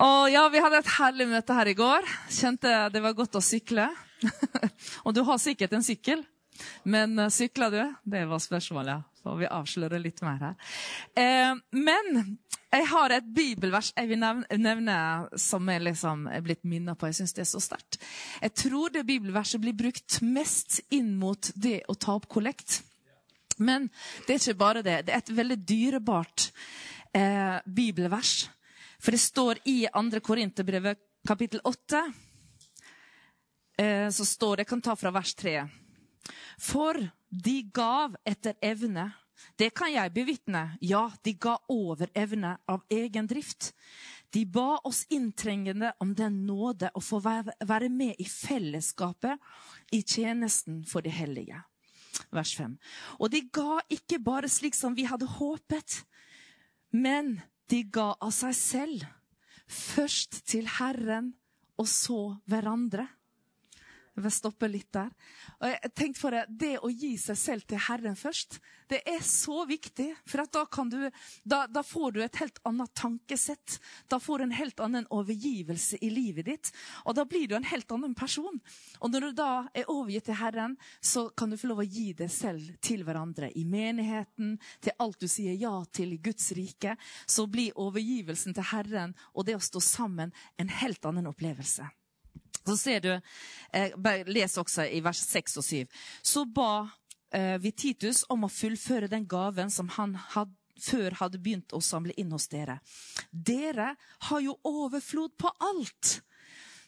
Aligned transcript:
Og 0.00 0.30
ja, 0.32 0.46
Vi 0.48 0.60
hadde 0.64 0.80
et 0.80 0.92
herlig 0.96 1.26
møte 1.28 1.54
her 1.56 1.68
i 1.68 1.76
går. 1.76 2.06
Kjente 2.32 2.72
det 2.92 3.02
var 3.04 3.16
godt 3.16 3.36
å 3.36 3.44
sykle. 3.44 3.90
og 5.04 5.14
du 5.16 5.20
har 5.28 5.40
sikkert 5.40 5.74
en 5.76 5.84
sykkel, 5.84 6.22
men 6.88 7.20
sykla 7.32 7.68
du? 7.72 7.80
Det 8.08 8.22
var 8.28 8.40
spørsmålet. 8.40 9.06
Så 9.20 9.34
vi 9.36 9.48
avslører 9.48 10.00
litt 10.00 10.22
mer 10.24 10.40
her. 10.40 10.70
Eh, 11.20 11.52
men 11.76 12.20
jeg 12.70 12.86
har 12.88 13.12
et 13.12 13.26
bibelvers 13.36 13.90
jeg 13.92 14.08
vil 14.08 14.20
nevne, 14.22 14.96
som 15.36 15.68
jeg 15.68 15.82
liksom 15.84 16.22
er 16.32 16.44
blitt 16.46 16.62
minnet 16.64 16.96
på. 16.96 17.10
Jeg 17.10 17.18
syns 17.18 17.36
det 17.36 17.44
er 17.44 17.50
så 17.50 17.60
sterkt. 17.60 17.98
Jeg 18.40 18.54
tror 18.56 18.94
det 18.94 19.04
bibelverset 19.08 19.60
blir 19.60 19.76
brukt 19.76 20.20
mest 20.24 20.78
inn 20.88 21.12
mot 21.20 21.50
det 21.60 21.82
å 21.92 21.96
ta 22.00 22.16
opp 22.16 22.30
kollekt. 22.32 22.78
Men 23.60 23.90
det 24.24 24.32
er 24.32 24.40
ikke 24.40 24.62
bare 24.62 24.84
det. 24.86 24.96
Det 25.04 25.12
er 25.12 25.20
et 25.20 25.34
veldig 25.42 25.58
dyrebart 25.68 26.48
eh, 27.12 27.60
bibelvers. 27.68 28.48
For 29.00 29.16
det 29.16 29.22
står 29.22 29.62
i 29.64 29.86
2. 29.92 30.20
Korinterbrevet 30.20 30.98
kapittel 31.26 31.60
8 31.64 32.02
eh, 33.78 34.08
så 34.10 34.24
står 34.24 34.56
det, 34.56 34.60
Jeg 34.60 34.68
kan 34.74 34.82
ta 34.82 34.96
fra 34.96 35.12
vers 35.14 35.34
3. 35.34 35.56
For 36.60 37.00
de 37.30 37.56
gav 37.72 38.16
etter 38.28 38.58
evne. 38.60 39.10
Det 39.56 39.70
kan 39.72 39.88
jeg 39.92 40.12
bevitne. 40.12 40.76
Ja, 40.84 41.08
de 41.24 41.32
ga 41.32 41.56
over 41.72 42.10
evne 42.14 42.58
av 42.68 42.84
egen 42.92 43.28
drift. 43.30 43.72
De 44.30 44.44
ba 44.46 44.78
oss 44.84 45.06
inntrengende 45.08 45.94
om 45.98 46.12
den 46.14 46.44
nåde 46.46 46.90
å 46.94 47.00
få 47.00 47.22
være 47.24 47.88
med 47.88 48.20
i 48.20 48.26
fellesskapet 48.28 49.40
i 49.96 50.02
tjenesten 50.02 50.84
for 50.84 51.02
de 51.02 51.10
hellige. 51.14 51.62
Vers 52.30 52.52
5. 52.58 52.76
Og 53.18 53.32
de 53.32 53.40
ga 53.48 53.80
ikke 53.88 54.20
bare 54.22 54.50
slik 54.50 54.76
som 54.76 54.94
vi 54.94 55.06
hadde 55.08 55.28
håpet, 55.38 56.02
men 56.92 57.38
de 57.70 57.84
ga 57.92 58.10
av 58.18 58.32
seg 58.34 58.56
selv. 58.56 59.06
Først 59.70 60.42
til 60.50 60.66
Herren, 60.78 61.32
og 61.78 61.88
så 61.88 62.36
hverandre. 62.50 63.06
Jeg 64.16 64.24
vil 64.24 64.32
stoppe 64.34 64.68
litt 64.68 64.90
der. 64.92 65.10
Og 65.60 65.68
jeg 65.70 65.90
tenkte 65.94 66.20
for 66.20 66.34
deg, 66.34 66.50
det 66.60 66.74
å 66.82 66.90
gi 66.90 67.12
seg 67.20 67.38
selv 67.38 67.66
til 67.70 67.78
Herren 67.86 68.16
først, 68.18 68.58
det 68.90 68.98
er 69.06 69.20
så 69.22 69.62
viktig. 69.68 70.08
For 70.26 70.42
da, 70.50 70.64
du, 70.90 70.98
da, 71.46 71.60
da, 71.70 71.82
får 71.86 72.16
du 72.16 72.18
et 72.24 72.40
helt 72.40 72.58
annet 72.66 72.90
tankesett. 72.98 73.76
Da 74.10 74.18
får 74.20 74.42
du 74.42 74.44
en 74.48 74.56
helt 74.58 74.82
annen 74.82 75.06
overgivelse 75.14 76.00
i 76.02 76.10
livet 76.10 76.48
ditt. 76.50 76.72
Og 77.06 77.14
da 77.16 77.24
blir 77.28 77.46
du 77.46 77.54
en 77.54 77.68
helt 77.70 77.94
annen 77.94 78.16
person. 78.18 78.58
Og 78.98 79.14
når 79.14 79.28
du 79.28 79.38
da 79.38 79.52
er 79.78 79.86
overgitt 79.86 80.26
til 80.26 80.40
Herren, 80.40 80.74
så 80.98 81.28
kan 81.30 81.54
du 81.54 81.58
få 81.60 81.70
lov 81.70 81.84
å 81.84 81.86
gi 81.86 82.10
deg 82.18 82.34
selv 82.34 82.74
til 82.82 83.06
hverandre. 83.06 83.52
I 83.54 83.62
menigheten, 83.62 84.56
til 84.82 84.98
alt 84.98 85.22
du 85.22 85.30
sier 85.30 85.54
ja 85.54 85.76
til 85.94 86.16
i 86.16 86.20
Guds 86.20 86.50
rike. 86.58 86.98
Så 87.30 87.46
blir 87.46 87.78
overgivelsen 87.78 88.58
til 88.58 88.72
Herren 88.74 89.14
og 89.36 89.46
det 89.46 89.54
å 89.60 89.64
stå 89.70 89.82
sammen 89.84 90.34
en 90.58 90.76
helt 90.82 91.06
annen 91.06 91.30
opplevelse. 91.30 91.86
Så 92.70 92.76
ser 92.78 93.00
du, 93.02 93.10
eh, 93.72 94.24
Les 94.26 94.58
også 94.58 94.86
i 94.86 95.00
vers 95.02 95.20
6 95.26 95.58
og 95.58 95.64
7. 95.66 95.86
Så 96.22 96.44
ba 96.46 96.88
eh, 97.32 97.58
vi 97.58 97.72
Titus 97.72 98.24
om 98.30 98.46
å 98.46 98.52
fullføre 98.52 99.10
den 99.10 99.26
gaven 99.26 99.70
som 99.70 99.88
han 99.96 100.14
had, 100.14 100.52
før 100.80 101.18
hadde 101.18 101.40
begynt 101.42 101.74
å 101.76 101.82
samle 101.82 102.14
inn 102.16 102.30
hos 102.32 102.46
dere. 102.48 102.78
Dere 103.30 103.94
har 104.30 104.40
jo 104.40 104.54
overflod 104.64 105.34
på 105.36 105.50
alt. 105.60 106.20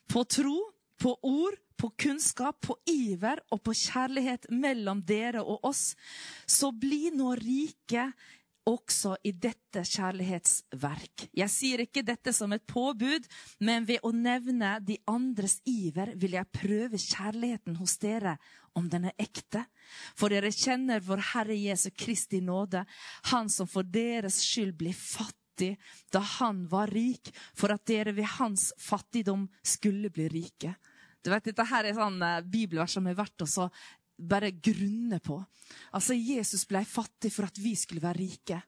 På 0.09 0.23
tro, 0.25 0.57
på 1.03 1.17
ord, 1.27 1.59
på 1.77 1.91
kunnskap, 1.99 2.61
på 2.63 2.77
iver 2.87 3.43
og 3.51 3.61
på 3.67 3.75
kjærlighet 3.75 4.47
mellom 4.55 5.03
dere 5.05 5.43
og 5.43 5.67
oss. 5.67 5.97
Så 6.47 6.71
bli 6.73 7.11
nå 7.11 7.35
rike 7.41 8.13
også 8.69 9.17
i 9.27 9.33
dette 9.35 9.83
kjærlighetsverk. 9.87 11.27
Jeg 11.35 11.51
sier 11.51 11.83
ikke 11.83 12.05
dette 12.07 12.33
som 12.37 12.53
et 12.55 12.65
påbud, 12.69 13.27
men 13.65 13.87
ved 13.89 14.05
å 14.07 14.13
nevne 14.15 14.77
de 14.85 14.99
andres 15.11 15.59
iver 15.69 16.15
vil 16.21 16.37
jeg 16.39 16.53
prøve 16.55 17.01
kjærligheten 17.01 17.79
hos 17.81 17.97
dere, 18.03 18.37
om 18.79 18.89
den 18.89 19.11
er 19.11 19.19
ekte. 19.21 19.65
For 20.17 20.33
dere 20.33 20.53
kjenner 20.55 21.03
vår 21.05 21.25
Herre 21.33 21.59
Jesu 21.59 21.91
Kristi 21.91 22.41
nåde, 22.41 22.85
Han 23.31 23.51
som 23.51 23.67
for 23.67 23.83
deres 23.83 24.41
skyld 24.45 24.77
ble 24.79 24.93
fattig 24.93 25.77
da 26.13 26.23
han 26.39 26.65
var 26.71 26.89
rik, 26.91 27.29
for 27.55 27.75
at 27.75 27.85
dere 27.87 28.15
ved 28.17 28.27
hans 28.39 28.73
fattigdom 28.79 29.49
skulle 29.63 30.11
bli 30.11 30.29
rike. 30.29 30.75
Du 31.23 31.31
vet, 31.31 31.45
Dette 31.45 31.67
her 31.71 31.87
er 31.87 31.95
sånn 31.95 32.19
eh, 32.25 32.41
bibelvers 32.43 32.97
som 32.97 33.07
er 33.07 33.15
verdt 33.15 33.45
å 33.45 33.69
bare 34.19 34.53
grunne 34.53 35.19
på. 35.23 35.39
Altså, 35.93 36.15
Jesus 36.15 36.67
ble 36.69 36.85
fattig 36.89 37.33
for 37.33 37.49
at 37.49 37.59
vi 37.61 37.75
skulle 37.79 38.03
være 38.03 38.21
rike. 38.21 38.63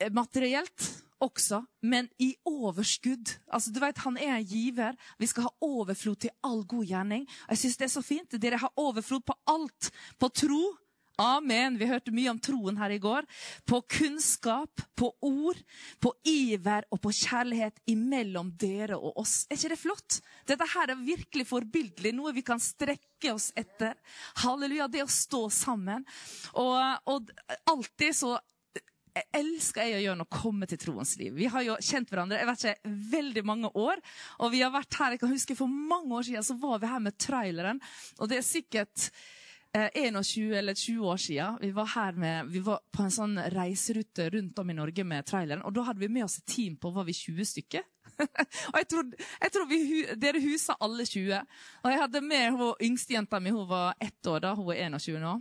Eh, 0.00 0.12
materielt 0.12 0.86
også, 1.20 1.60
men 1.82 2.08
i 2.18 2.32
overskudd. 2.48 3.36
Altså, 3.52 3.72
du 3.72 3.80
vet, 3.80 3.98
Han 3.98 4.16
er 4.16 4.36
en 4.36 4.46
giver. 4.46 4.96
Vi 5.18 5.26
skal 5.26 5.42
ha 5.42 5.50
overflod 5.60 6.16
til 6.16 6.30
all 6.42 6.64
god 6.64 6.86
gjerning. 6.86 7.26
Jeg 7.48 7.58
synes 7.58 7.76
det 7.76 7.84
er 7.84 7.94
så 7.94 8.02
fint. 8.02 8.42
Dere 8.42 8.56
har 8.56 8.72
overflod 8.76 9.20
på 9.20 9.34
alt. 9.46 9.90
På 10.18 10.28
tro, 10.28 10.76
Amen. 11.20 11.76
Vi 11.76 11.88
hørte 11.90 12.14
mye 12.14 12.30
om 12.32 12.40
troen 12.40 12.78
her 12.80 12.94
i 12.94 13.00
går. 13.02 13.26
På 13.68 13.82
kunnskap, 13.84 14.82
på 14.96 15.10
ord, 15.26 15.58
på 16.00 16.14
iver 16.24 16.86
og 16.90 17.02
på 17.04 17.12
kjærlighet 17.12 17.80
imellom 17.92 18.54
dere 18.60 18.96
og 18.96 19.20
oss. 19.20 19.44
Er 19.50 19.58
ikke 19.58 19.74
det 19.74 19.80
flott? 19.82 20.20
Dette 20.48 20.68
her 20.74 20.94
er 20.94 21.04
virkelig 21.04 21.46
forbildelig, 21.50 22.14
noe 22.16 22.32
vi 22.36 22.44
kan 22.46 22.62
strekke 22.62 23.34
oss 23.34 23.50
etter. 23.58 23.98
Halleluja, 24.44 24.88
det 24.88 25.04
å 25.04 25.10
stå 25.12 25.46
sammen. 25.52 26.06
Og, 26.56 26.78
og 27.12 27.34
alltid 27.68 28.16
så 28.16 28.38
elsker 29.34 29.88
jeg 29.88 29.98
å 29.98 30.02
gjøre 30.04 30.20
noe 30.20 30.32
komme 30.32 30.68
til 30.70 30.80
troens 30.80 31.16
liv. 31.20 31.34
Vi 31.36 31.48
har 31.50 31.64
jo 31.66 31.76
kjent 31.82 32.10
hverandre 32.12 32.38
jeg 32.38 32.48
vet 32.48 32.64
ikke, 32.64 32.94
veldig 33.10 33.44
mange 33.46 33.72
år. 33.78 34.00
Og 34.40 34.54
vi 34.54 34.62
har 34.64 34.72
vært 34.74 34.96
her, 35.00 35.16
jeg 35.16 35.22
kan 35.24 35.34
huske 35.34 35.58
For 35.58 35.68
mange 35.68 36.14
år 36.16 36.28
siden 36.30 36.46
så 36.46 36.56
var 36.62 36.80
vi 36.80 36.90
her 36.92 37.04
med 37.04 37.18
traileren. 37.20 37.82
Og 38.18 38.30
det 38.30 38.40
er 38.40 38.46
sikkert 38.46 39.10
21 39.74 40.52
eh, 40.52 40.58
eller 40.58 40.74
20 40.74 41.06
år 41.06 41.16
siden. 41.16 41.58
Vi 41.60 41.70
var, 41.70 41.86
her 41.86 42.12
med, 42.12 42.46
vi 42.50 42.58
var 42.58 42.80
på 42.92 43.04
en 43.04 43.14
sånn 43.14 43.36
reiserute 43.54 44.30
rundt 44.34 44.58
om 44.58 44.70
i 44.70 44.74
Norge 44.74 45.04
med 45.04 45.26
traileren. 45.26 45.62
og 45.62 45.74
Da 45.74 45.84
hadde 45.86 46.02
vi 46.02 46.08
med 46.08 46.24
oss 46.26 46.38
et 46.40 46.46
team 46.46 46.76
på 46.76 46.90
var 46.90 47.06
vi 47.06 47.14
20 47.14 47.46
stykker. 47.52 47.86
og 48.72 48.76
jeg 48.80 48.88
tror, 48.90 49.12
jeg 49.42 49.52
tror 49.54 49.68
vi, 49.70 49.80
Dere 50.20 50.42
husa 50.42 50.76
alle 50.82 51.06
20. 51.06 51.38
Og 51.84 51.92
jeg 51.92 52.02
hadde 52.02 52.24
med 52.26 52.50
hun 52.58 52.74
yngstejenta 52.82 53.40
mi. 53.40 53.54
Hun 53.54 53.68
var 53.70 53.94
ett 54.00 54.26
år 54.26 54.42
da. 54.42 54.54
Hun 54.58 54.74
er 54.74 54.90
21 54.98 55.22
nå. 55.22 55.38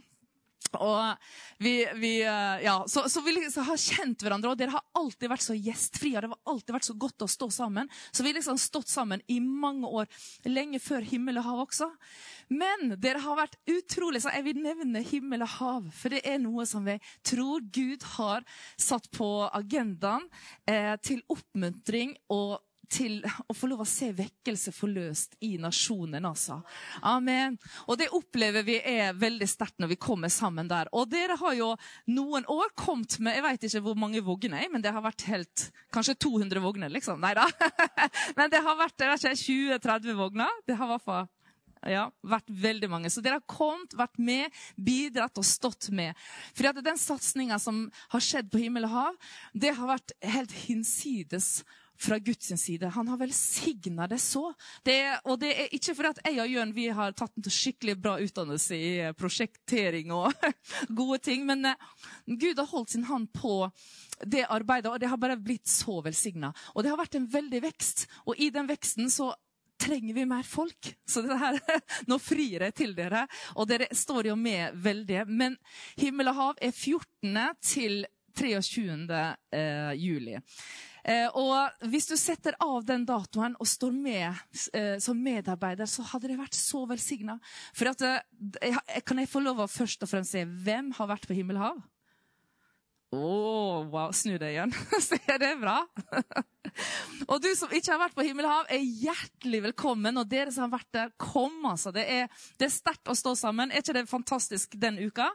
Og 0.77 1.15
vi, 1.57 1.87
vi 1.97 2.11
eh, 2.21 2.63
ja, 2.63 2.83
så, 2.87 3.09
så, 3.09 3.21
vi 3.25 3.33
liksom 3.33 3.65
har 3.65 3.79
kjent 3.79 4.21
hverandre, 4.21 4.51
og 4.51 4.59
dere 4.59 4.75
har 4.75 4.85
alltid 4.99 5.31
vært 5.31 5.45
så 5.45 5.55
gjestfrie. 5.57 6.21
Det 6.21 6.29
har 6.29 6.53
alltid 6.53 6.75
vært 6.75 6.89
så 6.89 6.95
godt 6.99 7.25
å 7.25 7.29
stå 7.31 7.49
sammen. 7.53 7.89
Så 8.11 8.23
vi 8.23 8.29
har 8.29 8.37
liksom 8.37 8.59
stått 8.61 8.91
sammen 8.91 9.23
i 9.27 9.39
mange 9.41 9.89
år, 9.89 10.09
lenge 10.45 10.81
før 10.83 11.07
himmel 11.09 11.41
og 11.41 11.47
hav 11.47 11.63
også. 11.65 11.89
Men 12.53 12.95
dere 13.01 13.21
har 13.23 13.37
vært 13.37 13.59
utrolig 13.69 14.23
så 14.23 14.31
Jeg 14.33 14.45
vil 14.47 14.61
nevne 14.61 15.03
himmel 15.05 15.43
og 15.45 15.53
hav, 15.57 15.89
for 15.95 16.13
det 16.13 16.23
er 16.27 16.39
noe 16.41 16.65
som 16.69 16.85
vi 16.85 16.99
tror 17.25 17.65
Gud 17.73 18.05
har 18.17 18.45
satt 18.77 19.09
på 19.15 19.29
agendaen 19.49 20.25
eh, 20.69 20.95
til 21.05 21.23
oppmuntring 21.33 22.15
og 22.33 22.59
til 22.89 23.19
å 23.47 23.55
få 23.55 23.69
lov 23.69 23.83
å 23.83 23.87
se 23.87 24.09
vekkelse 24.15 24.73
forløst 24.75 25.37
i 25.45 25.55
nasjonen. 25.61 26.25
altså. 26.25 26.59
Amen. 27.05 27.57
Og 27.87 27.97
det 28.01 28.09
opplever 28.15 28.65
vi 28.67 28.79
er 28.81 29.17
veldig 29.17 29.47
sterkt 29.49 29.79
når 29.79 29.93
vi 29.93 29.99
kommer 30.01 30.33
sammen 30.33 30.67
der. 30.69 30.89
Og 30.93 31.09
dere 31.11 31.37
har 31.39 31.55
jo 31.57 31.71
noen 32.09 32.47
år 32.49 32.73
kommet 32.75 33.19
med 33.19 33.39
jeg 33.39 33.45
vet 33.45 33.67
ikke 33.69 33.83
hvor 33.85 33.99
mange 33.99 34.23
vogner, 34.25 34.65
men 34.71 34.83
det 34.83 34.93
har 34.93 35.05
vært 35.05 35.27
helt, 35.29 35.69
kanskje 35.93 36.17
200 36.19 36.63
vogner. 36.63 36.89
liksom. 36.89 37.21
Nei 37.21 37.35
da. 37.37 37.47
Men 38.37 38.49
det 38.51 38.61
har 38.63 38.77
vært 38.77 38.99
20-30 38.99 40.15
vogner. 40.17 40.49
Det 40.67 40.75
har 40.77 40.89
i 40.89 40.93
hvert 40.93 41.05
fall 41.05 41.27
ja, 41.87 42.09
vært 42.27 42.49
veldig 42.51 42.89
mange. 42.91 43.11
Så 43.11 43.23
dere 43.23 43.39
har 43.39 43.45
kommet, 43.49 43.95
vært 43.97 44.19
med, 44.19 44.55
bidratt 44.75 45.39
og 45.39 45.47
stått 45.47 45.89
med. 45.95 46.17
For 46.57 46.81
den 46.83 46.99
satsinga 46.99 47.59
som 47.61 47.85
har 48.11 48.23
skjedd 48.23 48.49
på 48.51 48.59
himmel 48.59 48.87
og 48.89 48.95
hav, 48.95 49.19
det 49.53 49.75
har 49.77 49.93
vært 49.93 50.15
helt 50.35 50.55
hinsides 50.65 51.59
fra 51.99 52.19
Guds 52.19 52.61
side. 52.61 52.87
Han 52.95 53.07
har 53.07 53.17
velsigna 53.17 54.07
det 54.07 54.19
så. 54.23 54.53
Det 54.83 54.95
er, 55.03 55.19
og 55.25 55.39
det 55.41 55.51
er 55.51 55.73
ikke 55.75 55.95
fordi 55.97 56.11
at 56.13 56.21
jeg 56.25 56.39
og 56.43 56.53
Jørn 56.53 56.73
vi 56.75 56.87
har 56.95 57.15
tatt 57.17 57.35
en 57.37 57.51
skikkelig 57.51 57.97
bra 57.99 58.15
utdannelse 58.23 58.77
i 58.77 58.91
eh, 59.03 59.15
prosjektering 59.17 60.13
og 60.15 60.31
gode 61.01 61.19
ting, 61.27 61.45
men 61.49 61.71
uh, 61.73 61.89
Gud 62.25 62.59
har 62.59 62.69
holdt 62.71 62.95
sin 62.95 63.07
hånd 63.09 63.29
på 63.35 63.67
det 64.25 64.45
arbeidet, 64.47 64.91
og 64.91 64.99
det 64.99 65.11
har 65.11 65.19
bare 65.19 65.39
blitt 65.39 65.67
så 65.67 65.99
velsigna. 66.05 66.53
Og 66.75 66.83
det 66.83 66.93
har 66.93 66.99
vært 66.99 67.19
en 67.19 67.29
veldig 67.31 67.63
vekst, 67.67 68.07
og 68.25 68.39
i 68.39 68.49
den 68.53 68.69
veksten 68.69 69.11
så 69.11 69.33
trenger 69.79 70.13
vi 70.13 70.25
mer 70.27 70.43
folk. 70.43 70.93
Så 71.07 71.23
her, 71.23 71.59
Nå 72.09 72.19
frir 72.19 72.65
jeg 72.67 72.75
til 72.75 72.95
dere, 72.97 73.25
og 73.55 73.69
dere 73.69 73.89
står 73.95 74.31
jo 74.31 74.37
med 74.39 74.75
veldig. 74.83 75.25
Men 75.27 75.57
himmel 75.99 76.31
og 76.31 76.39
hav 76.39 76.63
er 76.63 76.75
14. 76.75 77.37
til 77.63 78.03
23. 78.39 79.35
Eh, 79.51 79.93
juli. 79.99 80.37
Eh, 81.09 81.27
og 81.33 81.87
hvis 81.89 82.05
du 82.09 82.15
setter 82.19 82.57
av 82.61 82.83
den 82.85 83.05
datoen 83.07 83.55
og 83.57 83.67
står 83.67 83.93
med 83.95 84.27
eh, 84.77 84.97
som 85.01 85.17
medarbeider, 85.17 85.89
så 85.89 86.05
hadde 86.11 86.29
det 86.29 86.37
vært 86.37 86.57
så 86.57 86.83
velsigna. 86.89 87.39
For 87.73 87.89
eh, 87.89 88.81
kan 89.05 89.21
jeg 89.21 89.31
få 89.31 89.41
lov 89.41 89.63
å 89.63 89.71
først 89.71 90.05
og 90.05 90.11
fremst 90.11 90.35
se 90.35 90.43
hvem 90.45 90.91
har 90.99 91.09
vært 91.09 91.25
på 91.29 91.37
Himmelhav? 91.37 91.79
Å, 93.09 93.17
oh, 93.17 93.87
wow. 93.89 94.11
Snu 94.13 94.35
deg 94.37 94.51
igjen. 94.53 94.73
Se, 95.01 95.17
det 95.17 95.47
er 95.47 95.57
bra. 95.57 95.79
og 97.31 97.39
du 97.41 97.47
som 97.57 97.71
ikke 97.73 97.95
har 97.95 98.03
vært 98.03 98.13
på 98.13 98.25
Himmelhav, 98.27 98.69
er 98.69 98.85
hjertelig 98.85 99.63
velkommen. 99.63 100.21
Og 100.21 100.29
dere 100.29 100.53
som 100.53 100.67
har 100.67 100.75
vært 100.75 100.91
der, 100.93 101.09
kom, 101.17 101.55
altså. 101.65 101.89
Det 101.95 102.05
er, 102.05 102.29
det 102.61 102.67
er 102.67 102.75
sterkt 102.75 103.09
å 103.09 103.17
stå 103.17 103.33
sammen. 103.39 103.73
Er 103.73 103.81
ikke 103.81 103.97
det 103.97 104.05
fantastisk 104.11 104.77
den 104.77 105.01
uka? 105.01 105.31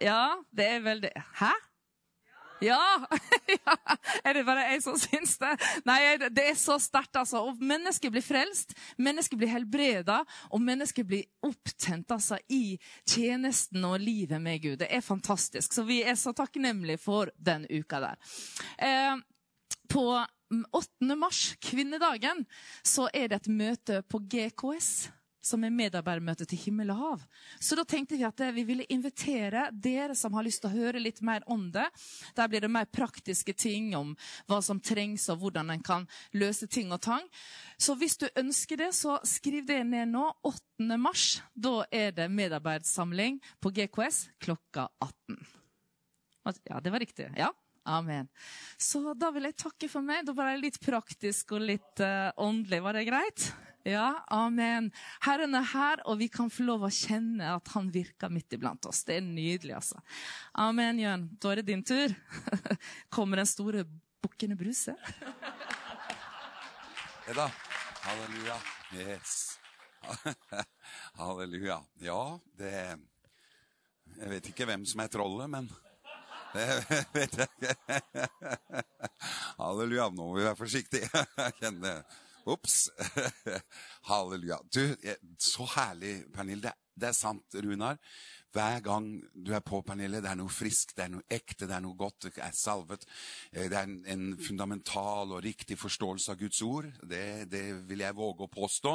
Ja, 0.00 0.40
det 0.56 0.70
er 0.78 0.80
veldig 0.88 1.12
Hæ? 1.42 1.52
Ja! 2.64 3.06
Er 4.24 4.36
det 4.36 4.44
bare 4.46 4.66
jeg 4.70 4.82
som 4.84 4.96
syns 4.98 5.36
det? 5.40 5.52
Nei, 5.88 5.98
det 6.32 6.44
er 6.50 6.58
så 6.58 6.78
sterkt, 6.82 7.16
altså. 7.18 7.42
Og 7.48 7.60
mennesker 7.64 8.12
blir 8.14 8.24
frelst, 8.24 8.74
mennesker 8.96 9.38
blir 9.40 9.52
helbreda, 9.52 10.20
og 10.50 10.62
mennesker 10.64 11.06
blir 11.08 11.26
opptent 11.44 12.14
altså, 12.14 12.38
i 12.48 12.76
tjenesten 13.10 13.84
og 13.88 13.98
livet 14.02 14.42
med 14.42 14.62
Gud. 14.62 14.78
Det 14.84 14.88
er 14.90 15.04
fantastisk. 15.04 15.74
Så 15.74 15.86
vi 15.88 16.02
er 16.02 16.16
så 16.20 16.34
takknemlige 16.36 17.02
for 17.02 17.32
den 17.36 17.66
uka 17.70 18.00
der. 18.06 18.32
Eh, 18.78 19.18
på 19.90 20.06
8. 20.72 21.18
mars, 21.18 21.42
kvinnedagen, 21.62 22.46
så 22.86 23.08
er 23.12 23.28
det 23.28 23.42
et 23.42 23.52
møte 23.52 24.00
på 24.08 24.22
GKS 24.30 24.94
som 25.44 25.64
er 25.64 25.74
medarbeidermøte 25.74 26.46
til 26.48 26.60
himmel 26.66 26.92
og 26.94 27.00
hav. 27.00 27.24
Så 27.60 27.76
da 27.78 27.84
tenkte 27.88 28.16
vi 28.18 28.26
at 28.26 28.40
eh, 28.40 28.54
vi 28.56 28.64
ville 28.68 28.86
invitere 28.92 29.68
dere 29.72 30.16
som 30.18 30.34
har 30.36 30.46
lyst 30.46 30.62
til 30.64 30.72
å 30.72 30.78
høre 30.78 31.02
litt 31.02 31.20
mer 31.24 31.44
om 31.50 31.66
det. 31.74 31.86
Der 32.36 32.50
blir 32.50 32.64
det 32.64 32.72
mer 32.72 32.88
praktiske 32.88 33.54
ting 33.56 33.92
om 33.98 34.14
hva 34.50 34.60
som 34.64 34.80
trengs, 34.80 35.28
og 35.32 35.42
hvordan 35.42 35.74
en 35.74 35.84
kan 35.84 36.06
løse 36.32 36.68
ting 36.70 36.92
og 36.94 37.02
tang. 37.04 37.26
Så 37.78 37.96
hvis 38.00 38.16
du 38.20 38.28
ønsker 38.30 38.80
det, 38.80 38.92
så 38.96 39.18
skriv 39.28 39.66
det 39.68 39.82
ned 39.88 40.14
nå. 40.14 40.24
8. 40.44 40.96
mars. 41.00 41.26
Da 41.52 41.82
er 41.92 42.14
det 42.16 42.30
medarbeidssamling 42.32 43.40
på 43.60 43.72
GKS 43.74 44.24
klokka 44.42 44.88
18. 45.04 45.38
Ja, 46.68 46.80
det 46.80 46.92
var 46.92 47.00
riktig. 47.00 47.30
Ja. 47.36 47.52
Amen. 47.84 48.28
Så 48.80 49.12
da 49.14 49.28
vil 49.34 49.44
jeg 49.44 49.58
takke 49.60 49.90
for 49.92 50.04
meg. 50.04 50.24
Da 50.24 50.32
var 50.36 50.54
jeg 50.54 50.62
litt 50.62 50.80
praktisk 50.80 51.52
og 51.56 51.66
litt 51.68 52.00
uh, 52.00 52.32
åndelig. 52.40 52.80
Var 52.84 52.96
det 52.96 53.04
greit? 53.10 53.48
Ja, 53.84 54.24
amen. 54.32 54.86
Herren 55.20 55.54
er 55.58 55.66
her, 55.74 56.00
og 56.08 56.16
vi 56.22 56.30
kan 56.32 56.48
få 56.48 56.64
lov 56.64 56.86
å 56.86 56.92
kjenne 56.92 57.50
at 57.58 57.68
han 57.74 57.90
virker 57.92 58.32
midt 58.32 58.56
iblant 58.56 58.86
oss. 58.88 59.02
Det 59.04 59.18
er 59.18 59.26
nydelig, 59.26 59.74
altså. 59.76 60.00
Amen, 60.56 61.02
Jørn. 61.02 61.26
Da 61.36 61.52
er 61.52 61.60
det 61.60 61.66
din 61.68 61.84
tur. 61.84 62.14
Kommer 63.14 63.42
den 63.42 63.50
store 63.50 63.84
bukkende 64.24 64.56
Bruse? 64.56 64.96
Ja 67.24 67.32
da. 67.32 67.44
Halleluja. 68.04 68.56
Yes. 68.92 69.58
Halleluja. 71.20 71.78
Ja, 72.04 72.38
det 72.60 72.72
Jeg 74.18 74.28
vet 74.28 74.50
ikke 74.50 74.66
hvem 74.68 74.84
som 74.84 75.00
er 75.00 75.08
trollet, 75.08 75.48
men 75.48 75.70
det 76.52 76.66
vet 77.16 77.38
jeg 77.40 77.48
ikke. 77.48 78.02
Halleluja. 79.56 80.10
Nå 80.12 80.20
må 80.20 80.36
vi 80.36 80.44
være 80.44 80.60
forsiktige. 80.60 81.08
Jeg 81.40 81.56
kjenner 81.62 82.04
Ops. 82.46 82.88
Halleluja. 84.10 84.58
Du, 84.72 84.96
så 85.40 85.66
herlig, 85.76 86.18
Pernille. 86.34 86.68
Det, 86.68 86.72
det, 86.94 87.10
er 87.10 87.16
sant, 87.16 87.56
Runar. 87.64 88.00
Hver 88.54 88.82
gang 88.86 89.06
du 89.34 89.50
er 89.56 89.62
på, 89.66 89.80
Pernille, 89.82 90.20
det 90.22 90.30
er 90.30 90.38
noe 90.38 90.52
friskt, 90.52 90.92
det 90.94 91.06
er 91.06 91.14
noe 91.16 91.24
ekte, 91.32 91.66
det 91.66 91.74
er 91.74 91.82
noe 91.82 91.96
godt, 91.98 92.28
det 92.28 92.42
er 92.44 92.54
salvet. 92.54 93.06
Eh, 93.50 93.66
det 93.72 93.78
er 93.80 93.88
en, 93.88 93.96
en 94.12 94.26
fundamental 94.38 95.32
og 95.34 95.42
riktig 95.42 95.78
forståelse 95.80 96.34
av 96.34 96.38
Guds 96.38 96.60
ord. 96.62 96.90
Det, 97.02 97.24
det, 97.50 97.64
vil 97.88 98.04
jeg 98.04 98.18
våge 98.18 98.46
å 98.46 98.52
påstå. 98.52 98.94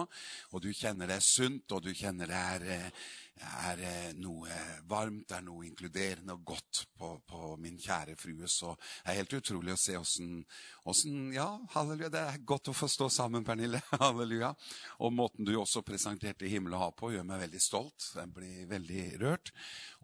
Og 0.54 0.64
du 0.64 0.70
kjenner 0.72 1.10
det 1.10 1.20
er 1.20 1.28
sunt, 1.28 1.76
og 1.76 1.84
du 1.84 1.92
kjenner 1.92 2.32
det 2.32 2.44
er 2.54 2.68
eh, 2.78 3.10
er 3.40 3.82
eh, 3.86 4.12
noe 4.20 4.56
varmt, 4.90 5.26
det 5.30 5.38
er 5.38 5.46
noe 5.46 5.66
inkluderende 5.68 6.36
og 6.36 6.44
godt 6.52 6.84
på, 6.98 7.12
på 7.30 7.54
min 7.62 7.78
kjære 7.80 8.16
frue. 8.20 8.48
Så 8.52 8.74
det 8.76 9.14
er 9.14 9.20
helt 9.22 9.36
utrolig 9.40 9.76
å 9.76 9.80
se 9.80 9.98
åssen 10.00 11.30
Ja, 11.36 11.48
halleluja. 11.76 12.12
Det 12.14 12.24
er 12.26 12.42
godt 12.48 12.72
å 12.72 12.76
få 12.76 12.90
stå 12.92 13.10
sammen, 13.14 13.46
Pernille. 13.48 13.82
Halleluja. 14.02 14.54
Og 15.06 15.14
måten 15.14 15.48
du 15.48 15.54
også 15.58 15.84
presenterte 15.86 16.50
himmel 16.50 16.76
og 16.78 16.84
hav 16.84 16.96
på, 17.00 17.14
gjør 17.14 17.28
meg 17.28 17.44
veldig 17.46 17.62
stolt. 17.64 18.12
Jeg 18.16 18.34
blir 18.36 18.66
veldig 18.70 19.06
rørt. 19.22 19.54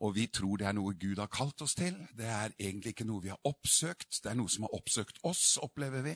Og 0.03 0.15
vi 0.18 0.27
tror 0.27 0.59
det 0.59 0.68
er 0.68 0.75
noe 0.75 0.95
Gud 1.00 1.19
har 1.21 1.31
kalt 1.31 1.62
oss 1.63 1.75
til. 1.77 1.95
Det 2.18 2.27
er 2.27 2.51
egentlig 2.59 2.95
ikke 2.95 3.07
noe 3.07 3.24
vi 3.24 3.31
har 3.31 3.39
oppsøkt. 3.47 4.19
Det 4.24 4.31
er 4.31 4.36
noe 4.36 4.51
som 4.51 4.68
har 4.68 4.75
oppsøkt 4.75 5.21
oss, 5.24 5.56
opplever 5.63 6.03
vi. 6.03 6.15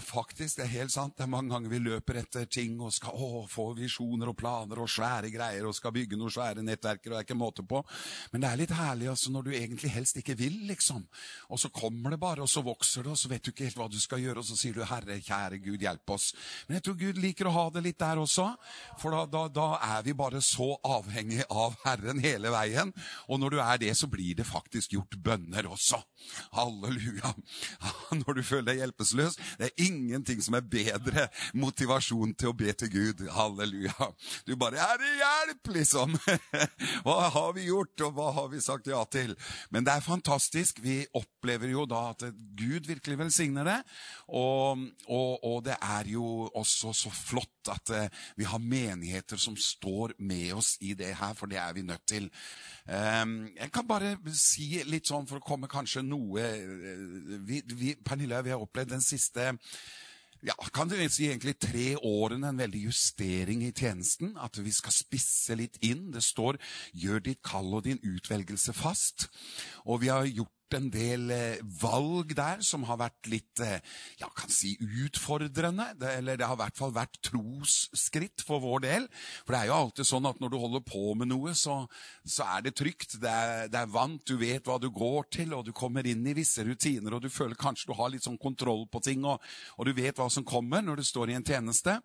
Faktisk, 0.00 0.56
det 0.56 0.64
er 0.64 0.72
helt 0.78 0.92
sant. 0.94 1.16
Det 1.18 1.26
er 1.26 1.32
mange 1.32 1.52
ganger 1.52 1.72
vi 1.72 1.80
løper 1.82 2.20
etter 2.22 2.46
ting 2.48 2.78
og 2.80 2.94
skal 2.94 3.12
å, 3.12 3.42
få 3.50 3.72
visjoner 3.76 4.30
og 4.30 4.36
planer 4.38 4.80
og 4.80 4.88
svære 4.88 5.32
greier 5.34 5.66
og 5.68 5.74
skal 5.76 5.92
bygge 5.92 6.16
noen 6.16 6.32
svære 6.32 6.64
nettverker 6.64 7.10
og 7.10 7.16
det 7.16 7.20
er 7.20 7.26
ikke 7.26 7.36
måte 7.36 7.64
på. 7.66 7.82
Men 8.32 8.44
det 8.44 8.48
er 8.48 8.60
litt 8.62 8.74
herlig 8.76 9.10
altså, 9.12 9.32
når 9.34 9.48
du 9.48 9.50
egentlig 9.58 9.92
helst 9.92 10.20
ikke 10.22 10.38
vil, 10.38 10.62
liksom. 10.70 11.02
Og 11.52 11.60
så 11.60 11.72
kommer 11.74 12.14
det 12.14 12.20
bare, 12.22 12.46
og 12.46 12.50
så 12.50 12.62
vokser 12.64 13.04
det, 13.04 13.12
og 13.16 13.20
så 13.20 13.28
vet 13.32 13.44
du 13.44 13.50
ikke 13.52 13.66
helt 13.66 13.80
hva 13.80 13.90
du 13.90 13.98
skal 14.00 14.22
gjøre, 14.22 14.40
og 14.40 14.48
så 14.48 14.56
sier 14.56 14.78
du 14.78 14.84
'Herre, 14.86 15.18
kjære 15.20 15.58
Gud, 15.58 15.82
hjelp 15.82 16.14
oss'. 16.14 16.32
Men 16.68 16.78
jeg 16.78 16.86
tror 16.86 17.00
Gud 17.02 17.20
liker 17.20 17.50
å 17.50 17.56
ha 17.58 17.66
det 17.74 17.82
litt 17.84 17.98
der 18.00 18.22
også, 18.22 18.48
for 19.02 19.10
da, 19.12 19.26
da, 19.26 19.44
da 19.48 19.68
er 19.98 20.06
vi 20.06 20.16
bare 20.16 20.40
så 20.40 20.72
avhengig 20.84 21.44
av 21.50 21.76
Herren 21.84 22.22
hele 22.22 22.52
veien. 22.54 22.91
Og 23.28 23.40
når 23.40 23.54
du 23.54 23.58
er 23.62 23.80
det, 23.82 23.92
så 23.96 24.08
blir 24.10 24.36
det 24.38 24.46
faktisk 24.48 24.94
gjort 24.96 25.18
bønner 25.24 25.68
også. 25.70 26.00
Halleluja. 26.56 27.32
Når 28.22 28.38
du 28.38 28.42
føler 28.46 28.72
deg 28.72 28.82
hjelpeløs. 28.82 29.38
Det 29.58 29.68
er 29.70 29.84
ingenting 29.86 30.42
som 30.44 30.56
er 30.58 30.66
bedre 30.66 31.26
motivasjon 31.58 32.34
til 32.38 32.52
å 32.52 32.56
be 32.56 32.72
til 32.78 32.92
Gud. 32.92 33.24
Halleluja. 33.32 34.10
Du 34.46 34.54
bare 34.56 34.78
'Herre, 34.78 35.12
hjelp!' 35.18 35.72
liksom. 35.74 36.16
Hva 37.04 37.28
har 37.34 37.52
vi 37.56 37.68
gjort, 37.68 37.94
og 38.06 38.14
hva 38.16 38.28
har 38.38 38.48
vi 38.52 38.60
sagt 38.62 38.90
ja 38.90 39.02
til? 39.10 39.34
Men 39.70 39.86
det 39.86 39.96
er 39.96 40.04
fantastisk. 40.04 40.82
Vi 40.82 41.02
opplever 41.14 41.72
jo 41.72 41.86
da 41.86 42.10
at 42.12 42.24
Gud 42.58 42.86
virkelig 42.86 43.18
velsigner 43.18 43.68
det. 43.68 43.78
Og, 44.28 44.86
og, 45.08 45.44
og 45.44 45.64
det 45.66 45.76
er 45.80 46.12
jo 46.12 46.48
også 46.54 46.92
så 46.96 47.12
flott 47.12 47.72
at 47.72 47.92
uh, 47.94 48.22
vi 48.36 48.46
har 48.48 48.58
menigheter 48.58 49.40
som 49.40 49.56
står 49.56 50.16
med 50.18 50.52
oss 50.56 50.76
i 50.80 50.94
det 50.98 51.14
her, 51.18 51.34
for 51.38 51.50
det 51.50 51.60
er 51.62 51.72
vi 51.76 51.86
nødt 51.86 52.04
til. 52.08 52.28
Um, 52.82 53.46
jeg 53.54 53.70
kan 53.70 53.86
bare 53.86 54.16
si 54.34 54.80
litt 54.90 55.06
sånn 55.06 55.28
for 55.30 55.38
å 55.38 55.44
komme 55.46 55.68
kanskje 55.70 56.02
noe 56.02 56.42
uh, 56.42 57.36
vi, 57.46 57.60
vi, 57.70 57.92
Pernille, 58.02 58.40
vi 58.42 58.50
har 58.50 58.64
opplevd 58.64 58.96
den 58.96 59.04
siste 59.06 59.52
ja, 60.42 60.56
kan 60.74 60.90
du 60.90 60.96
si 61.06 61.28
egentlig 61.28 61.54
tre 61.62 61.92
årene 62.02 62.48
en 62.50 62.58
veldig 62.58 62.80
justering 62.88 63.60
i 63.62 63.70
tjenesten. 63.70 64.32
At 64.42 64.58
vi 64.58 64.72
skal 64.74 64.90
spisse 64.90 65.54
litt 65.54 65.78
inn. 65.86 66.08
Det 66.10 66.22
står 66.24 66.58
'gjør 66.98 67.22
ditt 67.22 67.42
kall 67.46 67.70
og 67.78 67.84
din 67.86 68.02
utvelgelse 68.02 68.74
fast'. 68.74 69.28
Og 69.86 70.02
vi 70.02 70.10
har 70.10 70.26
gjort 70.26 70.50
en 70.76 70.88
del 70.92 71.30
eh, 71.34 71.62
valg 71.82 72.34
der 72.36 72.62
som 72.64 72.86
har 72.88 73.00
vært 73.00 73.28
litt 73.30 73.62
eh, 73.64 73.80
ja, 74.20 74.28
kan 74.36 74.50
si 74.52 74.74
utfordrende. 74.80 75.92
Det, 76.00 76.14
eller 76.20 76.38
det 76.40 76.48
har 76.48 76.56
i 76.58 76.62
hvert 76.62 76.78
fall 76.78 76.94
vært 76.96 77.20
trosskritt 77.28 78.44
for 78.46 78.62
vår 78.62 78.84
del. 78.86 79.08
For 79.44 79.54
det 79.54 79.60
er 79.60 79.70
jo 79.70 79.78
alltid 79.78 80.08
sånn 80.08 80.28
at 80.30 80.40
når 80.42 80.52
du 80.52 80.58
holder 80.62 80.84
på 80.86 81.14
med 81.18 81.30
noe, 81.32 81.54
så, 81.58 81.82
så 82.24 82.46
er 82.56 82.66
det 82.66 82.74
trygt. 82.78 83.18
Det 83.22 83.30
er, 83.30 83.68
det 83.72 83.80
er, 83.82 83.92
vant, 83.92 84.22
du 84.28 84.36
vet 84.40 84.66
hva 84.68 84.78
du 84.82 84.88
går 84.94 85.28
til, 85.38 85.54
og 85.56 85.66
du 85.66 85.72
kommer 85.76 86.06
inn 86.08 86.24
i 86.26 86.36
visse 86.36 86.64
rutiner, 86.66 87.16
og 87.16 87.24
du 87.24 87.30
føler 87.32 87.58
kanskje 87.58 87.90
du 87.90 87.96
har 87.98 88.12
litt 88.12 88.26
sånn 88.26 88.40
kontroll 88.40 88.86
på 88.92 89.02
ting, 89.04 89.26
og, 89.28 89.42
og 89.76 89.88
du 89.88 89.94
vet 89.96 90.18
hva 90.18 90.28
som 90.32 90.46
kommer 90.46 90.84
når 90.84 91.02
du 91.02 91.06
står 91.06 91.32
i 91.32 91.38
en 91.38 91.46
tjeneste. 91.46 91.98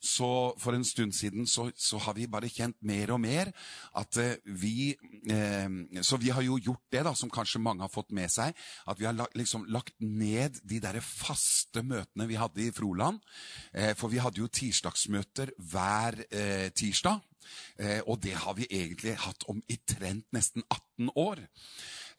Så 0.00 0.30
for 0.60 0.76
en 0.76 0.86
stund 0.86 1.14
siden 1.16 1.46
så, 1.48 1.68
så 1.76 2.00
har 2.04 2.16
vi 2.18 2.28
bare 2.30 2.50
kjent 2.50 2.78
mer 2.86 3.14
og 3.14 3.20
mer 3.22 3.50
at 3.98 4.16
eh, 4.20 4.36
vi 4.44 4.94
eh, 5.30 5.68
Så 6.02 6.16
vi 6.20 6.30
har 6.30 6.42
jo 6.42 6.58
gjort 6.58 6.82
det 6.92 7.04
da, 7.06 7.14
som 7.14 7.30
kanskje 7.32 7.62
mange 7.62 7.84
har 7.84 7.92
fått 7.92 8.09
fått 8.10 8.16
med 8.16 8.30
seg 8.30 8.54
at 8.86 8.98
vi 8.98 9.06
har 9.06 9.14
lagt, 9.14 9.36
liksom, 9.36 9.66
lagt 9.70 9.94
ned 10.00 10.60
de 10.64 10.80
der 10.80 11.00
faste 11.00 11.82
møtene 11.82 12.28
vi 12.28 12.38
hadde 12.38 12.66
i 12.66 12.72
Froland. 12.74 13.20
Eh, 13.72 13.94
for 13.96 14.10
vi 14.10 14.20
hadde 14.20 14.40
jo 14.40 14.48
tirsdagsmøter 14.48 15.54
hver 15.58 16.24
eh, 16.30 16.70
tirsdag. 16.74 17.20
Eh, 17.78 18.00
og 18.06 18.20
det 18.22 18.34
har 18.34 18.54
vi 18.54 18.68
egentlig 18.70 19.16
hatt 19.16 19.44
om 19.48 19.62
i 19.68 19.78
trent 19.86 20.26
nesten 20.32 20.62
18 20.68 21.10
år. 21.16 21.40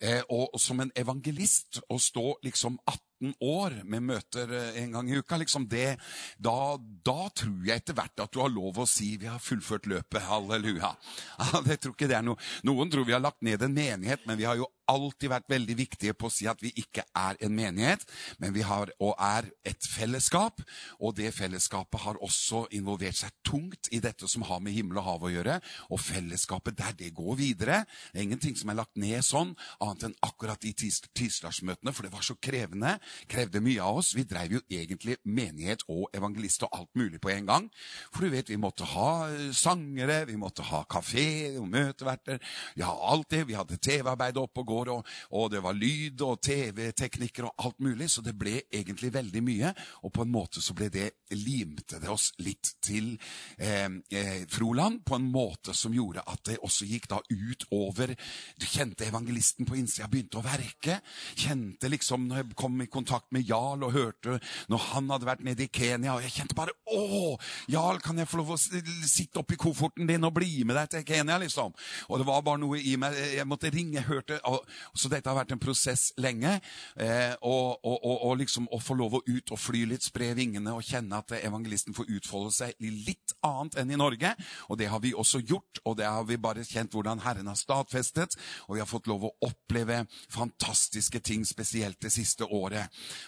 Eh, 0.02 0.22
og 0.30 0.58
som 0.60 0.80
en 0.82 0.92
evangelist 0.96 1.82
å 1.90 2.00
stå 2.00 2.40
liksom 2.44 2.80
18 2.88 3.12
18 3.22 3.36
år 3.40 3.76
med 3.86 4.04
møter 4.04 4.52
eh, 4.52 4.84
en 4.84 4.92
gang 4.92 5.10
i 5.10 5.18
uka, 5.18 5.38
liksom 5.38 5.68
det, 5.70 5.98
da, 6.38 6.78
da, 7.06 7.30
tror 7.30 7.68
jeg 7.68 7.82
etter 7.82 7.98
hvert 7.98 8.24
at 8.24 8.34
du 8.34 8.42
har 8.42 8.52
lov 8.52 8.82
å 8.82 8.88
si 8.90 9.16
vi 9.22 9.30
har 9.30 9.40
fullført 9.42 9.88
løpet. 9.90 10.22
Halleluja. 10.26 10.94
Jeg 11.70 11.82
tror 11.82 11.96
ikke 11.96 12.10
det 12.10 12.18
er 12.18 12.26
noe. 12.26 12.40
Noen 12.68 12.92
tror 12.92 13.06
vi 13.06 13.16
har 13.16 13.24
lagt 13.24 13.42
ned 13.46 13.62
en 13.62 13.74
menighet, 13.76 14.26
men 14.28 14.40
vi 14.40 14.48
har 14.50 14.58
jo 14.60 14.70
alltid 14.92 15.32
vært 15.32 15.50
veldig 15.52 15.78
viktige 15.80 16.16
på 16.18 16.30
å 16.30 16.34
si 16.34 16.48
at 16.52 16.62
vi 16.64 16.74
ikke 16.82 17.06
er 17.18 17.40
en 17.42 17.56
menighet, 17.56 18.06
men 18.42 18.54
vi 18.56 18.66
har 18.68 18.92
og 19.02 19.16
er 19.18 19.50
et 19.68 19.88
fellesskap. 19.88 20.62
Og 21.00 21.16
det 21.18 21.32
fellesskapet 21.36 22.04
har 22.06 22.20
også 22.24 22.66
involvert 22.78 23.18
seg 23.22 23.34
tungt 23.48 23.90
i 23.92 24.02
dette 24.04 24.30
som 24.30 24.46
har 24.48 24.62
med 24.64 24.76
himmel 24.76 25.02
og 25.02 25.08
hav 25.08 25.28
å 25.28 25.34
gjøre. 25.34 25.60
Og 25.90 26.02
fellesskapet 26.02 26.78
der 26.78 26.96
det 27.00 27.14
går 27.18 27.40
videre. 27.40 27.84
Det 28.12 28.22
er 28.22 28.28
ingenting 28.28 28.58
som 28.60 28.72
er 28.72 28.82
lagt 28.82 29.00
ned 29.00 29.24
sånn, 29.26 29.56
annet 29.82 30.10
enn 30.10 30.18
akkurat 30.26 30.62
de 30.62 30.74
tirsdagsmøtene, 30.76 31.94
for 31.96 32.06
det 32.06 32.14
var 32.14 32.26
så 32.26 32.38
krevende 32.42 32.98
krevde 33.32 33.62
mye 33.64 33.82
av 33.84 34.02
oss. 34.02 34.14
Vi 34.18 34.26
drev 34.28 34.58
jo 34.58 34.62
egentlig 34.72 35.18
menighet 35.24 35.86
og 35.92 36.10
evangelist 36.16 36.66
og 36.68 36.78
alt 36.78 36.92
mulig 37.00 37.22
på 37.22 37.32
en 37.34 37.50
gang. 37.50 37.70
For 38.12 38.26
du 38.26 38.34
vet, 38.34 38.50
vi 38.50 38.60
måtte 38.62 38.88
ha 38.94 39.12
eh, 39.30 39.50
sangere, 39.56 40.24
vi 40.30 40.38
måtte 40.40 40.66
ha 40.72 40.84
kafé 40.90 41.58
og 41.60 41.68
møteverter. 41.72 42.42
Ja, 42.80 42.92
alt 42.92 43.30
det. 43.32 43.46
Vi 43.50 43.58
hadde 43.58 43.80
TV-arbeid 43.82 44.40
oppe 44.42 44.64
og 44.64 44.72
gå 44.72 44.81
år, 44.82 44.94
og, 44.96 45.14
og 45.38 45.50
det 45.54 45.62
var 45.64 45.78
lyd 45.78 46.22
og 46.26 46.42
TV-teknikker 46.44 47.48
og 47.50 47.66
alt 47.66 47.80
mulig, 47.84 48.10
så 48.12 48.24
det 48.26 48.36
ble 48.38 48.62
egentlig 48.72 49.14
veldig 49.14 49.44
mye. 49.46 49.74
Og 50.06 50.14
på 50.14 50.26
en 50.26 50.34
måte 50.34 50.64
så 50.64 50.76
ble 50.78 50.90
det 50.94 51.10
limte 51.38 52.00
det 52.02 52.10
oss 52.12 52.32
litt 52.44 52.74
til 52.84 53.14
eh, 53.58 53.88
eh, 54.12 54.44
Froland 54.52 55.02
på 55.08 55.16
en 55.16 55.28
måte 55.32 55.76
som 55.78 55.94
gjorde 55.96 56.24
at 56.28 56.44
det 56.48 56.60
også 56.64 56.88
gikk 56.90 57.08
da 57.12 57.22
ut 57.22 57.66
over 57.72 58.14
Du 58.60 58.66
kjente 58.68 59.08
evangelisten 59.08 59.68
på 59.68 59.78
innsida 59.80 60.10
begynte 60.12 60.40
å 60.40 60.46
verke. 60.46 61.00
Kjente 61.40 61.90
liksom 61.92 62.28
når 62.30 62.42
jeg 62.42 62.58
kom 62.60 62.82
i 62.84 62.90
kontakt 62.92 63.30
med 63.36 63.48
Jarl 63.48 63.86
og 63.88 63.96
hørte 63.96 64.38
når 64.72 64.86
han 64.92 65.10
hadde 65.14 65.30
vært 65.30 65.46
nede 65.46 65.66
i 65.66 65.72
Kenya, 65.72 66.16
og 66.16 66.26
jeg 66.26 66.36
kjente 66.36 66.58
bare 66.58 66.76
Å, 66.92 67.38
Jarl, 67.72 68.02
kan 68.04 68.20
jeg 68.20 68.30
få 68.30 68.42
lov 68.42 68.54
å 68.56 68.60
sitte 68.60 69.40
oppi 69.42 69.58
kofferten 69.60 70.10
din 70.10 70.28
og 70.28 70.36
bli 70.36 70.66
med 70.68 70.78
deg 70.78 70.92
til 70.92 71.06
Kenya, 71.08 71.38
liksom? 71.42 71.74
Og 72.10 72.22
det 72.22 72.28
var 72.28 72.44
bare 72.46 72.62
noe 72.62 72.80
i 72.80 72.98
meg 73.00 73.16
Jeg 73.38 73.48
måtte 73.48 73.72
ringe, 73.72 74.00
jeg 74.00 74.10
hørte 74.10 74.40
og, 74.50 74.66
Så 74.94 75.12
dette 75.12 75.30
har 75.30 75.38
vært 75.38 75.54
en 75.56 75.62
prosess 75.62 76.10
lenge. 76.22 76.58
Eh, 76.96 77.34
og, 77.42 77.80
og, 77.86 78.00
og, 78.12 78.36
liksom 78.42 78.68
å 78.72 78.80
få 78.82 78.96
lov 79.00 79.20
å 79.20 79.24
ut 79.28 79.54
og 79.54 79.60
fly 79.60 79.84
litt, 79.90 80.06
spre 80.06 80.32
vingene 80.38 80.74
og 80.76 80.86
kjenne 80.86 81.20
at 81.20 81.36
evangelisten 81.42 81.96
får 81.98 82.10
utfolde 82.18 82.54
seg 82.56 82.76
litt 82.82 83.36
annet 83.46 83.78
enn 83.82 83.94
i 83.94 84.00
Norge. 84.00 84.34
Og 84.70 84.80
det 84.80 84.90
har 84.92 85.02
vi 85.04 85.14
også 85.14 85.42
gjort, 85.44 85.82
og 85.86 85.98
det 86.00 86.08
har 86.08 86.26
vi 86.28 86.40
bare 86.42 86.66
kjent 86.68 86.94
hvordan 86.96 87.24
Herren 87.26 87.52
har 87.52 87.60
stadfestet. 87.60 88.38
Og 88.68 88.76
vi 88.76 88.84
har 88.84 88.90
fått 88.90 89.10
lov 89.12 89.28
å 89.28 89.34
oppleve 89.48 90.04
fantastiske 90.32 91.22
ting, 91.26 91.46
spesielt 91.48 92.00
det 92.02 92.14
siste 92.14 92.48
året 92.48 92.88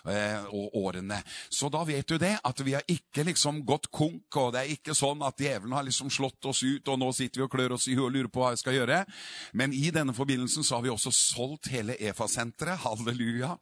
eh, 0.09 0.45
og 0.49 0.77
årene. 0.83 1.19
Så 1.49 1.69
da 1.73 1.83
vet 1.87 2.07
du 2.09 2.17
det, 2.21 2.35
at 2.43 2.63
vi 2.63 2.75
har 2.77 2.85
ikke 2.89 3.25
liksom 3.27 3.63
gått 3.67 3.89
konk, 3.93 4.27
og 4.39 4.53
det 4.55 4.63
er 4.63 4.75
ikke 4.75 4.95
sånn 4.97 5.23
at 5.25 5.39
djevelen 5.41 5.75
har 5.75 5.85
liksom 5.87 6.11
slått 6.13 6.45
oss 6.49 6.63
ut, 6.63 6.87
og 6.87 6.99
nå 6.99 7.11
sitter 7.15 7.41
vi 7.41 7.47
og 7.47 7.53
klør 7.53 7.77
oss 7.77 7.87
i 7.89 7.97
huet 7.97 8.07
og 8.07 8.13
lurer 8.15 8.31
på 8.31 8.43
hva 8.43 8.53
vi 8.53 8.61
skal 8.61 8.77
gjøre. 8.77 9.03
Men 9.57 9.73
i 9.75 9.89
denne 9.93 10.15
forbindelsen 10.15 10.65
så 10.65 10.77
har 10.77 10.85
vi 10.85 10.93
også 10.93 11.13
solgt 11.23 11.69
hele 11.73 11.95
EFA-senteret. 11.99 12.81
Halleluja. 12.83 13.53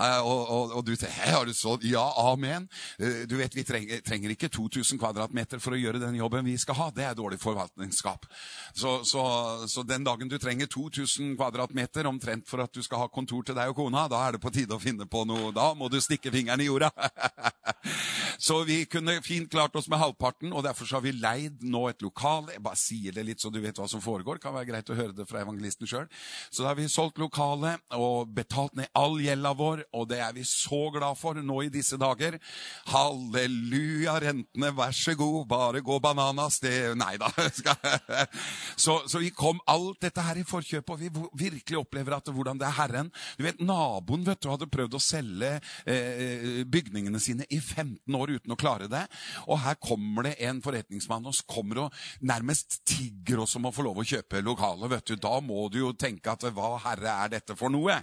Eh, 0.00 0.20
og, 0.20 0.40
og, 0.40 0.74
og, 0.78 0.84
du 0.86 0.94
tenker, 0.94 1.34
har 1.34 1.46
du 1.48 1.54
solgt? 1.56 1.86
Ja, 1.88 2.04
amen. 2.30 2.68
Eh, 2.98 3.24
du 3.30 3.36
vet, 3.40 3.54
Vi 3.56 3.64
trenger, 3.66 4.00
trenger 4.06 4.34
ikke 4.34 4.48
2000 4.48 5.00
kvadratmeter 5.00 5.60
for 5.62 5.74
å 5.74 5.80
gjøre 5.80 6.02
den 6.02 6.18
jobben 6.20 6.46
vi 6.46 6.56
skal 6.60 6.78
ha. 6.78 6.88
Det 6.94 7.06
er 7.06 7.18
dårlig 7.18 7.40
forvaltningsskap. 7.42 8.26
Så, 8.74 9.00
så, 9.04 9.24
så 9.68 9.84
den 9.86 10.06
dagen 10.06 10.30
du 10.30 10.38
trenger 10.38 10.70
2000 10.70 11.34
kvadratmeter 11.36 12.06
omtrent 12.10 12.48
for 12.48 12.62
at 12.64 12.74
du 12.74 12.82
skal 12.86 13.04
ha 13.04 13.10
kontor 13.12 13.44
til 13.46 13.58
deg 13.58 13.72
og 13.72 13.78
kona, 13.80 14.06
da 14.10 14.22
er 14.26 14.36
det 14.36 14.42
på 14.44 14.52
tide 14.54 14.76
å 14.76 14.82
finne 14.82 15.08
på 15.10 15.24
noe. 15.28 15.52
Da 15.56 15.72
må 15.74 15.90
du 15.90 15.98
stikke 16.02 16.32
fingeren 16.32 16.62
i 16.62 16.68
jorda. 16.68 16.90
så 18.46 18.60
vi 18.68 18.82
kunne 18.90 19.18
fint 19.26 19.50
klart 19.50 19.76
oss 19.76 19.88
med 19.90 20.00
halvparten, 20.00 20.52
og 20.52 20.64
derfor 20.66 20.88
har 20.96 21.04
vi 21.04 21.14
leid 21.16 21.64
nå 21.66 21.86
et 21.90 22.04
lokal. 22.04 22.50
Jeg 22.54 22.64
bare 22.64 22.80
sier 22.80 23.16
det 23.16 23.26
litt 23.26 23.42
så 23.42 23.52
du 23.52 23.60
vet 23.62 23.78
hva 23.78 23.88
som 23.90 24.02
foregår. 24.04 24.38
Det 24.38 24.46
kan 24.46 24.56
være 24.56 24.70
greit 24.70 24.92
å 24.92 24.98
høre 24.98 25.16
det 25.16 25.26
fra 25.28 25.42
evangelisten 25.44 25.88
sjøl. 25.90 26.08
Så 26.50 26.62
da 26.62 26.72
har 26.72 26.78
vi 26.78 26.88
solgt 27.00 27.20
lokalet 27.20 27.80
og 27.96 28.28
betalt 28.36 28.74
ned 28.76 28.90
all 28.98 29.16
gjelda 29.22 29.52
vår, 29.56 29.82
og 29.96 30.08
det 30.10 30.20
er 30.20 30.34
vi 30.36 30.44
så 30.46 30.88
glad 30.92 31.16
for 31.18 31.38
nå 31.40 31.62
i 31.64 31.72
disse 31.72 31.96
dager. 32.00 32.36
Halleluja, 32.90 34.18
rentene, 34.20 34.72
vær 34.76 34.92
så 34.96 35.14
god, 35.18 35.46
bare 35.48 35.80
gå 35.84 35.96
bananas. 36.02 36.60
Det 36.60 36.72
Nei 37.00 37.14
da. 37.20 37.30
så, 38.84 39.00
så 39.08 39.20
vi 39.22 39.30
kom 39.36 39.60
alt 39.70 40.02
dette 40.04 40.24
her 40.24 40.40
i 40.40 40.46
forkjøpet, 40.46 40.92
og 40.92 41.00
vi 41.00 41.46
virkelig 41.46 41.80
opplever 41.80 42.18
at 42.18 42.28
hvordan 42.28 42.60
det 42.60 42.68
er 42.68 42.76
Herren. 42.76 43.12
Du 43.38 43.44
vet, 43.46 43.62
Naboen 43.64 44.26
vet 44.26 44.42
du, 44.42 44.50
hadde 44.52 44.68
prøvd 44.70 44.98
å 44.98 45.02
selge 45.02 45.54
eh, 45.88 46.62
bygningene 46.68 47.22
sine 47.22 47.48
i 47.48 47.60
15 47.60 48.18
år 48.18 48.34
uten 48.36 48.54
å 48.56 48.60
klare 48.60 48.90
det. 48.90 49.06
Og 49.48 49.62
her 49.64 49.78
kommer 49.80 50.28
det 50.28 50.36
en 50.44 50.60
forretningsmann 50.64 51.28
og 51.30 51.40
kommer 51.50 51.86
og 51.86 52.00
nærmest 52.26 52.80
tigger 52.88 53.44
oss 53.46 53.56
om 53.56 53.70
å 53.70 53.74
få 53.74 53.86
lov 53.86 54.02
å 54.02 54.06
kjøpe 54.06 54.42
lokalet. 54.44 54.90
vet 54.96 55.12
du. 55.12 55.16
Da 55.20 55.38
må 55.44 55.68
du 55.72 55.80
jo 55.80 55.94
tenke 55.96 56.34
at 56.34 56.44
hva 56.50 56.74
herre 56.90 57.16
er 57.24 57.34
dette 57.36 57.56
for 57.58 57.72
noe? 57.72 57.96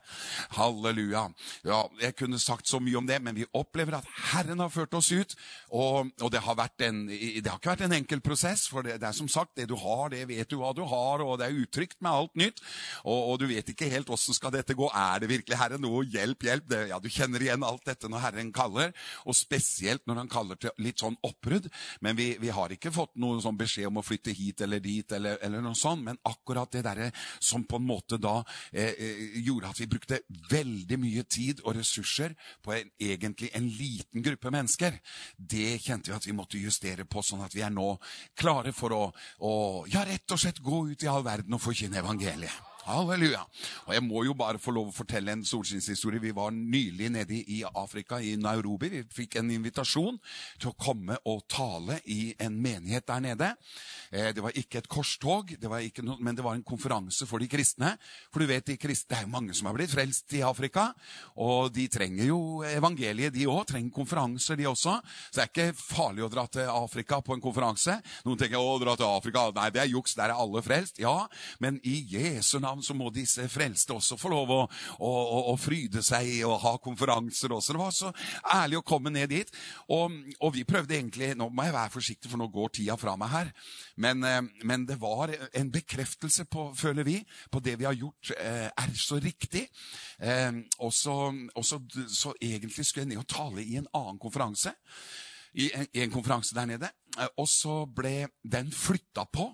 Halleluja. 0.58 1.28
Ja, 1.68 1.86
Jeg 2.02 2.18
kunne 2.20 2.40
sagt 2.40 2.68
så 2.68 2.82
mye 2.84 3.00
om 3.00 3.08
det, 3.08 3.22
men 3.24 3.38
vi 3.38 3.48
opplever 3.58 4.00
at 4.00 4.12
Herren 4.34 4.62
har 4.64 4.74
ført 4.74 4.94
oss 4.98 5.12
ut. 5.12 5.36
Og, 5.72 6.12
og 6.22 6.32
det, 6.34 6.44
har 6.44 6.60
en, 6.60 7.04
det, 7.08 7.48
har 7.48 7.58
ikke 7.58 7.74
vært 7.74 7.86
en 7.88 7.98
enkel 7.98 8.22
prosess, 8.22 8.68
for 8.70 8.86
det, 8.86 9.00
det, 9.02 9.08
er 9.08 9.18
som 9.18 9.30
sagt, 9.32 9.56
det 9.58 9.70
du 9.70 9.76
har, 9.80 10.12
det 10.12 10.26
vet 10.30 10.50
du 10.50 10.60
hva 10.60 10.74
du 10.76 10.84
har, 10.88 11.24
og 11.24 11.38
det 11.40 11.48
er 11.48 11.62
utrygt 11.64 12.00
med 12.02 12.12
alt 12.12 12.36
nytt. 12.40 12.62
Og, 13.06 13.34
og 13.34 13.42
du 13.42 13.48
vet 13.50 13.70
ikke 13.72 13.90
helt 13.92 14.10
åssen 14.14 14.36
skal 14.36 14.54
dette 14.54 14.76
gå. 14.78 14.90
Er 14.92 15.24
det 15.24 15.32
virkelig 15.32 15.58
Herren? 15.58 15.78
noe? 15.88 16.04
Hjelp, 16.12 16.46
hjelp. 16.48 16.68
Det, 16.70 16.82
ja, 16.92 17.00
Du 17.00 17.10
kjenner 17.12 17.44
igjen 17.44 17.66
alt 17.66 17.86
dette 17.88 18.10
når 18.12 18.24
Herren 18.26 18.52
kaller, 18.56 18.94
og 19.26 19.38
spesielt 19.38 20.06
når 20.08 20.22
han 20.24 20.32
kaller 20.32 20.60
til 20.62 20.74
litt 20.84 21.02
sånn 21.04 21.18
oppbrudd. 21.26 21.70
Men 22.06 22.18
vi, 22.20 22.34
vi 22.42 22.52
har 22.54 22.74
ikke 22.74 22.94
fått 22.94 23.16
noen 23.22 23.42
sånn 23.44 23.60
beskjed 23.60 23.90
om 23.90 24.02
å 24.02 24.06
flytte 24.06 24.36
hit 24.36 24.64
eller 24.66 24.84
dit, 24.84 25.12
eller, 25.16 25.40
eller 25.46 25.64
noe 25.64 25.78
sånt. 25.78 26.06
Men 26.08 26.20
akkurat 26.28 26.72
det 26.74 26.86
derre 26.88 27.12
som 27.40 27.66
på 27.68 27.80
en 27.80 27.88
måte 27.88 28.20
da 28.22 28.40
gjorde 29.44 29.72
at 29.72 29.82
vi 29.82 29.90
brukte 29.90 30.22
veldig 30.52 31.00
mye 31.02 31.24
tid 31.30 31.64
og 31.66 31.78
ressurser 31.80 32.36
på 32.64 32.76
en, 32.76 32.92
egentlig 33.02 33.52
en 33.58 33.68
liten 33.70 34.26
gruppe 34.26 34.54
mennesker, 34.54 35.00
det 35.38 35.80
kjente 35.84 36.12
vi 36.12 36.18
at 36.18 36.28
vi 36.28 36.36
måtte 36.38 36.62
justere 36.62 37.08
på, 37.10 37.24
sånn 37.26 37.46
at 37.46 37.56
vi 37.56 37.66
er 37.66 37.74
nå 37.74 37.94
klare 38.38 38.74
for 38.76 38.96
å, 38.96 39.04
å 39.42 39.54
ja, 39.92 40.06
rett 40.08 40.32
og 40.34 40.42
slett 40.42 40.64
gå 40.64 40.88
ut 40.92 41.06
i 41.06 41.12
all 41.12 41.26
verden 41.26 41.58
og 41.58 41.64
forkynne 41.64 42.02
evangeliet. 42.04 42.67
Halleluja. 42.88 43.42
Og 43.88 43.94
jeg 43.96 44.04
må 44.06 44.24
jo 44.24 44.36
bare 44.38 44.62
få 44.62 44.72
lov 44.72 44.92
å 44.92 44.96
fortelle 44.96 45.34
en 45.36 45.44
solskinnshistorie. 45.46 46.22
Vi 46.24 46.32
var 46.36 46.54
nylig 46.56 47.10
nede 47.12 47.36
i 47.36 47.60
Afrika, 47.68 48.22
i 48.24 48.38
Nairobi. 48.40 48.90
Vi 48.94 49.02
fikk 49.12 49.38
en 49.42 49.52
invitasjon 49.52 50.16
til 50.62 50.72
å 50.72 50.78
komme 50.80 51.18
og 51.28 51.44
tale 51.52 52.00
i 52.08 52.32
en 52.44 52.56
menighet 52.64 53.08
der 53.10 53.24
nede. 53.26 53.50
Eh, 54.12 54.32
det 54.32 54.44
var 54.44 54.56
ikke 54.56 54.80
et 54.80 54.88
korstog, 54.92 55.52
det 55.60 55.82
ikke 55.90 56.06
noe, 56.06 56.16
men 56.24 56.38
det 56.38 56.46
var 56.46 56.56
en 56.56 56.64
konferanse 56.64 57.28
for 57.28 57.44
de 57.44 57.50
kristne. 57.52 57.94
For 58.32 58.40
du 58.40 58.48
vet, 58.48 58.66
de 58.66 58.78
kristne, 58.80 59.08
Det 59.08 59.18
er 59.18 59.28
jo 59.28 59.32
mange 59.32 59.54
som 59.54 59.68
har 59.68 59.76
blitt 59.76 59.92
frelst 59.92 60.34
i 60.34 60.42
Afrika. 60.44 60.94
Og 61.36 61.72
de 61.72 61.88
trenger 61.88 62.28
jo 62.28 62.64
evangeliet, 62.64 63.34
de 63.34 63.46
òg. 63.48 63.68
Trenger 63.68 63.92
konferanser, 63.92 64.56
de 64.56 64.68
også. 64.68 64.98
Så 65.32 65.36
det 65.36 65.44
er 65.44 65.52
ikke 65.52 65.78
farlig 65.78 66.24
å 66.24 66.32
dra 66.32 66.48
til 66.48 66.68
Afrika 66.68 67.22
på 67.22 67.34
en 67.36 67.42
konferanse. 67.42 68.00
Noen 68.26 68.38
tenker 68.40 68.60
å, 68.60 68.80
dra 68.80 68.96
til 68.96 69.08
Afrika, 69.08 69.52
nei, 69.56 69.70
det 69.72 69.82
er 69.84 69.92
juks, 69.92 70.16
der 70.16 70.32
er 70.32 70.40
alle 70.40 70.64
frelst. 70.64 71.00
Ja, 71.00 71.28
men 71.60 71.80
i 71.84 72.00
Jesu 72.10 72.60
navn 72.60 72.77
så 72.84 72.96
må 72.98 73.10
disse 73.14 73.48
frelste 73.52 73.96
også 73.96 74.18
få 74.20 74.32
lov 74.32 74.54
å, 74.54 74.60
å, 75.00 75.12
å, 75.12 75.40
å 75.54 75.56
fryde 75.60 76.04
seg 76.06 76.44
og 76.48 76.60
ha 76.64 76.74
konferanser 76.84 77.54
også. 77.54 77.74
Det 77.74 77.82
var 77.82 77.96
så 77.96 78.12
ærlig 78.58 78.80
å 78.80 78.86
komme 78.88 79.12
ned 79.14 79.32
dit. 79.32 79.52
Og, 79.94 80.16
og, 80.40 80.50
vi 80.56 80.66
prøvde 80.68 80.96
egentlig 80.98 81.34
Nå 81.38 81.50
må 81.54 81.68
jeg 81.68 81.76
være 81.76 81.94
forsiktig, 81.94 82.32
for 82.32 82.42
nå 82.42 82.48
går 82.54 82.74
tida 82.80 82.98
fra 83.00 83.16
meg 83.20 83.32
her. 83.34 83.52
Men, 84.04 84.24
eh, 84.26 84.42
men 84.68 84.86
det 84.90 85.00
var 85.02 85.34
en 85.34 85.72
bekreftelse 85.74 86.48
på, 86.52 86.70
føler 86.78 87.08
vi, 87.08 87.18
på 87.52 87.62
det 87.64 87.78
vi 87.80 87.88
har 87.88 87.98
gjort, 87.98 88.32
eh, 88.38 88.68
er 88.70 88.94
så 88.98 89.20
riktig. 89.22 89.68
Eh, 90.20 90.62
og 90.80 90.94
så, 90.94 91.18
så 91.62 92.34
egentlig 92.42 92.86
skulle 92.86 93.06
jeg 93.06 93.14
ned 93.14 93.24
og 93.24 93.30
tale 93.32 93.66
i 93.66 93.78
en 93.80 93.90
annen 93.94 94.22
konferanse. 94.22 94.74
I 95.58 95.72
en, 95.74 95.88
en 96.04 96.14
konferanse 96.14 96.56
der 96.56 96.70
nede. 96.70 96.90
Og 97.38 97.48
så 97.50 97.82
ble 97.90 98.28
den 98.46 98.70
flytta 98.74 99.26
på. 99.34 99.50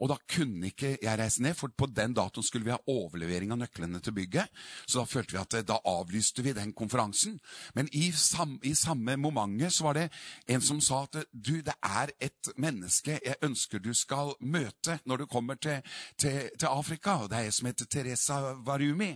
Og 0.00 0.10
da 0.12 0.18
kunne 0.30 0.70
ikke 0.70 0.96
jeg 1.02 1.18
reise 1.18 1.42
ned, 1.42 1.56
for 1.56 1.72
på 1.72 1.88
den 1.90 2.14
datoen 2.16 2.44
skulle 2.44 2.66
vi 2.66 2.74
ha 2.74 2.80
overlevering 2.90 3.52
av 3.54 3.60
nøklene 3.62 4.00
til 4.04 4.16
bygget. 4.16 4.52
Så 4.86 5.00
da 5.00 5.08
følte 5.08 5.36
vi 5.36 5.42
at 5.42 5.58
eh, 5.58 5.66
da 5.66 5.78
avlyste 5.84 6.44
vi 6.44 6.54
den 6.56 6.74
konferansen. 6.76 7.38
Men 7.74 7.88
i, 7.92 8.10
sam, 8.12 8.58
i 8.62 8.74
samme 8.74 9.16
momentet 9.20 9.72
så 9.72 9.88
var 9.88 9.98
det 10.00 10.08
en 10.50 10.64
som 10.64 10.80
sa 10.84 11.02
at 11.06 11.20
du, 11.32 11.60
det 11.64 11.76
er 11.82 12.12
et 12.20 12.52
menneske 12.56 13.18
jeg 13.22 13.38
ønsker 13.44 13.80
du 13.82 13.92
skal 13.96 14.34
møte 14.40 14.98
når 15.06 15.22
du 15.22 15.26
kommer 15.30 15.58
til, 15.60 15.82
til, 16.18 16.50
til 16.58 16.68
Afrika. 16.70 17.18
Og 17.22 17.30
det 17.30 17.38
er 17.38 17.48
ei 17.48 17.54
som 17.54 17.68
heter 17.68 17.88
Teresa 17.90 18.40
Varumi, 18.66 19.12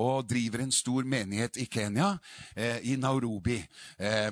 og 0.00 0.28
driver 0.28 0.64
en 0.64 0.74
stor 0.74 1.06
menighet 1.08 1.58
i 1.60 1.66
Kenya, 1.70 2.12
eh, 2.56 2.78
i 2.92 2.96
Nairobi. 3.00 3.58
Eh, 3.98 4.30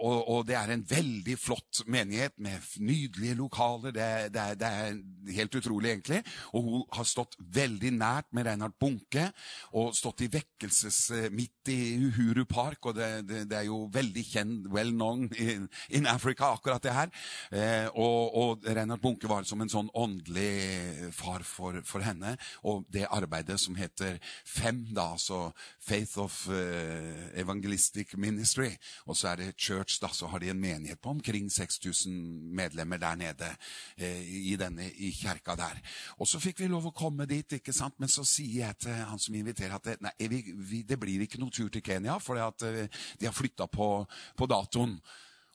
og, 0.00 0.18
og, 0.28 0.46
det 0.48 0.56
er 0.58 0.72
en 0.74 0.84
veldig 0.88 1.36
flott 1.38 1.82
menighet 1.86 2.38
med 2.38 2.58
nydelige 2.80 3.38
lokaler. 3.38 3.94
Det, 3.94 4.10
det, 4.34 4.46
det 4.60 4.70
er 4.70 4.89
helt 5.30 5.54
utrolig, 5.54 5.92
egentlig. 5.94 6.20
Og 6.56 6.66
hun 6.66 6.84
har 6.96 7.08
stått 7.08 7.36
veldig 7.54 7.92
nært 7.96 8.30
med 8.36 8.46
Reinhard 8.48 8.76
Bunke 8.80 9.28
og 9.76 9.94
stått 9.96 10.24
i 10.24 10.30
vekkelses 10.32 11.00
eh, 11.16 11.28
midt 11.34 11.70
i 11.72 11.80
Uhuru 12.06 12.44
Park. 12.48 12.90
Og 12.90 12.96
det, 12.98 13.10
det, 13.28 13.44
det 13.50 13.58
er 13.60 13.68
jo 13.68 13.82
veldig 13.92 14.24
kjent, 14.26 14.68
well 14.72 14.92
known 14.94 15.28
in, 15.36 15.68
in 15.88 16.08
Africa, 16.10 16.52
akkurat 16.56 16.82
det 16.84 16.96
her. 16.96 17.12
Eh, 17.50 17.88
og, 17.94 18.36
og 18.40 18.68
Reinhard 18.68 19.02
Bunke 19.02 19.30
var 19.30 19.46
som 19.48 19.62
en 19.62 19.72
sånn 19.72 19.90
åndelig 19.94 21.10
far 21.16 21.44
for, 21.46 21.80
for, 21.86 22.04
henne. 22.04 22.36
Og 22.66 22.86
det 22.92 23.06
arbeidet 23.10 23.58
som 23.60 23.76
heter 23.78 24.18
FEM, 24.44 24.86
da, 24.96 25.10
altså 25.16 25.50
Faith 25.80 26.18
of 26.20 26.36
uh, 26.48 27.28
Evangelistic 27.38 28.14
Ministry. 28.16 28.70
Og 29.06 29.18
så 29.18 29.32
er 29.32 29.42
det 29.42 29.58
Church, 29.60 29.98
da, 30.02 30.10
så 30.14 30.30
har 30.30 30.42
de 30.42 30.50
en 30.52 30.60
menighet 30.60 31.00
på 31.00 31.12
omkring 31.12 31.50
6000 31.52 32.14
medlemmer 32.56 33.00
der 33.00 33.18
nede 33.20 33.50
eh, 33.96 34.22
i 34.50 34.56
denne 34.60 34.79
i 34.88 35.12
kjerka 35.14 35.56
der. 35.58 35.80
Og 36.18 36.28
så 36.28 36.40
fikk 36.42 36.62
vi 36.62 36.70
lov 36.70 36.90
å 36.90 36.94
komme 36.96 37.26
dit, 37.30 37.58
ikke 37.58 37.74
sant? 37.76 37.98
men 38.00 38.10
så 38.10 38.24
sier 38.26 38.66
jeg 38.66 38.78
til 38.86 39.00
han 39.10 39.20
som 39.20 39.34
inviterer, 39.36 39.76
at 39.76 39.88
det, 39.88 39.96
nei, 40.04 40.14
vi, 40.30 40.42
vi, 40.56 40.84
det 40.86 40.98
blir 41.00 41.24
ikke 41.24 41.40
noen 41.40 41.54
tur 41.54 41.70
til 41.72 41.84
Kenya, 41.84 42.18
for 42.22 42.40
uh, 42.40 42.52
de 42.60 43.28
har 43.28 43.36
flytta 43.36 43.68
på, 43.70 43.90
på, 44.36 44.48
datoen. 44.50 44.96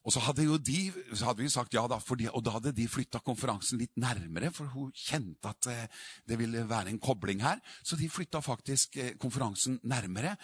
Og 0.06 0.14
så 0.14 0.22
hadde, 0.22 0.44
jo 0.46 0.60
de, 0.62 0.92
så 1.18 1.32
hadde 1.32 1.42
vi 1.42 1.50
sagt 1.50 1.74
ja, 1.74 1.82
da, 1.90 1.98
de, 1.98 2.28
og 2.30 2.44
da 2.46 2.52
hadde 2.60 2.76
de 2.78 2.86
flytta 2.90 3.24
konferansen 3.26 3.80
litt 3.82 3.96
nærmere, 3.98 4.52
for 4.54 4.70
hun 4.76 4.92
kjente 4.94 5.50
at 5.50 5.70
eh, 5.72 6.04
det 6.30 6.38
ville 6.38 6.62
være 6.70 6.94
en 6.94 7.00
kobling 7.02 7.42
her. 7.42 7.58
Så 7.82 7.98
de 7.98 8.10
flytta 8.14 8.44
faktisk 8.46 9.00
eh, 9.02 9.16
konferansen 9.18 9.80
nærmere. 9.82 10.36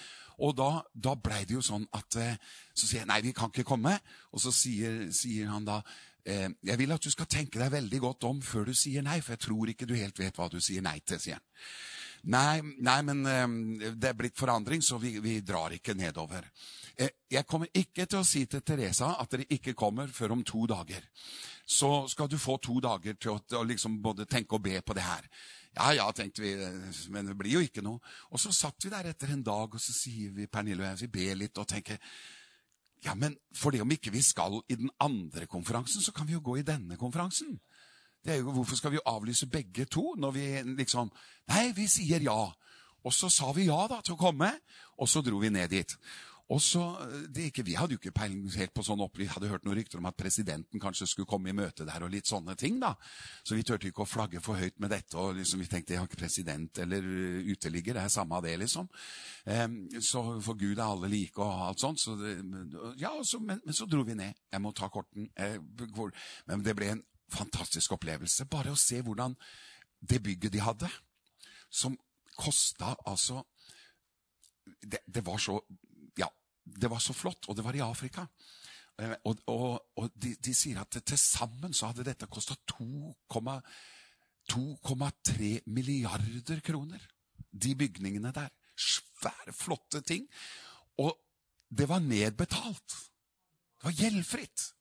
Og 0.41 0.55
da, 0.57 0.71
da 0.97 1.13
blei 1.13 1.43
det 1.45 1.59
jo 1.59 1.61
sånn 1.61 1.85
at 1.93 2.17
eh, 2.17 2.39
Så 2.73 2.87
sier 2.87 3.03
jeg 3.03 3.11
nei, 3.11 3.19
vi 3.21 3.35
kan 3.37 3.53
ikke 3.53 3.67
komme. 3.67 3.93
Og 4.33 4.41
så 4.41 4.53
sier, 4.55 5.11
sier 5.13 5.53
han 5.53 5.67
da 5.69 5.77
eh, 5.83 6.10
jeg 6.25 6.77
vil 6.77 6.93
at 6.93 7.03
du 7.03 7.09
skal 7.13 7.29
tenke 7.29 7.59
deg 7.59 7.71
veldig 7.73 7.99
godt 8.03 8.27
om 8.29 8.41
før 8.45 8.69
du 8.69 8.75
sier 8.77 9.03
nei, 9.05 9.19
for 9.21 9.35
jeg 9.35 9.45
tror 9.47 9.71
ikke 9.71 9.87
du 9.89 9.95
helt 9.97 10.19
vet 10.19 10.37
hva 10.37 10.49
du 10.51 10.59
sier 10.61 10.83
nei 10.85 10.99
til, 11.05 11.19
sier 11.21 11.39
han. 11.39 11.47
Nei, 12.29 12.61
nei 12.85 12.99
men 13.05 13.23
eh, 13.25 13.93
det 13.97 14.11
er 14.11 14.17
blitt 14.17 14.37
forandring, 14.37 14.83
så 14.85 14.99
vi, 15.01 15.15
vi 15.23 15.39
drar 15.45 15.73
ikke 15.73 15.95
nedover. 15.97 16.45
Eh, 16.93 17.09
jeg 17.31 17.47
kommer 17.49 17.71
ikke 17.73 18.05
til 18.05 18.21
å 18.21 18.27
si 18.27 18.43
til 18.49 18.61
Teresa 18.65 19.15
at 19.21 19.31
dere 19.33 19.47
ikke 19.57 19.73
kommer 19.77 20.11
før 20.13 20.35
om 20.35 20.43
to 20.45 20.67
dager. 20.69 21.07
Så 21.65 22.05
skal 22.11 22.29
du 22.29 22.37
få 22.41 22.59
to 22.61 22.77
dager 22.83 23.17
til 23.17 23.33
å, 23.33 23.39
til 23.41 23.61
å 23.61 23.65
liksom 23.65 23.97
både 24.03 24.29
tenke 24.29 24.57
og 24.57 24.65
be 24.67 24.77
på 24.85 24.97
det 24.97 25.05
her. 25.07 25.25
Ja, 25.71 25.93
ja, 25.95 26.09
tenkte 26.13 26.43
vi, 26.43 26.51
men 27.13 27.31
det 27.31 27.37
blir 27.39 27.55
jo 27.55 27.63
ikke 27.63 27.83
noe. 27.85 28.01
Og 28.35 28.41
så 28.43 28.51
satt 28.53 28.83
vi 28.83 28.91
der 28.91 29.07
etter 29.13 29.31
en 29.31 29.43
dag, 29.45 29.71
og 29.71 29.81
så 29.81 29.95
sier 29.95 30.33
vi, 30.35 30.49
Pernille 30.51 30.83
og 30.83 30.89
jeg, 30.91 31.05
vi 31.05 31.13
ber 31.15 31.39
litt 31.39 31.61
og 31.61 31.69
tenker 31.71 31.97
ja, 33.05 33.15
men 33.17 33.35
for 33.57 33.73
det 33.73 33.81
om 33.81 33.91
ikke 33.91 34.13
vi 34.13 34.21
skal 34.21 34.59
i 34.69 34.77
den 34.77 34.91
andre 35.01 35.47
konferansen, 35.49 36.01
så 36.01 36.13
kan 36.13 36.27
vi 36.27 36.35
jo 36.35 36.43
gå 36.45 36.59
i 36.59 36.65
denne 36.65 36.97
konferansen. 36.97 37.59
Det 38.21 38.33
er 38.33 38.41
jo, 38.43 38.51
Hvorfor 38.51 38.77
skal 38.77 38.91
vi 38.91 38.99
jo 38.99 39.07
avlyse 39.09 39.49
begge 39.49 39.85
to 39.85 40.13
når 40.17 40.31
vi 40.31 40.45
liksom 40.77 41.09
Nei, 41.49 41.71
vi 41.73 41.87
sier 41.89 42.21
ja. 42.21 42.51
Og 43.01 43.13
så 43.13 43.29
sa 43.33 43.49
vi 43.51 43.65
ja 43.65 43.87
da 43.89 43.97
til 44.05 44.13
å 44.13 44.19
komme, 44.19 44.51
og 45.01 45.09
så 45.09 45.23
dro 45.25 45.39
vi 45.41 45.49
ned 45.49 45.71
dit. 45.73 45.95
Og 46.51 46.59
så, 46.61 46.83
det 47.31 47.47
ikke, 47.49 47.63
Vi 47.63 47.77
hadde 47.79 47.95
jo 47.95 47.99
ikke 48.01 48.11
peiling 48.11 48.43
helt 48.57 48.73
på 48.75 48.83
sånn 48.83 49.01
opp, 49.03 49.17
vi 49.17 49.29
hadde 49.29 49.47
hørt 49.47 49.63
noen 49.63 49.77
rykter 49.77 50.01
om 50.01 50.09
at 50.09 50.17
presidenten 50.19 50.81
kanskje 50.83 51.07
skulle 51.07 51.29
komme 51.29 51.51
i 51.51 51.55
møte 51.55 51.85
der, 51.87 52.03
og 52.03 52.11
litt 52.11 52.27
sånne 52.27 52.55
ting. 52.59 52.79
da. 52.81 52.93
Så 53.47 53.55
vi 53.55 53.63
turte 53.63 53.87
ikke 53.87 54.03
å 54.03 54.09
flagge 54.09 54.41
for 54.43 54.59
høyt 54.59 54.79
med 54.83 54.91
dette. 54.91 55.15
og 55.17 55.37
liksom 55.39 55.63
Vi 55.63 55.69
tenkte 55.71 55.93
jeg 55.93 56.01
har 56.01 56.09
ikke 56.09 56.23
president 56.23 56.81
eller 56.83 57.07
uteligger, 57.47 57.95
det 57.95 58.03
er 58.03 58.11
samme 58.11 58.35
av 58.35 58.43
det, 58.43 58.57
liksom. 58.59 58.89
Um, 59.45 59.77
så 60.01 60.41
For 60.41 60.59
Gud 60.59 60.77
er 60.77 60.83
alle 60.85 61.07
like 61.07 61.39
og 61.39 61.67
alt 61.69 61.79
sånt. 61.79 61.99
Så 61.99 62.17
det, 62.19 62.35
ja, 62.99 63.13
så, 63.23 63.39
men, 63.39 63.61
men, 63.63 63.73
så 63.73 63.87
dro 63.87 64.03
vi 64.03 64.17
ned. 64.19 64.35
Jeg 64.51 64.61
må 64.61 64.71
ta 64.71 64.89
korten. 64.89 65.29
men 66.45 66.63
det 66.63 66.75
ble 66.75 66.91
en 66.91 67.03
fantastisk 67.31 67.95
opplevelse. 67.95 68.45
Bare 68.45 68.73
å 68.73 68.79
se 68.79 69.01
hvordan 69.01 69.37
det 70.01 70.19
bygget 70.23 70.51
de 70.51 70.59
hadde, 70.59 70.89
som 71.69 71.95
kosta 72.35 72.95
altså 73.05 73.43
det, 74.81 74.99
det, 75.05 75.25
var 75.25 75.37
så 75.37 75.59
det 76.65 76.89
var 76.89 76.99
så 76.99 77.13
flott, 77.13 77.49
og 77.49 77.55
det 77.57 77.65
var 77.65 77.75
i 77.75 77.79
Afrika. 77.85 78.25
Eh, 78.99 79.15
og, 79.25 79.37
og, 79.47 79.85
og 79.97 80.09
de, 80.15 80.35
de, 80.35 80.53
sier 80.55 80.79
at 80.81 81.03
til 81.05 81.17
sammen 81.19 81.73
så 81.73 81.85
hadde 81.89 82.03
dette 82.07 82.27
kosta 82.31 82.55
2,3 82.69 85.59
milliarder 85.65 86.59
kroner. 86.65 87.07
De 87.51 87.75
bygningene 87.75 88.31
der. 88.35 88.49
Svære, 88.77 89.53
flotte 89.53 90.01
ting. 90.01 90.29
Og 90.97 91.19
det 91.69 91.89
var 91.89 91.99
nedbetalt. 91.99 93.11
Det 93.81 93.89
var 93.89 93.97
gjeldfritt. 93.97 94.73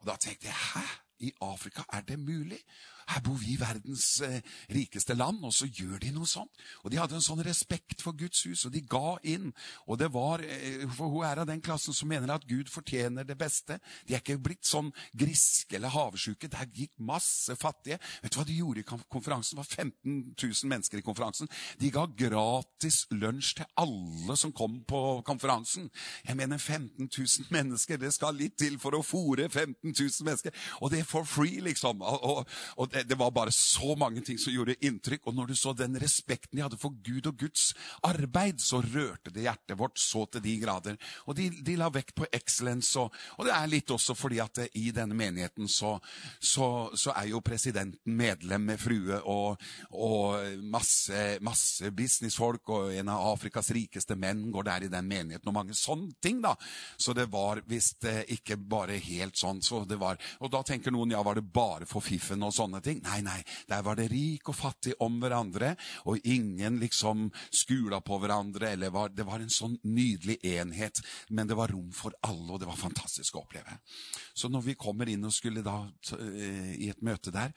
Og 0.00 0.06
da 0.08 0.16
tenkte 0.20 0.46
jeg 0.50 0.58
hæ? 0.74 0.86
I 1.24 1.32
Afrika 1.40 1.82
er 1.92 2.00
det 2.02 2.18
mulig. 2.18 2.58
Her 3.08 3.20
bor 3.24 3.36
vi 3.40 3.54
i 3.54 3.60
verdens 3.60 4.20
eh, 4.24 4.40
rikeste 4.72 5.16
land, 5.16 5.42
og 5.44 5.52
så 5.54 5.68
gjør 5.68 6.00
de 6.02 6.12
noe 6.14 6.28
sånt. 6.28 6.52
Og 6.84 6.92
De 6.92 7.00
hadde 7.00 7.18
en 7.18 7.24
sånn 7.24 7.42
respekt 7.44 8.02
for 8.04 8.16
Guds 8.16 8.44
hus, 8.48 8.64
og 8.66 8.74
de 8.74 8.82
ga 8.88 9.16
inn. 9.22 9.52
Og 9.86 9.98
det 10.00 10.10
var, 10.14 10.42
eh, 10.44 10.86
For 10.96 11.08
hun 11.08 11.24
er 11.26 11.42
av 11.42 11.48
den 11.48 11.62
klassen 11.64 11.94
som 11.94 12.08
mener 12.08 12.32
at 12.34 12.46
Gud 12.48 12.70
fortjener 12.72 13.26
det 13.26 13.36
beste. 13.38 13.78
De 14.06 14.14
er 14.14 14.22
ikke 14.22 14.40
blitt 14.42 14.64
sånn 14.64 14.92
griske 15.16 15.76
eller 15.76 15.92
havsjuke. 15.94 16.48
Der 16.48 16.66
gikk 16.66 16.92
masse 16.98 17.56
fattige. 17.56 17.98
Vet 18.22 18.32
du 18.32 18.38
hva 18.38 18.46
de 18.46 18.58
gjorde 18.58 18.80
i 18.80 18.88
konferansen? 19.10 19.56
Det 19.56 19.62
var 19.62 19.84
15 19.84 20.34
000 20.40 20.70
mennesker 20.70 20.98
i 20.98 21.04
konferansen. 21.04 21.48
De 21.80 21.90
ga 21.90 22.06
gratis 22.06 23.04
lunsj 23.10 23.54
til 23.60 23.70
alle 23.80 24.36
som 24.36 24.52
kom 24.52 24.80
på 24.88 25.22
konferansen. 25.26 25.90
Jeg 26.26 26.36
mener 26.36 26.58
15 26.58 27.08
000 27.08 27.50
mennesker. 27.50 27.96
Det 27.96 28.12
skal 28.14 28.36
litt 28.38 28.56
til 28.58 28.78
for 28.78 28.96
å 28.96 29.02
fòre 29.04 29.48
15 29.50 29.92
000 29.92 30.26
mennesker. 30.26 30.54
Og 30.80 30.90
det 30.92 31.02
er 31.02 31.08
for 31.08 31.24
free, 31.28 31.60
liksom. 31.64 32.02
og, 32.02 32.24
og, 32.24 32.48
og 32.76 32.93
det, 32.94 33.02
det, 33.02 33.14
var 33.14 33.30
bare 33.30 33.52
så 33.52 33.94
mange 33.98 34.22
ting 34.24 34.38
som 34.38 34.54
gjorde 34.54 34.76
inntrykk. 34.84 35.26
Og 35.26 35.34
når 35.34 35.50
du 35.50 35.56
så 35.58 35.72
den 35.76 35.98
respekten 36.00 36.58
de 36.58 36.62
hadde 36.62 36.78
for 36.80 36.94
Gud 37.04 37.26
og 37.26 37.38
Guds 37.40 37.72
arbeid, 38.06 38.62
så 38.62 38.80
rørte 38.84 39.32
det 39.34 39.46
hjertet 39.48 39.78
vårt 39.78 39.98
så 39.98 40.24
til 40.30 40.44
de 40.44 40.54
grader. 40.62 40.98
Og 41.26 41.36
de, 41.38 41.48
de 41.66 41.76
la 41.80 41.90
vekt 41.92 42.14
på 42.18 42.28
excellence. 42.30 42.94
Og, 43.00 43.14
og, 43.38 43.48
det 43.48 43.54
er 43.56 43.72
litt 43.72 43.90
også 43.90 44.14
fordi 44.18 44.40
at 44.44 44.60
det, 44.60 44.68
i 44.78 44.92
denne 44.94 45.16
menigheten 45.18 45.68
så, 45.70 45.96
så, 46.38 46.68
så, 46.94 47.14
er 47.14 47.32
jo 47.32 47.42
presidenten 47.44 48.14
medlem 48.18 48.68
med 48.70 48.80
frue 48.80 49.18
og, 49.30 49.60
og 49.94 50.58
masse, 50.70 51.38
masse 51.44 51.90
businessfolk, 51.94 52.70
og 52.74 52.94
en 52.94 53.10
av 53.12 53.26
Afrikas 53.32 53.70
rikeste 53.74 54.16
menn 54.18 54.46
går 54.54 54.68
der 54.68 54.86
i 54.86 54.92
den 54.92 55.08
menigheten, 55.08 55.50
og 55.50 55.56
mange 55.56 55.76
sånne 55.78 56.14
ting, 56.22 56.40
da. 56.44 56.54
Så 56.98 57.14
det 57.16 57.26
var 57.32 57.62
visst 57.70 58.06
eh, 58.08 58.22
ikke 58.36 58.56
bare 58.58 58.98
helt 59.02 59.38
sånn. 59.38 59.62
Så 59.64 59.82
det 59.88 59.98
var, 60.00 60.18
og 60.40 60.52
da 60.52 60.62
tenker 60.66 60.94
noen 60.94 61.14
ja, 61.14 61.22
var 61.24 61.38
det 61.38 61.46
bare 61.54 61.88
for 61.88 62.04
fiffen 62.04 62.42
og 62.44 62.54
sånne 62.54 62.83
ting. 62.84 63.00
Nei, 63.04 63.20
nei, 63.24 63.40
der 63.70 63.84
var 63.86 63.98
det 63.98 64.08
rik 64.12 64.48
og 64.50 64.58
fattig 64.58 64.94
om 65.04 65.18
hverandre, 65.22 65.74
og 66.08 66.20
ingen 66.24 66.78
liksom 66.82 67.30
skula 67.50 68.00
på 68.04 68.18
hverandre. 68.22 68.72
eller 68.74 68.90
var, 68.94 69.08
Det 69.08 69.26
var 69.26 69.40
en 69.40 69.52
sånn 69.52 69.78
nydelig 69.82 70.38
enhet, 70.44 71.00
men 71.30 71.48
det 71.48 71.56
var 71.56 71.72
rom 71.72 71.90
for 71.92 72.14
alle, 72.22 72.52
og 72.52 72.60
det 72.60 72.68
var 72.68 72.80
fantastisk 72.80 73.36
å 73.36 73.44
oppleve. 73.44 73.78
Så 74.34 74.48
når 74.48 74.62
vi 74.68 74.74
kommer 74.74 75.08
inn 75.08 75.24
og 75.24 75.34
skulle 75.34 75.64
da 75.64 75.84
eh, 76.18 76.74
i 76.84 76.90
et 76.92 77.02
møte 77.02 77.32
der, 77.34 77.52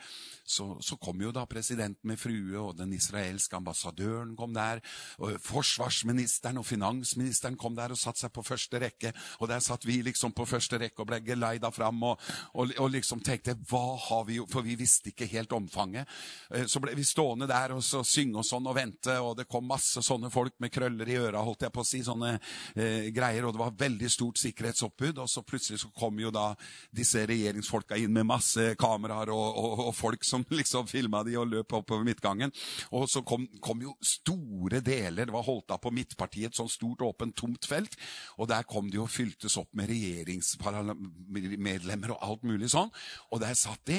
så, 0.45 0.77
så 0.81 0.97
kom 1.01 1.21
jo 1.21 1.33
da 1.35 1.45
presidenten 1.49 2.07
med 2.07 2.19
frue, 2.19 2.55
og 2.57 2.77
den 2.77 2.93
israelske 2.95 3.57
ambassadøren 3.57 4.35
kom 4.37 4.53
der, 4.55 4.81
og 5.19 5.37
forsvarsministeren 5.43 6.61
og 6.61 6.67
finansministeren 6.67 7.57
kom 7.59 7.75
der 7.77 7.93
og 7.93 7.99
satte 7.99 8.23
seg 8.23 8.33
på 8.33 8.45
første 8.45 8.81
rekke, 8.81 9.13
og 9.41 9.51
der 9.51 9.63
satt 9.63 9.85
vi 9.87 9.99
liksom 10.05 10.33
på 10.37 10.47
første 10.47 10.79
rekke 10.81 11.03
og 11.03 11.09
ble 11.09 11.21
geleida 11.25 11.71
fram 11.73 12.03
og, 12.07 12.21
og, 12.53 12.73
og 12.77 12.91
liksom 12.93 13.21
tenkte 13.25 13.57
hva 13.69 13.97
har 14.07 14.25
vi 14.27 14.37
jo 14.37 14.45
For 14.51 14.65
vi 14.65 14.75
visste 14.79 15.11
ikke 15.11 15.16
helt 15.25 15.53
omfanget. 15.57 16.05
Eh, 16.53 16.67
så 16.69 16.81
ble 16.83 16.93
vi 16.97 17.05
stående 17.07 17.47
der 17.49 17.73
og 17.75 17.81
så 17.85 18.03
synge 18.05 18.41
og 18.41 18.45
sånn 18.45 18.67
og 18.69 18.75
vente, 18.77 19.15
og 19.23 19.37
det 19.39 19.47
kom 19.49 19.65
masse 19.67 20.03
sånne 20.05 20.29
folk 20.33 20.53
med 20.61 20.71
krøller 20.73 21.09
i 21.09 21.17
øra, 21.17 21.41
holdt 21.45 21.65
jeg 21.65 21.73
på 21.73 21.81
å 21.81 21.87
si, 21.87 22.03
sånne 22.05 22.35
eh, 22.75 23.09
greier, 23.15 23.47
og 23.47 23.55
det 23.55 23.63
var 23.63 23.79
veldig 23.79 24.09
stort 24.11 24.37
sikkerhetsoppbud. 24.41 25.17
Og 25.23 25.29
så 25.31 25.41
plutselig 25.47 25.79
så 25.81 25.89
kom 25.97 26.19
jo 26.21 26.29
da 26.33 26.51
disse 26.93 27.23
regjeringsfolka 27.27 27.97
inn 27.97 28.13
med 28.13 28.29
masse 28.29 28.75
kameraer 28.79 29.31
og, 29.33 29.57
og, 29.57 29.85
og 29.87 29.93
folk 29.97 30.27
som 30.27 30.45
liksom 30.59 30.87
filma 30.91 31.23
de 31.27 31.37
og 31.39 31.49
løp 31.51 31.73
oppover 31.79 32.05
midtgangen. 32.07 32.51
Og 32.91 33.09
så 33.11 33.19
kom, 33.27 33.47
kom, 33.63 33.81
jo 33.83 33.91
store 34.03 34.81
deler, 34.85 35.25
det 35.25 35.35
var 35.35 35.47
holdt 35.47 35.71
av 35.73 35.79
på 35.83 35.91
midtpartiet, 35.95 36.47
et 36.51 36.57
sånt 36.57 36.71
stort, 36.71 37.01
åpent, 37.05 37.35
tomt 37.37 37.65
felt, 37.67 37.95
og 38.37 38.47
der 38.51 38.63
kom 38.67 38.91
de 38.91 38.97
og 39.01 39.09
fyltes 39.11 39.57
opp 39.59 39.71
med 39.77 39.89
regjeringsmedlemmer 39.91 42.09
og 42.15 42.23
alt 42.23 42.43
mulig 42.47 42.69
sånn. 42.73 42.91
Og 43.31 43.37
der 43.43 43.55
satt 43.57 43.83
de. 43.89 43.97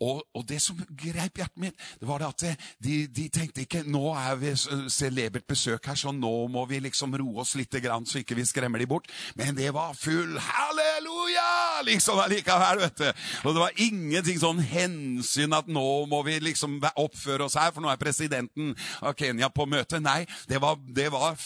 Og, 0.00 0.22
og, 0.34 0.42
det 0.48 0.59
som 0.62 0.78
greip 0.90 1.40
hjertet 1.40 1.60
mitt, 1.60 1.86
det 2.00 2.08
var 2.08 2.22
det 2.22 2.30
at 2.30 2.64
de, 2.82 2.96
de 3.08 3.26
tenkte 3.32 3.64
ikke 3.64 3.84
nå 3.88 4.02
er 4.14 4.38
vi 4.40 4.54
celebert 4.92 5.48
besøk 5.48 5.90
her, 5.90 5.98
så 5.98 6.14
nå 6.14 6.32
må 6.52 6.66
vi 6.70 6.80
liksom 6.84 7.16
roe 7.20 7.44
oss 7.44 7.56
litt, 7.58 7.70
så 7.70 8.20
ikke 8.20 8.38
vi 8.38 8.48
skremmer 8.48 8.82
de 8.82 8.88
bort. 8.90 9.10
Men 9.38 9.56
det 9.58 9.72
var 9.74 9.96
full 9.98 10.38
halleluja! 10.38 11.48
liksom 11.84 12.18
allikevel, 12.18 12.78
vet 12.78 12.98
du. 12.98 13.08
Og 13.44 13.54
det 13.54 13.62
var 13.62 13.80
ingenting 13.80 14.40
sånn 14.40 14.60
hensyn 14.70 15.54
at 15.56 15.68
nå 15.70 15.86
må 16.10 16.22
vi 16.26 16.38
liksom 16.42 16.78
oppføre 16.90 17.46
oss 17.46 17.56
her, 17.58 17.72
for 17.74 17.84
nå 17.84 17.90
er 17.92 18.00
presidenten 18.00 18.74
av 19.00 19.14
Kenya 19.18 19.50
på 19.52 19.66
møte. 19.70 20.00
Nei, 20.02 20.24
det 20.50 20.60
var, 20.62 20.78
det 20.80 21.08
var, 21.12 21.38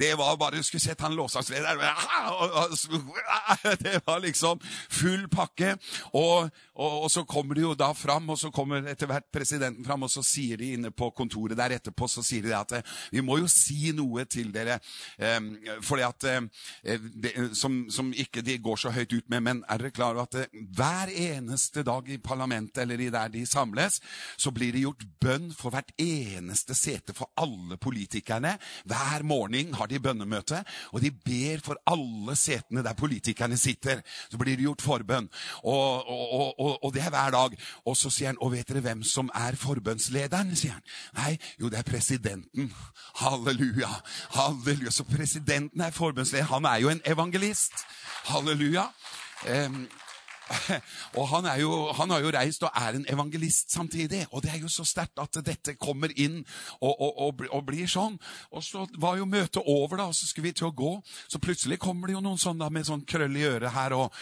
det 0.00 0.12
var 0.18 0.38
bare 0.40 0.60
Du 0.60 0.66
skulle 0.66 0.84
sett 0.84 1.00
han 1.00 1.16
låsangslederen 1.16 1.80
Det 3.84 4.00
var 4.06 4.22
liksom 4.22 4.60
full 4.90 5.28
pakke. 5.32 5.76
Og, 6.12 6.50
og, 6.72 7.02
og 7.04 7.10
så 7.12 7.24
kommer 7.28 7.58
de 7.58 7.66
jo 7.66 7.74
da 7.76 7.90
fram, 7.96 8.30
og 8.32 8.38
så 8.40 8.50
kommer 8.54 8.86
etter 8.88 9.10
hvert 9.10 9.28
presidenten 9.32 9.84
fram, 9.84 10.06
og 10.06 10.12
så 10.12 10.22
sier 10.24 10.60
de 10.60 10.72
inne 10.76 10.92
på 10.94 11.10
kontoret 11.16 11.58
der 11.58 11.76
etterpå 11.76 12.08
så 12.08 12.24
sier 12.24 12.46
de 12.46 12.54
at 12.56 12.72
eh, 12.78 12.94
vi 13.12 13.24
må 13.24 13.38
jo 13.42 13.50
si 13.50 13.92
noe 13.96 14.24
til 14.30 14.52
dere. 14.54 14.78
Um, 15.18 15.52
fordi 15.84 16.04
at 16.06 16.26
um, 16.38 16.48
som, 17.56 17.78
som, 17.92 18.12
ikke 18.16 18.42
de 18.44 18.56
går 18.62 18.80
så 18.80 18.92
høyt 18.94 19.12
ut 19.12 19.28
med, 19.32 19.44
men 19.44 19.62
er 19.68 19.82
dere 19.82 19.94
klar 19.94 20.16
over 20.16 20.28
at 20.28 20.52
hver 20.72 21.12
eneste 21.12 21.84
dag 21.86 22.08
i 22.08 22.20
parlamentet 22.22 22.82
eller 22.84 23.00
i 23.00 23.10
der 23.12 23.32
de 23.32 23.44
samles, 23.48 24.00
så 24.36 24.52
blir 24.54 24.72
det 24.72 24.84
gjort 24.86 25.06
bønn 25.20 25.50
for 25.56 25.74
hvert 25.74 25.92
eneste 26.00 26.76
sete 26.78 27.16
for 27.16 27.30
alle 27.40 27.76
politikerne. 27.80 28.56
Hver 28.88 29.26
morgen 29.28 29.74
har 29.76 29.90
de 29.90 30.00
bønnemøte, 30.02 30.62
og 30.92 31.04
de 31.04 31.12
ber 31.12 31.62
for 31.64 31.80
alle 31.90 32.36
setene 32.38 32.84
der 32.84 32.96
politikerne 32.98 33.58
sitter. 33.60 34.02
Så 34.30 34.40
blir 34.40 34.56
det 34.56 34.66
gjort 34.66 34.84
forbønn. 34.84 35.28
Og, 35.62 36.08
og, 36.08 36.32
og, 36.32 36.61
og 36.82 36.94
det 36.94 37.02
er 37.02 37.10
hver 37.10 37.30
dag. 37.34 37.56
Og 37.86 37.96
så 37.96 38.10
sier 38.10 38.32
han, 38.32 38.40
og 38.40 38.52
vet 38.52 38.68
dere 38.68 38.84
hvem 38.84 39.02
som 39.06 39.30
er 39.34 39.58
forbønnslederen? 39.58 40.54
sier 40.56 40.76
han. 40.76 40.84
Nei, 41.16 41.32
jo, 41.60 41.70
det 41.72 41.80
er 41.80 41.88
presidenten. 41.88 42.72
Halleluja. 43.20 43.90
Halleluja. 44.36 44.90
Så 44.90 45.04
presidenten 45.04 45.80
er 45.80 45.90
forbønnsleder. 45.90 46.50
Han 46.52 46.64
er 46.64 46.76
jo 46.84 46.92
en 46.92 47.02
evangelist. 47.06 47.84
Halleluja. 48.30 48.88
Um, 49.66 49.88
og 51.18 51.28
han, 51.28 51.48
jo, 51.60 51.70
han 51.96 52.10
har 52.12 52.22
jo 52.24 52.32
reist 52.34 52.64
og 52.66 52.70
er 52.76 52.96
en 52.98 53.06
evangelist 53.08 53.72
samtidig. 53.72 54.24
Og 54.30 54.42
det 54.44 54.52
er 54.54 54.60
jo 54.62 54.70
så 54.72 54.84
sterkt 54.86 55.20
at 55.22 55.38
dette 55.44 55.74
kommer 55.80 56.12
inn 56.16 56.40
og, 56.80 56.92
og, 56.92 57.12
og, 57.26 57.44
og, 57.48 57.64
blir 57.66 57.88
sånn. 57.90 58.18
Og 58.52 58.64
så 58.64 58.84
var 59.00 59.18
jo 59.20 59.28
møtet 59.28 59.62
over, 59.62 59.98
da, 60.00 60.08
og 60.10 60.16
så 60.16 60.28
skulle 60.28 60.50
vi 60.50 60.56
til 60.58 60.70
å 60.70 60.74
gå. 60.76 60.92
Så 61.30 61.40
plutselig 61.42 61.80
kommer 61.82 62.10
det 62.10 62.16
jo 62.16 62.24
noen 62.24 62.40
sånn 62.40 62.60
da, 62.60 62.70
med 62.72 62.88
sånn 62.88 63.04
krøll 63.08 63.36
i 63.38 63.46
øret 63.48 63.74
her 63.74 63.96
og, 63.96 64.12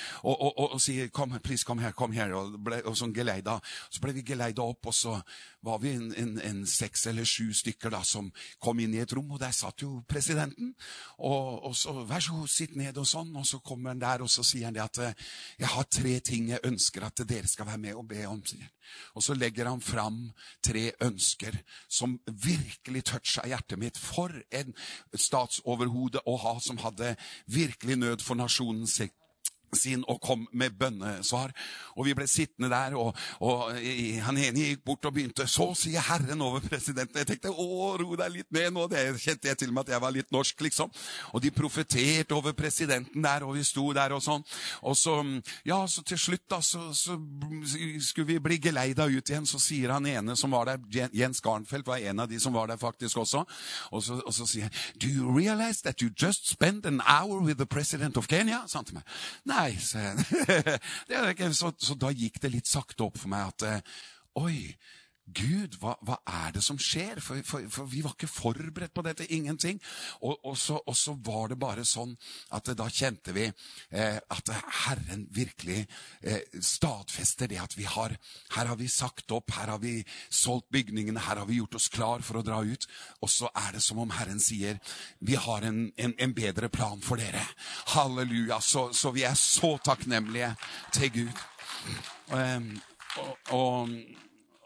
sier 0.81 1.09
'Kom, 1.11 1.37
please, 1.43 1.65
kom 1.65 1.79
her', 1.79 1.93
kom 1.97 2.13
her, 2.13 2.33
og, 2.35 2.59
ble, 2.63 2.83
sånn 2.95 3.15
geleida. 3.15 3.59
Så 3.91 4.01
ble 4.01 4.15
vi 4.17 4.23
geleida 4.27 4.63
opp, 4.63 4.87
og 4.87 4.95
så 4.95 5.21
var 5.63 5.81
vi 5.83 5.93
en, 5.93 6.13
en, 6.17 6.39
en, 6.41 6.61
seks 6.67 7.07
eller 7.11 7.25
sju 7.25 7.53
stykker 7.53 7.91
da, 7.93 8.03
som 8.05 8.31
kom 8.63 8.81
inn 8.81 8.95
i 8.95 9.03
et 9.03 9.13
rom, 9.13 9.31
og 9.33 9.41
der 9.41 9.53
satt 9.53 9.83
jo 9.83 10.03
presidenten. 10.09 10.75
Og 11.19 11.77
så 11.77 11.93
'Vær 12.05 12.21
så 12.21 12.33
god, 12.33 12.49
sitt 12.49 12.77
ned', 12.77 12.99
og 12.99 13.07
sånn. 13.07 13.37
Og 13.37 13.47
så 13.47 13.59
kommer 13.59 13.91
han 13.91 14.01
der, 14.01 14.23
og 14.23 14.31
så 14.31 14.43
sier 14.43 14.65
han 14.65 14.75
det 14.75 14.83
at 14.83 15.15
'Jeg 15.59 15.69
har 15.69 15.85
tre 15.85 16.20
ting 16.25 16.49
jeg 16.51 16.65
ønsker 16.65 17.05
at 17.07 17.23
dere 17.29 17.49
skal 17.49 17.67
være 17.67 17.79
med 17.79 17.95
og 17.95 18.09
be 18.09 18.25
om'. 18.27 18.43
Og 19.15 19.23
så 19.23 19.35
legger 19.35 19.69
han 19.69 19.81
fram 19.81 20.33
tre 20.63 20.93
ønsker 21.01 21.57
som 21.89 22.21
virkelig 22.27 23.05
toucha 23.05 23.47
hjertet 23.47 23.79
mitt. 23.79 23.99
For 23.99 24.33
en 24.53 24.75
statsoverhode 25.15 26.21
å 26.27 26.37
ha 26.37 26.59
som 26.61 26.79
hadde 26.79 27.17
virkelig 27.47 27.97
nød 27.97 28.23
for 28.23 28.35
nasjonen 28.35 28.87
sin 28.87 29.11
sin 29.79 30.05
og 30.09 30.21
kom 30.23 30.47
med 30.53 30.77
bønnesvar. 30.79 31.53
Og 31.97 32.07
vi 32.09 32.15
ble 32.17 32.27
sittende 32.31 32.71
der, 32.73 32.97
og, 32.99 33.17
og 33.45 33.71
han 34.27 34.39
ene 34.41 34.71
gikk 34.71 34.85
bort 34.87 35.07
og 35.09 35.15
begynte. 35.17 35.47
Så 35.51 35.71
sier 35.79 36.05
Herren 36.07 36.43
over 36.45 36.65
presidenten. 36.65 37.21
Jeg 37.21 37.29
tenkte 37.29 37.53
å, 37.53 37.95
ro 38.01 38.17
deg 38.19 38.35
litt 38.35 38.51
ned 38.55 38.73
nå. 38.75 38.87
Det 38.91 39.05
kjente 39.21 39.51
jeg 39.51 39.61
til 39.61 39.73
og 39.73 39.77
med 39.77 39.89
at 39.89 39.95
jeg 39.95 40.05
var 40.05 40.15
litt 40.15 40.31
norsk, 40.35 40.65
liksom. 40.67 40.93
Og 41.35 41.45
de 41.45 41.53
profeterte 41.55 42.37
over 42.37 42.55
presidenten 42.57 43.25
der, 43.25 43.47
og 43.47 43.57
vi 43.59 43.65
sto 43.67 43.91
der 43.97 44.15
og 44.17 44.25
sånn. 44.25 44.45
Og 44.89 44.97
så, 44.99 45.17
ja, 45.69 45.81
så 45.91 46.05
til 46.07 46.21
slutt, 46.21 46.47
da, 46.51 46.61
så, 46.65 46.91
så 46.97 47.19
skulle 48.05 48.31
vi 48.33 48.41
bli 48.43 48.61
geleida 48.63 49.07
ut 49.11 49.33
igjen. 49.33 49.49
Så 49.49 49.61
sier 49.63 49.95
han 49.95 50.09
ene 50.11 50.37
som 50.39 50.55
var 50.55 50.71
der, 50.71 51.11
Jens 51.17 51.43
Garnfeldt 51.45 51.89
var 51.89 52.03
en 52.11 52.25
av 52.25 52.31
de 52.31 52.41
som 52.43 52.55
var 52.57 52.71
der 52.71 52.81
faktisk 52.81 53.23
også. 53.25 53.45
Og 53.91 54.05
så, 54.05 54.21
og 54.25 54.35
så 54.35 54.49
sier 54.49 54.69
han 54.69 54.79
Do 55.01 55.09
you 55.09 55.31
realize 55.31 55.83
that 55.83 56.03
you 56.03 56.11
just 56.11 56.49
spent 56.49 56.87
an 56.87 57.01
hour 57.07 57.41
with 57.41 57.59
the 57.59 57.67
president 57.67 58.17
of 58.17 58.29
Kenya? 58.29 58.65
sa 58.67 58.81
han 58.81 58.89
til 58.89 58.99
meg. 58.99 59.07
Nei, 59.51 59.60
Nei, 59.61 59.77
sa 59.77 60.01
jeg. 60.07 61.53
så, 61.61 61.73
så, 61.77 61.97
da 62.01 62.13
gikk 62.15 62.41
det 62.41 62.53
litt 62.55 62.71
sakte 62.71 63.05
opp 63.07 63.19
for 63.21 63.33
meg 63.33 63.53
at 63.53 63.67
eh, 63.69 63.99
Oi, 64.41 64.71
Gud, 65.37 65.77
hva, 65.81 65.95
hva, 66.07 66.19
er 66.27 66.55
det 66.57 66.63
som 66.65 66.79
skjer? 66.81 67.21
For, 67.25 67.43
for, 67.47 67.67
for, 67.73 67.89
vi 67.91 68.03
var 68.05 68.15
ikke 68.17 68.31
forberedt 68.31 68.95
på 68.97 69.05
dette. 69.07 69.29
Ingenting. 69.35 69.81
Og, 70.21 70.39
og, 70.45 70.57
så, 70.59 70.79
og 70.87 70.97
så, 70.97 71.17
var 71.27 71.51
det 71.53 71.59
bare 71.61 71.85
sånn 71.87 72.15
at 72.57 72.71
da 72.77 72.87
kjente 72.91 73.35
vi 73.37 73.47
eh, 73.47 74.19
at 74.19 74.53
Herren 74.87 75.27
virkelig 75.35 75.85
eh, 76.23 76.43
stadfester 76.65 77.51
det 77.51 77.61
at 77.61 77.77
vi 77.79 77.87
har 77.89 78.17
Her 78.55 78.67
har 78.67 78.77
vi 78.77 78.89
sagt 78.89 79.31
opp, 79.33 79.53
her 79.55 79.71
har 79.71 79.79
vi 79.83 80.01
solgt 80.29 80.71
bygningene, 80.73 81.21
her 81.21 81.39
har 81.43 81.47
vi 81.47 81.61
gjort 81.61 81.77
oss 81.79 81.89
klar 81.93 82.25
for 82.27 82.41
å 82.41 82.45
dra 82.47 82.61
ut. 82.65 82.87
Og 83.21 83.31
så 83.31 83.51
er 83.55 83.77
det 83.77 83.83
som 83.85 84.01
om 84.03 84.11
Herren 84.15 84.41
sier 84.43 84.81
vi 85.19 85.37
har 85.39 85.67
en, 85.67 85.91
en, 85.97 86.15
en 86.19 86.35
bedre 86.35 86.69
plan 86.73 87.01
for 87.05 87.21
dere. 87.21 87.43
Halleluja. 87.95 88.61
Så, 88.61 88.91
så, 88.97 89.13
vi 89.15 89.25
er 89.29 89.37
så 89.39 89.77
takknemlige 89.85 90.55
til 90.97 91.13
Gud. 91.15 91.45
Um, 92.31 92.73
og, 93.19 93.37
og 93.57 93.95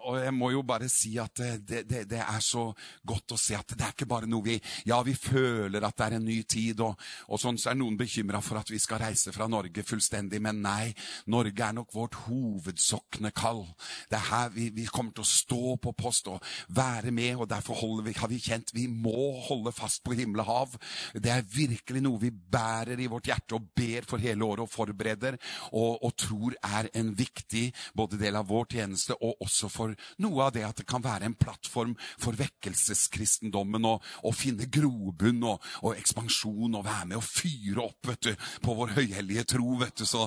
og 0.05 0.19
jeg 0.21 0.35
må 0.37 0.51
jo 0.53 0.62
bare 0.67 0.88
si 0.93 1.14
at 1.21 1.40
det, 1.40 1.83
det, 1.88 2.03
det, 2.11 2.21
er 2.21 2.43
så 2.45 2.67
godt 3.07 3.35
å 3.35 3.38
se 3.40 3.57
at 3.57 3.75
det 3.75 3.85
er 3.85 3.95
ikke 3.95 4.09
bare 4.11 4.29
noe 4.31 4.45
vi 4.45 4.57
Ja, 4.88 5.01
vi 5.07 5.14
føler 5.17 5.85
at 5.85 5.97
det 5.99 6.07
er 6.07 6.17
en 6.19 6.27
ny 6.27 6.40
tid, 6.49 6.81
og, 6.85 6.99
og 7.29 7.40
sånn 7.40 7.59
så 7.61 7.73
er 7.73 7.79
noen 7.79 7.97
bekymra 7.99 8.40
for 8.45 8.61
at 8.61 8.71
vi 8.73 8.81
skal 8.83 9.01
reise 9.03 9.33
fra 9.35 9.49
Norge 9.51 9.85
fullstendig. 9.87 10.40
Men 10.45 10.61
nei, 10.64 10.93
Norge 11.33 11.64
er 11.64 11.77
nok 11.77 11.95
vårt 11.95 12.19
hovedsoknekall. 12.27 13.62
Det 14.11 14.19
er 14.19 14.29
her 14.31 14.53
vi, 14.55 14.69
vi, 14.75 14.87
kommer 14.95 15.14
til 15.17 15.25
å 15.25 15.31
stå 15.31 15.77
på 15.83 15.95
post 15.97 16.29
og 16.33 16.45
være 16.77 17.12
med, 17.14 17.35
og 17.38 17.49
derfor 17.51 18.03
vi, 18.05 18.14
har 18.19 18.31
vi 18.31 18.40
kjent 18.43 18.75
vi 18.75 18.87
må 18.90 19.31
holde 19.49 19.73
fast 19.75 20.05
på 20.05 20.17
himmel 20.19 20.45
og 20.45 20.51
hav. 20.51 20.77
Det 21.14 21.33
er 21.33 21.47
virkelig 21.55 22.05
noe 22.05 22.21
vi 22.23 22.31
bærer 22.31 23.01
i 23.01 23.09
vårt 23.11 23.31
hjerte 23.31 23.59
og 23.59 23.71
ber 23.77 24.07
for 24.09 24.23
hele 24.23 24.45
året 24.47 24.67
og 24.67 24.73
forbereder 24.73 25.38
og, 25.73 26.03
og 26.05 26.14
tror 26.21 26.57
er 26.64 26.90
en 26.99 27.12
viktig 27.17 27.67
både 27.97 28.19
del 28.21 28.38
av 28.38 28.49
vår 28.51 28.69
tjeneste 28.77 29.17
og 29.21 29.43
også 29.45 29.71
for 29.73 29.93
noe 30.24 30.48
av 30.48 30.54
det 30.57 30.64
at 30.66 30.80
det 30.80 30.87
kan 30.88 31.04
være 31.04 31.28
en 31.28 31.37
plattform 31.38 31.94
for 32.20 32.37
vekkelseskristendommen 32.38 33.87
og, 33.88 34.04
og 34.24 34.37
finne 34.37 34.68
grobunn 34.72 35.42
og, 35.44 35.62
og, 35.83 35.94
ekspansjon 35.94 36.74
og 36.74 36.85
være 36.87 37.11
med 37.12 37.18
og 37.20 37.26
fyre 37.26 37.85
opp 37.85 38.11
vet 38.11 38.28
du, 38.28 38.46
på 38.64 38.76
vår 38.76 38.94
høyhellige 38.98 39.46
tro. 39.54 39.76
vet 39.80 39.96
du, 39.98 40.07
Så 40.07 40.26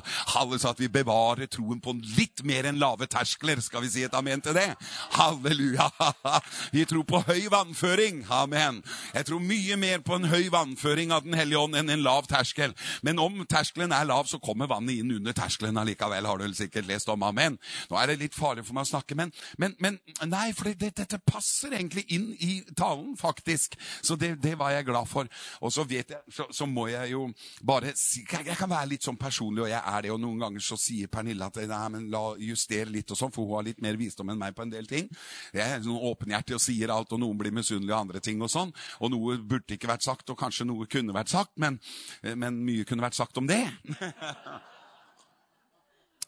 så 0.57 0.69
at 0.71 0.79
vi 0.79 0.89
bevarer 0.91 1.49
troen 1.51 1.79
på 1.83 1.93
litt 2.17 2.43
mer 2.47 2.67
enn 2.69 2.79
lave 2.81 3.07
terskler. 3.07 3.61
Skal 3.63 3.83
vi 3.85 3.91
si 3.91 4.03
et 4.05 4.15
amen 4.17 4.41
til 4.41 4.55
det? 4.57 4.69
Halleluja! 5.17 5.89
Vi 6.75 6.83
tror 6.85 7.05
på 7.07 7.21
høy 7.27 7.47
vannføring. 7.51 8.23
Amen. 8.33 8.81
Jeg 9.15 9.27
tror 9.29 9.41
mye 9.43 9.77
mer 9.79 10.01
på 10.05 10.17
en 10.17 10.27
høy 10.29 10.49
vannføring 10.53 11.13
av 11.15 11.23
Den 11.25 11.37
hellige 11.37 11.61
ånd 11.61 11.77
enn 11.79 11.91
en 11.93 12.03
lav 12.03 12.27
terskel. 12.29 12.73
Men 13.05 13.21
om 13.21 13.39
terskelen 13.49 13.93
er 13.95 14.07
lav, 14.09 14.27
så 14.29 14.39
kommer 14.43 14.69
vannet 14.69 14.99
inn 14.99 15.13
under 15.17 15.35
terskelen 15.35 15.79
allikevel. 15.79 16.27
Har 16.27 16.41
du 16.41 16.57
sikkert 16.57 16.87
lest 16.89 17.09
om. 17.11 17.23
Amen. 17.23 17.57
Nå 17.91 17.99
er 17.99 18.11
det 18.11 18.19
litt 18.21 18.37
farlig 18.37 18.65
for 18.67 18.77
meg 18.77 18.87
å 18.87 18.91
snakke, 18.91 19.17
men, 19.17 19.33
men, 19.57 19.73
men 19.81 19.97
nei, 20.29 20.51
for 20.55 20.69
det, 20.69 20.91
dette 20.97 21.19
passer 21.25 21.73
egentlig 21.77 22.05
inn 22.13 22.29
i 22.43 22.59
talen, 22.77 23.15
faktisk. 23.17 23.77
Så 24.05 24.15
det, 24.19 24.35
det 24.43 24.55
var 24.59 24.73
jeg 24.75 24.87
glad 24.87 25.09
for. 25.09 25.29
Og 25.61 25.73
så 25.73 25.85
vet 25.87 26.13
jeg, 26.13 26.21
så, 26.33 26.47
så, 26.53 26.67
må 26.67 26.87
jeg 26.91 27.13
jo 27.13 27.23
bare 27.65 27.93
si 27.97 28.23
Jeg 28.27 28.57
kan 28.59 28.69
være 28.69 28.91
litt 28.91 29.05
sånn 29.07 29.17
personlig, 29.19 29.63
og 29.65 29.71
jeg 29.71 29.81
er 29.81 30.05
det. 30.05 30.13
Og 30.13 30.21
noen 30.21 30.41
ganger 30.45 30.63
så 30.63 30.77
sier 30.79 31.11
Pernille 31.11 31.47
at 31.47 31.59
nei, 31.69 31.83
men 31.95 32.07
la 32.13 32.23
justere 32.41 32.91
litt 32.93 33.11
og 33.13 33.19
sånn, 33.19 33.33
for 33.33 33.47
hun 33.47 33.59
har 33.59 33.67
litt 33.69 33.81
mer 33.83 33.99
visdom 33.99 34.29
enn 34.33 34.41
meg 34.41 34.55
på 34.57 34.65
en 34.65 34.73
del 34.73 34.89
ting. 34.89 35.09
Jeg 35.55 35.65
er 35.65 35.83
sånn 35.83 36.07
åpenhjertig 36.11 36.57
og 36.57 36.63
sier 36.63 36.93
alt, 36.93 37.13
og 37.15 37.23
noen 37.23 37.41
blir 37.41 37.55
misunnelige 37.55 37.95
og 37.95 38.07
andre 38.07 38.23
ting 38.23 38.41
og 38.45 38.53
sånn. 38.53 38.73
Og 39.01 39.13
noe 39.13 39.39
burde 39.41 39.77
ikke 39.77 39.89
vært 39.89 40.05
sagt, 40.05 40.29
og 40.29 40.39
kanskje 40.39 40.69
noe 40.69 40.89
kunne 40.91 41.15
vært 41.15 41.33
sagt, 41.33 41.55
men, 41.61 41.81
men 42.23 42.61
mye 42.67 42.87
kunne 42.87 43.05
vært 43.05 43.17
sagt 43.19 43.41
om 43.41 43.49
det. 43.49 43.63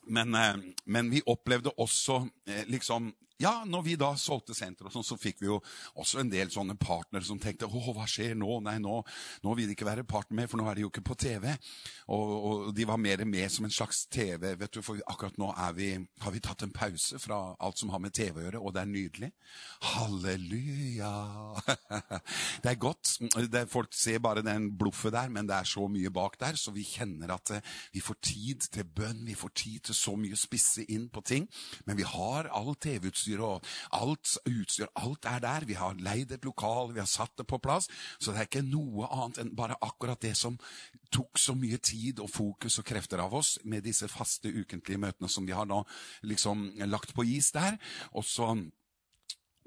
Men, 0.09 0.35
eh, 0.35 0.55
men, 0.85 1.11
vi 1.11 1.21
opplevde 1.25 1.73
også 1.77 2.23
eh, 2.49 2.65
liksom 2.67 3.11
ja, 3.39 3.63
når 3.63 3.83
vi 3.85 3.95
da 3.99 4.09
solgte 4.19 4.55
senter, 4.57 4.89
sånn, 4.91 5.05
så 5.05 5.15
fikk 5.19 5.39
vi 5.39 5.47
jo 5.47 5.59
også 5.99 6.19
en 6.19 6.31
del 6.31 6.49
sånne 6.51 6.75
partnere 6.79 7.23
som 7.23 7.39
tenkte 7.39 7.69
åh, 7.69 7.91
hva 7.95 8.03
skjer 8.09 8.35
nå? 8.35 8.57
Nei, 8.65 8.75
nå, 8.83 8.97
nå 9.45 9.53
vil 9.55 9.69
de 9.69 9.77
ikke 9.77 9.87
være 9.87 10.03
partner 10.07 10.41
med, 10.41 10.49
for 10.51 10.59
nå 10.59 10.65
er 10.67 10.75
de 10.75 10.83
jo 10.83 10.89
ikke 10.91 11.05
på 11.07 11.15
TV. 11.23 11.47
Og, 12.11 12.33
og, 12.35 12.65
de 12.75 12.87
var 12.89 12.99
mer 12.99 13.23
med 13.23 13.47
som 13.53 13.67
en 13.67 13.73
slags 13.73 14.03
TV. 14.11 14.43
vet 14.59 14.75
du, 14.75 14.81
For 14.83 14.99
akkurat 15.07 15.39
nå 15.39 15.53
vi, 15.77 15.93
har 16.19 16.35
vi 16.35 16.41
tatt 16.43 16.65
en 16.67 16.73
pause 16.75 17.19
fra 17.23 17.37
alt 17.55 17.79
som 17.79 17.93
har 17.93 18.03
med 18.03 18.15
TV 18.15 18.41
å 18.41 18.43
gjøre, 18.43 18.59
og 18.59 18.75
det 18.75 18.83
er 18.83 18.91
nydelig. 18.91 19.31
Halleluja! 19.93 21.13
Det 22.59 22.73
er 22.73 22.79
godt. 22.81 23.13
Det, 23.51 23.61
folk 23.71 23.93
ser 23.95 24.19
bare 24.23 24.43
den 24.43 24.67
bluffet 24.77 25.13
der, 25.13 25.29
men 25.31 25.47
det 25.47 25.55
er 25.55 25.67
så 25.67 25.85
mye 25.91 26.11
bak 26.13 26.35
der, 26.41 26.57
så 26.59 26.73
vi 26.75 26.83
kjenner 26.83 27.31
at 27.33 27.53
eh, 27.55 27.75
vi 27.93 28.01
får 28.03 28.17
tid 28.25 28.67
til 28.73 28.87
bønn, 28.97 29.21
vi 29.27 29.37
får 29.37 29.53
tid 29.55 29.87
til 29.87 29.95
så 29.95 30.15
mye 30.19 30.37
spisse 30.39 30.83
inn 30.91 31.07
på 31.13 31.23
ting. 31.25 31.47
Men 31.87 31.97
vi 31.99 32.07
har 32.07 32.49
all 32.55 32.73
TV-utstyr 32.75 33.28
utstyr 33.29 33.43
og 33.43 33.65
alt 33.91 34.37
utstyr. 34.47 34.89
Alt 34.95 35.25
er 35.25 35.39
der. 35.39 35.65
Vi 35.65 35.77
har 35.77 35.97
leid 35.99 36.31
et 36.31 36.45
lokal, 36.45 36.93
vi 36.93 36.99
har 36.99 37.07
satt 37.07 37.37
det 37.37 37.47
på 37.47 37.59
plass. 37.59 37.89
Så 38.19 38.31
det 38.31 38.39
er 38.39 38.49
ikke 38.49 38.65
noe 38.65 39.07
annet 39.09 39.39
enn 39.39 39.55
bare 39.55 39.77
akkurat 39.81 40.19
det 40.21 40.35
som 40.37 40.57
tok 41.11 41.37
så 41.37 41.55
mye 41.55 41.77
tid 41.77 42.19
og 42.19 42.29
fokus 42.29 42.79
og 42.79 42.85
krefter 42.85 43.19
av 43.19 43.33
oss 43.33 43.57
med 43.63 43.83
disse 43.83 44.07
faste 44.07 44.49
ukentlige 44.49 44.99
møtene 44.99 45.29
som 45.29 45.45
vi 45.45 45.53
har 45.53 45.65
nå 45.65 45.83
liksom 46.23 46.71
lagt 46.87 47.13
på 47.15 47.25
is 47.25 47.51
der. 47.51 47.77
Og 48.13 48.25
så 48.25 48.55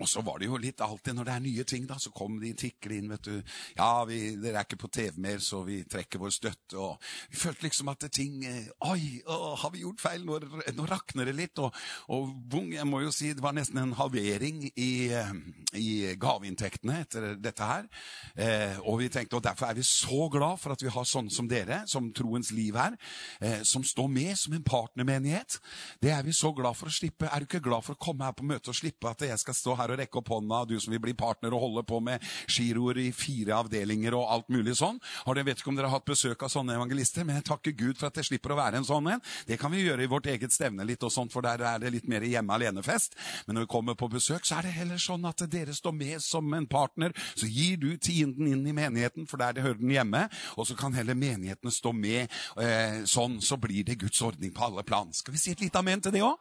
og 0.03 0.09
så 0.11 0.23
var 0.27 0.41
det 0.41 0.49
jo 0.51 0.59
litt 0.61 0.83
alltid 0.83 1.15
når 1.15 1.29
det 1.29 1.35
er 1.35 1.45
nye 1.45 1.65
ting, 1.69 1.87
da, 1.87 1.99
så 2.03 2.11
kom 2.15 2.39
de 2.43 2.53
tikkende 2.59 2.99
inn. 2.99 3.11
vet 3.13 3.29
du. 3.29 3.55
Ja, 3.79 3.91
vi, 4.09 4.19
dere 4.43 4.63
er 4.63 4.67
ikke 4.67 4.81
på 4.83 4.91
TV 4.93 5.21
mer, 5.23 5.39
så 5.43 5.63
vi 5.67 5.83
trekker 5.89 6.23
vår 6.23 6.33
støtte. 6.35 6.79
og 6.79 6.99
Vi 7.31 7.39
følte 7.39 7.69
liksom 7.69 7.91
at 7.93 8.09
ting 8.13 8.43
eh, 8.49 8.71
Oi, 8.89 9.23
å, 9.31 9.55
har 9.63 9.71
vi 9.75 9.85
gjort 9.85 10.03
feil? 10.03 10.25
Nå, 10.27 10.41
nå 10.75 10.87
rakner 10.91 11.31
det 11.31 11.37
litt. 11.39 11.63
Og, 11.63 11.71
og 12.15 12.33
bung, 12.51 12.73
jeg 12.75 12.89
må 12.89 13.03
jo 13.05 13.13
si 13.15 13.31
det 13.33 13.45
var 13.45 13.55
nesten 13.57 13.79
en 13.79 13.95
halvering 13.99 14.65
i, 14.73 14.93
eh, 15.15 15.33
i 15.79 15.89
gaveinntektene 16.19 16.99
etter 17.05 17.29
dette 17.39 17.69
her. 17.69 17.87
Eh, 18.35 18.81
og 18.83 18.99
vi 19.05 19.11
tenkte, 19.13 19.39
og 19.39 19.47
derfor 19.47 19.71
er 19.71 19.79
vi 19.79 19.87
så 19.87 20.27
glad 20.33 20.59
for 20.63 20.75
at 20.75 20.83
vi 20.83 20.91
har 20.93 21.09
sånne 21.09 21.35
som 21.35 21.51
dere, 21.51 21.83
som 21.91 22.11
Troens 22.17 22.51
Liv 22.57 22.79
her, 22.81 22.99
eh, 23.41 23.63
som 23.69 23.87
står 23.87 24.11
med 24.11 24.35
som 24.41 24.59
en 24.59 24.67
partnermenighet. 24.67 25.61
Det 26.03 26.11
er 26.11 26.27
vi 26.27 26.35
så 26.35 26.51
glad 26.57 26.75
for 26.79 26.91
å 26.91 26.95
slippe. 26.95 27.31
Er 27.31 27.43
du 27.43 27.47
ikke 27.47 27.63
glad 27.63 27.87
for 27.87 27.95
å 27.95 28.03
komme 28.03 28.27
her 28.27 28.35
på 28.37 28.47
møte 28.47 28.73
og 28.73 28.79
slippe 28.79 29.11
at 29.11 29.23
jeg 29.29 29.39
skal 29.39 29.57
stå 29.57 29.79
her 29.79 29.92
å 29.95 29.99
rekke 30.01 30.21
opp 30.21 30.33
hånda, 30.33 30.65
du 30.71 30.77
som 30.81 30.95
vil 30.95 31.03
bli 31.03 31.15
partner 31.19 31.55
og 31.55 31.67
holde 31.67 31.85
på 31.89 32.01
med 32.05 32.23
giroer 32.51 33.01
i 33.05 33.09
fire 33.17 33.59
avdelinger 33.63 34.17
og 34.19 34.29
alt 34.37 34.53
mulig 34.53 34.77
sånn. 34.79 35.01
Har 35.27 35.39
dere 35.39 35.51
vet 35.51 35.63
ikke 35.63 35.73
om 35.73 35.79
dere 35.79 35.91
har 35.91 36.01
hatt 36.01 36.09
besøk 36.09 36.43
av 36.43 36.53
sånne 36.53 36.77
evangelister, 36.79 37.27
men 37.29 37.41
jeg 37.41 37.49
takker 37.51 37.77
Gud 37.77 38.01
for 38.01 38.09
at 38.09 38.21
jeg 38.21 38.31
slipper 38.31 38.55
å 38.55 38.61
være 38.61 38.81
en 38.81 38.89
sånn 38.89 39.11
en. 39.13 39.23
Det 39.49 39.59
kan 39.61 39.73
vi 39.73 39.85
gjøre 39.85 40.07
i 40.07 40.11
vårt 40.11 40.29
eget 40.33 40.55
stevne 40.55 40.87
litt 40.89 41.03
og 41.07 41.13
sånt, 41.15 41.33
for 41.35 41.45
der 41.45 41.63
er 41.67 41.83
det 41.83 41.93
litt 41.95 42.09
mer 42.11 42.25
hjemme 42.27 42.57
alene-fest. 42.57 43.17
Men 43.47 43.59
når 43.59 43.67
vi 43.67 43.73
kommer 43.75 43.99
på 43.99 44.11
besøk, 44.13 44.47
så 44.47 44.59
er 44.59 44.69
det 44.69 44.77
heller 44.77 45.03
sånn 45.03 45.27
at 45.29 45.45
dere 45.53 45.75
står 45.77 45.97
med 45.97 46.23
som 46.25 46.53
en 46.57 46.69
partner. 46.71 47.15
Så 47.35 47.49
gir 47.51 47.81
du 47.83 47.91
tienden 47.97 48.51
inn 48.51 48.67
i 48.67 48.77
menigheten, 48.77 49.29
for 49.31 49.43
der 49.43 49.57
det 49.57 49.67
hører 49.67 49.81
den 49.81 49.95
hjemme. 49.95 50.27
Og 50.57 50.69
så 50.69 50.77
kan 50.79 50.97
heller 50.97 51.19
menighetene 51.19 51.73
stå 51.75 51.95
med 51.97 52.25
eh, 52.61 53.03
sånn, 53.09 53.41
så 53.45 53.59
blir 53.61 53.85
det 53.87 54.01
Guds 54.03 54.23
ordning 54.25 54.55
på 54.55 54.67
alle 54.69 54.87
plan. 54.87 55.13
Skal 55.17 55.37
vi 55.37 55.43
si 55.43 55.55
et 55.55 55.63
lite 55.65 55.83
amen 55.83 56.03
til 56.03 56.15
det 56.15 56.25
òg? 56.27 56.39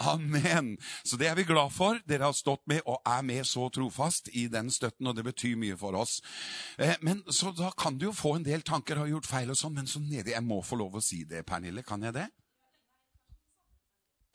Amen. 0.00 0.78
Så 1.04 1.18
det 1.20 1.28
er 1.28 1.36
vi 1.36 1.44
glad 1.44 1.72
for. 1.74 1.98
Dere 2.08 2.30
har 2.30 2.36
stått 2.36 2.62
med 2.70 2.84
og 2.86 3.00
er 3.06 3.22
med 3.26 3.46
så 3.48 3.66
trofast 3.72 4.30
i 4.32 4.46
den 4.52 4.70
støtten, 4.72 5.10
og 5.10 5.16
det 5.18 5.26
betyr 5.26 5.58
mye 5.60 5.78
for 5.80 5.98
oss. 5.98 6.20
Eh, 6.78 6.96
men 7.02 7.22
Så 7.30 7.52
da 7.56 7.70
kan 7.76 7.98
du 7.98 8.08
jo 8.08 8.12
få 8.16 8.36
en 8.36 8.46
del 8.46 8.62
tanker, 8.62 8.96
har 8.96 9.10
gjort 9.10 9.28
feil 9.28 9.50
og 9.50 9.58
sånn, 9.58 9.74
men 9.74 9.90
så 9.90 10.00
nedi 10.00 10.32
Jeg 10.32 10.44
må 10.46 10.62
få 10.62 10.78
lov 10.80 10.96
å 10.98 11.02
si 11.04 11.24
det, 11.24 11.44
Pernille. 11.46 11.82
Kan 11.82 12.02
jeg 12.02 12.14
det? 12.14 12.28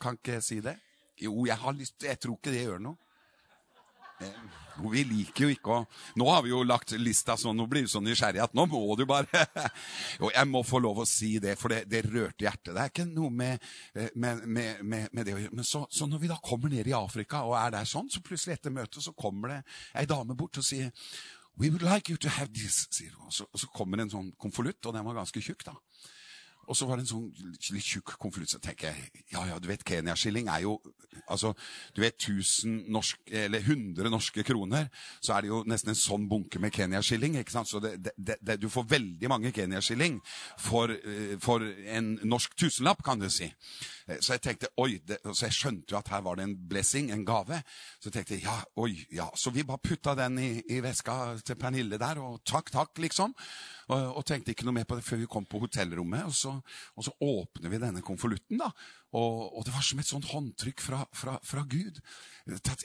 Kan 0.02 0.20
ikke 0.20 0.40
jeg 0.40 0.44
si 0.44 0.60
det? 0.62 0.76
Jo, 1.22 1.46
jeg 1.48 1.58
har 1.58 1.74
lyst 1.74 2.04
Jeg 2.04 2.20
tror 2.20 2.36
ikke 2.38 2.52
det 2.52 2.66
gjør 2.66 2.84
noe. 2.90 3.05
Vi 4.92 5.04
liker 5.08 5.46
jo 5.46 5.54
ikke 5.54 5.72
å 5.72 5.84
Nå 6.20 6.28
har 6.30 6.44
vi 6.44 6.52
jo 6.52 6.62
lagt 6.68 6.94
lista 7.00 7.36
sånn, 7.40 7.56
nå 7.58 7.66
blir 7.72 7.86
du 7.86 7.92
så 7.92 8.02
nysgjerrig 8.04 8.42
at 8.44 8.56
nå 8.58 8.66
må 8.72 8.82
du 9.00 9.06
bare 9.08 9.46
Jo, 10.22 10.30
jeg 10.32 10.50
må 10.52 10.62
få 10.68 10.82
lov 10.84 11.02
å 11.04 11.08
si 11.10 11.36
det, 11.44 11.56
for 11.60 11.72
det, 11.72 11.86
det 11.92 12.04
rørte 12.08 12.46
hjertet. 12.46 12.74
Det 12.74 12.82
er 12.82 12.92
ikke 12.92 13.08
noe 13.10 13.32
med, 13.32 13.64
eh, 13.96 14.12
med, 14.16 14.44
med, 14.48 14.84
med 15.12 15.22
det 15.24 15.36
å 15.36 15.40
gjøre. 15.40 15.56
Men 15.56 15.68
så, 15.68 15.86
så, 15.92 16.08
når 16.10 16.24
vi 16.24 16.32
da 16.32 16.40
kommer 16.44 16.72
ned 16.72 16.88
i 16.92 16.96
Afrika 16.98 17.44
og 17.48 17.58
er 17.60 17.76
der 17.78 17.90
sånn, 17.90 18.12
så 18.12 18.24
plutselig 18.24 18.58
etter 18.58 18.76
møtet 18.76 19.04
så 19.04 19.16
kommer 19.18 19.56
det 19.56 19.62
ei 20.00 20.06
dame 20.10 20.38
bort 20.38 20.60
og 20.62 20.68
sier 20.68 20.92
We 21.56 21.70
would 21.72 21.86
like 21.88 22.12
you 22.12 22.20
to 22.20 22.32
have 22.36 22.52
this, 22.52 22.82
sier 22.92 23.14
hun. 23.16 23.30
Og 23.30 23.34
så, 23.34 23.46
og 23.48 23.62
så 23.62 23.70
kommer 23.72 24.02
en 24.04 24.12
sånn 24.12 24.34
konvolutt, 24.40 24.82
og 24.84 24.96
den 24.96 25.06
var 25.08 25.16
ganske 25.22 25.40
tjukk, 25.40 25.64
da. 25.64 25.78
Og 26.68 26.78
så 26.78 26.88
var 26.90 26.98
det 26.98 27.06
en 27.06 27.12
sånn 27.14 27.56
litt 27.76 27.86
tjukk 27.86 28.16
konvolutt. 28.20 28.54
Så 28.56 28.62
tenker 28.64 28.92
jeg 28.92 29.26
ja, 29.34 29.46
ja, 29.52 29.60
du 29.60 29.68
vet, 29.70 29.86
Kenya-skilling 29.86 30.50
er 30.52 30.66
jo 30.66 30.80
altså, 31.32 31.54
Du 31.96 32.02
vet 32.02 32.16
1000 32.20 32.86
norsk, 32.92 33.20
eller 33.32 33.60
100 33.60 34.10
norske 34.10 34.44
kroner, 34.44 34.90
så 35.22 35.34
er 35.36 35.46
det 35.46 35.52
jo 35.52 35.64
nesten 35.68 35.94
en 35.94 36.00
sånn 36.00 36.28
bunke 36.30 36.60
med 36.60 36.74
Kenya-skilling. 36.76 37.38
ikke 37.40 37.56
sant? 37.56 37.70
Så 37.70 37.80
det, 37.84 37.98
det, 38.18 38.38
det, 38.42 38.60
du 38.62 38.70
får 38.70 38.90
veldig 38.90 39.32
mange 39.32 39.52
Kenya-skilling 39.56 40.20
for, 40.60 40.92
eh, 40.92 41.38
for, 41.42 41.66
en 41.86 42.16
norsk 42.24 42.56
tusenlapp, 42.58 43.04
kan 43.06 43.20
du 43.20 43.30
si. 43.30 43.50
Eh, 44.08 44.20
så 44.22 44.36
jeg 44.36 44.44
tenkte, 44.46 44.70
oi, 44.82 45.00
så 45.32 45.48
jeg 45.48 45.56
skjønte 45.58 45.94
jo 45.94 46.00
at 46.00 46.12
her 46.14 46.24
var 46.26 46.38
det 46.38 46.46
en 46.48 46.58
blessing, 46.70 47.12
en 47.12 47.26
gave. 47.28 47.62
Så 48.00 48.10
jeg 48.10 48.18
tenkte 48.20 48.42
ja, 48.44 48.58
oi, 48.82 48.94
ja. 49.14 49.28
Så 49.38 49.54
vi 49.56 49.66
bare 49.68 49.84
putta 49.84 50.16
den 50.18 50.40
i, 50.42 50.52
i 50.76 50.82
veska 50.86 51.36
til 51.46 51.60
Pernille 51.60 52.00
der, 52.02 52.22
og 52.24 52.44
takk, 52.48 52.72
takk, 52.74 52.94
liksom. 53.02 53.34
Og, 53.90 54.06
og, 54.18 54.22
tenkte 54.26 54.56
ikke 54.56 54.66
noe 54.68 54.80
mer 54.80 54.88
på 54.90 54.98
det 54.98 55.06
før 55.06 55.22
vi 55.22 55.30
kom 55.30 55.48
på 55.50 55.62
hotellrommet. 55.66 56.30
Og 56.30 56.36
så, 56.38 56.54
og 56.96 57.08
så 57.08 57.16
åpner 57.22 57.74
vi 57.74 57.82
denne 57.82 58.06
konvolutten, 58.06 58.62
da. 58.62 58.72
Og, 59.16 59.58
og, 59.58 59.62
det 59.66 59.76
var 59.76 59.86
som 59.86 60.02
et 60.02 60.10
sånt 60.10 60.30
håndtrykk 60.32 60.82
fra, 60.84 61.04
fra, 61.16 61.38
fra 61.46 61.66
Gud. 61.70 62.02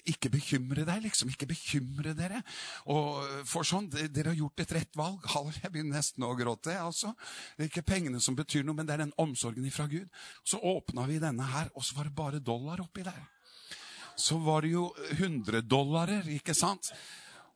Ikke 0.09 0.31
bekymre 0.33 0.87
deg, 0.89 1.03
liksom. 1.05 1.29
Ikke 1.33 1.49
bekymre 1.51 2.15
dere. 2.17 2.41
Og 2.89 3.21
for 3.49 3.67
sånn, 3.67 3.91
Dere 3.93 4.33
har 4.33 4.39
gjort 4.39 4.63
et 4.65 4.73
rett 4.79 4.97
valg. 4.97 5.27
Jeg 5.61 5.73
begynner 5.73 6.01
nesten 6.01 6.25
å 6.25 6.33
gråte. 6.39 6.77
altså. 6.81 7.13
Det 7.57 7.67
er 7.67 7.73
ikke 7.73 7.89
pengene 7.93 8.23
som 8.25 8.39
betyr 8.39 8.65
noe, 8.65 8.79
men 8.79 8.89
det 8.89 8.97
er 8.97 9.05
den 9.05 9.17
omsorgen 9.21 9.67
ifra 9.69 9.87
Gud. 9.91 10.09
Så 10.45 10.63
åpna 10.65 11.05
vi 11.11 11.21
denne 11.21 11.45
her, 11.53 11.69
og 11.75 11.85
så 11.85 11.99
var 11.99 12.09
det 12.09 12.17
bare 12.17 12.41
dollar 12.45 12.81
oppi 12.81 13.05
der. 13.05 13.21
Så 14.17 14.39
var 14.45 14.65
det 14.65 14.73
jo 14.75 14.91
100 15.17 15.63
dollarer, 15.69 16.29
ikke 16.33 16.57
sant? 16.57 16.93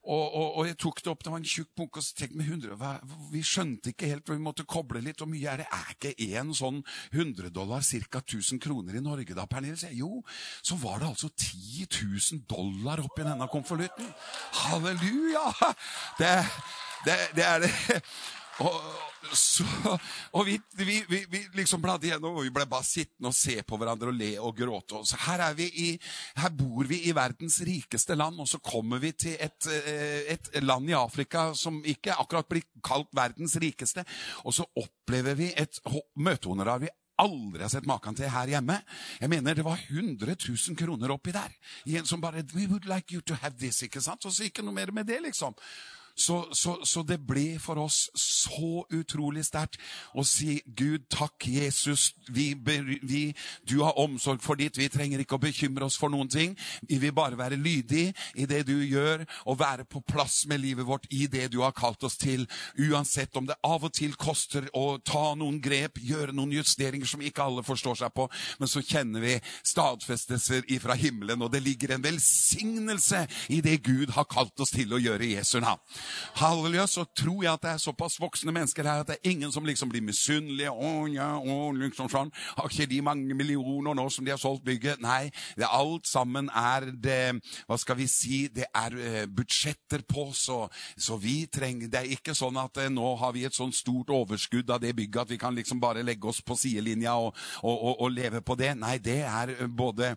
Og, 0.04 0.34
og, 0.36 0.48
og, 0.58 0.66
jeg 0.68 0.76
tok 0.80 1.00
det 1.00 1.10
opp, 1.12 1.22
det 1.24 1.32
var 1.32 1.40
en 1.40 1.48
tjukk 1.48 1.70
bunke, 1.78 2.00
og 2.00 2.04
så 2.04 2.16
tenkte 2.18 2.36
vi 2.36 2.44
100, 2.44 2.76
hva, 2.80 2.90
vi 3.32 3.40
skjønte 3.46 3.94
ikke 3.94 4.10
helt, 4.10 4.28
vi 4.28 4.42
måtte 4.44 4.66
koble 4.68 5.00
litt. 5.04 5.22
Hvor 5.22 5.30
mye 5.30 5.48
er 5.48 5.62
det? 5.62 5.68
Er 5.72 5.94
ikke 5.94 6.12
én 6.28 6.52
sånn 6.56 6.82
100 7.14 7.48
dollar 7.54 7.84
ca. 7.84 8.20
1000 8.20 8.60
kroner 8.60 8.98
i 8.98 9.02
Norge 9.04 9.36
da, 9.36 9.46
Pernille? 9.48 9.92
Jo, 9.96 10.20
så 10.60 10.76
var 10.82 11.00
det 11.00 11.08
altså 11.08 11.32
10 11.32 11.88
000 11.88 12.44
dollar 12.50 13.00
oppi 13.04 13.24
denne 13.24 13.48
konvolutten. 13.52 14.12
Halleluja! 14.64 15.48
Det, 16.20 16.32
det, 17.08 17.18
det 17.38 17.48
er 17.48 17.64
det. 17.64 18.02
Og, 18.62 18.74
så, 19.34 19.64
og 20.36 20.44
vi, 20.46 20.58
vi, 20.78 20.98
vi, 21.08 21.20
vi, 21.30 21.40
liksom 21.56 21.82
bladde 21.82 22.06
gjennom, 22.10 22.36
og 22.38 22.46
vi 22.46 22.52
ble 22.54 22.66
bare 22.70 22.86
sittende 22.86 23.32
og 23.32 23.36
se 23.36 23.56
på 23.66 23.78
hverandre 23.80 24.12
og 24.12 24.18
le 24.18 24.30
og 24.38 24.54
gråte. 24.58 25.00
Og 25.00 25.24
her, 25.26 25.42
er 25.48 25.62
i, 25.64 25.88
her 26.38 26.52
bor 26.54 26.86
vi 26.90 27.00
i 27.08 27.14
verdens 27.16 27.58
rikeste 27.66 28.14
land, 28.18 28.38
og 28.40 28.50
så 28.50 28.60
kommer 28.62 29.02
vi 29.02 29.14
til 29.24 29.38
et, 29.42 29.70
eh, 29.70 30.34
et 30.36 30.52
land 30.62 30.90
i 30.90 30.98
Afrika 30.98 31.48
som 31.58 31.80
ikke 31.82 32.14
akkurat 32.14 32.50
blir 32.50 32.66
kalt 32.84 33.10
verdens 33.16 33.56
rikeste. 33.62 34.04
Og 34.44 34.54
så 34.54 34.68
opplever 34.78 35.40
vi 35.40 35.50
et 35.56 35.80
møtehonorar 36.14 36.84
vi 36.84 36.92
aldri 37.22 37.62
har 37.62 37.70
sett 37.70 37.86
maken 37.86 38.16
til 38.18 38.30
her 38.30 38.50
hjemme. 38.50 38.80
Jeg 39.20 39.30
mener 39.30 39.54
Det 39.54 39.64
var 39.64 39.78
100 39.78 40.36
000 40.48 40.76
kroner 40.76 41.10
oppi 41.14 41.32
der. 41.32 41.50
I 41.86 41.98
en 41.98 42.06
som 42.06 42.20
bare 42.20 42.44
We 42.54 42.66
would 42.66 42.86
like 42.86 43.14
you 43.14 43.20
to 43.20 43.34
have 43.34 43.56
this, 43.58 43.82
ikke 43.82 44.00
sant? 44.00 44.24
Og 44.26 44.32
så 44.32 44.44
ikke 44.44 44.62
noe 44.62 44.74
mer 44.74 44.90
med 44.92 45.06
det, 45.06 45.22
liksom. 45.22 45.54
Så, 46.16 46.46
så, 46.54 46.76
så, 46.86 47.02
det 47.02 47.18
ble 47.26 47.58
for 47.58 47.80
oss 47.82 48.04
så 48.18 48.84
utrolig 48.94 49.42
sterkt 49.48 49.80
å 50.14 50.22
si 50.26 50.60
Gud, 50.64 51.08
takk, 51.10 51.48
Jesus. 51.50 52.12
Vi, 52.30 52.52
vi, 52.54 53.22
du 53.66 53.80
har 53.82 53.98
omsorg 53.98 54.42
for 54.44 54.58
ditt. 54.58 54.78
Vi 54.78 54.86
trenger 54.92 55.24
ikke 55.24 55.34
å 55.38 55.42
bekymre 55.42 55.88
oss 55.88 55.98
for 55.98 56.12
noen 56.14 56.30
ting. 56.30 56.54
Vi 56.86 57.00
vil 57.02 57.14
bare 57.14 57.38
være 57.38 57.58
lydige 57.58 58.14
i 58.38 58.46
det 58.46 58.62
du 58.68 58.76
gjør, 58.78 59.24
og 59.50 59.58
være 59.58 59.88
på 59.90 60.04
plass 60.06 60.44
med 60.50 60.62
livet 60.62 60.86
vårt 60.86 61.08
i 61.10 61.26
det 61.30 61.48
du 61.52 61.60
har 61.64 61.74
kalt 61.74 62.06
oss 62.06 62.16
til. 62.20 62.46
Uansett 62.78 63.34
om 63.36 63.50
det 63.50 63.58
av 63.66 63.82
og 63.82 63.94
til 63.98 64.14
koster 64.14 64.70
å 64.78 65.00
ta 65.02 65.32
noen 65.38 65.58
grep, 65.62 65.98
gjøre 65.98 66.34
noen 66.36 66.54
justeringer 66.54 67.10
som 67.10 67.26
ikke 67.26 67.42
alle 67.42 67.66
forstår 67.66 67.98
seg 68.04 68.14
på, 68.14 68.28
men 68.62 68.70
så 68.70 68.84
kjenner 68.86 69.24
vi 69.24 69.34
stadfestelser 69.66 70.70
ifra 70.74 70.94
himmelen, 70.98 71.42
og 71.42 71.50
det 71.52 71.64
ligger 71.64 71.96
en 71.96 72.06
velsignelse 72.06 73.26
i 73.54 73.60
det 73.64 73.80
Gud 73.84 74.14
har 74.14 74.30
kalt 74.30 74.62
oss 74.62 74.74
til 74.74 74.94
å 74.94 75.02
gjøre 75.02 75.26
i 75.26 75.34
Jesu 75.34 75.58
navn. 75.58 75.82
Halleluja, 76.40 76.86
så 76.90 77.04
tror 77.16 77.44
jeg 77.44 77.52
at 77.52 77.62
det 77.64 77.70
er 77.72 77.82
såpass 77.82 78.18
voksne 78.20 78.52
mennesker 78.54 78.86
her 78.86 79.04
at 79.04 79.12
det 79.12 79.18
er 79.18 79.30
ingen 79.32 79.52
som 79.52 79.64
liksom 79.66 79.90
blir 79.92 80.04
misunnelige. 80.04 80.72
Å, 80.72 80.92
ja, 81.12 81.30
å, 81.38 81.70
liksom 81.78 82.10
sånn. 82.12 82.32
Har 82.58 82.70
ikke 82.70 82.88
de 82.90 83.00
mange 83.04 83.36
millioner 83.36 83.96
nå 83.96 84.08
som 84.12 84.26
de 84.26 84.34
har 84.34 84.40
solgt 84.40 84.64
bygget? 84.66 85.02
Nei, 85.04 85.30
det 85.58 85.70
alt 85.70 86.08
sammen 86.08 86.50
er 86.50 86.90
det 86.92 87.14
Hva 87.68 87.76
skal 87.80 87.96
vi 87.98 88.06
si? 88.10 88.44
Det 88.52 88.66
er 88.74 88.94
uh, 88.94 89.24
budsjetter 89.30 90.04
på, 90.08 90.28
så, 90.36 90.64
så, 90.96 91.16
vi 91.20 91.44
trenger 91.52 91.90
Det 91.92 92.00
er 92.00 92.12
ikke 92.16 92.34
sånn 92.36 92.58
at 92.60 92.82
uh, 92.82 92.90
nå 92.92 93.14
har 93.20 93.34
vi 93.36 93.46
et 93.46 93.56
sånn 93.56 93.72
stort 93.74 94.12
overskudd 94.14 94.70
av 94.74 94.82
det 94.82 94.94
bygget 94.96 95.22
at 95.24 95.32
vi 95.32 95.40
kan 95.40 95.54
liksom 95.56 95.80
bare 95.82 96.04
legge 96.04 96.28
oss 96.28 96.42
på 96.44 96.56
sidelinja 96.58 97.14
og, 97.20 97.32
og, 97.62 97.74
og, 97.74 97.94
og 98.04 98.14
leve 98.14 98.42
på 98.44 98.56
det. 98.58 98.72
Nei, 98.78 98.96
det 99.02 99.20
er 99.24 99.54
både 99.68 99.94
både 99.94 100.16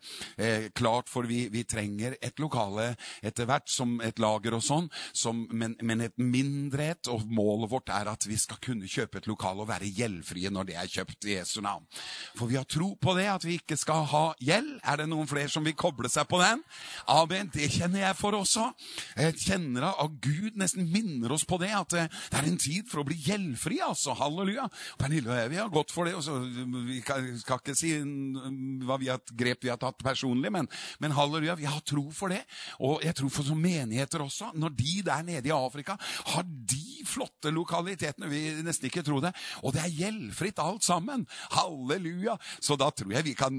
klart, 0.73 1.09
for 1.09 1.27
vi, 1.27 1.47
vi 1.51 1.63
trenger 1.63 2.17
et 2.21 2.39
lokale 2.39 2.95
etter 3.23 3.47
hvert, 3.49 3.69
som 3.69 3.97
et 4.03 4.19
lager 4.19 4.57
og 4.57 4.63
sånn, 4.63 4.89
som, 5.13 5.45
men 5.51 5.76
men 5.81 6.01
et 6.05 6.15
mindrehet. 6.17 7.07
Og 7.11 7.25
målet 7.29 7.71
vårt 7.71 7.91
er 7.93 8.09
at 8.11 8.27
vi 8.27 8.37
skal 8.39 8.59
kunne 8.63 8.89
kjøpe 8.89 9.21
et 9.21 9.29
lokal 9.29 9.61
og 9.63 9.69
være 9.69 9.89
gjeldfrie 9.93 10.51
når 10.53 10.69
det 10.69 10.77
er 10.79 10.91
kjøpt 10.91 11.27
i 11.27 11.37
Jesu 11.37 11.59
navn. 11.65 11.85
For 12.37 12.49
vi 12.49 12.57
har 12.59 12.67
tro 12.69 12.93
på 13.01 13.15
det, 13.17 13.27
at 13.31 13.45
vi 13.45 13.57
ikke 13.59 13.77
skal 13.79 14.05
ha 14.11 14.23
gjeld. 14.43 14.77
Er 14.83 15.01
det 15.01 15.09
noen 15.11 15.29
flere 15.29 15.51
som 15.51 15.65
vil 15.65 15.77
koble 15.77 16.09
seg 16.11 16.27
på 16.29 16.39
den? 16.41 16.63
Amen. 17.11 17.51
Det 17.53 17.69
kjenner 17.73 18.05
jeg 18.05 18.19
for 18.19 18.37
også. 18.37 18.69
Jeg 19.17 19.37
kjenner 19.41 19.89
at 19.91 20.17
Gud 20.23 20.57
nesten 20.59 20.87
minner 20.91 21.33
oss 21.35 21.45
på 21.47 21.59
det, 21.61 21.71
at 21.75 21.93
det 21.93 22.07
er 22.07 22.47
en 22.47 22.59
tid 22.61 22.87
for 22.89 23.01
å 23.01 23.07
bli 23.07 23.17
gjeldfri. 23.27 23.79
altså. 23.83 24.15
Halleluja. 24.17 24.67
Pernille 24.99 25.31
og 25.31 25.41
jeg 25.41 25.53
vi 25.53 25.61
har 25.61 25.73
gått 25.73 25.93
for 25.93 26.07
det. 26.07 26.15
Også, 26.17 26.37
Vi 26.87 27.01
skal 27.01 27.61
ikke 27.61 27.75
si 27.77 27.93
hva 28.87 28.97
vi 29.01 29.09
har, 29.11 29.21
grep 29.37 29.65
vi 29.65 29.71
har 29.71 29.79
tatt 29.81 30.01
personlig, 30.03 30.51
men, 30.53 30.67
men 31.03 31.15
halleluja, 31.15 31.57
vi 31.59 31.67
har 31.69 31.81
tro 31.85 32.07
for 32.13 32.33
det. 32.33 32.43
Og 32.83 33.03
jeg 33.05 33.15
tror 33.17 33.31
for 33.33 33.47
som 33.47 33.59
menigheter 33.61 34.23
også, 34.23 34.51
når 34.55 34.75
de 34.77 34.93
der 35.05 35.25
nede 35.27 35.49
i 35.49 35.55
Afrika 35.67 35.97
har 36.33 36.45
de 36.47 36.97
flotte 37.07 37.51
lokalitetene. 37.53 38.29
Vi 38.31 38.43
nesten 38.65 38.89
ikke 38.89 39.05
tro 39.05 39.21
det. 39.23 39.33
Og 39.63 39.75
det 39.75 39.83
er 39.83 39.97
gjeldfritt 40.01 40.61
alt 40.63 40.85
sammen. 40.85 41.27
Halleluja. 41.55 42.37
Så 42.59 42.77
da 42.79 42.89
tror 42.91 43.13
jeg 43.13 43.29
vi 43.29 43.37
kan 43.37 43.57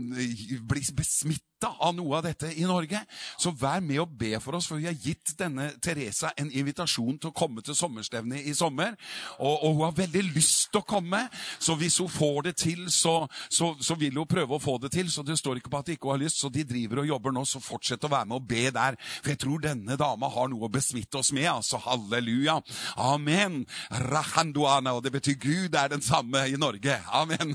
bli 0.68 0.84
besmittet 0.96 1.48
av 1.66 1.94
noe 1.96 2.18
av 2.18 2.26
dette 2.28 2.50
i 2.54 2.66
Norge. 2.68 3.00
Så 3.40 3.50
vær 3.56 3.80
med 3.82 3.98
og 4.02 4.12
be 4.18 4.36
for 4.42 4.58
oss, 4.58 4.68
for 4.70 4.78
vi 4.78 4.86
har 4.86 4.94
gitt 4.94 5.34
denne 5.38 5.72
Teresa 5.82 6.30
en 6.38 6.50
invitasjon 6.54 7.18
til 7.18 7.32
å 7.32 7.36
komme 7.36 7.64
til 7.66 7.74
sommerstevnet 7.74 8.46
i 8.46 8.54
sommer. 8.54 8.94
Og, 9.38 9.64
og, 9.64 9.74
hun 9.74 9.84
har 9.88 9.96
veldig 9.98 10.22
lyst 10.30 10.68
til 10.72 10.82
å 10.82 10.86
komme, 10.86 11.24
så 11.58 11.74
hvis 11.78 11.98
hun 12.02 12.10
får 12.12 12.48
det 12.48 12.54
til, 12.62 12.84
så, 12.92 13.20
så, 13.50 13.72
så, 13.82 13.96
vil 13.98 14.20
hun 14.20 14.28
prøve 14.30 14.54
å 14.54 14.62
få 14.62 14.76
det 14.82 14.92
til. 14.94 15.10
Så 15.10 15.24
det 15.26 15.38
står 15.40 15.58
ikke 15.58 15.72
på 15.72 15.82
at 15.82 15.90
de 15.90 15.98
ikke 15.98 16.12
har 16.12 16.22
lyst, 16.22 16.40
så 16.42 16.52
de 16.52 16.66
driver 16.68 17.02
og 17.02 17.10
jobber 17.10 17.34
nå, 17.34 17.44
så 17.48 17.62
fortsett 17.62 18.06
å 18.06 18.12
være 18.12 18.30
med 18.30 18.38
og 18.38 18.48
be 18.48 18.68
der. 18.74 18.98
For 19.18 19.34
jeg 19.34 19.42
tror 19.42 19.64
denne 19.64 19.98
dama 19.98 20.30
har 20.30 20.50
noe 20.52 20.68
å 20.68 20.72
besmitte 20.72 21.18
oss 21.18 21.32
med. 21.34 21.48
altså 21.50 21.80
Halleluja. 21.98 22.60
Amen. 22.96 23.66
Rahanduana, 23.90 24.94
og 24.96 25.04
det 25.04 25.12
betyr 25.12 25.38
Gud 25.42 25.74
er 25.74 25.88
den 25.92 26.02
samme 26.02 26.44
i 26.48 26.56
Norge. 26.56 26.98
Amen. 27.12 27.54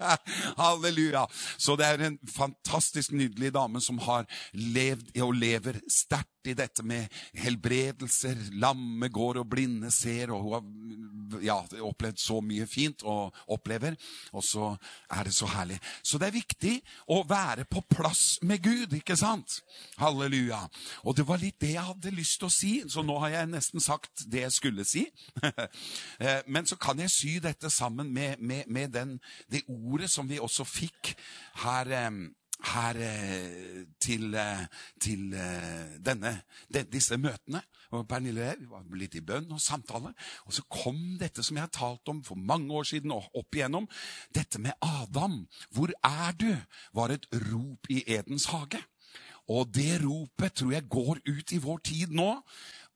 Halleluja. 0.62 1.26
Så 1.58 1.76
det 1.76 1.86
er 1.86 2.06
en 2.06 2.18
fantastisk 2.36 3.12
nydelig 3.12 3.54
dame 3.54 3.80
som 3.80 3.98
har 4.06 4.28
levd 4.54 5.16
og 5.22 5.34
lever 5.34 5.80
sterkt 5.90 6.39
i 6.48 6.54
dette 6.56 6.84
med 6.86 7.10
helbredelser. 7.36 8.38
Lamme 8.60 9.08
går 9.12 9.42
og 9.42 9.50
blinde 9.50 9.90
ser, 9.94 10.32
og 10.32 10.42
hun 10.44 10.54
har 10.54 11.42
ja, 11.44 11.58
opplevd 11.86 12.18
så 12.20 12.40
mye 12.44 12.66
fint 12.70 13.04
og 13.08 13.36
opplever. 13.52 13.96
Og 14.32 14.44
så 14.44 14.72
er 15.10 15.28
det 15.28 15.34
så 15.36 15.48
herlig. 15.50 15.78
Så 16.02 16.18
det 16.18 16.30
er 16.30 16.38
viktig 16.38 16.74
å 17.12 17.22
være 17.28 17.66
på 17.70 17.82
plass 17.90 18.38
med 18.46 18.62
Gud, 18.64 18.96
ikke 18.96 19.18
sant? 19.18 19.60
Halleluja. 20.00 20.62
Og 21.04 21.16
det 21.18 21.26
var 21.28 21.42
litt 21.42 21.60
det 21.60 21.74
jeg 21.74 21.86
hadde 21.90 22.14
lyst 22.16 22.40
til 22.40 22.48
å 22.50 22.54
si, 22.54 22.72
så 22.90 23.04
nå 23.06 23.18
har 23.24 23.36
jeg 23.36 23.52
nesten 23.52 23.84
sagt 23.84 24.26
det 24.30 24.46
jeg 24.46 24.56
skulle 24.56 24.88
si. 24.88 25.06
Eh, 26.20 26.42
men 26.52 26.66
så 26.68 26.76
kan 26.80 26.98
jeg 27.00 27.12
sy 27.12 27.30
dette 27.42 27.70
sammen 27.72 28.10
med, 28.12 28.40
med, 28.44 28.68
med 28.68 28.90
den, 28.92 29.14
det 29.48 29.62
ordet 29.70 30.10
som 30.12 30.28
vi 30.28 30.40
også 30.42 30.66
fikk 30.68 31.12
her 31.62 31.88
eh, 31.96 32.10
her 32.72 32.98
eh, 33.00 33.84
til, 34.00 34.36
til 35.00 35.34
denne, 36.04 36.34
disse 36.68 37.16
møtene. 37.20 37.62
Og 37.90 38.06
Pernille 38.06 38.52
vi 38.60 38.68
var 38.70 38.84
litt 38.94 39.16
i 39.18 39.24
bønn 39.24 39.50
og 39.50 39.62
samtale. 39.62 40.12
Og 40.46 40.54
så 40.54 40.62
kom 40.70 41.00
dette 41.18 41.42
som 41.42 41.58
jeg 41.58 41.66
har 41.66 41.74
talt 41.74 42.12
om 42.12 42.22
for 42.26 42.38
mange 42.38 42.70
år 42.70 42.86
siden, 42.92 43.14
og 43.14 43.26
opp 43.34 43.56
igjennom. 43.56 43.88
Dette 44.34 44.60
med 44.62 44.72
Adam. 44.80 45.46
'Hvor 45.70 45.90
er 46.04 46.32
du?' 46.32 46.62
var 46.94 47.10
et 47.10 47.26
rop 47.50 47.90
i 47.90 48.04
Edens 48.06 48.44
hage. 48.44 48.82
Og 49.50 49.66
det 49.74 49.98
ropet 50.04 50.54
tror 50.54 50.72
jeg 50.72 50.88
går 50.88 51.18
ut 51.26 51.52
i 51.52 51.58
vår 51.58 51.78
tid 51.82 52.12
nå. 52.14 52.28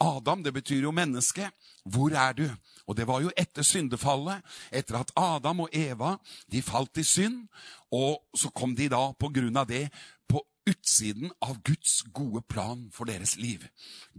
Adam, 0.00 0.42
det 0.42 0.52
betyr 0.54 0.82
jo 0.82 0.94
menneske. 0.94 1.50
Hvor 1.84 2.14
er 2.16 2.32
du? 2.32 2.48
Og 2.86 2.96
det 2.96 3.06
var 3.06 3.20
jo 3.20 3.32
etter 3.36 3.62
syndefallet, 3.62 4.42
etter 4.72 4.98
at 5.00 5.12
Adam 5.16 5.64
og 5.64 5.72
Eva 5.72 6.16
de 6.52 6.62
falt 6.62 6.98
i 6.98 7.04
synd. 7.04 7.46
Og 7.92 8.18
så 8.36 8.50
kom 8.50 8.74
de 8.76 8.88
da 8.92 9.12
på 9.12 9.30
grunn 9.32 9.56
av 9.56 9.68
det 9.68 9.88
på 10.28 10.42
utsiden 10.66 11.32
av 11.44 11.60
Guds 11.64 12.02
gode 12.16 12.42
plan 12.48 12.88
for 12.92 13.08
deres 13.08 13.36
liv. 13.36 13.66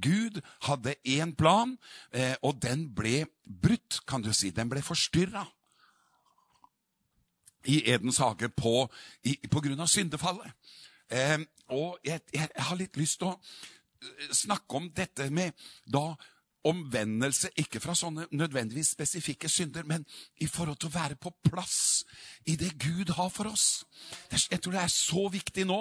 Gud 0.01 0.41
hadde 0.67 0.95
én 1.03 1.33
plan, 1.35 1.77
eh, 2.11 2.35
og 2.41 2.61
den 2.61 2.87
ble 2.95 3.25
brutt, 3.45 4.01
kan 4.07 4.21
du 4.21 4.33
si. 4.33 4.51
Den 4.51 4.69
ble 4.69 4.81
forstyrra 4.85 5.45
i 7.65 7.81
Edens 7.89 8.17
hage 8.21 8.49
på, 8.49 8.87
i, 9.25 9.37
på 9.49 9.61
grunn 9.61 9.81
av 9.81 9.89
syndefallet. 9.89 10.53
Eh, 11.09 11.39
og 11.73 11.97
jeg, 12.05 12.21
jeg, 12.33 12.49
har 12.55 12.77
litt 12.77 12.97
lyst 12.97 13.19
til 13.21 13.33
å 13.33 13.39
snakke 14.31 14.79
om 14.79 14.89
dette 14.95 15.29
med 15.33 15.51
da 15.91 16.11
omvendelse, 16.65 17.51
ikke 17.61 17.79
fra 17.83 17.93
sånne 17.97 18.25
nødvendigvis 18.33 18.95
spesifikke 18.95 19.49
synder, 19.49 19.85
men 19.85 20.05
i 20.41 20.47
forhold 20.49 20.79
til 20.81 20.89
å 20.89 20.95
være 20.95 21.17
på 21.21 21.31
plass 21.45 22.05
i 22.49 22.55
det 22.59 22.71
Gud 22.81 23.13
har 23.17 23.29
for 23.33 23.51
oss. 23.51 23.85
Jeg 24.31 24.61
tror 24.61 24.73
det 24.73 24.81
er 24.81 24.93
så 24.93 25.27
viktig 25.31 25.67
nå 25.69 25.79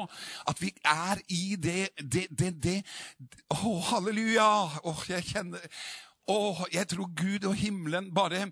at 0.50 0.60
vi 0.60 0.72
er 0.84 1.22
i 1.32 1.56
det, 1.56 1.88
det, 2.00 2.26
det, 2.30 2.52
det. 2.62 2.76
Å, 3.56 3.74
halleluja! 3.90 4.48
Åh, 4.84 5.04
jeg 5.14 5.28
kjenner 5.32 5.64
og 6.30 6.64
jeg 6.72 6.88
tror 6.88 7.10
Gud 7.16 7.44
og 7.44 7.54
himmelen 7.58 8.06
bare 8.14 8.46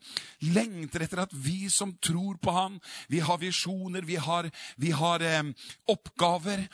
lengter 0.44 1.06
etter 1.06 1.22
at 1.24 1.32
vi 1.32 1.70
som 1.72 1.94
tror 2.04 2.36
på 2.42 2.52
Han, 2.52 2.78
vi 3.08 3.22
har 3.24 3.38
visjoner, 3.40 4.04
vi 4.04 4.18
har, 4.20 4.48
vi 4.76 4.90
har 4.90 5.22
eh, 5.24 5.52
oppgaver. 5.88 6.66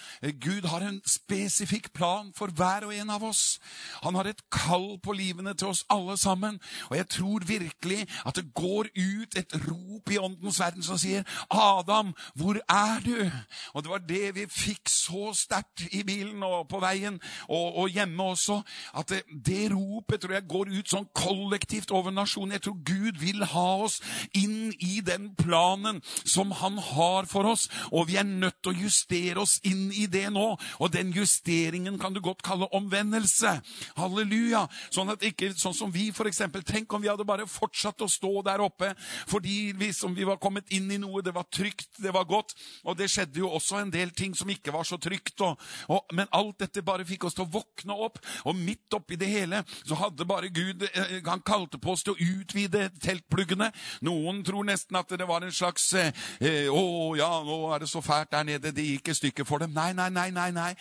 Gud 0.43 0.67
har 0.67 0.83
en 0.83 1.01
spesifikk 1.07 1.93
plan 1.95 2.33
for 2.35 2.51
hver 2.51 2.89
og 2.89 2.95
en 2.95 3.11
av 3.15 3.23
oss. 3.25 3.61
Han 4.03 4.19
har 4.19 4.27
et 4.27 4.43
kall 4.51 4.99
på 5.03 5.15
livene 5.15 5.55
til 5.55 5.71
oss 5.71 5.85
alle 5.91 6.17
sammen. 6.19 6.59
Og 6.91 6.97
jeg 6.97 7.09
tror 7.15 7.47
virkelig 7.47 8.01
at 8.27 8.37
det 8.37 8.51
går 8.55 8.91
ut 8.97 9.39
et 9.39 9.55
rop 9.69 10.11
i 10.11 10.19
åndens 10.19 10.61
verden 10.61 10.83
som 10.83 10.99
sier, 10.99 11.23
'Adam, 11.51 12.15
hvor 12.35 12.59
er 12.69 13.01
du?' 13.05 13.31
Og 13.75 13.83
det 13.83 13.91
var 13.91 13.99
det 13.99 14.35
vi 14.35 14.47
fikk 14.51 14.89
så 14.89 15.33
sterkt 15.35 15.87
i 15.93 16.03
bilen 16.03 16.43
og 16.43 16.69
på 16.69 16.81
veien 16.81 17.21
og, 17.49 17.77
og 17.77 17.89
hjemme 17.89 18.23
også. 18.23 18.63
At 18.95 19.09
det, 19.09 19.23
det 19.47 19.73
ropet 19.73 20.21
tror 20.21 20.35
jeg 20.35 20.49
går 20.49 20.67
ut 20.79 20.88
sånn 20.89 21.09
kollektivt 21.17 21.93
over 21.95 22.15
nasjonen. 22.15 22.57
Jeg 22.57 22.65
tror 22.67 22.79
Gud 22.87 23.21
vil 23.21 23.45
ha 23.53 23.69
oss 23.85 23.99
inn 24.37 24.73
i 24.85 25.01
den 25.05 25.31
planen 25.39 26.01
som 26.25 26.53
han 26.61 26.79
har 26.83 27.29
for 27.31 27.49
oss. 27.49 27.69
Og 27.93 28.09
vi 28.11 28.19
er 28.21 28.27
nødt 28.29 28.61
til 28.63 28.73
å 28.73 28.85
justere 28.85 29.43
oss 29.43 29.59
inn 29.69 29.89
i 29.93 30.07
det 30.11 30.29
nå. 30.35 30.47
Og 30.79 30.93
den 30.95 31.13
justeringen 31.15 31.99
kan 32.01 32.15
du 32.15 32.23
godt 32.25 32.45
kalle 32.47 32.71
omvendelse. 32.77 33.59
Halleluja. 33.99 34.67
Sånn 34.95 35.13
at 35.13 35.25
ikke, 35.27 35.53
sånn 35.59 35.77
som 35.77 35.93
vi, 35.95 36.09
for 36.17 36.31
eksempel. 36.31 36.65
Tenk 36.67 36.93
om 36.93 37.05
vi 37.05 37.11
hadde 37.11 37.27
bare 37.29 37.49
fortsatt 37.49 38.05
å 38.05 38.11
stå 38.11 38.33
der 38.47 38.65
oppe 38.65 38.95
fordi 39.29 39.73
vi, 39.77 39.91
som 39.95 40.15
vi 40.17 40.27
var 40.27 40.41
kommet 40.43 40.71
inn 40.75 40.91
i 40.93 41.01
noe. 41.01 41.23
Det 41.25 41.35
var 41.37 41.49
trygt, 41.53 41.91
det 42.03 42.13
var 42.15 42.29
godt. 42.29 42.55
Og 42.89 42.97
det 42.99 43.11
skjedde 43.13 43.43
jo 43.43 43.53
også 43.59 43.83
en 43.83 43.93
del 43.93 44.13
ting 44.17 44.35
som 44.39 44.51
ikke 44.51 44.75
var 44.75 44.87
så 44.89 44.99
trygt. 45.01 45.37
Og, 45.45 45.59
og, 45.93 46.17
men 46.17 46.31
alt 46.37 46.63
dette 46.65 46.85
bare 46.87 47.07
fikk 47.09 47.29
oss 47.29 47.37
til 47.37 47.47
å 47.47 47.53
våkne 47.59 47.97
opp. 48.09 48.21
Og 48.49 48.57
midt 48.57 48.97
oppi 48.97 49.19
det 49.21 49.31
hele 49.31 49.63
så 49.85 49.99
hadde 49.99 50.27
bare 50.29 50.53
Gud 50.55 50.78
Gud 50.79 50.89
eh, 50.95 51.23
han 51.27 51.41
kalte 51.41 51.79
på 51.79 51.93
oss 51.93 52.05
til 52.07 52.15
å 52.15 52.37
utvide 52.39 52.89
teltpluggene. 53.03 53.71
Noen 54.07 54.43
tror 54.47 54.67
nesten 54.67 54.99
at 54.99 55.11
det 55.19 55.27
var 55.29 55.45
en 55.45 55.55
slags 55.55 55.91
eh, 55.99 56.13
eh, 56.41 56.69
'Å 56.69 57.17
ja, 57.19 57.31
nå 57.45 57.59
er 57.75 57.83
det 57.83 57.91
så 57.91 58.03
fælt 58.05 58.31
der 58.33 58.45
nede. 58.45 58.73
Det 58.75 58.85
gikk 58.85 59.11
i 59.11 59.17
stykker 59.19 59.45
for 59.49 59.59
dem.' 59.59 59.75
Nei, 59.75 59.93
nei, 59.93 60.09
nei. 60.11 60.31
nei, 60.31 60.51
nei. 60.51 60.75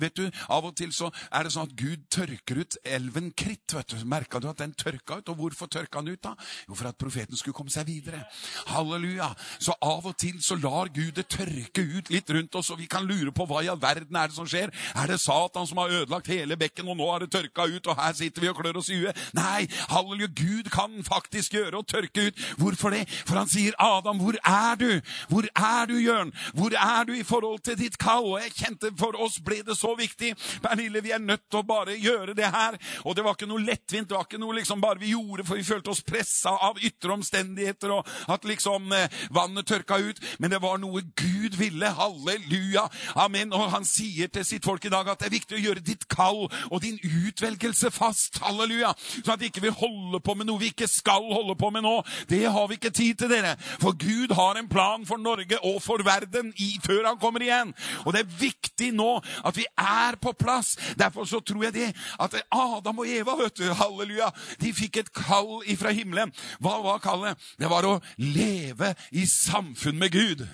vet 0.00 0.16
du, 0.16 0.30
Av 0.48 0.64
og 0.64 0.76
til 0.76 0.92
så 0.92 1.10
er 1.32 1.44
det 1.44 1.52
sånn 1.52 1.68
at 1.68 1.76
Gud 1.76 2.06
tørker 2.10 2.60
ut 2.60 2.76
elven 2.84 3.32
Kritt. 3.36 3.74
vet 3.74 3.88
du. 3.88 4.04
Merka 4.04 4.40
du 4.40 4.48
at 4.48 4.58
den 4.58 4.74
tørka 4.74 5.18
ut? 5.18 5.28
Og 5.28 5.36
hvorfor 5.36 5.66
tørka 5.66 6.00
den 6.00 6.14
ut, 6.14 6.22
da? 6.22 6.34
Jo, 6.68 6.74
for 6.74 6.88
at 6.88 6.98
profeten 6.98 7.36
skulle 7.36 7.54
komme 7.54 7.70
seg 7.70 7.86
videre. 7.86 8.24
Halleluja. 8.66 9.34
Så 9.58 9.74
av 9.80 10.06
og 10.06 10.16
til 10.18 10.40
så 10.42 10.56
lar 10.56 10.92
Gud 10.94 11.14
det 11.16 11.28
tørke 11.28 11.82
ut 11.82 12.10
litt 12.10 12.30
rundt 12.30 12.54
oss, 12.54 12.70
og 12.70 12.78
vi 12.78 12.86
kan 12.90 13.04
lure 13.06 13.32
på 13.32 13.46
hva 13.46 13.62
i 13.64 13.68
all 13.68 13.80
verden 13.80 14.16
er 14.16 14.28
det 14.28 14.36
som 14.36 14.48
skjer. 14.48 14.72
Er 14.94 15.10
det 15.10 15.20
Satan 15.20 15.66
som 15.66 15.78
har 15.82 15.92
ødelagt 16.02 16.30
hele 16.32 16.56
bekken, 16.56 16.88
og 16.88 16.98
nå 16.98 17.10
har 17.10 17.24
det 17.24 17.32
tørka 17.32 17.66
ut, 17.68 17.86
og 17.86 17.98
her 17.98 18.12
sitter 18.12 18.44
vi 18.44 18.48
og 18.52 18.58
klør 18.58 18.80
oss 18.80 18.90
i 18.92 19.00
huet? 19.00 19.18
Nei, 19.34 19.66
halleluja, 19.90 20.30
Gud 20.36 20.70
kan 20.70 21.00
faktisk 21.04 21.56
gjøre 21.56 21.80
og 21.80 21.88
tørke 21.90 22.28
ut. 22.28 22.42
Hvorfor 22.58 22.94
det? 22.94 23.04
For 23.26 23.38
han 23.38 23.48
sier, 23.48 23.72
'Adam, 23.78 24.18
hvor 24.22 24.36
er 24.44 24.74
du? 24.74 25.00
Hvor 25.28 25.44
er 25.56 25.86
du, 25.86 25.94
Jørn? 25.98 26.32
Hvor 26.54 26.70
er 26.70 27.04
du 27.04 27.12
i 27.12 27.22
forhold 27.22 27.60
til 27.64 27.78
ditt 27.78 27.98
kall?' 27.98 28.24
Og 28.24 28.40
jeg 28.42 28.52
kjente 28.54 28.92
for 28.98 29.16
oss 29.18 29.40
ble 29.44 29.62
det 29.66 29.76
så 29.78 29.94
viktig. 29.98 30.34
Pernille, 30.62 31.02
vi 31.02 31.10
er 31.10 31.18
nødt 31.18 31.50
til 31.50 31.58
å 31.58 31.66
bare 31.66 31.98
gjøre 31.98 32.34
det 32.34 32.46
her. 32.46 32.78
Og 33.04 33.16
det 33.16 33.24
var 33.24 33.34
ikke 33.34 33.50
noe 33.50 33.64
lettvint. 33.64 34.08
Det 34.08 34.16
var 34.16 34.26
ikke 34.28 34.40
noe 34.40 34.54
liksom 34.54 34.80
bare 34.80 34.98
vi 34.98 35.10
gjorde 35.12 35.44
for 35.44 35.56
vi 35.56 35.64
følte 35.64 35.90
oss 35.90 36.02
pressa 36.02 36.54
av 36.68 36.78
ytre 36.82 37.12
omstendigheter, 37.12 37.90
og 37.90 38.06
at 38.28 38.44
liksom 38.44 38.92
eh, 38.92 39.10
vannet 39.30 39.66
tørka 39.66 39.98
ut. 39.98 40.22
Men 40.38 40.50
det 40.50 40.62
var 40.62 40.78
noe 40.78 41.02
Gud 41.16 41.58
ville. 41.58 41.90
Halleluja. 41.90 42.86
Amen. 43.16 43.52
Og 43.52 43.70
han 43.70 43.84
sier 43.84 44.28
til 44.28 44.44
sitt 44.44 44.64
folk 44.64 44.84
i 44.84 44.92
dag 44.94 45.08
at 45.08 45.20
det 45.20 45.26
er 45.26 45.36
viktig 45.38 45.58
å 45.58 45.64
gjøre 45.64 45.84
ditt 45.84 46.08
kall 46.08 46.46
og 46.70 46.78
din 46.82 46.98
utvelgelse 47.02 47.90
fast. 47.90 48.38
Halleluja 48.44 48.94
sånn 49.24 49.36
at 49.36 49.42
vi 49.42 49.50
ikke 49.52 49.72
holder 49.74 50.22
på 50.24 50.36
med 50.38 50.48
noe 50.48 50.60
vi 50.60 50.70
ikke 50.72 50.88
skal 50.90 51.24
holde 51.32 51.56
på 51.58 51.70
med 51.74 51.84
nå. 51.84 51.94
Det 52.30 52.42
har 52.44 52.68
vi 52.68 52.78
ikke 52.78 52.92
tid 52.94 53.18
til, 53.20 53.30
dere. 53.32 53.54
For 53.82 53.96
Gud 53.98 54.34
har 54.36 54.58
en 54.58 54.68
plan 54.70 55.04
for 55.08 55.20
Norge 55.20 55.58
og 55.64 55.80
for 55.84 56.02
verden 56.06 56.52
i, 56.60 56.74
før 56.84 57.08
han 57.10 57.20
kommer 57.20 57.44
igjen. 57.44 57.72
Og 58.04 58.14
det 58.14 58.24
er 58.24 58.36
viktig 58.40 58.90
nå 58.96 59.10
at 59.44 59.56
vi 59.56 59.66
er 59.80 60.18
på 60.20 60.34
plass. 60.38 60.74
Derfor 61.00 61.28
så 61.28 61.40
tror 61.44 61.66
jeg 61.68 61.76
det 61.76 61.90
at 62.20 62.36
Adam 62.52 63.02
og 63.02 63.10
Eva, 63.10 63.36
vet 63.40 63.58
du, 63.58 63.66
halleluja, 63.74 64.30
de 64.60 64.72
fikk 64.76 65.00
et 65.02 65.12
kall 65.14 65.62
ifra 65.70 65.92
himmelen. 65.94 66.32
Hva 66.62 66.78
var 66.84 67.02
kallet? 67.04 67.40
Det 67.60 67.70
var 67.70 67.86
å 67.88 67.98
leve 68.20 68.94
i 69.14 69.26
samfunn 69.28 69.98
med 70.00 70.14
Gud. 70.14 70.44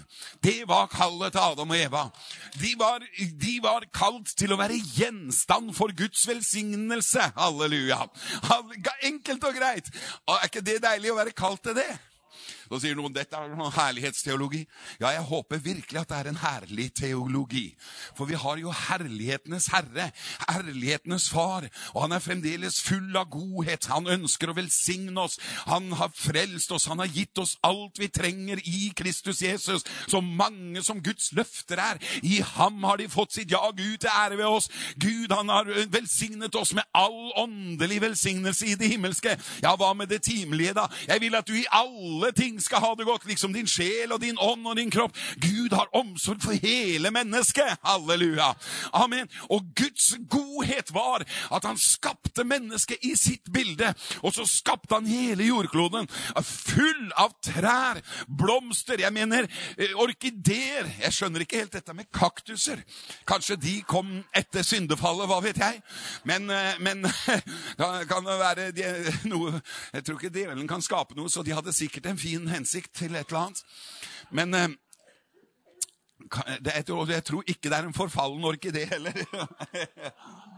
Det 0.45 0.63
var 0.69 0.91
kallet 0.93 1.35
til 1.35 1.45
Adam 1.45 1.75
og 1.75 1.81
Eva. 1.81 2.07
De 2.61 2.75
var, 2.81 3.05
de 3.19 3.57
var 3.63 3.87
kalt 3.95 4.35
til 4.39 4.55
å 4.55 4.61
være 4.61 4.79
gjenstand 4.97 5.75
for 5.77 5.95
Guds 5.97 6.27
velsignelse. 6.29 7.31
Halleluja. 7.37 8.03
Halleluja. 8.49 8.60
Enkelt 9.09 9.45
og 9.49 9.57
greit. 9.57 9.91
Er 10.29 10.47
ikke 10.49 10.65
det 10.65 10.79
deilig 10.85 11.13
å 11.13 11.19
være 11.19 11.37
kalt 11.37 11.63
til 11.65 11.77
det? 11.79 11.91
Så 12.71 12.79
sier 12.85 12.95
noen 12.95 13.11
dette 13.11 13.35
er 13.35 13.51
noen 13.51 13.73
herlighetsteologi. 13.75 14.61
Ja, 15.01 15.11
jeg 15.17 15.25
håper 15.27 15.59
virkelig 15.65 15.99
at 15.99 16.13
det 16.13 16.19
er 16.21 16.29
en 16.31 16.39
herlig 16.39 16.85
teologi. 16.95 17.65
For 18.15 18.31
vi 18.31 18.39
har 18.39 18.61
jo 18.63 18.71
herlighetenes 18.71 19.67
herre, 19.73 20.07
herlighetenes 20.45 21.27
far, 21.35 21.67
og 21.97 22.05
han 22.05 22.15
er 22.15 22.23
fremdeles 22.23 22.79
full 22.87 23.17
av 23.19 23.27
godhet. 23.33 23.89
Han 23.91 24.07
ønsker 24.15 24.53
å 24.53 24.55
velsigne 24.55 25.19
oss. 25.19 25.41
Han 25.67 25.91
har 25.99 26.13
frelst 26.15 26.71
oss. 26.77 26.87
Han 26.93 27.03
har 27.03 27.11
gitt 27.11 27.43
oss 27.43 27.57
alt 27.67 27.99
vi 27.99 28.07
trenger 28.07 28.63
i 28.63 28.93
Kristus 28.95 29.43
Jesus. 29.43 29.83
Så 30.07 30.23
mange 30.23 30.85
som 30.87 31.03
Guds 31.03 31.33
løfter 31.35 31.83
er. 31.83 31.99
I 32.23 32.39
ham 32.55 32.87
har 32.87 33.03
de 33.03 33.11
fått 33.11 33.35
sitt 33.35 33.51
jag 33.51 33.83
ut 33.83 33.99
til 33.99 34.15
ære 34.15 34.39
ved 34.39 34.47
oss. 34.47 34.71
Gud, 34.95 35.35
han 35.35 35.51
har 35.51 35.67
velsignet 35.91 36.55
oss 36.55 36.77
med 36.79 36.87
all 36.95 37.35
åndelig 37.43 37.99
velsignelse 38.07 38.71
i 38.71 38.79
det 38.79 38.95
himmelske. 38.95 39.35
Ja, 39.65 39.75
hva 39.75 39.91
med 39.99 40.15
det 40.15 40.23
timelige, 40.31 40.79
da? 40.79 40.87
Jeg 41.11 41.27
vil 41.27 41.35
at 41.35 41.51
du 41.51 41.59
i 41.59 41.67
alle 41.75 42.31
ting 42.37 42.60
skal 42.65 42.83
ha 42.85 42.93
det 42.99 43.09
godt, 43.09 43.27
liksom 43.29 43.55
din 43.55 43.69
sjel 43.71 44.13
og 44.13 44.23
din 44.25 44.39
ånd 44.41 44.67
og 44.67 44.77
din 44.79 44.93
kropp. 44.93 45.17
Gud 45.41 45.75
har 45.77 45.91
omsorg 45.97 46.43
for 46.45 46.57
hele 46.61 47.13
mennesket. 47.15 47.79
Halleluja. 47.87 48.53
Amen. 48.93 49.29
Og 49.51 49.67
Guds 49.77 50.13
godhet 50.31 50.93
var 50.95 51.25
at 51.51 51.65
han 51.67 51.79
skapte 51.81 52.45
mennesket 52.45 53.05
i 53.07 53.15
sitt 53.19 53.53
bilde, 53.53 53.95
og 54.23 54.35
så 54.35 54.47
skapte 54.49 54.95
han 54.95 55.09
hele 55.09 55.49
jordkloden 55.49 56.09
full 56.45 57.11
av 57.19 57.35
trær, 57.45 58.01
blomster, 58.27 59.01
jeg 59.01 59.15
mener 59.15 59.47
eh, 59.77 59.95
orkideer. 59.99 60.89
Jeg 61.05 61.15
skjønner 61.17 61.45
ikke 61.45 61.63
helt 61.63 61.77
dette 61.77 61.95
med 61.97 62.09
kaktuser. 62.15 62.83
Kanskje 63.29 63.59
de 63.61 63.77
kom 63.89 64.13
etter 64.37 64.67
syndefallet, 64.67 65.29
hva 65.31 65.41
vet 65.45 65.61
jeg. 65.61 65.81
Men, 66.29 66.51
eh, 66.53 66.81
men 66.83 67.05
kan 68.11 68.27
det 68.27 68.39
være 68.41 68.69
de, 68.77 68.87
noe 69.31 69.53
Jeg 69.95 70.05
tror 70.07 70.19
ikke 70.19 70.33
djevelen 70.35 70.69
kan 70.71 70.83
skape 70.85 71.17
noe, 71.19 71.31
så 71.33 71.45
de 71.47 71.55
hadde 71.57 71.75
sikkert 71.75 72.11
en 72.11 72.21
fin 72.21 72.50
hensikt 72.51 72.93
til 72.97 73.15
et 73.15 73.31
eller 73.31 73.47
annet. 73.47 73.65
Men 74.31 74.55
eh, 74.55 74.69
det, 76.61 76.75
jeg, 76.77 77.25
tror, 77.25 77.45
ikke 77.47 77.69
det 77.69 77.77
er 77.79 77.89
en 77.89 77.97
forfallen 77.97 78.45
orkidé 78.45 78.87
heller. 78.91 79.13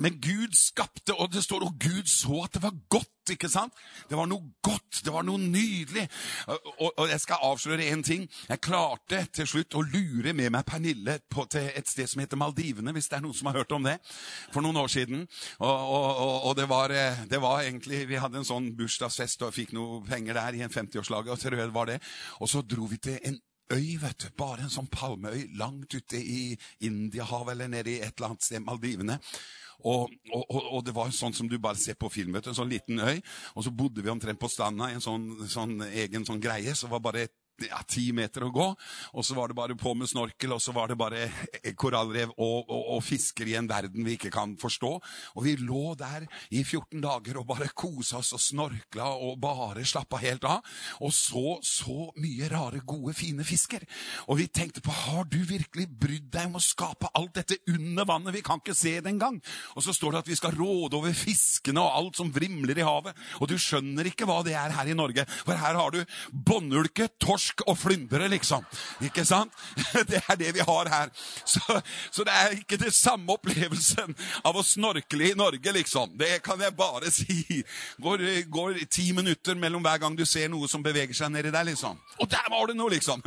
Men 0.00 0.16
Gud 0.22 0.56
skapte, 0.56 1.14
og 1.14 1.32
det 1.32 1.42
står 1.44 1.66
og 1.66 1.76
Gud 1.80 2.08
så 2.08 2.44
at 2.44 2.56
det 2.56 2.62
var 2.64 2.76
godt. 2.88 3.08
ikke 3.30 3.48
sant? 3.48 3.76
Det 4.10 4.16
var 4.18 4.26
noe 4.26 4.42
godt, 4.64 5.04
det 5.04 5.12
var 5.14 5.22
noe 5.22 5.38
nydelig. 5.38 6.06
Og, 6.48 6.88
og 6.88 7.10
jeg 7.12 7.20
skal 7.22 7.44
avsløre 7.46 7.86
én 7.92 8.02
ting. 8.02 8.24
Jeg 8.48 8.62
klarte 8.64 9.20
til 9.36 9.46
slutt 9.46 9.76
å 9.78 9.84
lure 9.86 10.32
med 10.34 10.50
meg 10.50 10.64
Pernille 10.66 11.18
på, 11.30 11.44
til 11.52 11.68
et 11.68 11.86
sted 11.88 12.10
som 12.10 12.24
heter 12.24 12.40
Maldivene, 12.40 12.94
hvis 12.96 13.06
det 13.12 13.20
er 13.20 13.22
noen 13.22 13.36
som 13.36 13.52
har 13.52 13.60
hørt 13.60 13.76
om 13.76 13.86
det, 13.86 13.98
for 14.50 14.64
noen 14.66 14.80
år 14.82 14.90
siden. 14.90 15.28
Og, 15.60 15.68
og, 15.70 16.48
og 16.48 16.56
det, 16.58 16.66
var, 16.72 16.90
eh, 16.90 17.22
det, 17.30 17.38
var, 17.44 17.62
egentlig 17.62 18.02
Vi 18.10 18.18
hadde 18.18 18.40
en 18.40 18.48
sånn 18.48 18.72
bursdagsfest 18.78 19.46
og 19.46 19.54
fikk 19.54 19.76
noe 19.78 20.00
penger 20.08 20.40
der 20.40 20.58
i 20.58 20.64
en 20.66 20.74
50-årslag, 20.74 21.30
og 21.30 21.72
var 21.76 21.92
det. 21.92 22.00
Og 22.40 22.50
så 22.50 22.64
dro 22.66 22.88
vi 22.90 22.98
til 22.98 23.20
en 23.22 23.38
øy, 23.70 23.96
vet 24.00 24.24
du. 24.24 24.28
Bare 24.38 24.64
en 24.64 24.72
sånn 24.72 24.90
palmeøy 24.90 25.50
langt 25.58 25.94
ute 25.94 26.18
i 26.18 26.56
Indiahavet 26.86 27.54
eller 27.54 27.70
nede 27.70 27.94
i 27.94 28.00
et 28.00 28.14
eller 28.16 28.32
annet 28.32 28.46
sted, 28.46 28.64
Maldivene. 28.64 29.20
Og, 29.84 30.10
og, 30.34 30.58
og, 30.60 30.80
det 30.84 30.94
var 30.96 31.12
sånn 31.14 31.34
som 31.36 31.48
du 31.48 31.58
bare 31.58 31.78
ser 31.80 31.98
på 32.00 32.10
film. 32.12 32.34
vet 32.34 32.44
du, 32.44 32.50
En 32.52 32.58
sånn 32.58 32.72
liten 32.72 33.00
øy. 33.00 33.20
Og 33.54 33.64
så 33.66 33.72
bodde 33.74 34.02
vi 34.04 34.12
omtrent 34.12 34.40
på 34.40 34.50
stranda 34.50 34.90
i 34.90 34.98
en 34.98 35.04
sånn, 35.04 35.28
sånn 35.48 35.78
egen 35.88 36.26
sånn 36.28 36.42
greie. 36.42 36.74
Så 36.74 36.90
var 36.90 37.02
bare 37.04 37.26
et 37.28 37.34
ja, 37.68 37.80
ti 37.88 38.10
meter 38.16 38.46
å 38.46 38.52
gå. 38.54 38.66
Og 39.14 39.26
så 39.26 39.36
var 39.36 39.50
det 39.50 39.58
bare 39.58 39.76
på 39.78 39.92
med 39.98 40.10
snorkel, 40.10 40.54
og 40.56 40.62
så 40.62 40.74
var 40.76 40.90
det 40.90 40.98
bare 41.00 41.28
korallrev 41.80 42.32
og, 42.36 42.68
og, 42.68 42.82
og, 42.96 43.02
fisker 43.04 43.48
i 43.48 43.56
en 43.58 43.68
verden 43.70 44.04
vi 44.06 44.16
ikke 44.16 44.32
kan 44.34 44.56
forstå. 44.60 44.90
Og 45.36 45.44
vi 45.46 45.56
lå 45.60 45.94
der 45.98 46.26
i 46.50 46.62
14 46.62 47.00
dager 47.02 47.40
og 47.40 47.48
bare 47.50 47.70
kosa 47.74 48.20
oss 48.20 48.32
og 48.36 48.42
snorkla 48.42 49.08
og 49.16 49.38
bare 49.42 49.84
slappa 49.88 50.20
helt 50.22 50.46
av. 50.48 50.64
Og 51.04 51.12
så 51.14 51.58
så 51.64 52.10
mye 52.20 52.48
rare, 52.50 52.82
gode, 52.86 53.14
fine 53.16 53.44
fisker. 53.46 53.84
Og 54.28 54.40
vi 54.40 54.48
tenkte 54.52 54.82
på 54.84 54.94
har 54.94 55.26
du 55.30 55.38
virkelig 55.46 55.88
brydd 56.00 56.30
deg 56.32 56.50
om 56.50 56.58
å 56.58 56.64
skape 56.64 57.10
alt 57.16 57.34
dette 57.40 57.60
under 57.70 58.08
vannet? 58.08 58.34
Vi 58.36 58.44
kan 58.46 58.60
ikke 58.62 58.76
se 58.76 58.96
det 59.00 59.10
engang. 59.10 59.40
Og 59.76 59.84
så 59.84 59.94
står 59.96 60.16
det 60.16 60.22
at 60.24 60.30
vi 60.30 60.38
skal 60.38 60.56
råde 60.56 60.98
over 60.98 61.14
fiskene 61.16 61.82
og 61.82 61.96
alt 61.96 62.20
som 62.20 62.32
vrimler 62.34 62.78
i 62.78 62.86
havet. 62.86 63.16
Og 63.40 63.50
du 63.50 63.56
skjønner 63.60 64.08
ikke 64.10 64.28
hva 64.28 64.40
det 64.46 64.56
er 64.58 64.74
her 64.76 64.90
i 64.90 64.96
Norge. 64.96 65.26
For 65.42 65.58
her 65.58 65.78
har 65.78 65.94
du 65.94 66.00
båndulke, 66.32 67.08
torsk 67.22 67.49
torsk 67.50 67.68
og 67.68 67.78
flyndre, 67.78 68.28
liksom. 68.28 68.64
Ikke 69.02 69.24
sant? 69.24 69.52
Det 70.10 70.22
er 70.28 70.36
det 70.36 70.54
vi 70.54 70.60
har 70.60 70.88
her. 70.88 71.10
Så, 71.44 71.80
så, 72.10 72.24
det 72.24 72.32
er 72.32 72.54
ikke 72.58 72.76
det 72.78 72.92
samme 72.94 73.32
opplevelsen 73.32 74.14
av 74.44 74.56
å 74.56 74.62
snorkle 74.62 75.30
i 75.30 75.34
Norge, 75.36 75.72
liksom. 75.72 76.16
Det 76.18 76.42
kan 76.42 76.60
jeg 76.60 76.74
bare 76.76 77.10
si. 77.14 77.62
Går, 78.00 78.22
går 78.50 78.84
ti 78.90 79.12
minutter 79.12 79.54
mellom 79.54 79.82
hver 79.82 79.98
gang 80.00 80.16
du 80.16 80.24
ser 80.26 80.48
noe 80.48 80.68
som 80.68 80.82
beveger 80.82 81.14
seg 81.14 81.32
nedi 81.32 81.50
der, 81.50 81.64
liksom. 81.64 81.98
Og 82.20 82.28
der 82.30 82.46
var 82.50 82.66
det 82.68 82.76
noe, 82.76 82.90
liksom! 82.90 83.22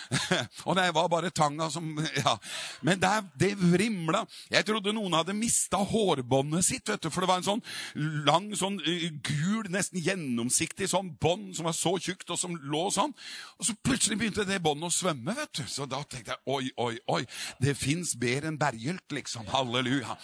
Og 0.66 0.76
det 0.76 0.88
var 0.94 1.08
bare 1.08 1.30
tanga 1.30 1.70
som 1.70 1.96
Ja. 2.16 2.36
Men 2.82 3.00
der, 3.00 3.24
det 3.38 3.54
vrimla. 3.58 4.24
Jeg 4.50 4.66
trodde 4.66 4.94
noen 4.94 5.14
hadde 5.16 5.36
mista 5.36 5.78
hårbåndet 5.78 6.64
sitt, 6.66 6.88
vet 6.88 7.02
du, 7.02 7.10
for 7.10 7.24
det 7.24 7.30
var 7.30 7.40
en 7.40 7.46
sånn 7.46 7.62
lang, 8.26 8.50
sånn 8.56 8.78
gul, 9.26 9.68
nesten 9.72 10.02
gjennomsiktig 10.02 10.88
sånn 10.90 11.12
bånd 11.20 11.54
som 11.56 11.68
var 11.68 11.76
så 11.76 11.96
tjukt, 12.02 12.28
og 12.30 12.40
som 12.40 12.56
lå 12.66 12.86
sånn. 12.94 13.14
Og 13.56 13.64
så 13.64 13.72
plutselig 13.80 14.18
begynte 14.20 14.44
det 14.44 14.58
båndet 14.60 14.90
å 14.90 14.92
svømme. 14.92 15.32
vet 15.36 15.52
du. 15.56 15.62
Så 15.70 15.86
da 15.88 16.02
tenkte 16.04 16.34
jeg 16.34 16.52
oi, 16.52 16.68
oi, 16.76 16.98
oi. 17.08 17.22
Det 17.62 17.72
fins 17.78 18.12
bedre 18.20 18.50
enn 18.50 18.58
Bergljot, 18.60 19.06
liksom. 19.16 19.46
Halleluja. 19.48 20.16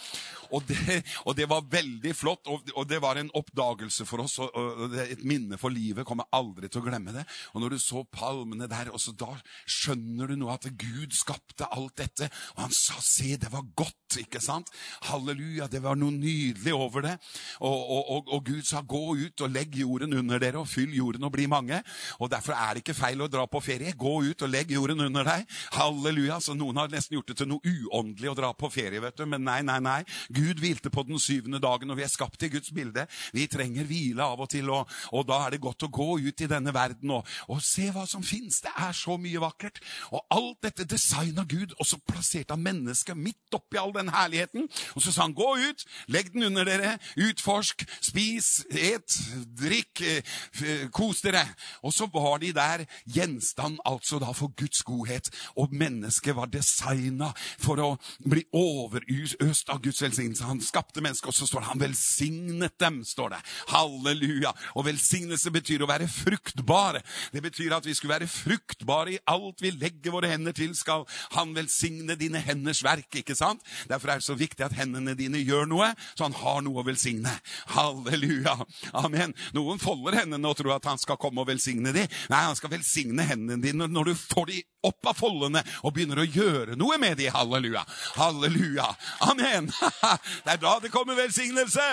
Og 0.53 0.61
det, 0.69 0.99
og 1.25 1.33
det, 1.37 1.47
var 1.49 1.65
veldig 1.65 2.13
flott, 2.13 2.45
og, 2.45 2.69
og, 2.75 2.85
det 2.89 2.99
var 3.01 3.17
en 3.17 3.31
oppdagelse 3.33 4.05
for 4.05 4.21
oss. 4.21 4.37
Og, 4.43 4.53
og 4.53 4.93
et 5.01 5.23
minne 5.25 5.57
for 5.57 5.73
livet. 5.73 6.05
Kommer 6.05 6.29
aldri 6.35 6.69
til 6.69 6.83
å 6.83 6.85
glemme 6.85 7.15
det. 7.15 7.23
Og 7.53 7.63
når 7.63 7.73
du 7.73 7.79
så 7.81 8.03
palmene 8.05 8.69
der, 8.69 8.91
og 8.93 9.01
så 9.01 9.15
da 9.17 9.31
skjønner 9.65 10.29
du 10.29 10.37
nå 10.37 10.51
at 10.53 10.69
Gud 10.69 11.17
skapte 11.17 11.65
alt 11.73 11.97
dette. 12.03 12.29
Og 12.53 12.67
han 12.67 12.77
sa 12.77 13.01
'se, 13.01 13.33
det 13.41 13.49
var 13.49 13.65
godt', 13.73 14.19
ikke 14.21 14.43
sant? 14.43 14.69
Halleluja. 15.09 15.67
Det 15.67 15.81
var 15.81 15.97
noe 15.97 16.13
nydelig 16.13 16.73
over 16.77 17.01
det. 17.01 17.17
Og 17.65 18.45
Gud 18.45 18.61
sa 18.61 18.85
'gå 18.85 19.03
ut 19.25 19.41
og 19.41 19.49
legg 19.49 19.73
jorden 19.81 20.13
under 20.13 20.37
dere, 20.37 20.61
og 20.61 20.69
fyll 20.69 20.93
jorden 20.93 21.23
og 21.23 21.33
bli 21.33 21.49
mange'. 21.49 21.81
Og 22.19 22.29
derfor 22.29 22.53
er 22.53 22.77
det 22.77 22.85
ikke 22.85 23.01
feil 23.01 23.22
å 23.25 23.31
dra 23.31 23.45
på 23.49 23.61
ferie. 23.63 23.93
Gå 23.97 24.15
ut 24.29 24.45
og 24.45 24.51
legg 24.51 24.73
jorden 24.73 25.03
under 25.07 25.27
deg. 25.27 25.47
Halleluja. 25.77 26.39
Så 26.43 26.55
noen 26.57 26.81
har 26.81 26.91
nesten 26.91 27.17
gjort 27.17 27.31
det 27.31 27.37
til 27.41 27.49
noe 27.51 27.63
uåndelig 27.63 28.31
å 28.31 28.37
dra 28.37 28.51
på 28.57 28.69
ferie, 28.73 29.01
vet 29.03 29.17
du. 29.19 29.25
Men 29.29 29.45
nei, 29.47 29.61
nei, 29.65 29.79
nei. 29.83 29.99
Gud 30.33 30.61
hvilte 30.63 30.91
på 30.93 31.05
den 31.07 31.21
syvende 31.21 31.61
dagen, 31.63 31.91
og 31.91 31.99
vi 31.99 32.05
er 32.05 32.11
skapt 32.11 32.43
i 32.45 32.51
Guds 32.53 32.73
bilde. 32.75 33.05
Vi 33.35 33.47
trenger 33.51 33.87
hvile 33.89 34.25
av 34.25 34.43
og 34.43 34.51
til, 34.53 34.69
og, 34.73 34.91
og 35.13 35.27
da 35.29 35.43
er 35.45 35.55
det 35.55 35.63
godt 35.63 35.87
å 35.87 35.91
gå 35.93 36.09
ut 36.23 36.43
i 36.43 36.49
denne 36.49 36.73
verden 36.75 37.15
og, 37.17 37.29
og 37.51 37.61
se 37.63 37.89
hva 37.93 38.05
som 38.09 38.23
fins. 38.25 38.61
Det 38.63 38.73
er 38.73 38.95
så 38.97 39.17
mye 39.21 39.41
vakkert. 39.43 39.81
Og 40.11 40.23
alt 40.33 40.59
dette 40.67 40.87
designa 40.89 41.45
Gud, 41.49 41.75
og 41.79 41.87
så 41.87 41.99
plasserte 42.07 42.55
han 42.55 42.63
mennesket 42.63 43.19
midt 43.19 43.57
oppi 43.57 43.79
all 43.81 43.93
den 43.95 44.11
herligheten. 44.13 44.67
Og 44.95 45.03
så 45.03 45.13
sa 45.13 45.25
han, 45.25 45.35
gå 45.37 45.49
ut, 45.63 45.85
legg 46.11 46.31
den 46.33 46.47
under 46.49 46.67
dere, 46.67 46.95
utforsk, 47.29 47.85
spis, 48.03 48.51
et, 48.69 49.17
drikk, 49.59 50.03
eh, 50.03 50.87
kos 50.93 51.23
dere. 51.25 51.45
Og 51.83 51.93
så 51.95 52.07
var 52.13 52.39
de 52.43 52.53
der 52.55 52.85
gjenstand 53.13 53.79
altså 53.87 54.19
da 54.21 54.31
for 54.35 54.53
Guds 54.59 54.83
godhet. 54.87 55.29
Og 55.59 55.73
mennesket 55.73 56.35
var 56.37 56.51
designa 56.51 57.31
for 57.61 57.81
å 57.81 57.89
bli 58.25 58.43
overøst 58.55 59.71
av 59.73 59.81
Guds 59.83 60.01
velsignelse. 60.03 60.47
Han 60.47 60.61
skapte 60.63 61.03
mennesket, 61.03 61.29
og 61.29 61.37
så 61.37 61.47
står 61.49 61.63
det 61.63 61.71
han 61.71 61.83
velsignet 61.83 62.77
dem. 62.79 63.01
står 63.05 63.35
det. 63.35 63.41
Halleluja. 63.71 64.53
Og 64.75 64.87
velsignelse 64.87 65.51
betyr 65.53 65.83
å 65.83 65.89
være 65.89 66.07
fruktbare. 66.11 67.03
Det 67.33 67.43
betyr 67.43 67.75
at 67.77 67.85
vi 67.85 67.95
skulle 67.97 68.15
være 68.17 68.31
fruktbare 68.31 69.15
i 69.15 69.21
alt 69.29 69.61
vi 69.63 69.73
legger 69.75 70.15
våre 70.15 70.31
hender 70.31 70.55
til. 70.55 70.75
Skal 70.75 71.05
han 71.35 71.53
velsigne 71.55 72.17
dine 72.19 72.41
henders 72.43 72.83
verk, 72.83 73.09
ikke 73.21 73.35
sant? 73.37 73.63
Derfor 73.89 74.13
er 74.13 74.21
det 74.21 74.27
så 74.27 74.37
viktig 74.37 74.65
at 74.65 74.75
hendene 74.77 75.15
dine 75.17 75.41
gjør 75.41 75.67
noe, 75.69 75.91
så 76.15 76.27
han 76.27 76.37
har 76.37 76.61
noe 76.65 76.81
å 76.81 76.87
velsigne. 76.87 77.33
Halleluja. 77.75 78.57
Amen. 79.03 79.35
Noen 79.55 79.81
folder 79.81 80.21
hendene 80.21 80.49
og 80.49 80.57
tror 80.59 80.77
at 80.77 80.87
han 80.89 81.01
skal 81.01 81.19
komme 81.21 81.43
og 81.43 81.49
velsigne 81.51 81.93
dem. 81.95 82.09
Nei, 82.31 82.43
han 82.47 82.57
skal 82.57 82.73
velsigne 82.73 83.02
hendene 83.11 83.61
dine 83.61 83.87
når 83.91 84.11
du 84.11 84.13
får 84.15 84.45
de 84.51 84.61
opp 84.83 85.07
av 85.07 85.17
foldene 85.17 85.61
og 85.83 85.93
begynner 85.95 86.19
å 86.19 86.27
gjøre 86.27 86.77
noe 86.79 86.97
med 87.01 87.17
de. 87.19 87.29
Halleluja. 87.31 87.83
Halleluja. 88.17 88.89
Amen. 89.29 89.69
Det 90.43 90.55
er 90.55 90.59
da 90.59 90.73
det 90.83 90.91
kommer 90.91 91.15
velsignelse. 91.17 91.83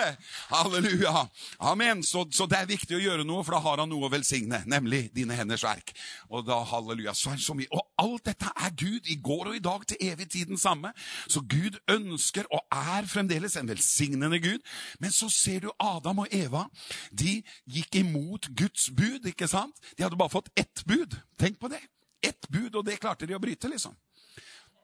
Halleluja. 0.51 1.25
Amen. 1.71 2.01
Så, 2.03 2.25
så, 2.35 2.45
det 2.49 2.57
er 2.59 2.69
viktig 2.69 2.97
å 2.97 3.01
gjøre 3.01 3.25
noe, 3.27 3.45
for 3.45 3.55
da 3.55 3.61
har 3.63 3.81
han 3.81 3.89
noe 3.91 4.07
å 4.07 4.11
velsigne, 4.11 4.61
nemlig 4.69 5.05
dine 5.15 5.35
henders 5.37 5.63
verk. 5.65 5.93
Og 6.29 6.43
da, 6.47 6.59
halleluja. 6.67 7.13
Så, 7.17 7.31
er 7.31 7.41
så 7.41 7.55
mye. 7.57 7.69
Og 7.71 7.85
alt 8.01 8.27
dette 8.27 8.51
er 8.51 8.75
Gud 8.77 9.07
i 9.11 9.17
går 9.23 9.51
og 9.51 9.57
i 9.57 9.63
dag 9.63 9.85
til 9.87 10.03
evig 10.11 10.27
tid 10.33 10.51
den 10.51 10.59
samme. 10.61 10.91
Så 11.31 11.43
Gud 11.47 11.79
ønsker 11.91 12.49
og 12.51 12.65
er 12.75 13.07
fremdeles 13.09 13.55
en 13.59 13.71
velsignende 13.71 14.41
Gud. 14.43 14.59
Men 14.99 15.15
så 15.15 15.29
ser 15.31 15.65
du 15.65 15.71
Adam 15.79 16.25
og 16.25 16.35
Eva. 16.35 16.65
De 17.11 17.39
gikk 17.71 18.01
imot 18.01 18.51
Guds 18.57 18.89
bud, 18.97 19.27
ikke 19.31 19.49
sant? 19.51 19.79
De 19.95 20.05
hadde 20.05 20.19
bare 20.19 20.33
fått 20.33 20.51
ett 20.59 20.83
bud. 20.87 21.00
Tenk 21.39 21.59
på 21.59 21.71
det. 21.71 21.81
Ett 22.21 22.47
bud, 22.49 22.75
og 22.75 22.85
det 22.85 22.99
klarte 23.01 23.25
de 23.25 23.35
å 23.35 23.41
bryte, 23.41 23.69
liksom. 23.71 23.95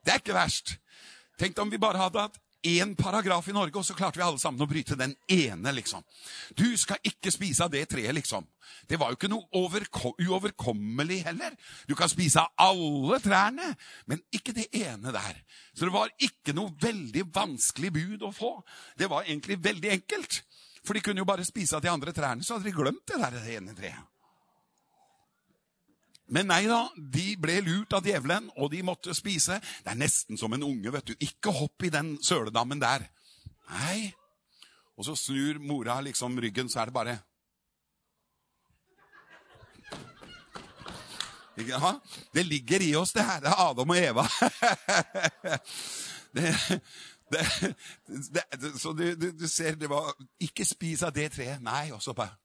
Det 0.04 0.14
er 0.14 0.22
ikke 0.22 0.38
verst. 0.38 0.78
Tenk 1.38 1.58
om 1.62 1.70
vi 1.70 1.78
bare 1.82 2.02
hadde 2.02 2.24
hatt 2.24 2.40
én 2.68 2.96
paragraf 2.98 3.48
i 3.48 3.54
Norge, 3.54 3.78
og 3.78 3.86
så 3.86 3.96
klarte 3.96 4.18
vi 4.18 4.26
alle 4.26 4.40
sammen 4.42 4.64
å 4.64 4.70
bryte 4.70 4.98
den 4.98 5.14
ene, 5.30 5.74
liksom. 5.78 6.04
Du 6.58 6.66
skal 6.80 7.00
ikke 7.06 7.32
spise 7.32 7.66
av 7.66 7.72
det 7.74 7.86
treet, 7.92 8.16
liksom. 8.18 8.48
Det 8.90 8.98
var 9.00 9.12
jo 9.12 9.20
ikke 9.20 9.30
noe 9.32 9.46
uoverkommelig 10.26 11.22
heller. 11.28 11.56
Du 11.88 11.96
kan 11.96 12.10
spise 12.12 12.42
av 12.42 12.52
alle 12.68 13.20
trærne, 13.24 13.70
men 14.10 14.24
ikke 14.34 14.56
det 14.58 14.68
ene 14.76 15.14
der. 15.16 15.42
Så 15.74 15.86
det 15.86 15.94
var 15.96 16.12
ikke 16.18 16.56
noe 16.58 16.74
veldig 16.82 17.28
vanskelig 17.36 17.94
bud 17.94 18.28
å 18.28 18.34
få. 18.36 18.54
Det 18.98 19.10
var 19.12 19.28
egentlig 19.28 19.60
veldig 19.64 19.94
enkelt. 20.00 20.42
For 20.84 20.96
de 20.96 21.04
kunne 21.04 21.22
jo 21.22 21.28
bare 21.28 21.46
spise 21.48 21.78
av 21.78 21.84
de 21.84 21.92
andre 21.92 22.14
trærne, 22.16 22.44
så 22.44 22.56
hadde 22.56 22.70
de 22.70 22.76
glemt 22.76 23.06
det 23.08 23.20
der 23.22 23.38
det 23.38 23.58
ene 23.60 23.76
treet. 23.78 24.17
Men 26.28 26.50
nei 26.52 26.66
da, 26.68 26.82
de 26.98 27.28
ble 27.40 27.62
lurt 27.64 27.96
av 27.96 28.08
djevelen, 28.08 28.50
og 28.60 28.72
de 28.74 28.82
måtte 28.84 29.16
spise. 29.16 29.62
Det 29.84 29.94
er 29.94 30.00
nesten 30.00 30.40
som 30.40 30.54
en 30.54 30.66
unge. 30.68 30.92
vet 30.92 31.08
du. 31.08 31.16
Ikke 31.24 31.54
hopp 31.56 31.88
i 31.88 31.94
den 31.94 32.18
søledammen 32.24 32.84
der. 32.84 33.08
Nei. 33.72 34.12
Og 34.98 35.06
så 35.06 35.16
snur 35.16 35.60
mora 35.62 36.00
liksom 36.02 36.40
ryggen, 36.42 36.70
så 36.70 36.82
er 36.82 36.92
det 36.92 36.94
bare 36.94 37.20
Ja, 41.58 42.00
det 42.34 42.46
ligger 42.46 42.82
i 42.82 42.96
oss, 42.96 43.14
det 43.14 43.24
her. 43.26 43.40
Det 43.40 43.50
er 43.50 43.70
Adam 43.70 43.90
og 43.90 43.98
Eva. 43.98 44.22
det, 46.36 46.54
det, 47.32 48.44
det, 48.62 48.80
så 48.80 48.94
du, 48.94 49.16
du, 49.16 49.32
du, 49.32 49.48
ser, 49.48 49.76
det 49.76 49.90
var 49.90 50.14
Ikke 50.40 50.66
spis 50.66 51.04
av 51.04 51.16
det 51.16 51.32
treet. 51.34 51.62
Nei, 51.62 51.90
også 51.92 52.14
bare 52.14 52.38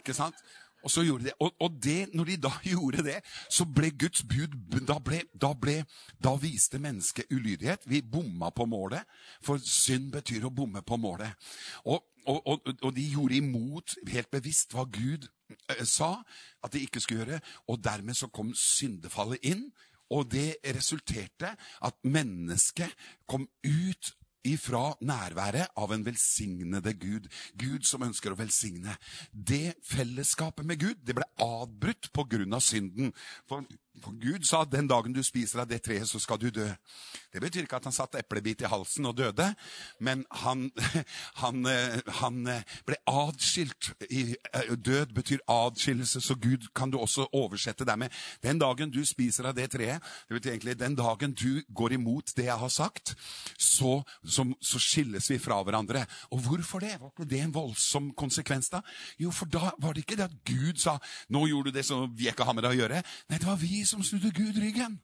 Ikke 0.00 0.16
sant? 0.16 0.36
Og 0.84 0.90
så 0.90 1.04
gjorde 1.04 1.28
de. 1.28 1.34
Og, 1.40 1.52
og 1.60 1.76
det, 1.82 2.14
når 2.14 2.24
de 2.30 2.36
da 2.36 2.52
gjorde 2.72 3.04
det, 3.06 3.18
så 3.50 3.66
ble 3.68 3.90
Guds 3.98 4.22
bud 4.22 4.56
Da, 4.88 4.98
ble, 4.98 5.22
da, 5.34 5.52
ble, 5.54 5.80
da 6.22 6.34
viste 6.40 6.80
mennesket 6.80 7.30
ulydighet. 7.30 7.84
Vi 7.86 8.02
bomma 8.02 8.50
på 8.50 8.66
målet, 8.66 9.04
for 9.44 9.60
synd 9.62 10.10
betyr 10.14 10.46
å 10.46 10.54
bomme 10.54 10.82
på 10.86 10.96
målet. 11.00 11.50
Og, 11.84 12.00
og, 12.26 12.72
og 12.82 12.90
de 12.96 13.04
gjorde 13.10 13.36
imot 13.36 13.96
helt 14.12 14.30
bevisst 14.32 14.74
hva 14.76 14.86
Gud 14.88 15.28
eh, 15.50 15.84
sa 15.84 16.16
at 16.64 16.72
de 16.74 16.84
ikke 16.84 17.00
skulle 17.00 17.24
gjøre, 17.24 17.40
og 17.68 17.84
dermed 17.84 18.18
så 18.18 18.30
kom 18.32 18.54
syndefallet 18.56 19.50
inn. 19.52 19.68
Og 20.10 20.26
det 20.26 20.58
resulterte 20.74 21.52
at 21.54 22.00
mennesket 22.02 22.90
kom 23.30 23.46
ut 23.62 24.14
ifra 24.46 24.94
nærværet 25.04 25.72
av 25.76 25.92
en 25.92 26.04
velsignede 26.06 26.94
Gud. 27.00 27.28
Gud 27.60 27.86
som 27.88 28.04
ønsker 28.06 28.32
å 28.32 28.38
velsigne. 28.38 28.96
Det 29.32 29.76
fellesskapet 29.86 30.66
med 30.66 30.80
Gud 30.80 31.04
det 31.04 31.16
ble 31.18 31.28
avbrutt 31.44 32.10
pga. 32.12 32.60
synden. 32.60 33.12
For 33.48 33.64
for 34.04 34.16
Gud 34.20 34.46
sa 34.48 34.64
den 34.64 34.88
dagen 34.90 35.14
du 35.14 35.22
spiser 35.26 35.62
av 35.62 35.68
det 35.70 35.82
treet, 35.84 36.08
så 36.08 36.20
skal 36.22 36.40
du 36.40 36.48
dø. 36.54 36.66
Det 37.32 37.40
betyr 37.42 37.66
ikke 37.66 37.78
at 37.78 37.86
han 37.86 37.94
satte 37.94 38.18
eplebit 38.20 38.64
i 38.64 38.70
halsen 38.70 39.06
og 39.06 39.16
døde, 39.18 39.46
men 40.00 40.24
han, 40.42 40.68
han, 41.42 41.62
han 42.20 42.40
ble 42.86 42.98
adskilt. 43.10 43.92
Eh, 44.10 44.34
død 44.74 45.14
betyr 45.14 45.44
adskillelse, 45.50 46.20
så 46.20 46.34
Gud 46.34 46.70
kan 46.74 46.90
du 46.90 46.98
også 46.98 47.28
oversette 47.36 47.86
deg 47.86 48.02
med. 48.02 48.20
Den 48.42 48.60
dagen 48.60 48.90
du 48.92 49.00
spiser 49.06 49.50
av 49.50 49.56
det 49.58 49.70
treet, 49.74 50.02
det 50.28 50.38
betyr 50.38 50.54
egentlig 50.54 50.78
den 50.80 50.96
dagen 50.98 51.34
du 51.36 51.62
går 51.68 51.96
imot 51.98 52.34
det 52.36 52.48
jeg 52.48 52.58
har 52.58 52.72
sagt, 52.72 53.14
så, 53.58 54.00
så, 54.24 54.46
så 54.60 54.82
skilles 54.82 55.30
vi 55.30 55.38
fra 55.42 55.60
hverandre. 55.62 56.04
Og 56.34 56.42
hvorfor 56.46 56.82
det? 56.82 56.96
Var 57.00 57.12
ikke 57.12 57.28
det 57.30 57.42
en 57.44 57.54
voldsom 57.54 58.10
konsekvens 58.18 58.70
da? 58.72 58.82
Jo, 59.20 59.32
for 59.34 59.50
da 59.50 59.72
var 59.78 59.94
det 59.94 60.04
ikke 60.04 60.18
det 60.18 60.28
at 60.30 60.38
Gud 60.46 60.80
sa 60.80 60.96
nå 61.30 61.46
gjorde 61.50 61.70
du 61.70 61.78
det 61.78 61.86
som 61.86 62.08
vi 62.16 62.28
ikke 62.30 62.46
har 62.46 62.56
med 62.56 62.64
deg 62.66 62.74
å 62.74 62.80
gjøre. 62.82 63.02
Nei, 63.30 63.38
det 63.38 63.48
var 63.48 63.60
vi 63.60 63.82
som 63.90 64.02
snudde 64.06 64.32
Gud 64.34 64.58
ryggen. 64.62 64.98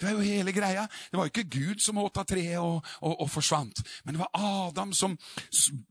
Det 0.00 0.08
var 0.08 0.16
jo 0.16 0.26
hele 0.26 0.52
greia. 0.52 0.86
Det 1.10 1.18
var 1.18 1.30
ikke 1.30 1.46
Gud 1.50 1.82
som 1.82 2.00
åt 2.02 2.18
av 2.18 2.26
treet 2.28 2.58
og, 2.58 2.82
og, 3.00 3.14
og, 3.14 3.28
forsvant. 3.30 3.82
Men 4.04 4.16
det 4.16 4.22
var 4.24 4.68
Adam 4.68 4.92
som 4.96 5.16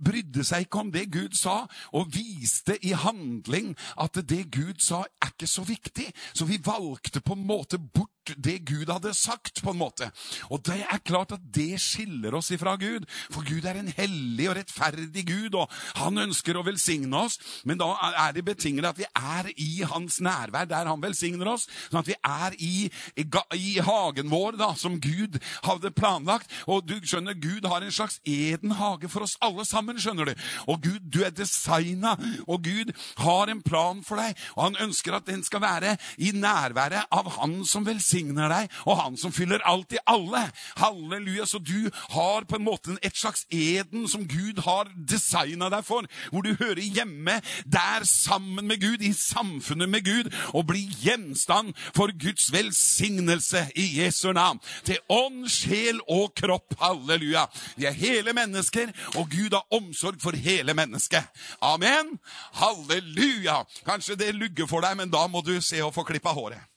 brydde 0.04 0.44
seg 0.48 0.68
ikke 0.68 0.84
om 0.84 0.92
det 0.94 1.08
Gud 1.14 1.38
sa, 1.38 1.62
og 1.96 2.12
viste 2.14 2.76
i 2.86 2.94
handling 2.98 3.74
at 4.02 4.20
det 4.28 4.44
Gud 4.52 4.82
sa, 4.84 5.06
er 5.22 5.32
ikke 5.34 5.50
så 5.50 5.64
viktig. 5.68 6.10
Så 6.34 6.48
vi 6.50 6.60
valgte 6.66 7.24
på 7.24 7.38
en 7.38 7.48
måte 7.48 7.80
bort 7.80 8.21
det 8.38 8.60
Gud 8.68 8.90
hadde 8.92 9.14
sagt, 9.18 9.62
på 9.64 9.74
en 9.74 9.82
måte. 9.82 10.10
Og 10.52 10.62
det 10.66 10.82
er 10.84 11.04
klart 11.06 11.34
at 11.36 11.44
det 11.54 11.80
skiller 11.82 12.36
oss 12.38 12.52
ifra 12.54 12.76
Gud. 12.80 13.08
For 13.32 13.46
Gud 13.48 13.66
er 13.68 13.80
en 13.80 13.92
hellig 13.98 14.50
og 14.50 14.58
rettferdig 14.60 15.26
Gud, 15.28 15.58
og 15.60 15.72
han 16.00 16.22
ønsker 16.22 16.58
å 16.58 16.66
velsigne 16.66 17.26
oss. 17.26 17.40
Men 17.68 17.82
da 17.82 17.92
er 18.28 18.36
det 18.36 18.46
betinget 18.48 18.90
at 18.90 19.00
vi 19.00 19.08
er 19.08 19.52
i 19.56 19.84
hans 19.88 20.20
nærvær 20.24 20.70
der 20.70 20.90
han 20.90 21.04
velsigner 21.04 21.54
oss. 21.54 21.68
Sånn 21.90 22.02
at 22.02 22.10
vi 22.10 22.18
er 22.18 22.58
i, 22.60 22.74
i, 23.20 23.26
i 23.58 23.74
hagen 23.84 24.32
vår, 24.32 24.60
da, 24.62 24.72
som 24.80 25.00
Gud 25.02 25.40
hadde 25.66 25.94
planlagt. 25.96 26.52
Og 26.72 26.86
du 26.88 26.98
skjønner, 27.02 27.38
Gud 27.40 27.68
har 27.70 27.84
en 27.84 27.96
slags 27.96 28.20
eden 28.28 28.76
hage 28.80 29.10
for 29.12 29.26
oss 29.26 29.38
alle 29.44 29.66
sammen, 29.68 30.00
skjønner 30.02 30.32
du. 30.32 30.46
Og 30.72 30.82
Gud, 30.84 31.02
du 31.12 31.22
er 31.26 31.34
designa, 31.36 32.16
og 32.48 32.64
Gud 32.66 32.94
har 33.22 33.52
en 33.52 33.64
plan 33.66 34.02
for 34.06 34.22
deg. 34.22 34.38
Og 34.56 34.66
han 34.70 34.80
ønsker 34.88 35.18
at 35.18 35.28
den 35.30 35.44
skal 35.46 35.64
være 35.64 35.96
i 36.22 36.32
nærværet 36.36 37.12
av 37.12 37.30
han 37.40 37.62
som 37.68 37.86
velsigner 37.88 38.21
velsigner 38.22 38.52
deg, 38.52 38.72
og 38.86 38.98
han 39.00 39.18
som 39.18 39.32
fyller 39.34 39.62
alt 39.66 39.94
i 39.94 40.00
alle. 40.06 40.50
Halleluja. 40.78 41.46
Så 41.46 41.60
du 41.60 41.90
har 42.12 42.46
på 42.46 42.58
en 42.58 42.66
måte 42.66 42.98
et 43.02 43.16
slags 43.16 43.46
eden 43.52 44.08
som 44.08 44.28
Gud 44.28 44.62
har 44.66 44.90
designa 44.96 45.70
deg 45.70 45.86
for, 45.86 46.06
hvor 46.32 46.42
du 46.42 46.56
hører 46.60 46.82
hjemme 46.82 47.42
der 47.66 48.06
sammen 48.06 48.68
med 48.68 48.82
Gud, 48.82 49.02
i 49.02 49.14
samfunnet 49.14 49.90
med 49.90 50.06
Gud, 50.06 50.32
og 50.54 50.68
blir 50.68 50.90
gjenstand 51.02 51.74
for 51.96 52.12
Guds 52.12 52.52
velsignelse 52.54 53.68
i 53.76 54.02
Jesu 54.02 54.32
navn. 54.32 54.60
Til 54.86 55.00
ånd, 55.10 55.48
sjel 55.50 56.02
og 56.08 56.34
kropp. 56.36 56.76
Halleluja. 56.82 57.48
Vi 57.78 57.86
er 57.86 57.98
hele 57.98 58.34
mennesker, 58.34 58.92
og 59.16 59.30
Gud 59.32 59.56
har 59.56 59.66
omsorg 59.74 60.22
for 60.22 60.38
hele 60.38 60.74
mennesket. 60.78 61.26
Amen. 61.62 62.18
Halleluja. 62.62 63.62
Kanskje 63.86 64.20
det 64.20 64.36
lugger 64.36 64.70
for 64.70 64.86
deg, 64.86 64.98
men 64.98 65.12
da 65.12 65.26
må 65.28 65.44
du 65.46 65.58
se 65.62 65.82
å 65.84 65.94
få 65.94 66.06
klippa 66.08 66.34
håret. 66.36 66.71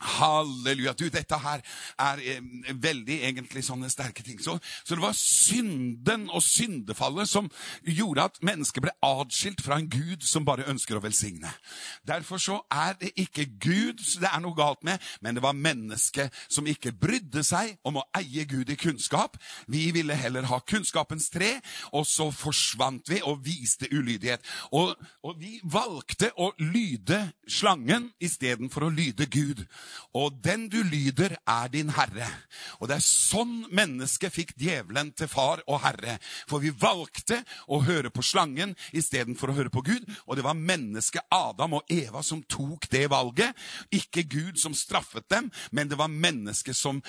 Halleluja. 0.00 0.94
Du, 0.98 1.06
dette 1.12 1.38
her 1.40 1.62
er 1.98 2.22
eh, 2.22 2.40
veldig 2.72 3.20
egentlig 3.28 3.64
sånne 3.66 3.90
sterke 3.92 4.24
ting. 4.26 4.40
Så, 4.42 4.58
så, 4.82 4.94
det 4.94 5.02
var 5.02 5.16
synden 5.18 6.28
og 6.30 6.44
syndefallet 6.44 7.30
som 7.30 7.50
gjorde 7.86 8.28
at 8.30 8.40
mennesket 8.46 8.84
ble 8.84 8.94
adskilt 9.04 9.62
fra 9.64 9.80
en 9.80 9.90
Gud 9.90 10.24
som 10.26 10.46
bare 10.46 10.66
ønsker 10.70 10.98
å 10.98 11.04
velsigne. 11.04 11.50
Derfor 12.06 12.42
så 12.42 12.60
er 12.72 12.96
det 13.00 13.12
ikke 13.16 13.48
Gud 13.62 14.02
det 14.20 14.28
er 14.30 14.40
noe 14.42 14.56
galt 14.56 14.82
med, 14.86 15.02
men 15.20 15.36
det 15.36 15.42
var 15.44 15.56
mennesket 15.56 16.34
som 16.52 16.66
ikke 16.68 16.94
brydde 16.96 17.42
seg 17.46 17.76
om 17.86 18.00
å 18.00 18.06
eie 18.16 18.46
Gud 18.48 18.70
i 18.72 18.78
kunnskap. 18.80 19.36
Vi 19.70 19.88
ville 19.94 20.16
heller 20.16 20.46
ha 20.50 20.60
kunnskapens 20.64 21.28
tre, 21.32 21.56
og 21.92 22.06
så 22.08 22.28
forsvant 22.34 23.08
vi 23.10 23.20
og 23.26 23.42
viste 23.44 23.88
ulydighet. 23.92 24.44
Og, 24.76 24.94
og 25.26 25.40
vi 25.40 25.58
valgte 25.62 26.32
å 26.40 26.52
lyde 26.60 27.20
slangen 27.48 28.10
istedenfor 28.22 28.86
å 28.86 28.92
lyde 28.92 29.28
Gud. 29.30 29.64
Og 30.16 30.38
den 30.44 30.68
du 30.72 30.78
lyder, 30.82 31.36
er 31.46 31.68
din 31.72 31.90
herre. 31.94 32.28
Og 32.80 32.88
det 32.88 32.98
er 32.98 33.04
sånn 33.04 33.66
mennesket 33.74 34.34
fikk 34.34 34.54
djevelen 34.60 35.12
til 35.16 35.28
far 35.30 35.62
og 35.66 35.80
herre. 35.84 36.16
For 36.48 36.62
vi 36.62 36.72
valgte 36.74 37.42
å 37.68 37.82
høre 37.86 38.10
på 38.14 38.24
slangen 38.24 38.74
istedenfor 38.96 39.52
å 39.52 39.56
høre 39.58 39.72
på 39.72 39.84
Gud. 39.86 40.06
Og 40.26 40.38
det 40.38 40.46
var 40.46 40.58
mennesket 40.58 41.26
Adam 41.34 41.78
og 41.78 41.92
Eva 41.92 42.22
som 42.26 42.42
tok 42.48 42.88
det 42.92 43.06
valget. 43.12 43.56
Ikke 43.94 44.24
Gud 44.26 44.60
som 44.60 44.74
straffet 44.76 45.28
dem, 45.32 45.50
men 45.70 45.90
det 45.90 45.98
var 45.98 46.12
mennesket 46.12 46.76
som 46.76 47.02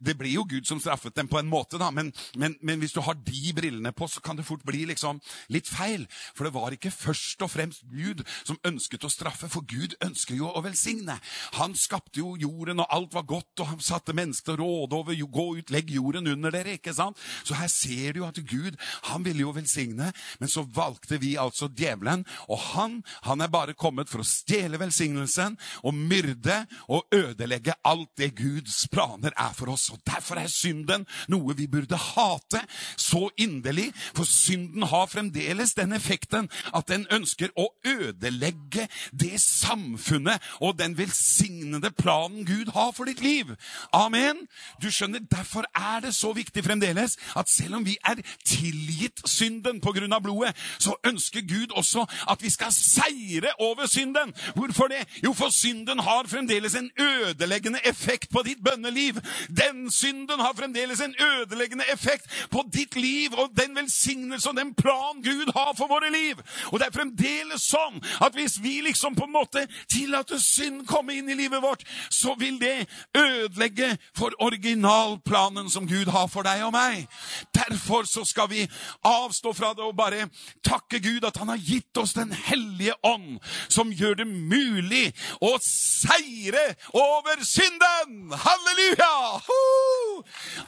Det 0.00 0.14
blir 0.18 0.32
jo 0.32 0.44
Gud 0.48 0.66
som 0.66 0.80
straffet 0.80 1.14
dem 1.16 1.28
på 1.28 1.38
en 1.38 1.48
måte, 1.48 1.78
da, 1.78 1.90
men, 1.90 2.10
men, 2.36 2.56
men 2.62 2.80
hvis 2.80 2.92
du 2.92 3.00
har 3.04 3.14
de 3.14 3.52
brillene 3.56 3.92
på, 3.96 4.06
så 4.08 4.20
kan 4.20 4.36
det 4.36 4.44
fort 4.46 4.62
bli 4.66 4.84
liksom 4.88 5.20
litt 5.52 5.68
feil. 5.68 6.06
For 6.34 6.46
det 6.46 6.54
var 6.54 6.74
ikke 6.74 6.92
først 6.92 7.42
og 7.44 7.50
fremst 7.52 7.84
Gud 7.90 8.22
som 8.42 8.58
ønsket 8.66 9.04
å 9.06 9.12
straffe, 9.12 9.48
for 9.50 9.66
Gud 9.68 9.96
ønsker 10.04 10.36
jo 10.38 10.50
å 10.50 10.62
velsigne. 10.64 11.16
Han 11.58 11.76
skapte 11.78 12.19
jo 12.20 12.36
jorden, 12.40 12.82
og 12.84 12.92
alt 12.94 13.14
var 13.16 13.26
godt, 13.28 13.62
og 13.62 13.72
han 13.72 13.82
satte 13.84 14.14
mennesker 14.16 14.56
å 14.56 14.64
råde 14.64 14.98
over 15.00 15.18
Gå 15.30 15.46
ut, 15.60 15.70
legg 15.70 15.90
jorden 15.92 16.26
under 16.30 16.50
dere. 16.54 16.74
ikke 16.78 16.94
sant? 16.94 17.18
Så 17.44 17.54
her 17.54 17.68
ser 17.70 18.16
du 18.16 18.24
at 18.26 18.38
Gud 18.48 18.76
han 19.10 19.24
ville 19.24 19.44
jo 19.44 19.54
velsigne, 19.54 20.10
men 20.40 20.50
så 20.50 20.64
valgte 20.64 21.20
vi 21.20 21.36
altså 21.38 21.68
djevelen. 21.68 22.24
Og 22.48 22.58
han 22.72 23.00
han 23.26 23.40
er 23.44 23.52
bare 23.52 23.76
kommet 23.78 24.10
for 24.10 24.22
å 24.22 24.26
stjele 24.26 24.80
velsignelsen 24.80 25.56
og 25.86 25.94
myrde 25.96 26.64
og 26.90 27.06
ødelegge 27.14 27.76
alt 27.86 28.10
det 28.18 28.32
Guds 28.38 28.82
planer 28.90 29.34
er 29.36 29.54
for 29.56 29.72
oss. 29.74 29.90
Og 29.94 30.00
Derfor 30.08 30.40
er 30.40 30.50
synden 30.50 31.06
noe 31.30 31.54
vi 31.58 31.68
burde 31.70 31.98
hate 32.00 32.64
så 32.98 33.28
inderlig, 33.40 33.90
for 34.16 34.28
synden 34.28 34.88
har 34.90 35.10
fremdeles 35.10 35.76
den 35.78 35.94
effekten 35.96 36.50
at 36.74 36.90
den 36.90 37.06
ønsker 37.12 37.52
å 37.58 37.68
ødelegge 37.86 38.88
det 39.12 39.36
samfunnet 39.42 40.42
og 40.60 40.78
den 40.80 40.96
velsignede 40.98 41.92
planen 41.94 42.09
planen 42.10 42.44
Gud 42.46 42.72
har 42.74 42.92
for 42.92 43.04
ditt 43.04 43.20
liv. 43.22 43.46
Amen. 43.92 44.46
Du 44.82 44.90
skjønner, 44.90 45.20
Derfor 45.30 45.64
er 45.74 46.00
det 46.00 46.14
så 46.14 46.32
viktig 46.32 46.64
fremdeles 46.64 47.16
at 47.36 47.48
selv 47.48 47.76
om 47.78 47.84
vi 47.86 47.96
er 48.04 48.18
tilgitt 48.44 49.22
synden 49.28 49.80
pga. 49.80 50.18
blodet, 50.18 50.56
så 50.78 50.94
ønsker 51.06 51.40
Gud 51.40 51.70
også 51.70 52.06
at 52.30 52.42
vi 52.42 52.50
skal 52.50 52.72
seire 52.72 53.52
over 53.58 53.86
synden. 53.86 54.34
Hvorfor 54.54 54.88
det? 54.88 55.06
Jo, 55.24 55.32
for 55.32 55.50
synden 55.50 55.98
har 55.98 56.26
fremdeles 56.26 56.74
en 56.74 56.90
ødeleggende 56.98 57.78
effekt 57.84 58.30
på 58.30 58.42
ditt 58.42 58.64
bønneliv. 58.64 59.20
Den 59.48 59.90
synden 59.90 60.40
har 60.40 60.52
fremdeles 60.56 61.00
en 61.00 61.14
ødeleggende 61.20 61.84
effekt 61.92 62.26
på 62.50 62.64
ditt 62.72 62.96
liv 62.96 63.30
og 63.32 63.50
den 63.56 63.76
velsignelse 63.76 64.50
og 64.50 64.56
den 64.56 64.74
plan 64.74 65.22
Gud 65.22 65.52
har 65.56 65.74
for 65.76 65.86
våre 65.86 66.10
liv. 66.10 66.42
Og 66.72 66.78
det 66.78 66.86
er 66.86 66.98
fremdeles 66.98 67.62
sånn 67.62 68.02
at 68.20 68.34
hvis 68.34 68.58
vi 68.62 68.80
liksom 68.80 69.14
på 69.14 69.24
en 69.28 69.32
måte 69.32 69.66
tillater 69.88 70.38
synd 70.38 70.86
komme 70.86 71.14
inn 71.14 71.28
i 71.30 71.38
livet 71.38 71.62
vårt, 71.62 71.84
så 72.08 72.34
vil 72.38 72.60
det 72.60 72.88
ødelegge 73.16 73.96
for 74.16 74.34
originalplanen 74.42 75.70
som 75.70 75.88
Gud 75.88 76.10
har 76.10 76.26
for 76.32 76.46
deg 76.46 76.64
og 76.66 76.72
meg. 76.74 77.06
Derfor 77.54 78.08
så 78.08 78.24
skal 78.24 78.50
vi 78.50 78.66
avstå 79.04 79.52
fra 79.56 79.72
det 79.74 79.84
og 79.84 79.96
bare 79.96 80.28
takke 80.64 81.00
Gud 81.02 81.26
at 81.26 81.36
han 81.36 81.52
har 81.52 81.60
gitt 81.60 81.96
oss 81.96 82.12
Den 82.14 82.32
hellige 82.32 82.94
ånd, 83.06 83.38
som 83.68 83.92
gjør 83.92 84.14
det 84.22 84.26
mulig 84.28 85.12
å 85.40 85.54
seire 85.64 86.74
over 86.92 87.44
synden! 87.46 88.32
Halleluja! 88.34 89.14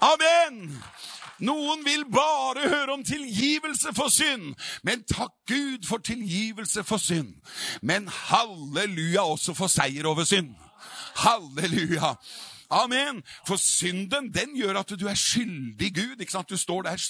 Amen! 0.01 0.79
Noen 1.43 1.83
vil 1.85 2.05
bare 2.13 2.69
høre 2.71 2.95
om 2.95 3.03
tilgivelse 3.05 3.91
for 3.97 4.13
synd, 4.15 4.53
men 4.87 5.03
takk 5.11 5.35
Gud 5.51 5.89
for 5.89 5.99
tilgivelse 5.99 6.85
for 6.87 7.03
synd. 7.03 7.35
Men 7.83 8.07
halleluja 8.07 9.25
også 9.27 9.57
for 9.59 9.73
seier 9.73 10.07
over 10.07 10.29
synd. 10.29 10.53
Halleluja. 11.15 12.17
Amen. 12.73 13.21
For 13.47 13.61
synden 13.61 14.31
den 14.33 14.57
gjør 14.57 14.81
at 14.81 14.95
du 14.97 15.07
er 15.11 15.19
skyldig 15.19 15.93
Gud. 15.95 16.21
ikke 16.21 16.33
sant? 16.33 16.51
Du 16.51 16.57
står 16.57 16.83
der 16.89 17.01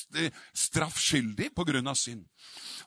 straffskyldig 0.54 1.52
på 1.56 1.64
grunn 1.68 1.86
av 1.86 1.98
synd. 1.98 2.24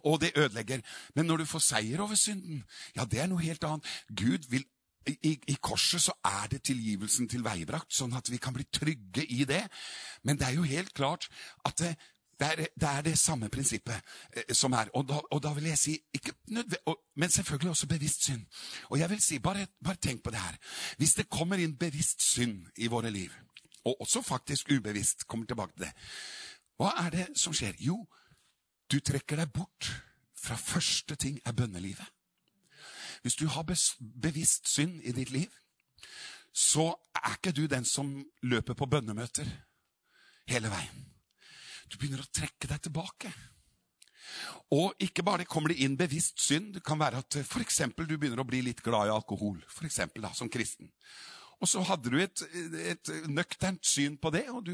Og 0.03 0.19
det 0.21 0.35
ødelegger. 0.35 0.83
Men 1.15 1.25
når 1.25 1.43
du 1.43 1.45
får 1.45 1.63
seier 1.63 2.01
over 2.03 2.15
synden, 2.19 2.63
ja, 2.95 3.05
det 3.05 3.21
er 3.23 3.31
noe 3.31 3.43
helt 3.43 3.63
annet. 3.63 3.87
Gud 4.11 4.49
vil 4.49 4.65
i, 5.05 5.35
i, 5.47 5.55
korset 5.61 6.01
så 6.01 6.15
er 6.25 6.47
det 6.49 6.63
tilgivelsen 6.65 7.29
tilveiebrakt, 7.29 7.93
sånn 7.93 8.15
at 8.17 8.29
vi 8.31 8.39
kan 8.41 8.55
bli 8.55 8.65
trygge 8.73 9.21
i 9.21 9.45
det. 9.45 9.61
Men 10.25 10.39
det 10.39 10.47
er 10.47 10.55
jo 10.57 10.65
helt 10.65 10.93
klart 10.97 11.27
at 11.65 11.77
det, 11.77 11.91
det, 12.39 12.47
er, 12.47 12.55
det 12.55 12.89
er, 12.89 13.01
det 13.01 13.19
samme 13.19 13.49
prinsippet 13.49 13.95
eh, 14.33 14.53
som 14.53 14.73
er. 14.73 14.89
Og 14.93 15.07
da, 15.07 15.19
og 15.31 15.43
da, 15.43 15.53
vil 15.53 15.69
jeg 15.71 15.77
si 15.77 15.97
ikke 16.13 16.33
og, 16.85 16.97
Men 17.15 17.29
selvfølgelig 17.29 17.69
også 17.69 17.87
bevisst 17.87 18.23
synd. 18.23 18.45
Og 18.89 18.99
jeg 18.99 19.09
vil 19.09 19.21
si, 19.21 19.39
bare, 19.39 19.67
bare 19.83 19.95
tenk 20.01 20.23
på 20.23 20.31
det 20.31 20.39
her. 20.39 20.57
Hvis 20.97 21.13
det 21.13 21.29
kommer 21.29 21.57
inn 21.57 21.77
bevisst 21.77 22.21
synd 22.21 22.65
i 22.77 22.87
våre 22.87 23.11
liv, 23.11 23.31
og 23.85 24.01
også 24.01 24.21
faktisk 24.21 24.71
ubevisst, 24.71 25.27
kommer 25.27 25.45
tilbake 25.45 25.73
til 25.73 25.85
det, 25.85 25.93
hva 26.77 26.91
er 27.05 27.09
det 27.09 27.27
som 27.39 27.53
skjer? 27.53 27.77
Jo, 27.79 28.01
du 28.91 28.99
trekker 28.99 29.39
deg 29.39 29.53
bort 29.53 29.91
fra 30.35 30.57
første 30.59 31.15
ting 31.15 31.39
er 31.45 31.51
bønnelivet. 31.51 32.05
Hvis 33.21 33.35
du 33.35 33.47
har 33.47 33.63
bevisst 34.21 34.69
synd 34.69 35.01
i 35.03 35.11
ditt 35.11 35.31
liv, 35.31 35.49
så 36.53 36.93
er 37.15 37.33
ikke 37.37 37.51
du 37.51 37.65
den 37.67 37.85
som 37.85 38.25
løper 38.43 38.73
på 38.73 38.85
bønnemøter 38.85 39.47
hele 40.47 40.69
veien. 40.69 41.14
Du 41.89 41.97
begynner 41.99 42.23
å 42.23 42.31
trekke 42.33 42.69
deg 42.69 42.81
tilbake. 42.87 43.31
Og 44.73 44.95
ikke 45.05 45.23
bare 45.25 45.45
kommer 45.47 45.71
det 45.71 45.83
inn 45.85 45.97
bevisst 45.99 46.41
synd. 46.41 46.73
Det 46.75 46.83
kan 46.85 46.99
være 46.99 47.21
at 47.21 47.37
f.eks. 47.43 47.81
du 47.95 48.17
begynner 48.17 48.41
å 48.41 48.47
bli 48.47 48.63
litt 48.65 48.81
glad 48.85 49.09
i 49.09 49.13
alkohol, 49.13 49.59
for 49.69 49.87
eksempel, 49.87 50.25
da, 50.25 50.33
som 50.33 50.49
kristen. 50.51 50.89
Og 51.61 51.69
så 51.69 51.81
hadde 51.87 52.11
du 52.11 52.17
et, 52.19 52.43
et, 52.91 53.11
nøkternt 53.31 53.85
syn 53.87 54.17
på 54.21 54.31
det, 54.33 54.45
og 54.51 54.65
du 54.67 54.73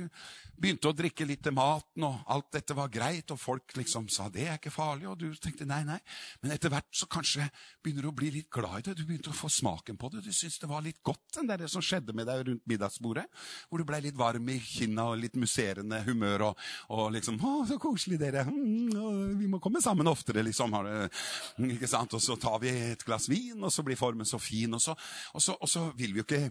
begynte 0.61 0.89
å 0.89 0.95
drikke 0.95 1.25
litt 1.27 1.43
til 1.45 1.55
maten, 1.55 2.05
og 2.05 2.21
alt 2.31 2.49
dette 2.55 2.75
var 2.77 2.91
greit, 2.93 3.31
og 3.33 3.39
folk 3.41 3.75
liksom 3.77 4.07
sa 4.11 4.27
det 4.33 4.47
er 4.47 4.59
ikke 4.59 4.73
farlig, 4.73 5.07
og 5.09 5.17
du 5.21 5.27
tenkte 5.41 5.67
nei, 5.69 5.81
nei. 5.87 5.99
Men 6.41 6.55
etter 6.55 6.73
hvert 6.73 6.89
så 6.95 7.07
kanskje 7.11 7.47
begynner 7.83 8.07
du 8.07 8.11
å 8.11 8.15
bli 8.17 8.31
litt 8.37 8.49
glad 8.53 8.81
i 8.81 8.85
det, 8.89 8.97
du 8.99 9.05
begynte 9.07 9.33
å 9.33 9.37
få 9.37 9.49
smaken 9.51 9.99
på 10.01 10.11
det, 10.13 10.23
du 10.25 10.31
syntes 10.33 10.59
det 10.61 10.69
var 10.71 10.85
litt 10.85 11.01
godt, 11.05 11.23
den 11.37 11.49
der 11.49 11.65
som 11.71 11.85
skjedde 11.85 12.15
med 12.17 12.29
deg 12.29 12.45
rundt 12.49 12.65
middagsbordet, 12.69 13.27
hvor 13.69 13.81
du 13.81 13.87
ble 13.87 14.01
litt 14.05 14.17
varm 14.19 14.49
i 14.53 14.57
kinna 14.61 15.09
og 15.11 15.21
litt 15.21 15.37
musserende 15.39 16.01
humør, 16.07 16.47
og, 16.49 16.65
og 16.97 17.11
liksom 17.15 17.39
å, 17.41 17.53
så 17.69 17.77
koselig 17.81 18.19
dere, 18.21 18.45
mm, 18.49 19.37
vi 19.39 19.49
må 19.49 19.61
komme 19.63 19.81
sammen 19.83 20.09
oftere, 20.11 20.43
liksom, 20.45 20.77
ikke 21.71 21.89
sant, 21.89 22.17
og 22.17 22.23
så 22.23 22.37
tar 22.41 22.59
vi 22.63 22.73
et 22.91 23.05
glass 23.05 23.29
vin, 23.31 23.59
og 23.61 23.73
så 23.73 23.85
blir 23.85 23.99
formen 23.99 24.27
så 24.27 24.39
fin, 24.41 24.73
og 24.73 24.81
så, 24.83 24.95
og 25.33 25.43
så, 25.43 25.57
og 25.57 25.69
så 25.69 25.87
vil 25.97 26.15
vi 26.15 26.21
jo 26.21 26.27
ikke 26.27 26.43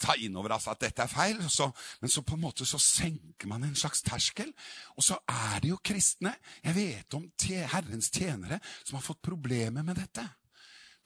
ta 0.00 0.16
inn 0.20 0.36
over 0.36 0.56
oss 0.56 0.68
at 0.70 0.82
dette 0.82 1.04
er 1.04 1.12
feil. 1.12 1.42
Så, 1.52 1.68
men 2.00 2.12
så 2.12 2.24
på 2.26 2.36
en 2.36 2.44
måte 2.46 2.66
så 2.68 2.80
senker 2.82 3.50
man 3.50 3.66
en 3.66 3.76
slags 3.78 4.02
terskel. 4.06 4.52
Og 4.96 5.06
så 5.06 5.18
er 5.28 5.60
det 5.62 5.72
jo 5.72 5.82
kristne. 5.84 6.34
Jeg 6.64 6.76
vet 6.78 7.18
om 7.18 7.28
Herrens 7.46 8.10
tjenere 8.10 8.60
som 8.82 8.98
har 8.98 9.06
fått 9.06 9.24
problemer 9.24 9.86
med 9.86 9.98
dette. 10.00 10.26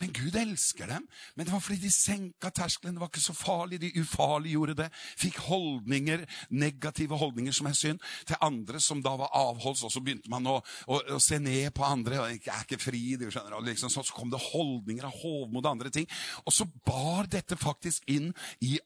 Men 0.01 0.13
Gud 0.17 0.37
elsker 0.37 0.89
dem. 0.89 1.07
Men 1.37 1.47
det 1.47 1.53
var 1.53 1.61
fordi 1.61 1.83
de 1.83 1.91
senka 1.93 2.51
terskelen. 2.57 2.95
Det 2.97 3.03
var 3.03 3.11
ikke 3.11 3.21
så 3.21 3.35
farlig. 3.37 3.81
De 3.83 3.93
ufarliggjorde 4.01 4.77
det. 4.79 4.89
Fikk 5.21 5.37
holdninger, 5.45 6.25
negative 6.51 7.19
holdninger 7.21 7.53
som 7.53 7.69
er 7.69 7.77
synd, 7.77 8.01
til 8.27 8.41
andre 8.41 8.81
som 8.81 9.03
da 9.05 9.13
var 9.21 9.35
avholds. 9.37 9.85
Og 9.85 9.93
så 9.93 10.01
begynte 10.05 10.33
man 10.33 10.49
å, 10.49 10.57
å, 10.89 11.01
å 11.17 11.21
se 11.21 11.37
ned 11.43 11.69
på 11.77 11.85
andre. 11.85 12.23
og 12.23 12.33
Jeg 12.33 12.49
er 12.49 12.65
ikke 12.65 12.81
fri, 12.81 13.03
du 13.21 13.27
skjønner. 13.29 13.59
Og 13.59 13.67
liksom, 13.69 13.93
så 13.93 14.05
kom 14.17 14.33
det 14.33 14.41
holdninger 14.41 15.05
av 15.05 15.19
hovmod 15.21 15.67
og 15.67 15.71
andre 15.75 15.93
ting. 15.93 16.09
Og 16.47 16.57
så 16.57 16.65
bar 16.87 17.29
dette 17.29 17.61
faktisk 17.61 18.09
inn 18.09 18.33
i, 18.65 18.79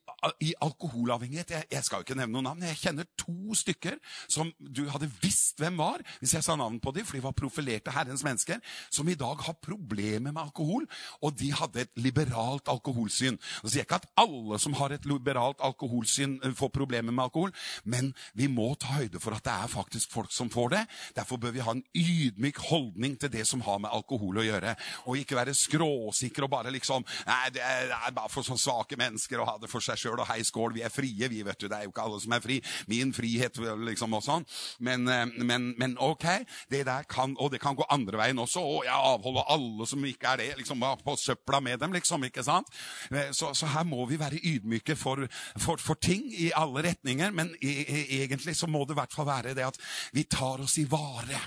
i 0.43 0.51
alkoholavhengighet. 0.67 1.55
Jeg, 1.61 1.71
jeg, 1.77 1.87
skal 1.87 2.03
jo 2.03 2.09
ikke 2.09 2.19
nevne 2.19 2.41
noen 2.41 2.51
navn. 2.51 2.67
Jeg 2.73 2.81
kjenner 2.83 3.09
to 3.21 3.55
stykker 3.55 4.01
som 4.27 4.51
du 4.59 4.83
hadde 4.91 5.12
visst 5.23 5.62
hvem 5.62 5.79
var, 5.79 6.03
hvis 6.19 6.35
jeg 6.35 6.47
sa 6.47 6.59
navn 6.59 6.83
på 6.83 6.91
dem, 6.97 7.07
for 7.07 7.15
de 7.15 7.23
var 7.23 7.39
profilerte 7.39 7.95
Herrens 7.95 8.27
mennesker, 8.27 8.59
som 8.91 9.07
i 9.07 9.19
dag 9.19 9.47
har 9.47 9.61
problemer 9.62 10.35
med 10.35 10.43
alkohol 10.43 10.91
og 11.23 11.37
de 11.39 11.51
hadde 11.55 11.85
et 11.85 11.93
liberalt 11.97 12.69
alkoholsyn. 12.69 13.39
så 13.63 13.69
sier 13.69 13.83
jeg 13.83 13.89
ikke 13.89 14.01
at 14.03 14.11
alle 14.21 14.59
som 14.59 14.77
har 14.79 14.95
et 14.95 15.07
liberalt 15.09 15.61
alkoholsyn, 15.61 16.39
eh, 16.43 16.55
får 16.55 16.69
problemer 16.75 17.13
med 17.13 17.25
alkohol, 17.25 17.53
men 17.85 18.15
vi 18.35 18.47
må 18.47 18.75
ta 18.79 18.99
høyde 18.99 19.21
for 19.21 19.35
at 19.37 19.45
det 19.45 19.53
er 19.53 19.73
faktisk 19.73 20.13
folk 20.13 20.33
som 20.33 20.51
får 20.51 20.69
det. 20.71 20.85
Derfor 21.17 21.37
bør 21.37 21.55
vi 21.55 21.65
ha 21.65 21.73
en 21.73 21.85
ydmyk 21.95 22.59
holdning 22.71 23.19
til 23.21 23.33
det 23.33 23.47
som 23.47 23.61
har 23.61 23.79
med 23.79 23.91
alkohol 23.93 24.39
å 24.39 24.47
gjøre. 24.47 24.77
Og 25.07 25.19
ikke 25.19 25.37
være 25.37 25.55
skråsikre 25.55 26.45
og 26.45 26.51
bare 26.51 26.73
liksom 26.75 27.05
Nei, 27.27 27.49
det 27.55 27.63
er, 27.63 27.87
det 27.89 27.97
er 28.07 28.15
bare 28.17 28.31
for 28.33 28.47
så 28.47 28.57
svake 28.59 28.97
mennesker 28.99 29.41
å 29.41 29.47
ha 29.49 29.57
det 29.61 29.71
for 29.71 29.85
seg 29.85 29.99
sjøl, 30.01 30.21
og 30.21 30.29
hei, 30.29 30.43
skål, 30.45 30.75
vi 30.75 30.85
er 30.85 30.93
frie, 30.93 31.29
vi, 31.31 31.43
vet 31.47 31.61
du. 31.61 31.69
Det 31.69 31.77
er 31.77 31.87
jo 31.87 31.93
ikke 31.93 32.05
alle 32.05 32.21
som 32.23 32.35
er 32.37 32.43
fri. 32.45 32.61
Min 32.91 33.13
frihet, 33.17 33.59
liksom, 33.89 34.17
og 34.17 34.25
sånn. 34.25 34.47
Men, 34.85 35.09
eh, 35.09 35.25
men, 35.45 35.73
men 35.81 35.97
ok, 36.01 36.27
det 36.73 36.85
der 36.89 37.09
kan 37.09 37.35
Og 37.41 37.51
det 37.53 37.61
kan 37.61 37.75
gå 37.77 37.85
andre 37.91 38.19
veien 38.21 38.39
også. 38.39 38.63
Å, 38.63 38.83
jeg 38.87 38.95
avholder 38.95 39.49
alle 39.55 39.87
som 39.89 40.05
ikke 40.07 40.35
er 40.35 40.43
det. 40.43 40.51
liksom, 40.61 40.83
på 41.03 41.16
søpla 41.20 41.61
med 41.64 41.80
dem, 41.82 41.92
liksom. 41.95 42.24
ikke 42.28 42.45
sant? 42.47 42.70
Eh, 43.11 43.32
så, 43.32 43.53
så 43.55 43.70
her 43.74 43.86
må 43.88 44.05
vi 44.11 44.18
være 44.20 44.40
ydmyke 44.42 44.97
for, 44.97 45.24
for, 45.61 45.80
for 45.82 46.01
ting 46.01 46.26
i 46.32 46.51
alle 46.57 46.84
retninger. 46.88 47.34
Men 47.34 47.53
i, 47.61 47.72
i, 47.82 48.22
egentlig 48.22 48.57
så 48.57 48.68
må 48.70 48.84
det 48.84 48.97
i 48.97 49.01
hvert 49.01 49.16
fall 49.16 49.28
være 49.28 49.55
det 49.57 49.66
at 49.66 49.80
vi 50.14 50.26
tar 50.30 50.62
oss 50.64 50.78
i 50.78 50.86
vare 50.90 51.40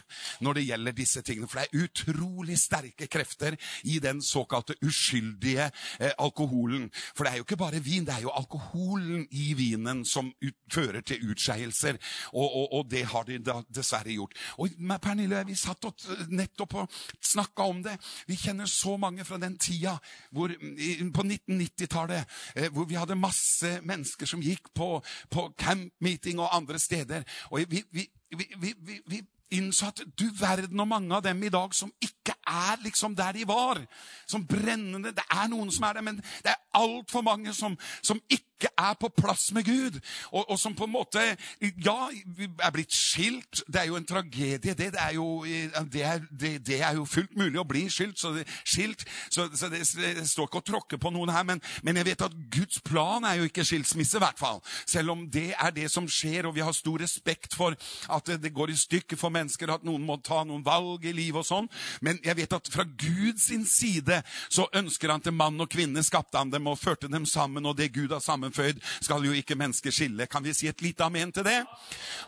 når 0.43 0.59
det 0.59 0.67
gjelder 0.67 0.97
disse 0.97 1.23
tingene. 1.25 1.49
For 1.49 1.61
det 1.61 1.67
er 1.67 1.85
utrolig 1.87 2.59
sterke 2.61 3.09
krefter 3.11 3.57
i 3.87 3.99
den 4.03 4.21
såkalte 4.25 4.77
uskyldige 4.85 5.69
eh, 5.99 6.13
alkoholen. 6.17 6.89
For 7.15 7.25
det 7.25 7.33
er 7.33 7.41
jo 7.41 7.47
ikke 7.47 7.59
bare 7.59 7.83
vin, 7.83 8.05
det 8.07 8.17
er 8.17 8.27
jo 8.27 8.33
alkoholen 8.35 9.25
i 9.31 9.51
vinen 9.57 10.03
som 10.05 10.31
ut, 10.43 10.57
fører 10.73 11.01
til 11.05 11.31
utskeielser. 11.31 11.99
Og, 12.33 12.45
og, 12.45 12.67
og, 12.73 12.85
det 12.91 13.05
har 13.11 13.27
de 13.27 13.39
da 13.43 13.59
dessverre 13.73 14.13
gjort. 14.13 14.35
Og 14.57 14.73
Pernille, 15.03 15.43
vi 15.47 15.55
satt 15.57 15.85
og 15.87 16.05
nettopp 16.31 16.75
og 16.81 16.97
snakka 17.23 17.67
om 17.67 17.81
det. 17.85 17.95
Vi 18.27 18.37
kjenner 18.39 18.69
så 18.69 18.95
mange 18.99 19.25
fra 19.27 19.36
den 19.41 19.57
tida 19.61 19.97
hvor, 20.31 20.51
på 21.13 21.25
1990-tallet, 21.25 22.37
eh, 22.55 22.69
hvor 22.73 22.85
vi 22.89 22.99
hadde 22.99 23.19
masse 23.19 23.79
mennesker 23.83 24.29
som 24.29 24.43
gikk 24.43 24.71
på, 24.75 25.01
på 25.29 25.49
campmeeting 25.59 26.39
og 26.39 26.55
andre 26.55 26.79
steder. 26.79 27.23
Og 27.51 27.65
vi, 27.69 27.83
vi, 27.91 28.07
vi, 28.37 28.73
vi 29.07 29.21
innså 29.51 29.87
at 29.87 30.01
du 30.19 30.27
verden 30.39 30.79
og 30.79 30.87
mange 30.87 31.15
av 31.15 31.23
dem 31.23 31.43
i 31.43 31.51
dag 31.51 31.75
som 31.75 31.91
ikke 32.03 32.16
er 32.35 32.83
liksom 32.83 33.15
der 33.15 33.31
de 33.31 33.47
var. 33.47 33.81
Som 34.27 34.47
brennende 34.47 35.13
Det 35.15 35.23
er 35.31 35.47
noen 35.47 35.71
som 35.71 35.83
er 35.87 35.93
der, 35.93 36.01
men 36.01 36.17
det 36.17 36.51
er 36.51 36.61
altfor 36.73 37.21
mange 37.21 37.53
som, 37.53 37.77
som 38.01 38.21
ikke 38.29 38.47
ikke 38.57 38.73
er 38.77 38.93
på 38.99 39.09
plass 39.17 39.51
med 39.53 39.63
Gud, 39.63 39.99
og, 40.31 40.49
og, 40.49 40.59
som 40.59 40.75
på 40.75 40.83
en 40.83 40.91
måte 40.91 41.21
Ja, 41.85 42.09
er 42.63 42.71
blitt 42.73 42.93
skilt. 42.93 43.61
Det 43.67 43.81
er 43.81 43.87
jo 43.89 43.97
en 43.97 44.05
tragedie, 44.05 44.73
det. 44.73 44.77
Det 44.77 44.99
er 44.99 45.13
jo, 45.13 45.45
det 45.93 46.03
er, 46.03 46.19
det, 46.39 46.67
det 46.67 46.81
er 46.81 46.95
jo 46.95 47.05
fullt 47.05 47.37
mulig 47.37 47.59
å 47.59 47.65
bli 47.67 47.85
skilt, 47.89 48.19
så, 48.19 48.33
skilt, 48.65 49.05
så, 49.29 49.47
så 49.53 49.69
det, 49.69 49.83
står 49.85 50.49
ikke 50.49 50.61
å 50.61 50.67
tråkke 50.71 50.99
på 51.01 51.11
noen 51.13 51.31
her. 51.33 51.45
Men, 51.45 51.61
men, 51.83 51.99
jeg 51.99 52.09
vet 52.09 52.25
at 52.25 52.37
Guds 52.53 52.81
plan 52.85 53.25
er 53.27 53.41
jo 53.41 53.49
ikke 53.49 53.65
skilsmisse, 53.67 54.17
i 54.17 54.23
hvert 54.23 54.41
fall. 54.41 54.61
Selv 54.85 55.13
om 55.13 55.25
det 55.29 55.51
er 55.53 55.75
det 55.75 55.89
som 55.93 56.07
skjer, 56.09 56.47
og 56.49 56.55
vi 56.57 56.65
har 56.65 56.75
stor 56.75 57.01
respekt 57.03 57.57
for 57.57 57.77
at 58.13 58.33
det, 58.41 58.53
går 58.53 58.73
i 58.73 58.79
stykker 58.79 59.19
for 59.19 59.33
mennesker, 59.33 59.69
at 59.73 59.85
noen 59.85 60.05
må 60.05 60.17
ta 60.25 60.41
noen 60.47 60.65
valg 60.65 61.05
i 61.05 61.13
livet 61.13 61.43
og 61.43 61.47
sånn. 61.47 61.69
Men 62.01 62.16
jeg 62.23 62.37
vet 62.37 62.53
at 62.57 62.69
fra 62.71 62.85
Guds 62.87 63.47
side 63.71 64.21
så 64.49 64.67
ønsker 64.75 65.11
han 65.11 65.23
til 65.23 65.35
mann 65.35 65.59
og 65.61 65.69
kvinne 65.71 66.03
skapte 66.05 66.37
han 66.39 66.51
dem 66.51 66.67
og 66.69 66.79
førte 66.79 67.09
dem 67.11 67.25
sammen, 67.25 67.65
og 67.65 67.77
det 67.77 67.93
Gud 67.95 68.13
har 68.13 68.23
sammenføyd, 68.23 68.79
skal 69.01 69.25
jo 69.25 69.33
ikke 69.35 69.57
mennesker 69.57 69.93
skille. 69.93 70.27
Kan 70.27 70.43
vi 70.45 70.53
si 70.55 70.67
et 70.67 70.81
lite 70.81 71.05
amen 71.05 71.31
til 71.31 71.45
det? 71.47 71.59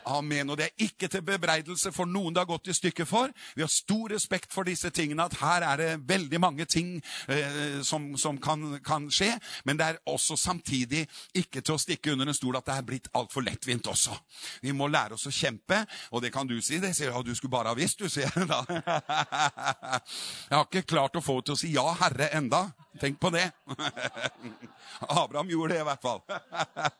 Amen. 0.06 0.50
Og 0.50 0.58
det 0.58 0.70
er 0.70 0.86
ikke 0.86 1.08
til 1.08 1.24
bebreidelse 1.26 1.92
for 1.96 2.10
noen 2.10 2.34
det 2.34 2.44
har 2.44 2.50
gått 2.50 2.70
i 2.72 2.76
stykker 2.76 3.08
for. 3.10 3.34
Vi 3.56 3.64
har 3.64 3.72
stor 3.72 4.14
respekt 4.14 4.54
for 4.54 4.68
disse 4.68 4.90
tingene, 4.96 5.26
at 5.26 5.38
her 5.42 5.66
er 5.66 5.82
det 5.82 5.90
veldig 6.10 6.42
mange 6.42 6.66
ting 6.70 6.96
eh, 7.28 7.82
som, 7.86 8.12
som 8.18 8.40
kan, 8.42 8.80
kan, 8.86 9.10
skje. 9.12 9.32
Men 9.66 9.80
det 9.80 9.88
er 9.88 10.02
også 10.10 10.38
samtidig 10.38 11.06
ikke 11.38 11.62
til 11.62 11.76
å 11.76 11.82
stikke 11.82 12.14
under 12.14 12.30
en 12.30 12.38
stol 12.38 12.58
at 12.60 12.68
det 12.68 12.78
er 12.78 12.88
blitt 12.88 13.10
altfor 13.18 13.46
lettvint 13.46 13.88
også. 13.90 14.16
Vi 14.64 14.74
må 14.76 14.90
lære 14.92 15.18
oss 15.18 15.28
å 15.30 15.34
kjempe, 15.34 15.82
og 16.12 16.24
det 16.24 16.34
kan 16.34 16.48
du 16.48 16.58
si. 16.62 16.80
Det 16.82 16.94
sier 16.96 17.14
ja, 17.14 17.24
du 17.24 17.34
skulle 17.36 17.54
bare 17.54 17.74
ha 17.74 17.78
visst, 17.78 18.00
du, 18.00 18.10
sier 18.12 18.30
jeg 18.30 18.50
da. 18.50 18.62
Jeg 19.80 20.56
har 20.56 20.66
ikke 20.66 20.88
klart 20.90 21.16
å 21.16 21.24
få 21.24 21.38
henne 21.38 21.48
til 21.50 21.56
å 21.56 21.60
si 21.60 21.72
ja, 21.74 21.86
Herre, 22.02 22.30
enda. 22.36 22.66
Tenk 23.00 23.20
på 23.22 23.32
det. 23.32 23.46
Abraham 25.22 25.52
gjorde 25.52 25.76
det 25.76 25.84
i 25.84 25.88
hvert 25.88 26.04
fall. 26.04 26.24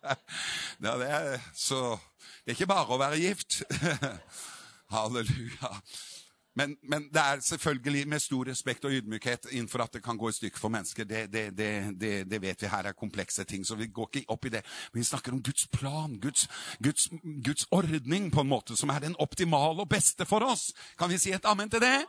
Det 0.80 1.10
er, 1.10 1.42
så 1.52 1.98
det 2.46 2.54
er 2.54 2.56
ikke 2.56 2.70
bare 2.72 2.96
å 2.96 3.00
være 3.02 3.20
gift. 3.20 3.60
Halleluja. 4.94 5.74
Men, 6.60 6.76
men, 6.84 7.06
det 7.14 7.22
er 7.22 7.40
selvfølgelig 7.40 8.08
med 8.12 8.20
stor 8.20 8.50
respekt 8.52 8.86
og 8.86 8.92
ydmykhet 8.92 9.48
innenfor 9.52 9.86
at 9.86 9.94
det 9.96 10.02
kan 10.04 10.18
gå 10.20 10.30
i 10.30 10.36
stykker 10.36 10.60
for 10.60 10.74
mennesker. 10.74 11.08
Det, 11.08 11.22
det, 11.32 11.44
det, 11.58 12.10
det, 12.28 12.42
vet 12.42 12.64
vi 12.64 12.72
her 12.72 12.90
er 12.90 12.98
komplekse 12.98 13.46
ting, 13.48 13.64
så 13.66 13.78
vi 13.80 13.88
går 13.88 14.10
ikke 14.20 14.34
opp 14.36 14.48
i 14.50 14.52
det. 14.58 14.64
Men 14.92 15.00
vi 15.00 15.08
snakker 15.08 15.36
om 15.36 15.44
Guds 15.44 15.68
plan, 15.72 16.18
Guds, 16.20 16.50
Guds, 16.84 17.08
Guds 17.46 17.68
ordning, 17.72 18.28
på 18.32 18.44
en 18.44 18.52
måte, 18.52 18.76
som 18.78 18.92
er 18.92 19.06
den 19.06 19.16
optimale 19.24 19.86
og 19.86 19.90
beste 19.90 20.28
for 20.28 20.44
oss. 20.44 20.70
Kan 21.00 21.14
vi 21.14 21.22
si 21.22 21.32
et 21.36 21.48
amen 21.48 21.72
til 21.72 21.84
det? 21.84 22.04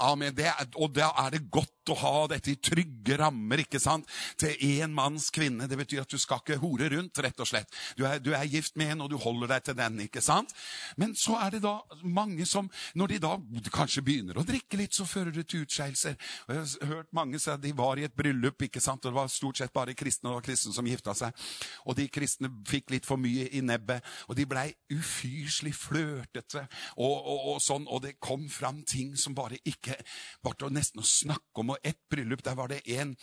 Amen. 0.00 0.40
og 0.76 0.94
da 0.96 1.12
er 1.26 1.36
det 1.36 1.50
godt 1.52 1.79
å 1.92 1.98
ha 2.02 2.14
dette 2.32 2.52
i 2.52 2.58
trygge 2.60 3.18
rammer, 3.20 3.64
ikke 3.64 3.80
sant? 3.82 4.08
Til 4.40 4.54
én 4.66 4.94
manns 4.94 5.30
kvinne. 5.34 5.68
Det 5.70 5.78
betyr 5.78 6.04
at 6.04 6.10
du 6.10 6.18
skal 6.20 6.42
ikke 6.42 6.60
hore 6.62 6.90
rundt, 6.94 7.22
rett 7.22 7.40
og 7.42 7.48
slett. 7.48 7.70
Du 7.98 8.04
er, 8.08 8.20
du 8.22 8.32
er 8.36 8.48
gift 8.50 8.76
med 8.80 8.94
en, 8.94 9.04
og 9.04 9.12
du 9.12 9.18
holder 9.20 9.54
deg 9.54 9.68
til 9.68 9.78
den, 9.78 10.00
ikke 10.06 10.22
sant? 10.24 10.54
Men 11.00 11.14
så 11.18 11.38
er 11.40 11.56
det 11.56 11.62
da 11.64 11.76
mange 12.04 12.46
som, 12.48 12.70
når 12.94 13.14
de 13.14 13.20
da 13.22 13.34
kanskje 13.74 14.04
begynner 14.06 14.40
å 14.40 14.46
drikke 14.46 14.80
litt, 14.80 14.96
så 14.96 15.06
fører 15.08 15.34
det 15.34 15.46
til 15.50 15.64
utskeielser. 15.66 16.16
Jeg 16.48 16.60
har 16.60 16.92
hørt 16.94 17.12
mange 17.16 17.40
si 17.40 17.50
at 17.52 17.62
de 17.62 17.72
var 17.76 18.00
i 18.00 18.06
et 18.08 18.16
bryllup, 18.16 18.66
ikke 18.66 18.82
sant? 18.82 19.04
og 19.04 19.12
det 19.12 19.16
var 19.16 19.30
stort 19.32 19.60
sett 19.60 19.72
bare 19.74 19.94
kristne 19.96 20.34
og 20.34 20.44
kristne 20.44 20.74
som 20.74 20.86
gifta 20.86 21.14
seg. 21.16 21.46
Og 21.88 21.96
de 21.98 22.06
kristne 22.12 22.50
fikk 22.68 22.92
litt 22.94 23.08
for 23.08 23.20
mye 23.20 23.48
i 23.56 23.62
nebbet, 23.64 24.04
og 24.28 24.36
de 24.38 24.46
blei 24.48 24.68
ufyselig 24.92 25.74
flørtete. 25.78 26.66
Og, 26.98 27.14
og, 27.14 27.46
og, 27.54 27.62
sånn, 27.64 27.88
og 27.88 28.04
det 28.04 28.16
kom 28.22 28.46
fram 28.52 28.82
ting 28.88 29.14
som 29.18 29.36
bare 29.36 29.60
ikke 29.68 29.96
var 30.44 30.58
nesten 30.72 31.02
å 31.02 31.06
snakke 31.06 31.62
om. 31.62 31.74
Og 31.74 31.79
ett 31.82 32.08
bryllup, 32.10 32.44
der 32.44 32.54
var 32.54 32.68
det 32.68 32.90
en 32.90 33.16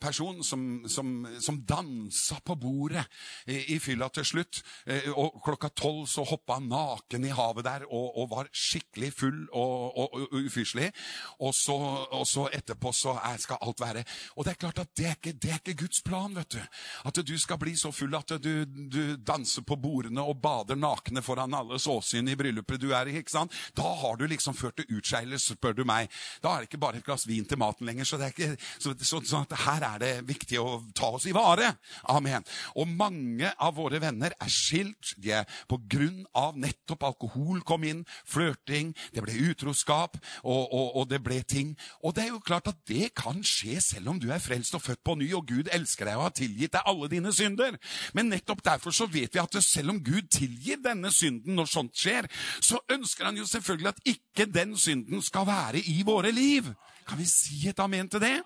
person 0.00 0.42
som, 0.44 0.84
som, 0.88 1.26
som 1.40 1.60
dansa 1.66 2.38
på 2.44 2.54
bordet 2.58 3.04
i, 3.46 3.78
fylla 3.82 4.08
til 4.14 4.26
slutt. 4.26 4.62
Eh, 4.86 5.08
og 5.10 5.40
klokka 5.44 5.70
tolv 5.74 6.06
så 6.10 6.24
hoppa 6.26 6.58
han 6.58 6.68
naken 6.70 7.26
i 7.26 7.34
havet 7.34 7.66
der 7.66 7.86
og, 7.88 8.18
og 8.18 8.30
var 8.32 8.52
skikkelig 8.52 9.12
full 9.14 9.40
og 9.52 9.68
og, 9.68 10.14
og, 10.14 10.28
ufyselig. 10.32 10.90
Og 11.38 11.54
så, 11.54 11.76
og 12.10 12.26
så, 12.26 12.48
etterpå 12.54 12.92
så 12.92 13.16
er, 13.18 13.36
skal 13.42 13.60
alt 13.62 13.80
være 13.80 14.04
Og 14.36 14.44
det 14.44 14.52
er 14.52 14.60
klart 14.60 14.78
at 14.78 14.90
det 14.96 15.06
er, 15.06 15.16
ikke, 15.18 15.32
det 15.32 15.50
er 15.50 15.60
ikke 15.60 15.84
Guds 15.84 16.02
plan. 16.02 16.34
vet 16.34 16.52
du. 16.52 16.60
At 17.04 17.20
du 17.26 17.38
skal 17.38 17.58
bli 17.58 17.76
så 17.76 17.92
full 17.92 18.14
at 18.14 18.32
du, 18.42 18.64
du 18.64 19.16
danser 19.16 19.62
på 19.62 19.76
bordene 19.76 20.22
og 20.22 20.40
bader 20.42 20.78
nakne 20.78 21.22
foran 21.22 21.54
alles 21.54 21.86
åsyn 21.86 22.28
i 22.28 22.36
bryllupet 22.38 22.80
du 22.80 22.90
er 22.92 23.10
i. 23.10 23.16
ikke 23.18 23.34
sant? 23.34 23.54
Da 23.76 23.94
har 24.02 24.16
du 24.16 24.26
liksom 24.26 24.54
ført 24.54 24.76
til 24.76 24.98
utskeielse, 24.98 25.56
spør 25.56 25.76
du 25.80 25.84
meg. 25.88 26.10
Da 26.42 26.54
er 26.54 26.62
det 26.62 26.70
ikke 26.70 26.82
bare 26.82 27.00
et 27.00 27.06
glass 27.06 27.26
vin 27.28 27.46
til 27.48 27.58
maten 27.58 27.86
lenger. 27.86 28.04
Så, 28.04 28.18
det 28.20 28.30
er 28.30 28.34
ikke, 28.36 28.56
så, 28.78 28.94
så, 28.98 29.22
så 29.24 29.44
her 29.56 29.84
er 29.86 30.02
det 30.02 30.12
viktig 30.28 30.58
å 30.60 30.80
ta 30.96 31.12
oss 31.16 31.26
i 31.28 31.34
vare. 31.36 31.70
Amen. 32.10 32.44
Og 32.76 32.88
mange 32.88 33.50
av 33.56 33.76
våre 33.78 34.00
venner 34.02 34.34
er 34.36 34.52
skilt 34.52 35.14
de 35.16 35.32
er 35.38 35.58
på 35.70 35.78
grunn 35.90 36.24
av 36.36 36.56
nettopp 36.58 37.04
alkohol 37.08 37.62
kom 37.66 37.84
inn, 37.86 38.04
flørting, 38.28 38.94
det 39.14 39.24
ble 39.24 39.36
utroskap, 39.50 40.18
og, 40.42 40.62
og, 40.72 40.88
og, 40.96 41.08
det 41.10 41.20
ble 41.24 41.40
ting. 41.48 41.74
Og 42.02 42.14
det 42.16 42.26
er 42.26 42.32
jo 42.32 42.42
klart 42.44 42.70
at 42.70 42.80
det 42.88 43.12
kan 43.18 43.40
skje 43.46 43.78
selv 43.84 44.12
om 44.12 44.20
du 44.20 44.28
er 44.32 44.42
frelst 44.42 44.76
og 44.76 44.84
født 44.84 45.04
på 45.06 45.16
ny, 45.20 45.30
og 45.36 45.48
Gud 45.48 45.70
elsker 45.74 46.08
deg 46.08 46.18
og 46.18 46.28
har 46.28 46.36
tilgitt 46.36 46.74
deg 46.76 46.90
alle 46.92 47.10
dine 47.12 47.32
synder. 47.34 47.78
Men 48.16 48.32
nettopp 48.32 48.64
derfor 48.66 48.94
så 48.94 49.08
vet 49.10 49.34
vi 49.34 49.42
at 49.42 49.60
selv 49.64 49.94
om 49.94 50.02
Gud 50.04 50.30
tilgir 50.32 50.82
denne 50.84 51.12
synden 51.14 51.58
når 51.58 51.70
sånt 51.72 51.96
skjer, 51.98 52.28
så 52.60 52.80
ønsker 52.92 53.28
han 53.28 53.38
jo 53.40 53.46
selvfølgelig 53.48 53.92
at 53.92 54.04
ikke 54.14 54.48
den 54.52 54.76
synden 54.78 55.24
skal 55.24 55.48
være 55.48 55.82
i 55.88 56.02
våre 56.06 56.32
liv. 56.34 56.68
Kan 57.08 57.18
vi 57.18 57.26
si 57.28 57.62
et 57.68 57.80
amen 57.80 58.08
til 58.08 58.20
det? 58.20 58.36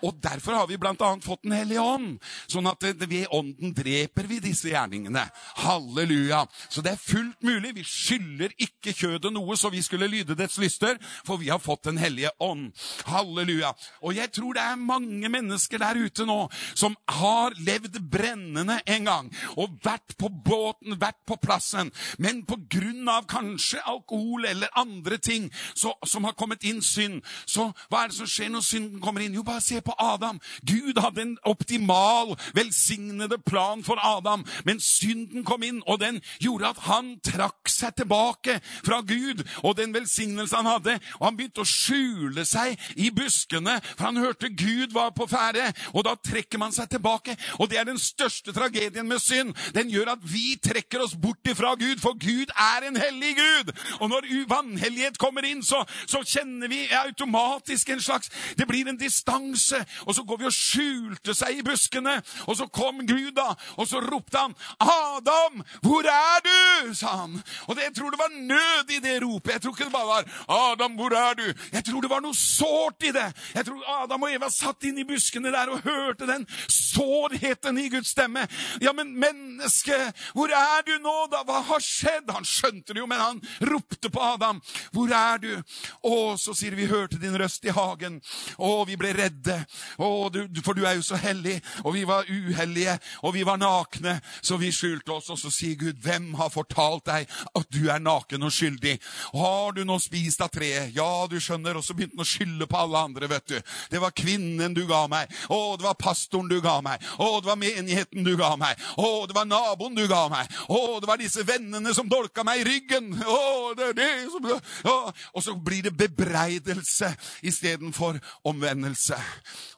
Og 0.00 0.16
Derfor 0.20 0.56
har 0.56 0.66
vi 0.66 0.78
bl.a. 0.80 0.94
fått 1.22 1.42
Den 1.44 1.52
hellige 1.52 1.82
ånd. 1.84 2.16
Sånn 2.48 2.68
at 2.70 2.84
ved 2.84 3.26
ånden 3.36 3.74
dreper 3.76 4.28
vi 4.28 4.40
disse 4.40 4.70
gjerningene. 4.70 5.26
Halleluja. 5.60 6.46
Så 6.68 6.80
det 6.84 6.94
er 6.94 7.02
fullt 7.02 7.42
mulig. 7.44 7.74
Vi 7.76 7.84
skylder 7.84 8.54
ikke 8.56 8.94
kjødet 8.96 9.32
noe, 9.34 9.56
så 9.60 9.70
vi 9.72 9.82
skulle 9.84 10.08
lyde 10.10 10.36
dets 10.38 10.58
lyster, 10.60 10.96
for 11.26 11.40
vi 11.40 11.50
har 11.52 11.60
fått 11.60 11.84
Den 11.90 12.00
hellige 12.00 12.32
ånd. 12.40 12.70
Halleluja. 13.08 13.72
Og 14.04 14.16
jeg 14.16 14.32
tror 14.32 14.56
det 14.56 14.64
er 14.64 14.80
mange 14.80 15.28
mennesker 15.32 15.80
der 15.80 16.00
ute 16.00 16.26
nå 16.28 16.38
som 16.74 16.96
har 17.08 17.54
levd 17.60 17.98
brennende 18.10 18.78
en 18.86 19.08
gang, 19.08 19.30
og 19.56 19.78
vært 19.84 20.16
på 20.20 20.28
båten, 20.28 20.96
vært 21.00 21.20
på 21.28 21.36
plassen, 21.40 21.90
men 22.18 22.42
på 22.48 22.58
grunn 22.70 23.08
av 23.10 23.26
kanskje 23.30 23.82
alkohol 23.88 24.46
eller 24.48 24.72
andre 24.78 25.18
ting 25.18 25.48
så, 25.74 25.92
som 26.06 26.26
har 26.28 26.36
kommet 26.38 26.64
inn 26.68 26.82
synd, 26.84 27.20
så 27.48 27.70
hva 27.90 28.04
er 28.04 28.12
det 28.12 28.16
som 28.20 28.28
skjer 28.30 28.52
når 28.54 28.62
synden 28.62 29.00
kommer 29.02 29.24
inn? 29.24 29.34
Jo, 29.34 29.42
bare 29.46 29.62
se 29.64 29.80
på 29.82 29.94
Adam. 29.98 30.38
Gud 30.66 30.98
hadde 31.02 31.24
en 31.24 31.32
optimal, 31.48 32.36
velsignede 32.54 33.40
plan 33.42 33.82
for 33.86 33.98
Adam, 33.98 34.44
men 34.64 34.78
synden 34.80 35.42
kom 35.46 35.64
inn, 35.66 35.80
og 35.90 35.98
den 36.02 36.20
gjorde 36.38 36.70
at 36.70 36.84
han 36.86 37.16
trakk 37.26 37.70
seg 37.70 37.96
tilbake 37.98 38.60
fra 38.86 39.00
Gud 39.06 39.42
og 39.64 39.74
den 39.80 39.94
velsignelse 39.94 40.54
han 40.56 40.68
hadde, 40.70 40.98
og 41.18 41.26
han 41.26 41.38
begynte 41.38 41.64
å 41.64 41.68
skjule 41.68 42.44
seg 42.46 42.78
i 42.94 43.10
buskene, 43.14 43.80
for 43.96 44.06
han 44.06 44.20
hørte 44.22 44.52
Gud 44.54 44.94
var 44.94 45.10
på 45.16 45.26
ferde, 45.30 45.66
og 45.90 46.06
da 46.06 46.14
trekker 46.14 46.62
man 46.62 46.74
seg 46.74 46.92
tilbake. 46.94 47.34
Og 47.58 47.70
det 47.70 47.80
er 47.80 47.90
den 47.90 47.98
største 47.98 48.54
tragedien 48.54 49.08
med 49.08 49.18
synd. 49.22 49.54
Den 49.74 49.90
gjør 49.90 50.14
at 50.14 50.22
vi 50.30 50.54
trekker 50.62 51.02
oss 51.02 51.16
bort 51.18 51.50
ifra 51.50 51.74
Gud, 51.80 51.98
for 52.02 52.14
Gud 52.20 52.54
er 52.54 52.86
en 52.86 52.98
hellig 53.00 53.34
Gud. 53.40 53.74
Og 53.98 54.12
når 54.12 54.30
vanhellighet 54.50 55.18
kommer 55.18 55.46
inn, 55.48 55.64
så, 55.66 55.82
så 56.06 56.22
kjenner 56.22 56.70
vi 56.70 56.84
automatisk 57.02 57.79
faktisk 57.80 57.88
en 57.88 58.02
slags 58.02 58.30
Det 58.56 58.66
blir 58.66 58.88
en 58.88 58.96
distanse. 58.96 59.84
Og 60.06 60.14
så 60.14 60.22
går 60.22 60.38
vi 60.38 60.44
og 60.44 60.52
skjulte 60.52 61.34
seg 61.34 61.58
i 61.58 61.62
buskene. 61.62 62.22
Og 62.46 62.56
så 62.56 62.66
kom 62.66 63.06
Gud, 63.06 63.32
da, 63.36 63.54
og 63.76 63.88
så 63.88 64.00
ropte 64.00 64.38
han, 64.38 64.54
'Adam, 64.80 65.62
hvor 65.82 66.04
er 66.04 66.40
du?' 66.44 66.94
sa 66.94 67.06
han. 67.06 67.42
Og 67.68 67.76
det, 67.76 67.82
jeg 67.82 67.94
tror 67.94 68.10
det 68.10 68.18
var 68.18 68.30
nød 68.30 68.90
i 68.90 68.98
det 68.98 69.22
ropet. 69.22 69.52
Jeg 69.52 69.62
tror 69.62 69.72
ikke 69.72 69.84
det 69.84 69.92
bare 69.92 70.06
var 70.06 70.24
'Adam, 70.48 70.92
hvor 70.92 71.12
er 71.12 71.34
du?' 71.34 71.54
Jeg 71.72 71.84
tror 71.84 72.00
det 72.00 72.10
var 72.10 72.20
noe 72.20 72.34
sårt 72.34 73.02
i 73.02 73.12
det. 73.12 73.32
Jeg 73.54 73.66
tror 73.66 74.02
Adam 74.02 74.22
og 74.22 74.32
Eva 74.32 74.48
satt 74.50 74.84
inn 74.84 74.98
i 74.98 75.04
buskene 75.04 75.52
der 75.52 75.70
og 75.70 75.80
hørte 75.80 76.26
den 76.26 76.46
sårheten 76.68 77.78
i 77.78 77.88
Guds 77.88 78.08
stemme. 78.08 78.48
Ja, 78.80 78.92
men 78.92 79.18
menneske, 79.18 80.12
hvor 80.32 80.48
er 80.48 80.82
du 80.86 80.98
nå, 80.98 81.26
da? 81.30 81.42
Hva 81.44 81.60
har 81.62 81.80
skjedd? 81.80 82.30
Han 82.30 82.44
skjønte 82.44 82.92
det 82.92 83.00
jo, 83.00 83.06
men 83.06 83.20
han 83.20 83.42
ropte 83.60 84.10
på 84.10 84.20
Adam. 84.20 84.60
'Hvor 84.92 85.12
er 85.12 85.38
du?' 85.38 85.62
Og 86.02 86.38
så 86.38 86.54
sier 86.54 86.74
'Vi 86.74 86.86
hørte 86.86 87.20
din 87.20 87.38
røst 87.38 87.59
i 87.64 87.74
hagen. 87.74 88.18
Å, 88.58 88.70
vi 88.88 88.96
ble 89.00 89.12
redde. 89.16 89.56
Å, 90.00 90.08
du, 90.32 90.42
for 90.64 90.76
du 90.76 90.84
er 90.86 90.96
jo 90.98 91.04
så 91.04 91.18
hellig. 91.20 91.58
Og 91.84 91.94
vi 91.96 92.04
var 92.08 92.28
uhellige, 92.28 92.96
og 93.24 93.34
vi 93.36 93.44
var 93.46 93.60
nakne, 93.60 94.18
så 94.42 94.58
vi 94.60 94.72
skjulte 94.74 95.14
oss. 95.16 95.30
Og 95.32 95.40
så 95.40 95.52
sier 95.54 95.78
Gud, 95.80 96.00
hvem 96.02 96.32
har 96.38 96.52
fortalt 96.52 97.06
deg 97.10 97.28
at 97.58 97.70
du 97.72 97.90
er 97.90 98.02
naken 98.02 98.46
og 98.46 98.54
skyldig? 98.54 98.96
Har 99.36 99.76
du 99.76 99.82
nå 99.86 99.98
spist 100.02 100.42
av 100.44 100.52
treet? 100.54 100.94
Ja, 100.96 101.26
du 101.30 101.38
skjønner. 101.40 101.78
Og 101.78 101.86
så 101.86 101.96
begynte 101.96 102.18
han 102.18 102.26
å 102.26 102.28
skylde 102.28 102.68
på 102.70 102.80
alle 102.80 103.04
andre, 103.10 103.30
vet 103.30 103.54
du. 103.54 103.58
Det 103.90 104.02
var 104.02 104.14
kvinnen 104.16 104.74
du 104.76 104.84
ga 104.88 105.04
meg. 105.10 105.30
Å, 105.50 105.60
det 105.78 105.86
var 105.86 105.98
pastoren 106.00 106.50
du 106.50 106.58
ga 106.64 106.78
meg. 106.84 107.02
Å, 107.18 107.30
det 107.40 107.50
var 107.50 107.60
menigheten 107.60 108.26
du 108.26 108.34
ga 108.40 108.54
meg. 108.60 108.80
Å, 108.96 109.10
det 109.28 109.36
var 109.36 109.48
naboen 109.48 109.96
du 109.98 110.06
ga 110.10 110.24
meg. 110.32 110.50
Å, 110.68 110.80
det 111.00 111.10
var 111.10 111.20
disse 111.20 111.44
vennene 111.46 111.94
som 111.96 112.08
dolka 112.10 112.44
meg 112.46 112.62
i 112.62 112.68
ryggen. 112.68 113.12
Å, 113.20 113.40
det 113.76 113.90
er 113.90 113.98
det 113.98 114.10
som 114.32 114.48
Å. 114.50 114.96
Og 115.36 115.44
så 115.44 115.54
blir 115.54 115.84
det 115.86 115.92
bebreidelse 115.96 117.10
i 117.46 117.49
istedenfor 117.50 118.18
omvendelse. 118.48 119.18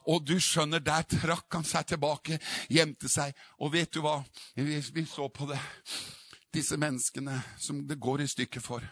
Og 0.07 0.25
du 0.25 0.37
skjønner, 0.39 0.83
der 0.83 1.05
trakk 1.09 1.57
han 1.57 1.67
seg 1.67 1.93
tilbake, 1.93 2.39
gjemte 2.71 3.11
seg. 3.11 3.35
Og 3.59 3.73
vet 3.75 3.93
du 3.93 4.01
hva? 4.05 4.21
Vi, 4.55 4.79
vi 4.93 5.05
så 5.09 5.27
på 5.29 5.49
det. 5.51 5.59
Disse 6.53 6.77
menneskene 6.77 7.39
som 7.59 7.81
det 7.89 8.01
går 8.01 8.23
i 8.23 8.29
stykker 8.29 8.63
for. 8.63 8.85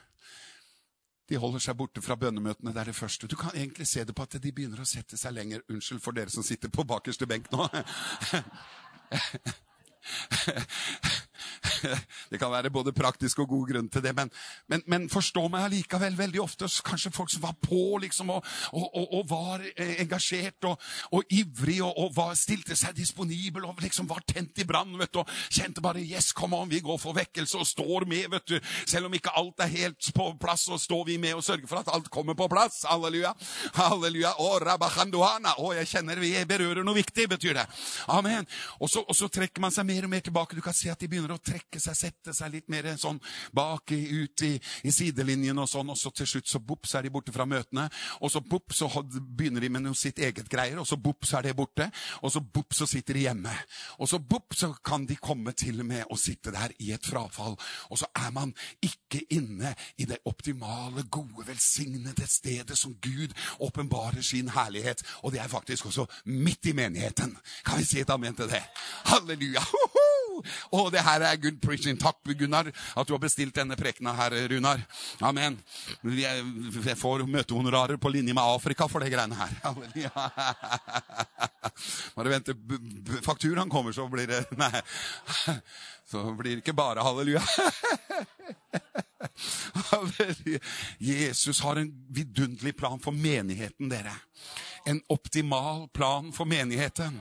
De 1.31 1.39
holder 1.39 1.63
seg 1.63 1.77
borte 1.79 2.01
fra 2.03 2.17
bønnemøtene. 2.19 2.73
Det 2.73 2.81
er 2.81 2.91
det 2.91 2.97
første. 2.97 3.27
Du 3.27 3.37
kan 3.39 3.55
egentlig 3.55 3.87
se 3.87 4.03
det 4.03 4.15
på 4.15 4.25
at 4.25 4.35
de 4.43 4.51
begynner 4.51 4.81
å 4.83 4.89
sette 4.89 5.17
seg 5.17 5.33
lenger. 5.37 5.63
Unnskyld 5.71 6.01
for 6.03 6.17
dere 6.17 6.33
som 6.33 6.43
sitter 6.43 6.73
på 6.73 6.83
bakerste 6.83 7.27
benk 7.29 7.47
nå. 7.53 7.67
Det 12.31 12.39
kan 12.39 12.51
være 12.51 12.71
både 12.73 12.93
praktisk 12.95 13.41
og 13.43 13.49
god 13.51 13.67
grunn 13.71 13.89
til 13.91 14.03
det, 14.03 14.13
men, 14.15 14.29
men, 14.71 14.83
men 14.87 15.07
forstå 15.11 15.47
meg 15.51 15.67
allikevel. 15.67 16.17
Veldig 16.17 16.41
ofte 16.43 16.69
kanskje 16.85 17.11
folk 17.13 17.31
som 17.33 17.43
var 17.45 17.55
på 17.61 17.97
liksom, 18.03 18.29
og, 18.33 18.45
og, 18.71 18.87
og, 18.87 19.07
og 19.19 19.25
var 19.29 19.65
eh, 19.75 19.95
engasjert 20.03 20.67
og, 20.69 21.25
ivrig 21.31 21.79
og, 21.85 22.11
var, 22.15 22.33
stilte 22.39 22.75
seg 22.77 22.95
disponibel 22.97 23.65
og 23.67 23.81
liksom 23.83 24.09
var 24.09 24.23
tent 24.27 24.61
i 24.61 24.67
brann. 24.67 24.95
og 25.01 25.29
Kjente 25.49 25.81
bare 25.81 25.99
'yes, 26.01 26.31
come 26.33 26.57
on, 26.57 26.69
vi 26.69 26.79
går 26.79 26.97
for 26.97 27.13
vekkelse' 27.17 27.59
og 27.59 27.67
står 27.67 28.05
med. 28.05 28.29
vet 28.31 28.47
du. 28.47 28.59
Selv 28.85 29.05
om 29.05 29.13
ikke 29.13 29.33
alt 29.35 29.59
er 29.59 29.67
helt 29.67 30.11
på 30.15 30.29
plass, 30.39 30.65
så 30.65 30.77
står 30.77 31.05
vi 31.05 31.17
med 31.17 31.33
og 31.33 31.43
sørger 31.43 31.67
for 31.67 31.79
at 31.79 31.89
alt 31.93 32.09
kommer 32.09 32.33
på 32.33 32.47
plass. 32.47 32.83
Halleluja. 32.89 33.33
Halleluja. 33.73 34.33
Å, 34.37 35.73
jeg 35.75 35.87
kjenner 35.87 36.19
vi 36.21 36.33
berører 36.45 36.83
noe 36.83 36.95
viktig, 36.95 37.27
betyr 37.29 37.57
det. 37.59 37.65
Amen. 38.07 38.47
Og 38.79 38.89
så 38.89 39.27
trekker 39.27 39.61
man 39.61 39.73
seg 39.73 39.87
mer 39.87 40.05
og 40.07 40.13
mer 40.13 40.23
tilbake. 40.25 40.55
Du 40.55 40.61
kan 40.61 40.75
se 40.75 40.91
at 40.91 40.99
de 40.99 41.09
begynner 41.09 41.35
å 41.35 41.40
trekke 41.45 41.81
seg, 41.81 41.97
sette 41.97 42.35
seg 42.35 42.53
litt 42.53 42.69
mer 42.71 42.89
sånn 42.99 43.19
bak, 43.55 43.91
ut 43.91 44.45
i, 44.47 44.53
i 44.87 44.93
sidelinjen 44.93 45.59
og 45.61 45.69
sånn, 45.69 45.91
og 45.93 45.99
så 45.99 46.11
til 46.15 46.29
slutt 46.29 46.49
så 46.51 46.61
bopp, 46.63 46.87
så 46.89 46.99
er 46.99 47.07
de 47.07 47.13
borte 47.13 47.33
fra 47.35 47.47
møtene. 47.49 47.87
Og 48.21 48.31
så 48.33 48.41
bopp, 48.45 48.75
så 48.75 48.89
begynner 49.11 49.63
de 49.63 49.71
med 49.73 49.85
noe 49.85 49.97
sitt 49.97 50.21
eget 50.21 50.49
greier, 50.51 50.79
og 50.81 50.87
så 50.89 50.97
bopp, 51.01 51.25
så 51.27 51.39
er 51.39 51.49
det 51.49 51.57
borte. 51.57 51.89
Og 52.21 52.33
så 52.33 52.43
bopp, 52.43 52.75
så 52.77 52.87
sitter 52.89 53.17
de 53.17 53.25
hjemme. 53.27 53.53
Og 53.99 54.09
så 54.09 54.19
bopp, 54.19 54.55
så 54.57 54.71
kan 54.85 55.05
de 55.09 55.17
komme 55.21 55.53
til 55.57 55.81
og 55.83 55.89
med 55.91 56.11
å 56.11 56.19
sitte 56.19 56.53
der 56.53 56.73
i 56.79 56.91
et 56.95 57.07
frafall. 57.07 57.57
Og 57.89 58.01
så 58.01 58.09
er 58.17 58.31
man 58.35 58.53
ikke 58.83 59.23
inne 59.33 59.73
i 60.01 60.07
det 60.09 60.21
optimale, 60.29 61.05
gode, 61.11 61.45
velsignede 61.47 62.27
stedet 62.29 62.77
som 62.77 62.95
Gud 63.01 63.35
åpenbarer 63.59 64.21
sin 64.25 64.51
herlighet. 64.55 65.03
Og 65.23 65.33
det 65.33 65.41
er 65.43 65.51
faktisk 65.51 65.89
også 65.91 66.07
midt 66.25 66.71
i 66.71 66.77
menigheten. 66.77 67.35
Kan 67.65 67.81
vi 67.81 67.87
si 67.87 68.01
et 68.01 68.13
amen 68.13 68.35
til 68.35 68.51
det? 68.51 68.63
Halleluja! 69.11 69.65
Å, 70.71 70.89
det 70.93 71.01
her 71.05 71.21
er 71.27 71.41
good 71.41 71.59
preaching. 71.63 71.97
Takk, 71.99 72.19
Gunnar, 72.37 72.65
at 72.71 73.07
du 73.07 73.13
har 73.15 73.21
bestilt 73.21 73.55
denne 73.57 73.75
prekena 73.79 74.11
her, 74.17 74.31
Runar. 74.51 74.79
Amen. 75.27 75.53
Jeg 76.17 76.97
får 76.99 77.25
møtehonorarer 77.29 77.97
på 78.01 78.09
linje 78.13 78.33
med 78.35 78.43
Afrika 78.43 78.87
for 78.91 78.99
det 79.03 79.11
greiene 79.13 79.37
her. 79.37 79.51
Bare 82.15 82.31
vent 82.31 82.45
til 82.51 82.57
fakturaen 83.25 83.71
kommer, 83.71 83.91
så 83.95 84.03
blir 84.11 84.27
det 84.29 84.41
Nei. 84.61 84.81
Så 86.11 86.17
blir 86.35 86.51
det 86.57 86.61
ikke 86.65 86.75
bare 86.75 87.03
halleluja. 87.05 87.39
Jesus 90.99 91.61
har 91.63 91.75
en 91.79 91.91
vidunderlig 92.11 92.75
plan 92.77 92.99
for 92.99 93.11
menigheten, 93.15 93.89
dere 93.91 94.11
en 94.85 95.01
optimal 95.07 95.87
plan 95.93 96.31
for 96.33 96.49
menigheten. 96.49 97.19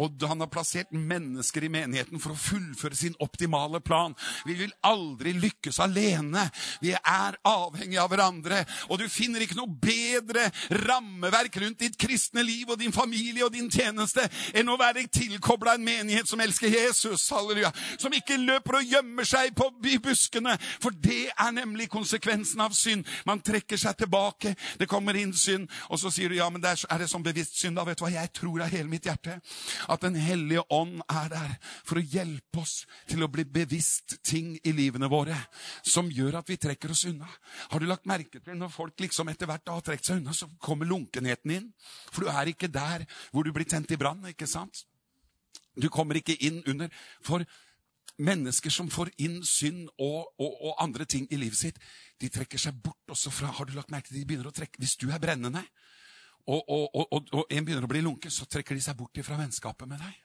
Og 0.00 0.22
han 0.28 0.40
har 0.42 0.50
plassert 0.52 0.92
mennesker 0.92 1.64
i 1.64 1.72
menigheten 1.72 2.20
for 2.22 2.34
å 2.34 2.40
fullføre 2.40 2.96
sin 2.96 3.16
optimale 3.22 3.80
plan. 3.84 4.14
Vi 4.48 4.56
vil 4.58 4.72
aldri 4.86 5.34
lykkes 5.36 5.80
alene. 5.82 6.46
Vi 6.80 6.92
er 6.94 7.38
avhengige 7.46 8.02
av 8.02 8.10
hverandre. 8.12 8.62
Og 8.88 9.00
du 9.00 9.06
finner 9.12 9.44
ikke 9.44 9.58
noe 9.58 9.70
bedre 9.70 10.48
rammeverk 10.86 11.60
rundt 11.62 11.84
ditt 11.84 11.98
kristne 12.00 12.44
liv 12.46 12.70
og 12.70 12.80
din 12.80 12.94
familie 12.94 13.44
og 13.46 13.54
din 13.54 13.70
tjeneste 13.72 14.26
enn 14.56 14.70
å 14.70 14.78
være 14.80 15.06
tilkobla 15.12 15.76
en 15.76 15.86
menighet 15.86 16.28
som 16.28 16.40
elsker 16.40 16.72
Jesus. 16.72 17.28
Halleluja. 17.34 17.72
Som 18.00 18.14
ikke 18.16 18.38
løper 18.40 18.80
og 18.80 18.94
gjemmer 18.94 19.28
seg 19.28 19.54
på, 19.56 19.70
i 19.90 19.98
buskene. 20.02 20.56
For 20.82 20.94
det 20.94 21.30
er 21.32 21.52
nemlig 21.54 21.88
konsekvensen 21.92 22.60
av 22.62 22.74
synd. 22.76 23.08
Man 23.26 23.42
trekker 23.44 23.80
seg 23.80 23.98
tilbake. 24.00 24.54
Det 24.78 24.88
kommer 24.90 25.16
inn 25.18 25.32
synd, 25.36 25.68
og 25.88 26.00
så 26.00 26.12
sier 26.12 26.30
du 26.30 26.38
ja, 26.38 26.48
men 26.52 26.62
det 26.62 26.72
er 26.74 26.89
er 26.90 27.02
det 27.02 27.08
som 27.10 27.22
bevisst 27.24 27.56
synd. 27.60 27.78
Da 27.78 27.84
vet 27.86 27.98
du 27.98 28.04
hva 28.04 28.12
jeg 28.12 28.32
tror 28.36 28.64
av 28.64 28.72
hele 28.72 28.90
mitt 28.90 29.06
hjerte? 29.06 29.38
At 29.88 30.02
Den 30.04 30.16
hellige 30.18 30.64
ånd 30.74 31.00
er 31.06 31.30
der 31.32 31.56
for 31.86 32.00
å 32.00 32.04
hjelpe 32.04 32.62
oss 32.62 32.84
til 33.10 33.24
å 33.24 33.30
bli 33.30 33.44
bevisst 33.44 34.18
ting 34.26 34.56
i 34.64 34.74
livene 34.74 35.10
våre 35.10 35.36
som 35.86 36.10
gjør 36.10 36.40
at 36.40 36.50
vi 36.50 36.58
trekker 36.60 36.92
oss 36.94 37.06
unna. 37.10 37.28
Har 37.70 37.80
du 37.80 37.88
lagt 37.88 38.08
merke 38.10 38.40
til 38.42 38.58
når 38.58 38.74
folk 38.74 39.00
liksom 39.00 39.30
etter 39.32 39.48
hvert 39.50 39.68
har 39.68 39.84
trukket 39.86 40.10
seg 40.12 40.20
unna, 40.20 40.34
så 40.34 40.48
kommer 40.58 40.88
lunkenheten 40.88 41.56
inn? 41.56 41.72
For 42.10 42.24
du 42.24 42.32
er 42.32 42.52
ikke 42.52 42.70
der 42.72 43.06
hvor 43.30 43.46
du 43.46 43.52
blir 43.54 43.68
tent 43.68 43.90
i 43.92 44.00
brann, 44.00 44.24
ikke 44.32 44.48
sant? 44.50 44.84
Du 45.78 45.88
kommer 45.88 46.18
ikke 46.18 46.38
inn 46.42 46.62
under 46.68 46.90
For 47.22 47.44
mennesker 48.20 48.72
som 48.72 48.90
får 48.92 49.12
inn 49.24 49.40
synd 49.46 49.88
og, 49.96 50.32
og, 50.38 50.50
og, 50.50 50.74
andre 50.82 51.06
ting 51.08 51.28
i 51.30 51.38
livet 51.40 51.58
sitt, 51.58 51.78
de 52.20 52.28
trekker 52.28 52.60
seg 52.60 52.76
bort 52.82 53.14
også 53.14 53.32
fra 53.32 53.52
Har 53.56 53.68
du 53.68 53.72
lagt 53.76 53.92
merke 53.92 54.10
til 54.10 54.20
de 54.20 54.26
begynner 54.28 54.50
å 54.50 54.54
trekke 54.54 54.80
Hvis 54.82 54.98
du 55.00 55.08
er 55.08 55.22
brennende, 55.22 55.62
og, 56.46 56.62
og, 56.68 56.88
og, 56.94 57.30
og, 57.32 57.44
en 57.50 57.64
begynner 57.66 57.86
å 57.86 57.90
bli 57.90 58.02
lunken, 58.04 58.32
så 58.32 58.46
trekker 58.48 58.78
de 58.78 58.84
seg 58.84 58.96
bort 58.98 59.20
fra 59.24 59.38
vennskapet 59.40 59.88
med 59.90 60.00
deg. 60.02 60.18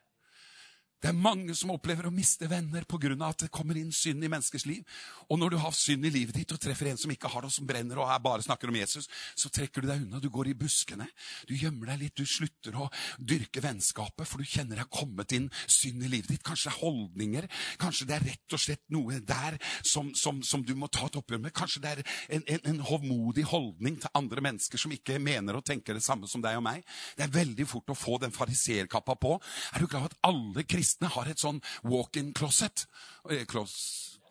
Det 1.06 1.12
er 1.12 1.22
mange 1.22 1.54
som 1.54 1.70
opplever 1.70 2.08
å 2.10 2.14
miste 2.14 2.48
venner 2.50 2.82
pga. 2.90 3.12
at 3.28 3.44
det 3.44 3.52
kommer 3.54 3.78
inn 3.78 3.92
synd 3.94 4.24
i 4.24 4.28
menneskers 4.28 4.64
liv. 4.66 4.82
Og 5.30 5.38
når 5.38 5.52
du 5.54 5.58
har 5.62 5.72
synd 5.72 6.06
i 6.06 6.10
livet 6.10 6.34
ditt 6.34 6.52
og 6.52 6.58
treffer 6.58 6.88
en 6.90 6.98
som 6.98 7.12
ikke 7.14 7.30
har 7.30 7.46
det, 7.46 7.52
som 7.54 7.68
brenner 7.68 8.00
og 8.02 8.10
bare 8.24 8.42
snakker 8.42 8.70
om 8.70 8.76
Jesus, 8.76 9.06
så 9.38 9.50
trekker 9.54 9.82
du 9.82 9.88
deg 9.88 10.02
unna. 10.02 10.18
Du 10.20 10.32
går 10.34 10.50
i 10.50 10.56
buskene. 10.58 11.06
Du 11.46 11.54
gjemmer 11.54 11.92
deg 11.92 12.00
litt. 12.00 12.16
Du 12.18 12.26
slutter 12.26 12.74
å 12.74 12.88
dyrke 13.20 13.62
vennskapet, 13.62 14.26
for 14.26 14.42
du 14.42 14.50
kjenner 14.50 14.80
det 14.80 14.88
har 14.88 14.90
kommet 14.90 15.36
inn 15.38 15.46
synd 15.68 16.02
i 16.02 16.10
livet 16.10 16.32
ditt. 16.34 16.44
Kanskje 16.44 16.72
det 16.72 16.74
er 16.74 16.82
holdninger. 16.82 17.50
Kanskje 17.86 18.10
det 18.10 18.18
er 18.18 18.28
rett 18.32 18.58
og 18.58 18.64
slett 18.66 18.84
noe 18.98 19.22
der 19.22 19.60
som, 19.86 20.10
som, 20.18 20.42
som 20.42 20.66
du 20.66 20.74
må 20.74 20.90
ta 20.90 21.06
et 21.06 21.20
oppgjør 21.22 21.44
med. 21.46 21.54
Kanskje 21.54 21.84
det 21.86 21.94
er 21.94 22.04
en, 22.40 22.48
en, 22.50 22.66
en 22.74 22.82
hovmodig 22.90 23.46
holdning 23.52 24.02
til 24.02 24.16
andre 24.18 24.42
mennesker 24.48 24.82
som 24.82 24.98
ikke 24.98 25.22
mener 25.22 25.62
og 25.62 25.68
tenker 25.70 25.94
det 25.94 26.06
samme 26.08 26.26
som 26.26 26.42
deg 26.42 26.58
og 26.58 26.66
meg. 26.66 26.82
Det 27.14 27.28
er 27.28 27.38
veldig 27.38 27.70
fort 27.70 27.94
å 27.94 28.00
få 28.00 28.18
den 28.26 28.34
fariserkappa 28.34 29.20
på. 29.22 29.38
Er 29.70 29.86
du 29.86 29.86
glad 29.86 30.10
at 30.10 30.20
alle 30.26 30.66
kristne 30.66 30.95
kristne 30.96 31.12
har 31.12 31.30
et 31.30 31.40
sånn 31.40 31.62
walk-in 31.84 32.34
closet. 32.34 32.88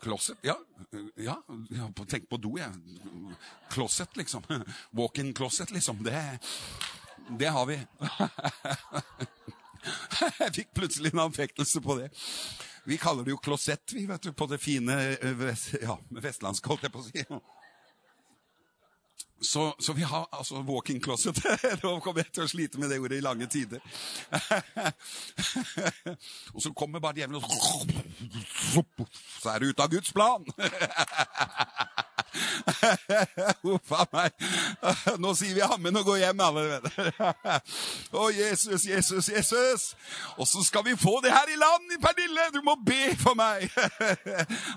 Closet? 0.00 0.38
Ja. 0.42 0.56
ja. 1.16 1.42
Tenk 2.08 2.28
på 2.28 2.36
do, 2.36 2.58
jeg. 2.58 2.72
Closet, 3.70 4.16
liksom. 4.16 4.42
Walk-in 4.92 5.34
closet, 5.34 5.70
liksom. 5.70 6.02
Det, 6.04 6.38
det 7.38 7.48
har 7.48 7.66
vi. 7.66 7.78
Jeg 10.40 10.54
fikk 10.54 10.70
plutselig 10.72 11.10
en 11.12 11.26
anfektelse 11.26 11.80
på 11.84 11.98
det. 11.98 12.06
Vi 12.86 12.96
kaller 12.96 13.24
det 13.24 13.34
jo 13.34 13.36
klosett, 13.36 13.92
vi, 13.92 14.06
vet 14.08 14.22
du, 14.22 14.32
på 14.32 14.46
det 14.48 14.56
fine 14.56 14.94
ja, 15.82 15.98
vestlandske, 16.08 16.68
holdt 16.68 16.86
jeg 16.86 16.92
på 16.94 17.02
å 17.02 17.04
si. 17.04 17.24
Så, 19.44 19.74
så, 19.78 19.92
vi 19.92 20.02
har 20.02 20.28
altså 20.32 20.54
walk-in 20.54 21.02
closet. 21.02 21.44
Nå 21.82 21.98
kommer 22.00 22.22
jeg 22.22 22.32
til 22.32 22.44
å 22.46 22.48
slite 22.48 22.80
med 22.80 22.88
det 22.88 22.98
ordet 23.02 23.18
i 23.20 23.24
lange 23.24 23.46
tider. 23.52 23.80
og 26.54 26.62
så 26.64 26.72
kommer 26.72 27.02
bare 27.04 27.20
djevelen 27.20 27.42
og 27.42 27.50
Så 29.04 29.50
er 29.52 29.58
det 29.58 29.68
ute 29.74 29.82
av 29.84 29.92
Guds 29.92 30.12
plan. 30.16 30.48
Huff 33.62 33.92
a 33.92 34.06
meg. 34.12 34.32
Nå 35.20 35.34
sier 35.36 35.54
vi 35.58 35.62
ammen 35.66 36.00
og 36.00 36.08
går 36.08 36.22
hjem, 36.24 36.40
alle 36.40 36.64
venner. 36.72 36.96
Å, 38.16 38.26
Jesus, 38.32 38.88
Jesus, 38.88 39.28
Jesus. 39.28 39.86
Åssen 40.40 40.64
skal 40.64 40.88
vi 40.88 40.96
få 40.98 41.18
det 41.24 41.32
her 41.36 41.52
i 41.52 41.60
land, 41.60 41.96
Pernille? 42.02 42.48
Du 42.56 42.62
må 42.64 42.78
be 42.80 43.12
for 43.20 43.36
meg. 43.38 43.68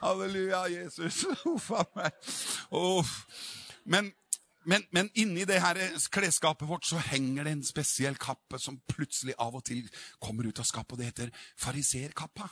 Halleluja, 0.03 0.67
Jesus. 0.75 1.23
Huff 1.45 1.71
a 1.71 1.87
meg. 1.95 2.11
Uff. 2.75 3.21
Men 3.87 4.11
men, 4.67 4.83
men 4.91 5.09
inni 5.15 5.45
det 5.47 5.61
her 5.63 5.77
klesskapet 6.11 6.67
vårt 6.67 6.85
så 6.85 6.99
henger 6.99 7.47
det 7.47 7.53
en 7.55 7.63
spesiell 7.63 8.17
kappe 8.19 8.59
som 8.59 8.79
plutselig 8.91 9.37
av 9.39 9.55
og 9.55 9.63
til 9.69 9.87
kommer 10.19 10.49
ut 10.49 10.59
av 10.59 10.67
skapet, 10.67 10.97
og 10.97 10.99
det 10.99 11.07
heter 11.11 11.31
fariserkappa. 11.55 12.49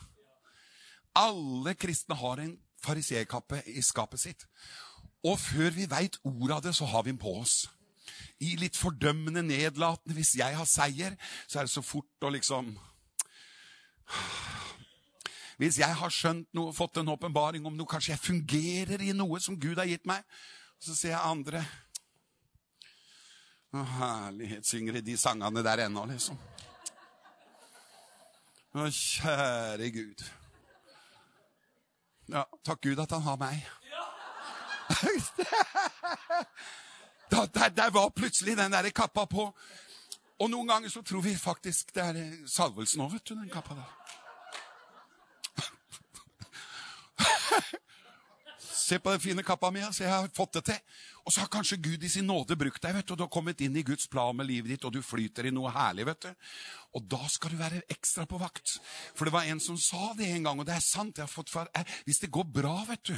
Alle 1.20 1.76
kristne 1.76 2.16
har 2.20 2.39
en 2.43 2.55
fariserkappe 2.84 3.61
i 3.68 3.84
skapet 3.84 4.24
sitt. 4.24 4.47
Og 5.26 5.39
før 5.41 5.76
vi 5.76 5.89
veit 5.91 6.20
ordet 6.24 6.55
av 6.55 6.63
det, 6.63 6.76
så 6.78 6.88
har 6.88 7.03
vi 7.03 7.11
den 7.11 7.20
på 7.20 7.36
oss. 7.41 7.66
I 8.39 8.55
litt 8.59 8.78
fordømmende, 8.78 9.41
nedlatende 9.41 10.13
Hvis 10.13 10.36
jeg 10.38 10.55
har 10.55 10.68
seier, 10.70 11.16
så 11.47 11.59
er 11.59 11.66
det 11.66 11.72
så 11.74 11.82
fort 11.82 12.28
å 12.28 12.30
liksom 12.30 12.76
Hvis 15.57 15.80
jeg 15.80 15.95
har 15.97 16.11
skjønt 16.13 16.47
noe, 16.53 16.74
fått 16.76 16.99
en 17.01 17.09
åpenbaring 17.09 17.66
om 17.66 17.76
noe, 17.76 17.89
kanskje 17.89 18.13
jeg 18.13 18.24
fungerer 18.24 19.01
i 19.01 19.16
noe 19.16 19.39
som 19.41 19.57
Gud 19.57 19.80
har 19.80 19.89
gitt 19.89 20.05
meg, 20.05 20.22
så 20.80 20.93
ser 20.93 21.16
jeg 21.16 21.32
andre 21.32 21.63
herlighet, 23.84 24.65
synger 24.67 25.01
de 25.01 25.17
sangene 25.17 25.63
der 25.63 25.86
ennå, 25.86 26.05
liksom. 26.09 26.38
Å, 28.76 28.89
kjære 28.91 29.89
Gud. 29.95 30.23
Ja, 32.32 32.43
takk 32.65 32.82
Gud 32.84 32.99
at 32.99 33.11
han 33.15 33.21
har 33.26 33.38
meg. 33.39 33.65
der, 37.32 37.69
der, 37.69 37.89
var 37.93 38.09
plutselig 38.09 38.57
den 38.57 38.71
der 38.71 38.89
kappa 38.89 39.26
på. 39.30 39.47
Og 40.39 40.49
noen 40.51 40.67
ganger 40.67 40.89
så 40.91 41.01
tror 41.01 41.21
vi 41.23 41.36
faktisk 41.39 41.93
det 41.95 42.03
er 42.03 42.47
salvelsen 42.51 43.01
òg, 43.05 43.13
vet 43.15 43.28
du, 43.30 43.36
den 43.38 43.49
kappa 43.53 43.78
der. 43.78 43.89
Se 48.86 48.99
på 48.99 49.09
den 49.09 49.19
fine 49.19 49.43
kappa 49.43 49.71
mi, 49.73 49.81
så 49.81 50.03
jeg 50.03 50.11
har 50.13 50.27
fått 50.33 50.59
det 50.59 50.65
til. 50.69 50.81
Og 51.25 51.33
så 51.33 51.41
har 51.41 51.49
kanskje 51.49 51.79
Gud 51.81 52.03
i 52.05 52.09
sin 52.09 52.27
nåde 52.29 52.53
brukt 52.53 52.83
deg, 52.83 52.93
vet 52.99 53.07
du, 53.07 53.15
og 53.15 53.17
du 53.17 53.23
har 53.25 53.33
kommet 53.33 53.61
inn 53.65 53.77
i 53.79 53.83
Guds 53.86 54.05
plan 54.05 54.36
med 54.38 54.45
livet 54.45 54.75
ditt, 54.75 54.83
og 54.86 54.93
du 54.93 55.01
flyter 55.01 55.47
i 55.49 55.53
noe 55.53 55.71
herlig. 55.73 56.05
vet 56.05 56.27
du. 56.27 56.51
Og 56.95 57.03
da 57.11 57.25
skal 57.27 57.51
du 57.51 57.57
være 57.59 57.81
ekstra 57.91 58.27
på 58.29 58.38
vakt. 58.39 58.77
For 59.17 59.25
det 59.25 59.33
var 59.33 59.49
en 59.49 59.59
som 59.59 59.75
sa 59.81 60.13
det 60.15 60.29
en 60.29 60.45
gang, 60.45 60.59
og 60.61 60.67
det 60.67 60.75
er 60.75 60.83
sant. 60.86 61.17
jeg 61.17 61.25
har 61.25 61.31
fått 61.31 61.49
for, 61.49 61.67
eh, 61.73 61.83
Hvis 62.05 62.19
det 62.19 62.31
går 62.31 62.45
bra, 62.45 62.86
vet 62.86 63.03
du, 63.03 63.15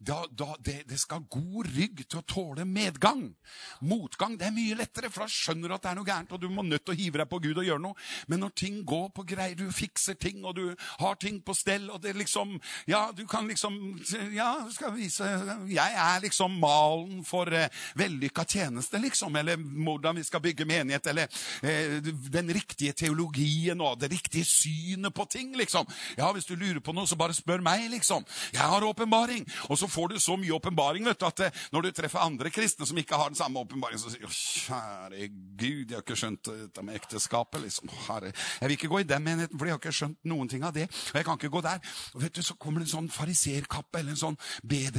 da, 0.00 0.24
da 0.32 0.56
det, 0.58 0.88
det, 0.88 0.98
skal 0.98 1.28
god 1.28 1.66
rygg 1.66 2.08
til 2.08 2.18
å 2.18 2.26
tåle 2.26 2.64
medgang. 2.64 3.34
Motgang 3.82 4.38
det 4.38 4.46
er 4.46 4.56
mye 4.56 4.74
lettere, 4.74 5.10
for 5.10 5.20
da 5.20 5.28
skjønner 5.28 5.68
du 5.68 5.74
at 5.74 5.82
det 5.82 5.90
er 5.90 5.94
noe 6.00 6.08
gærent, 6.08 6.32
og 6.32 6.40
du 6.40 6.48
må 6.48 6.62
nødt 6.62 6.84
til 6.86 6.94
å 6.94 6.98
hive 6.98 7.18
deg 7.18 7.28
på 7.28 7.42
Gud 7.44 7.58
og 7.58 7.68
gjøre 7.68 7.84
noe. 7.84 7.94
Men 8.26 8.40
når 8.40 8.56
ting 8.56 8.84
går 8.84 9.12
på 9.12 9.26
greier, 9.26 9.54
du 9.54 9.70
fikser 9.70 10.14
ting, 10.14 10.44
og 10.44 10.56
du 10.56 10.74
har 10.98 11.14
ting 11.16 11.42
på 11.42 11.54
stell, 11.54 11.90
og 11.90 12.00
det 12.00 12.16
liksom 12.16 12.58
Ja, 12.88 13.12
du 13.12 13.26
kan 13.26 13.46
liksom 13.46 14.00
Ja, 14.32 14.66
skal 14.72 14.96
vi 14.96 15.09
disse 15.10 15.26
Jeg 15.70 15.96
er 16.00 16.22
liksom 16.24 16.56
malen 16.62 17.24
for 17.26 17.50
eh, 17.54 17.68
vellykka 17.98 18.44
tjeneste, 18.48 19.00
liksom. 19.02 19.36
Eller 19.36 19.60
hvordan 19.60 20.16
vi 20.16 20.24
skal 20.26 20.42
bygge 20.44 20.66
menighet, 20.68 21.10
eller 21.10 21.28
eh, 21.62 21.98
den 22.32 22.52
riktige 22.54 22.94
teologien 22.96 23.80
og 23.84 23.98
det 24.00 24.12
riktige 24.14 24.46
synet 24.48 25.14
på 25.14 25.26
ting, 25.30 25.52
liksom. 25.58 25.88
Ja, 26.18 26.30
hvis 26.32 26.48
du 26.48 26.56
lurer 26.56 26.80
på 26.84 26.94
noe, 26.96 27.08
så 27.10 27.18
bare 27.18 27.36
spør 27.36 27.62
meg, 27.64 27.88
liksom. 27.92 28.24
Jeg 28.54 28.62
har 28.62 28.86
åpenbaring. 28.86 29.46
Og 29.68 29.78
så 29.78 29.88
får 29.90 30.14
du 30.14 30.20
så 30.20 30.36
mye 30.40 30.54
åpenbaring 30.56 31.04
vet 31.06 31.20
du, 31.20 31.26
at 31.28 31.44
eh, 31.46 31.62
når 31.74 31.88
du 31.88 31.90
treffer 31.96 32.22
andre 32.24 32.52
kristne 32.54 32.86
som 32.88 32.98
ikke 33.00 33.18
har 33.18 33.32
den 33.32 33.38
samme 33.38 33.60
åpenbaringen, 33.62 34.02
så 34.02 34.12
sier 34.12 34.26
du 34.26 34.34
kjære 34.34 35.28
Gud, 35.60 35.90
jeg 35.90 35.96
har 35.96 36.04
ikke 36.04 36.18
skjønt 36.18 36.48
dette 36.50 36.84
med 36.86 36.96
ekteskapet. 37.00 37.62
liksom. 37.66 37.90
Herre. 38.06 38.32
Jeg 38.60 38.68
vil 38.68 38.76
ikke 38.78 38.92
gå 38.92 39.02
i 39.02 39.08
den 39.08 39.24
menigheten, 39.24 39.58
for 39.58 39.68
jeg 39.68 39.76
har 39.76 39.82
ikke 39.82 39.96
skjønt 39.96 40.18
noen 40.30 40.48
ting 40.50 40.64
av 40.66 40.74
det. 40.76 40.86
Og 41.10 41.20
jeg 41.20 41.26
kan 41.26 41.38
ikke 41.38 41.52
gå 41.52 41.62
der. 41.64 41.80
Og 42.14 42.22
vet 42.22 42.34
du, 42.36 42.42
Så 42.42 42.54
kommer 42.54 42.80
det 42.80 42.88
en 42.88 42.94
sånn 42.96 43.10
fariserkappe, 43.12 44.00
eller 44.00 44.14
en 44.14 44.20
sånn 44.20 44.38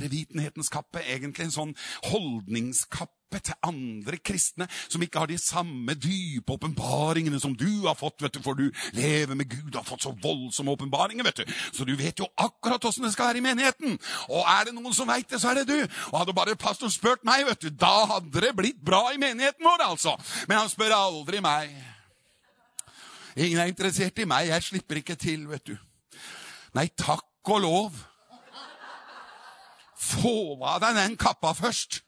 bedrevitenhetens 0.02 0.70
kappe. 0.72 1.02
Egentlig 1.06 1.48
en 1.48 1.56
sånn 1.56 1.74
holdningskappe 2.10 3.40
til 3.40 3.56
andre 3.64 4.18
kristne 4.20 4.66
som 4.92 5.02
ikke 5.04 5.22
har 5.22 5.30
de 5.32 5.38
samme 5.40 5.94
dype 5.96 6.52
åpenbaringene 6.52 7.40
som 7.40 7.54
du 7.56 7.86
har 7.86 7.96
fått, 7.96 8.20
vet 8.24 8.36
du, 8.36 8.42
for 8.44 8.60
du 8.60 8.68
lever 8.98 9.38
med 9.40 9.48
Gud 9.50 9.70
og 9.72 9.80
har 9.80 9.88
fått 9.88 10.04
så 10.04 10.12
voldsomme 10.24 10.74
åpenbaringer, 10.76 11.24
vet 11.24 11.40
du. 11.44 11.54
Så 11.72 11.88
du 11.88 11.94
vet 11.96 12.20
jo 12.20 12.28
akkurat 12.36 12.84
åssen 12.86 13.08
det 13.08 13.14
skal 13.16 13.32
være 13.32 13.40
i 13.40 13.46
menigheten. 13.46 13.96
Og 14.30 14.44
er 14.44 14.68
det 14.68 14.76
noen 14.76 14.96
som 14.96 15.08
veit 15.08 15.30
det, 15.32 15.40
så 15.40 15.54
er 15.54 15.62
det 15.62 15.70
du. 15.72 15.80
Og 16.12 16.20
hadde 16.20 16.36
bare 16.36 16.60
pastor 16.60 16.92
spurt 16.92 17.24
meg, 17.28 17.46
vet 17.48 17.64
du, 17.64 17.72
da 17.72 17.94
hadde 18.18 18.44
det 18.44 18.52
blitt 18.58 18.84
bra 18.84 19.06
i 19.14 19.22
menigheten 19.22 19.64
vår, 19.64 19.88
altså. 19.94 20.18
Men 20.50 20.64
han 20.64 20.72
spør 20.72 20.98
aldri 20.98 21.40
meg. 21.44 21.72
Ingen 23.40 23.62
er 23.64 23.72
interessert 23.72 24.20
i 24.20 24.28
meg. 24.28 24.50
Jeg 24.52 24.68
slipper 24.68 25.00
ikke 25.00 25.16
til, 25.16 25.48
vet 25.48 25.72
du. 25.72 25.78
Nei, 26.76 26.90
takk 27.00 27.48
og 27.48 27.64
lov. 27.64 28.08
Få 30.02 30.58
av 30.66 30.80
deg 30.82 30.98
den 30.98 31.18
kappa 31.20 31.54
først. 31.58 32.02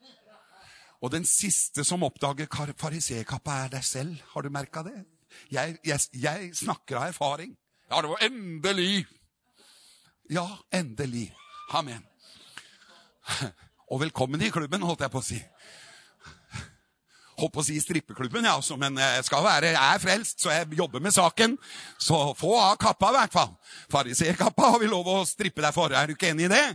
Og 1.04 1.12
den 1.12 1.26
siste 1.28 1.84
som 1.86 2.06
oppdager 2.08 2.48
farisekappa, 2.80 3.66
er 3.66 3.74
deg 3.76 3.84
selv. 3.86 4.22
Har 4.34 4.46
du 4.46 4.50
merka 4.54 4.86
det? 4.88 4.96
Jeg, 5.52 5.78
jeg, 5.84 6.00
jeg, 6.16 6.52
snakker 6.56 7.02
av 7.02 7.12
erfaring. 7.12 7.54
Ja, 7.92 8.02
det 8.02 8.10
var 8.10 8.24
endelig. 8.24 9.06
Ja, 10.32 10.46
endelig. 10.74 11.28
Amen. 11.76 12.06
Og 13.92 14.00
velkommen 14.02 14.42
i 14.42 14.52
klubben, 14.54 14.86
holdt 14.88 15.04
jeg 15.04 15.14
på 15.14 15.20
å 15.20 15.26
si. 15.26 15.40
Holdt 17.38 17.54
på 17.54 17.64
å 17.64 17.66
si 17.66 17.76
strippeklubben, 17.82 18.46
ja, 18.46 18.56
også, 18.62 18.78
men 18.80 18.98
jeg 19.02 19.26
skal 19.28 19.44
være, 19.44 19.74
jeg 19.74 19.96
er 19.98 20.02
frelst, 20.02 20.38
så 20.42 20.54
jeg 20.54 20.78
jobber 20.78 21.04
med 21.04 21.14
saken. 21.14 21.58
Så 22.02 22.20
få 22.40 22.54
av 22.62 22.78
kappa, 22.82 23.10
i 23.12 23.18
hvert 23.18 23.36
fall. 23.36 23.52
Fariserkappa 23.92 24.72
har 24.76 24.80
vi 24.82 24.90
lov 24.90 25.10
å 25.10 25.24
strippe 25.28 25.66
deg 25.66 25.76
for. 25.76 25.92
Er 25.92 26.08
du 26.08 26.16
ikke 26.16 26.32
enig 26.32 26.48
i 26.48 26.54
det? 26.54 26.66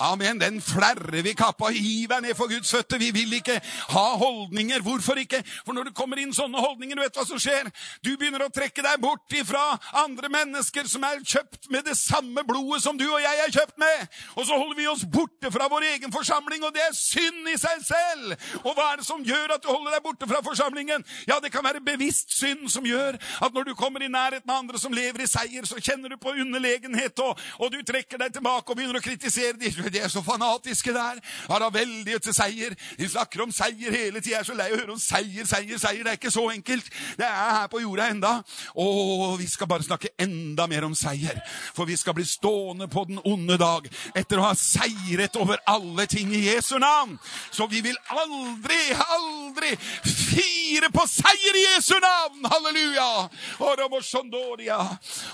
Amen. 0.00 0.38
Den 0.40 0.62
flerrer 0.64 1.20
vi 1.20 1.34
kappa 1.36 1.66
og 1.68 1.76
hiver 1.76 2.22
ned 2.24 2.32
for 2.36 2.48
Guds 2.48 2.70
føtter. 2.72 2.96
Vi 2.98 3.10
vil 3.12 3.34
ikke 3.36 3.58
ha 3.92 4.04
holdninger. 4.16 4.80
Hvorfor 4.80 5.18
ikke? 5.20 5.42
For 5.66 5.76
når 5.76 5.90
det 5.90 5.96
kommer 5.98 6.16
inn 6.16 6.32
sånne 6.32 6.56
holdninger, 6.56 6.96
du 6.96 7.02
vet 7.04 7.18
hva 7.18 7.26
som 7.28 7.40
skjer? 7.40 7.68
Du 8.00 8.14
begynner 8.16 8.46
å 8.46 8.52
trekke 8.54 8.80
deg 8.80 9.02
bort 9.02 9.36
ifra 9.36 9.60
andre 10.00 10.30
mennesker 10.32 10.88
som 10.88 11.04
er 11.04 11.20
kjøpt 11.20 11.68
med 11.68 11.84
det 11.84 11.98
samme 12.00 12.44
blodet 12.48 12.80
som 12.80 12.96
du 12.96 13.04
og 13.10 13.20
jeg 13.20 13.42
er 13.44 13.52
kjøpt 13.52 13.76
med. 13.82 14.06
Og 14.38 14.48
så 14.48 14.56
holder 14.56 14.78
vi 14.78 14.86
oss 14.88 15.04
borte 15.04 15.52
fra 15.52 15.68
vår 15.68 15.90
egen 15.90 16.16
forsamling, 16.16 16.64
og 16.64 16.72
det 16.72 16.86
er 16.86 16.96
synd 16.96 17.52
i 17.52 17.58
seg 17.60 17.84
selv. 17.84 18.32
Og 18.62 18.72
hva 18.72 18.94
er 18.94 19.02
det 19.02 19.08
som 19.10 19.20
gjør 19.26 19.56
at 19.58 19.64
du 19.66 19.68
holder 19.68 19.98
deg 19.98 20.04
borte 20.06 20.30
fra 20.32 20.40
forsamlingen? 20.48 21.04
Ja, 21.28 21.36
det 21.44 21.52
kan 21.52 21.66
være 21.66 21.84
bevisst 21.84 22.32
synd 22.38 22.70
som 22.72 22.88
gjør 22.88 23.20
at 23.20 23.52
når 23.52 23.68
du 23.68 23.74
kommer 23.76 24.00
i 24.00 24.08
nærheten 24.08 24.48
av 24.48 24.64
andre 24.64 24.80
som 24.80 24.96
lever 24.96 25.26
i 25.26 25.28
seier, 25.28 25.68
så 25.68 25.76
kjenner 25.76 26.08
du 26.08 26.16
på 26.16 26.32
underlegenhet, 26.32 27.20
og, 27.20 27.36
og 27.60 27.76
du 27.76 27.82
trekker 27.84 28.24
deg 28.24 28.32
tilbake 28.32 28.72
og 28.72 28.80
begynner 28.80 28.96
å 28.96 29.04
kritisere 29.04 29.60
dem 29.60 29.89
de 29.92 30.02
er 30.02 30.12
så 30.12 30.22
fanatiske 30.24 30.94
der. 30.94 31.20
Har 31.48 31.62
da 31.62 31.70
veldige 31.74 32.18
til 32.18 32.34
seier. 32.36 32.76
De 32.98 33.08
snakker 33.08 33.44
om 33.44 33.52
seier 33.54 33.94
hele 33.94 34.20
tida. 34.20 34.36
Jeg 34.36 34.40
er 34.40 34.48
så 34.48 34.56
lei 34.56 34.68
av 34.70 34.76
å 34.76 34.80
høre 34.80 34.94
om 34.94 35.02
seier, 35.02 35.46
seier, 35.48 35.80
seier. 35.80 36.04
Det 36.04 36.12
er 36.14 36.20
ikke 36.20 36.32
så 36.34 36.46
enkelt. 36.52 36.90
Det 37.18 37.26
er 37.26 37.54
her 37.58 37.70
på 37.72 37.82
jorda 37.82 38.10
enda. 38.14 38.32
Og 38.78 39.38
vi 39.40 39.48
skal 39.50 39.70
bare 39.70 39.86
snakke 39.86 40.12
enda 40.20 40.68
mer 40.70 40.86
om 40.86 40.94
seier. 40.98 41.40
For 41.74 41.88
vi 41.88 41.98
skal 41.98 42.16
bli 42.18 42.26
stående 42.28 42.88
på 42.90 43.04
den 43.10 43.20
onde 43.24 43.58
dag 43.60 43.88
etter 44.14 44.40
å 44.40 44.48
ha 44.48 44.54
seiret 44.58 45.36
over 45.40 45.60
alle 45.70 46.06
ting 46.10 46.32
i 46.36 46.46
Jesu 46.46 46.76
navn. 46.78 47.18
Så 47.50 47.66
vi 47.70 47.82
vil 47.84 47.98
aldri, 48.14 48.80
aldri 49.18 49.74
fire 50.06 50.59
på 50.78 51.06
seier 51.08 51.56
i 51.56 51.64
Jesu 51.74 51.94
navn! 52.00 52.44
Halleluja! 52.46 53.28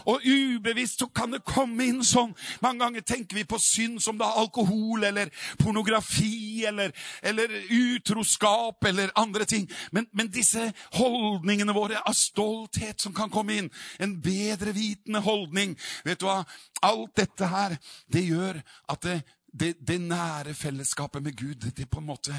Og 0.07 0.25
ubevisst 0.25 0.99
så 1.03 1.09
kan 1.13 1.35
det 1.35 1.45
komme 1.45 1.85
inn 1.85 2.03
sånn. 2.05 2.33
Mange 2.65 2.85
ganger 2.85 3.05
tenker 3.07 3.37
vi 3.37 3.45
på 3.45 3.59
synd 3.61 4.01
som 4.03 4.17
da 4.19 4.31
alkohol 4.41 5.05
eller 5.05 5.31
pornografi 5.61 6.65
eller, 6.69 6.93
eller 7.23 7.53
utroskap 7.69 8.85
eller 8.89 9.13
andre 9.15 9.45
ting. 9.45 9.67
Men, 9.93 10.09
men, 10.13 10.31
disse 10.33 10.73
holdningene 10.97 11.75
våre 11.77 12.01
av 12.01 12.17
stolthet 12.17 13.01
som 13.01 13.15
kan 13.17 13.31
komme 13.33 13.61
inn, 13.61 13.71
en 13.99 14.17
bedrevitende 14.21 15.21
holdning 15.25 15.77
Vet 16.05 16.21
du 16.21 16.27
hva? 16.27 16.43
Alt 16.85 17.17
dette 17.19 17.49
her, 17.51 17.77
det 18.13 18.23
gjør 18.27 18.59
at 18.93 19.05
det, 19.05 19.21
det, 19.53 19.75
det 19.81 20.01
nære 20.03 20.55
fellesskapet 20.55 21.25
med 21.25 21.37
Gud, 21.37 21.57
det, 21.65 21.77
det 21.77 21.89
på 21.91 22.01
en 22.03 22.11
måte 22.11 22.37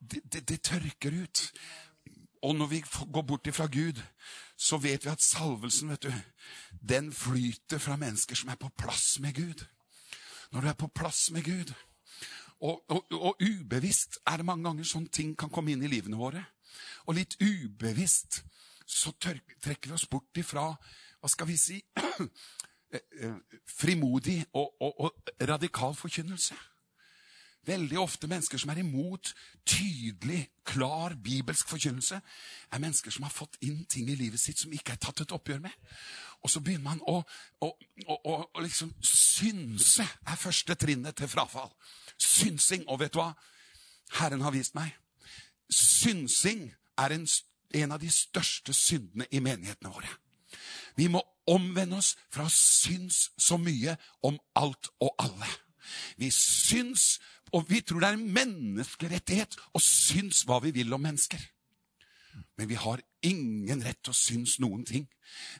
det, 0.00 0.48
det, 0.48 0.62
tørker 0.62 1.12
ut. 1.22 1.52
Og 2.42 2.54
når 2.56 2.66
vi 2.66 2.84
går 3.12 3.22
bort 3.22 3.46
ifra 3.46 3.66
Gud, 3.66 4.00
så 4.56 4.78
vet 4.80 5.04
vi 5.04 5.10
at 5.10 5.22
salvelsen, 5.22 5.90
vet 5.90 6.02
du, 6.02 6.12
den 6.88 7.12
flyter 7.12 7.78
fra 7.78 7.96
mennesker 8.00 8.36
som 8.36 8.48
er 8.48 8.60
på 8.60 8.70
plass 8.78 9.18
med 9.20 9.34
Gud 9.36 9.66
når 10.50 10.60
du 10.60 10.68
er 10.68 10.78
på 10.78 10.90
plass 10.94 11.30
med 11.30 11.44
Gud. 11.44 11.72
Og, 12.60 12.84
og, 12.90 13.04
og, 13.12 13.36
ubevisst 13.40 14.18
er 14.26 14.36
det 14.36 14.46
mange 14.46 14.64
ganger 14.68 14.84
sånne 14.84 15.12
ting 15.14 15.36
kan 15.38 15.50
komme 15.52 15.72
inn 15.72 15.84
i 15.84 15.90
livene 15.90 16.18
våre. 16.20 16.42
Og 17.08 17.16
litt 17.16 17.38
ubevisst 17.40 18.42
så 18.86 19.14
tørk, 19.22 19.56
trekker 19.62 19.90
vi 19.90 19.96
oss 19.96 20.08
bort 20.10 20.36
ifra 20.38 20.72
hva 21.20 21.30
skal 21.30 21.48
vi 21.48 21.56
si 21.60 21.78
eh, 22.00 23.00
eh, 23.22 23.38
frimodig 23.68 24.42
og, 24.56 24.74
og 24.82 25.32
radikal 25.48 25.94
forkynnelse. 25.96 26.56
Veldig 27.66 27.98
ofte 28.00 28.28
mennesker 28.30 28.58
som 28.58 28.70
er 28.72 28.80
imot 28.80 29.34
tydelig, 29.68 30.46
klar 30.64 31.12
bibelsk 31.20 31.68
forkynnelse, 31.68 32.20
er 32.72 32.80
mennesker 32.80 33.12
som 33.12 33.26
har 33.26 33.34
fått 33.34 33.58
inn 33.66 33.84
ting 33.84 34.08
i 34.08 34.16
livet 34.16 34.40
sitt 34.40 34.62
som 34.62 34.72
ikke 34.72 34.94
er 34.94 35.02
tatt 35.02 35.20
et 35.20 35.34
oppgjør 35.36 35.60
med. 35.66 35.74
Og 36.40 36.50
så 36.50 36.62
begynner 36.64 36.86
man 36.86 37.02
å, 37.04 37.18
å, 37.60 37.70
å, 38.08 38.36
å 38.56 38.64
liksom 38.64 38.94
synse 39.04 40.06
er 40.06 40.40
første 40.40 40.76
trinnet 40.80 41.18
til 41.20 41.28
frafall. 41.28 41.68
Synsing. 42.16 42.86
Og 42.88 43.02
vet 43.02 43.12
du 43.12 43.20
hva? 43.20 43.34
Herren 44.16 44.44
har 44.46 44.56
vist 44.56 44.74
meg. 44.74 44.94
Synsing 45.70 46.70
er 46.98 47.14
en, 47.14 47.26
en 47.76 47.92
av 47.92 48.00
de 48.00 48.10
største 48.12 48.72
syndene 48.74 49.28
i 49.30 49.42
menighetene 49.44 49.92
våre. 49.92 50.16
Vi 50.96 51.10
må 51.12 51.20
omvende 51.50 52.00
oss 52.00 52.14
fra 52.32 52.48
å 52.48 52.52
synes 52.52 53.28
så 53.38 53.60
mye 53.60 53.96
om 54.26 54.40
alt 54.58 54.90
og 55.00 55.12
alle. 55.20 55.50
Vi 56.16 56.30
syns, 56.34 57.18
og 57.52 57.70
vi 57.70 57.80
tror 57.80 58.02
det 58.02 58.10
er 58.10 58.18
en 58.18 58.34
menneskerettighet 58.34 59.56
å 59.74 59.82
syns 59.82 60.44
hva 60.46 60.60
vi 60.64 60.74
vil 60.76 60.92
om 60.94 61.02
mennesker. 61.02 61.40
Men 62.56 62.68
vi 62.68 62.76
har 62.78 63.00
ingen 63.26 63.82
rett 63.84 63.98
til 64.04 64.12
å 64.12 64.16
synes 64.16 64.58
noen 64.62 64.84
ting. 64.86 65.06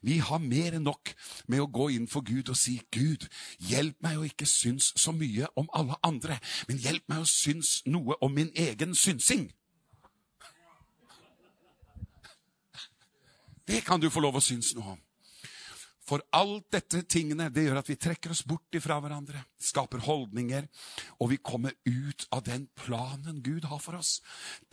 Vi 0.03 0.19
har 0.23 0.39
mer 0.43 0.77
enn 0.77 0.85
nok 0.87 1.13
med 1.51 1.63
å 1.63 1.69
gå 1.71 1.89
inn 1.97 2.07
for 2.11 2.23
Gud 2.27 2.51
og 2.53 2.59
si, 2.59 2.81
'Gud, 2.93 3.27
hjelp 3.59 3.97
meg 4.05 4.19
å 4.19 4.27
ikke 4.29 4.47
synes 4.47 4.93
så 4.97 5.13
mye 5.13 5.49
om 5.57 5.71
alle 5.75 5.97
andre, 6.07 6.39
men 6.69 6.79
hjelp 6.79 7.09
meg 7.09 7.25
å 7.25 7.29
synes 7.29 7.81
noe 7.87 8.19
om 8.21 8.35
min 8.35 8.53
egen 8.55 8.95
synsing'. 8.95 9.51
Det 13.67 13.85
kan 13.85 14.01
du 14.01 14.11
få 14.11 14.21
lov 14.21 14.37
å 14.37 14.43
synes 14.43 14.75
noe 14.75 14.97
om. 14.97 15.01
For 16.11 16.25
alt 16.35 16.73
dette 16.75 17.05
tingene 17.07 17.47
det 17.55 17.69
gjør 17.69 17.79
at 17.79 17.89
vi 17.91 17.95
trekker 18.01 18.33
oss 18.35 18.43
bort 18.49 18.75
ifra 18.75 18.97
hverandre, 18.99 19.45
skaper 19.63 20.03
holdninger, 20.03 20.67
og 21.23 21.31
vi 21.31 21.39
kommer 21.39 21.77
ut 21.87 22.25
av 22.35 22.43
den 22.49 22.65
planen 22.75 23.39
Gud 23.45 23.69
har 23.71 23.79
for 23.79 24.01
oss. 24.01 24.17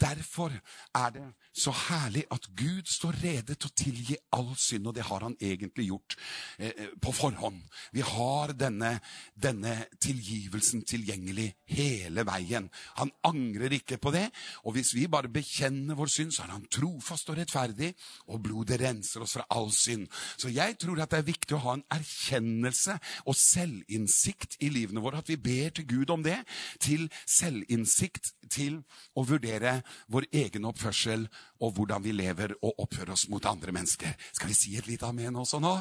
Derfor 0.01 0.55
er 0.97 1.13
det 1.13 1.25
så 1.53 1.73
herlig 1.89 2.23
at 2.33 2.47
Gud 2.57 2.89
står 2.89 3.19
rede 3.21 3.53
til 3.53 3.69
å 3.69 3.75
tilgi 3.77 4.17
all 4.33 4.49
synd, 4.57 4.89
og 4.89 4.95
det 4.97 5.05
har 5.05 5.25
han 5.27 5.35
egentlig 5.37 5.87
gjort 5.91 6.15
eh, 6.57 6.71
eh, 6.71 6.95
på 7.01 7.13
forhånd. 7.13 7.61
Vi 7.93 8.01
har 8.05 8.55
denne, 8.57 8.95
denne 9.37 9.75
tilgivelsen 10.01 10.87
tilgjengelig 10.89 11.51
hele 11.69 12.25
veien. 12.25 12.71
Han 12.97 13.13
angrer 13.29 13.77
ikke 13.77 13.99
på 14.01 14.13
det, 14.15 14.25
og 14.65 14.77
hvis 14.77 14.95
vi 14.97 15.05
bare 15.11 15.29
bekjenner 15.29 15.97
vår 15.97 16.13
synd, 16.13 16.33
så 16.33 16.47
er 16.47 16.55
han 16.55 16.65
trofast 16.65 17.29
og 17.29 17.37
rettferdig, 17.43 17.93
og 18.33 18.41
blodet 18.49 18.81
renser 18.81 19.21
oss 19.25 19.37
fra 19.37 19.45
all 19.53 19.69
synd. 19.75 20.09
Så 20.37 20.49
jeg 20.53 20.79
tror 20.81 21.05
at 21.05 21.13
det 21.13 21.21
er 21.21 21.26
viktig 21.27 21.57
å 21.57 21.61
ha 21.65 21.75
en 21.77 21.85
erkjennelse 21.93 22.97
og 23.25 23.37
selvinnsikt 23.37 24.57
i 24.63 24.71
livene 24.73 25.03
våre, 25.03 25.21
at 25.21 25.29
vi 25.31 25.37
ber 25.41 25.75
til 25.75 25.87
Gud 25.89 26.13
om 26.13 26.25
det, 26.25 26.39
til 26.83 27.07
selvinnsikt, 27.25 28.33
til 28.51 28.81
å 29.17 29.25
vurdere 29.27 29.81
vår 30.11 30.29
egen 30.31 30.67
oppførsel 30.69 31.27
og 31.59 31.77
hvordan 31.77 32.03
vi 32.05 32.15
lever 32.15 32.55
og 32.61 32.83
oppfører 32.85 33.15
oss 33.15 33.27
mot 33.31 33.45
andre 33.49 33.73
mennesker. 33.75 34.13
Skal 34.31 34.51
vi 34.51 34.57
si 34.57 34.77
et 34.79 34.87
lite 34.87 35.07
amen 35.07 35.35
også 35.43 35.59
nå? 35.63 35.77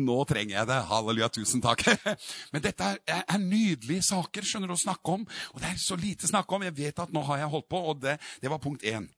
Nå 0.00 0.16
trenger 0.24 0.56
jeg 0.56 0.68
det. 0.70 0.78
Halleluja, 0.88 1.28
tusen 1.32 1.62
takk. 1.64 1.84
Men 2.52 2.64
dette 2.64 2.94
er, 2.94 3.00
er, 3.26 3.40
nydelige 3.42 4.06
saker 4.06 4.46
skjønner 4.46 4.72
du, 4.72 4.76
å 4.76 4.80
snakke 4.80 5.18
om. 5.18 5.26
Og 5.52 5.60
det 5.60 5.68
er 5.68 5.82
så 5.82 5.98
lite 6.00 6.24
å 6.28 6.32
snakke 6.32 6.56
om. 6.56 6.64
Jeg 6.64 6.76
vet 6.78 7.02
at 7.04 7.12
nå 7.12 7.24
har 7.28 7.42
jeg 7.42 7.52
holdt 7.52 7.68
på, 7.68 7.82
og 7.92 8.00
det, 8.00 8.16
det 8.40 8.52
var 8.52 8.62
punkt 8.62 8.86
én. 8.88 9.08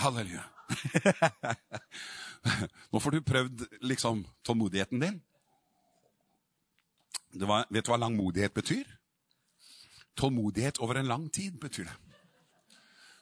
Halleluja. 0.00 0.46
Nå 2.92 3.00
får 3.00 3.16
du 3.16 3.20
prøvd 3.26 3.66
liksom 3.84 4.24
tålmodigheten 4.46 5.02
din. 5.02 5.18
Var, 7.40 7.66
vet 7.70 7.86
du 7.86 7.90
hva 7.92 8.00
langmodighet 8.00 8.54
betyr? 8.54 8.86
Tålmodighet 10.18 10.80
over 10.82 11.00
en 11.00 11.10
lang 11.10 11.28
tid 11.32 11.58
betyr 11.60 11.86
det. 11.86 11.98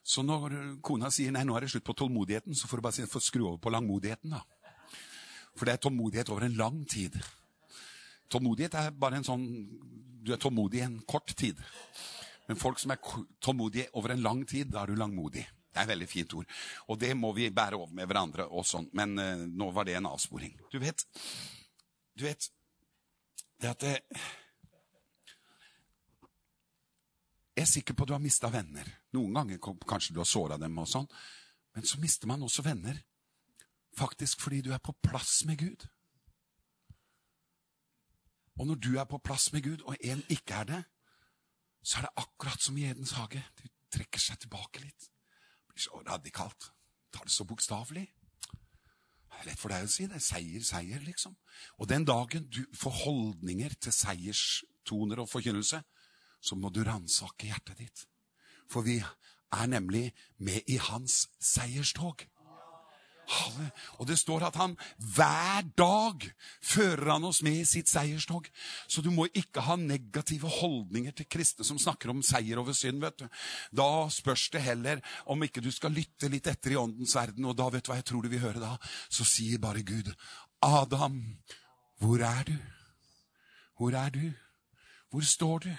Så 0.09 0.23
når 0.25 0.79
kona 0.81 1.11
sier 1.13 1.35
nei, 1.35 1.43
nå 1.45 1.57
er 1.57 1.67
det 1.67 1.75
slutt 1.75 1.85
på 1.85 1.97
tålmodigheten, 1.99 2.57
så 2.57 2.69
får 2.69 2.81
du 2.81 2.85
bare 2.87 2.97
si, 2.97 3.05
får 3.05 3.27
skru 3.27 3.43
over 3.45 3.59
på 3.61 3.73
langmodigheten. 3.75 4.33
da. 4.33 4.41
For 5.59 5.69
det 5.69 5.75
er 5.75 5.83
tålmodighet 5.85 6.31
over 6.33 6.47
en 6.47 6.57
lang 6.57 6.79
tid. 6.89 7.19
Tålmodighet 8.33 8.75
er 8.79 8.97
bare 8.97 9.21
en 9.21 9.27
sånn 9.27 9.45
Du 10.19 10.33
er 10.35 10.41
tålmodig 10.41 10.81
en 10.85 10.99
kort 11.09 11.31
tid. 11.37 11.57
Men 12.49 12.59
folk 12.59 12.81
som 12.81 12.91
er 12.93 12.99
tålmodige 13.41 13.87
over 13.97 14.13
en 14.13 14.21
lang 14.25 14.43
tid, 14.49 14.69
da 14.73 14.83
er 14.83 14.91
du 14.91 14.99
langmodig. 14.99 15.45
Det 15.69 15.81
er 15.81 15.85
et 15.85 15.93
veldig 15.93 16.09
fint 16.09 16.35
ord. 16.35 16.59
Og 16.89 16.99
det 17.01 17.13
må 17.17 17.33
vi 17.37 17.51
bære 17.55 17.77
over 17.77 17.93
med 17.95 18.09
hverandre. 18.09 18.49
og 18.49 18.67
sånn. 18.67 18.89
Men 18.97 19.19
uh, 19.19 19.47
nå 19.47 19.71
var 19.77 19.89
det 19.89 19.99
en 19.99 20.11
avsporing. 20.11 20.57
Du 20.73 20.79
vet, 20.83 21.05
du 22.17 22.25
vet 22.25 22.51
det 23.59 23.73
at 23.73 23.81
det, 23.83 23.97
Jeg 27.59 27.65
er 27.65 27.71
sikker 27.73 27.95
på 27.95 28.05
at 28.05 28.09
du 28.09 28.15
har 28.15 28.23
mista 28.23 28.49
venner. 28.55 28.87
Noen 29.17 29.33
ganger 29.35 29.59
kanskje 29.59 30.13
du 30.15 30.21
har 30.21 30.29
såra 30.31 30.55
dem, 30.63 30.77
og 30.79 30.87
sånn. 30.87 31.09
men 31.75 31.87
så 31.87 31.99
mister 31.99 32.31
man 32.31 32.43
også 32.43 32.63
venner 32.63 33.01
faktisk 33.99 34.41
fordi 34.41 34.61
du 34.61 34.71
er 34.73 34.79
på 34.79 34.95
plass 35.03 35.45
med 35.47 35.59
Gud. 35.59 35.87
Og 38.59 38.67
når 38.67 38.75
du 38.75 38.99
er 38.99 39.05
på 39.05 39.19
plass 39.19 39.53
med 39.53 39.63
Gud, 39.63 39.83
og 39.83 39.97
en 40.01 40.23
ikke 40.29 40.55
er 40.55 40.65
det, 40.65 40.83
så 41.83 41.99
er 41.99 42.07
det 42.07 42.23
akkurat 42.23 42.63
som 42.63 42.77
i 42.77 42.87
Edens 42.91 43.15
hage. 43.19 43.43
Du 43.59 43.67
trekker 43.91 44.21
seg 44.21 44.39
tilbake 44.39 44.83
litt. 44.83 45.11
Så 45.79 46.03
radikalt. 46.07 46.73
Tar 47.15 47.25
det 47.29 47.33
så 47.33 47.47
bokstavelig. 47.47 48.09
Lett 49.47 49.61
for 49.61 49.71
deg 49.71 49.87
å 49.87 49.91
si 49.91 50.09
det. 50.11 50.19
Seier, 50.25 50.65
seier, 50.67 51.03
liksom. 51.07 51.37
Og 51.79 51.87
den 51.91 52.07
dagen 52.09 52.49
du 52.51 52.65
får 52.75 52.97
holdninger 53.05 53.77
til 53.79 53.95
seierstoner 53.95 55.23
og 55.23 55.31
forkynnelse, 55.31 55.83
så 56.41 56.59
må 56.59 56.73
du 56.75 56.83
ransake 56.87 57.47
hjertet 57.47 57.79
ditt. 57.79 58.05
For 58.71 58.83
vi 58.87 58.99
er 58.99 59.71
nemlig 59.71 60.11
med 60.43 60.67
i 60.67 60.81
hans 60.83 61.29
seierstog. 61.41 62.27
Og 63.99 64.07
det 64.09 64.19
står 64.19 64.47
at 64.49 64.57
han 64.61 64.75
hver 65.15 65.67
dag 65.79 66.25
fører 66.65 67.13
han 67.13 67.27
oss 67.29 67.43
med 67.45 67.61
i 67.61 67.67
sitt 67.69 67.91
seierstog. 67.91 68.49
Så 68.89 69.03
du 69.05 69.11
må 69.15 69.29
ikke 69.29 69.65
ha 69.67 69.77
negative 69.81 70.51
holdninger 70.61 71.15
til 71.17 71.29
kristne 71.31 71.67
som 71.67 71.81
snakker 71.81 72.13
om 72.13 72.23
seier 72.25 72.61
over 72.61 72.77
synd. 72.77 73.01
vet 73.03 73.19
du. 73.19 73.27
Da 73.73 74.09
spørs 74.13 74.49
det 74.55 74.65
heller 74.65 75.03
om 75.27 75.43
ikke 75.45 75.65
du 75.65 75.71
skal 75.75 75.93
lytte 75.93 76.31
litt 76.33 76.47
etter 76.47 76.73
i 76.73 76.81
åndens 76.81 77.15
verden. 77.17 77.45
Og 77.45 77.57
da 77.57 77.69
vet 77.69 77.85
du 77.85 77.93
hva 77.93 78.01
jeg 78.01 78.09
tror 78.09 78.25
du 78.25 78.33
vil 78.33 78.45
høre 78.45 78.65
da? 78.65 78.75
Så 79.11 79.27
sier 79.29 79.59
bare 79.63 79.83
Gud, 79.83 80.13
Adam, 80.63 81.21
hvor 81.99 82.23
er 82.25 82.45
du? 82.49 82.57
Hvor 83.79 83.95
er 83.95 84.11
du? 84.11 84.33
Hvor 85.11 85.25
står 85.25 85.59
du? 85.69 85.73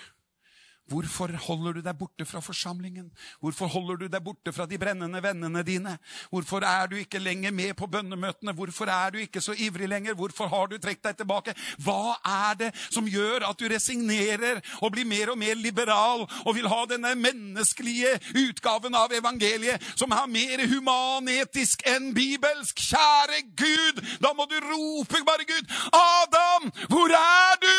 Hvorfor 0.90 1.32
holder 1.46 1.78
du 1.78 1.82
deg 1.86 1.98
borte 2.00 2.26
fra 2.26 2.42
forsamlingen? 2.42 3.10
Hvorfor 3.44 3.70
holder 3.70 4.00
du 4.02 4.08
deg 4.10 4.24
borte 4.26 4.54
fra 4.56 4.66
de 4.70 4.80
brennende 4.82 5.22
vennene 5.22 5.62
dine? 5.66 5.96
Hvorfor 6.32 6.66
er 6.66 6.90
du 6.90 6.96
ikke 6.98 7.22
lenger 7.22 7.54
med 7.54 7.76
på 7.78 7.88
bønnemøtene? 7.92 8.56
Hvorfor 8.58 8.90
er 8.90 9.14
du 9.14 9.20
ikke 9.22 9.42
så 9.42 9.54
ivrig 9.54 9.90
lenger? 9.90 10.18
Hvorfor 10.18 10.50
har 10.50 10.72
du 10.72 10.78
trukket 10.78 11.12
deg 11.12 11.20
tilbake? 11.22 11.54
Hva 11.86 12.16
er 12.26 12.58
det 12.64 12.72
som 12.90 13.08
gjør 13.10 13.46
at 13.50 13.60
du 13.60 13.68
resignerer 13.70 14.64
og 14.82 14.94
blir 14.96 15.06
mer 15.10 15.34
og 15.34 15.38
mer 15.42 15.60
liberal 15.60 16.26
og 16.26 16.52
vil 16.58 16.70
ha 16.72 16.82
denne 16.90 17.14
menneskelige 17.20 18.16
utgaven 18.48 18.98
av 18.98 19.14
evangeliet 19.14 19.86
som 19.94 20.14
er 20.16 20.32
mer 20.32 20.66
humanetisk 20.74 21.86
enn 21.90 22.12
bibelsk? 22.18 22.82
Kjære 22.90 23.44
Gud, 23.60 24.02
da 24.24 24.34
må 24.34 24.50
du 24.50 24.58
rope 24.64 25.22
bare 25.28 25.46
Gud. 25.46 25.70
Adam, 25.94 26.70
hvor 26.90 27.14
er 27.14 27.62
du? 27.62 27.78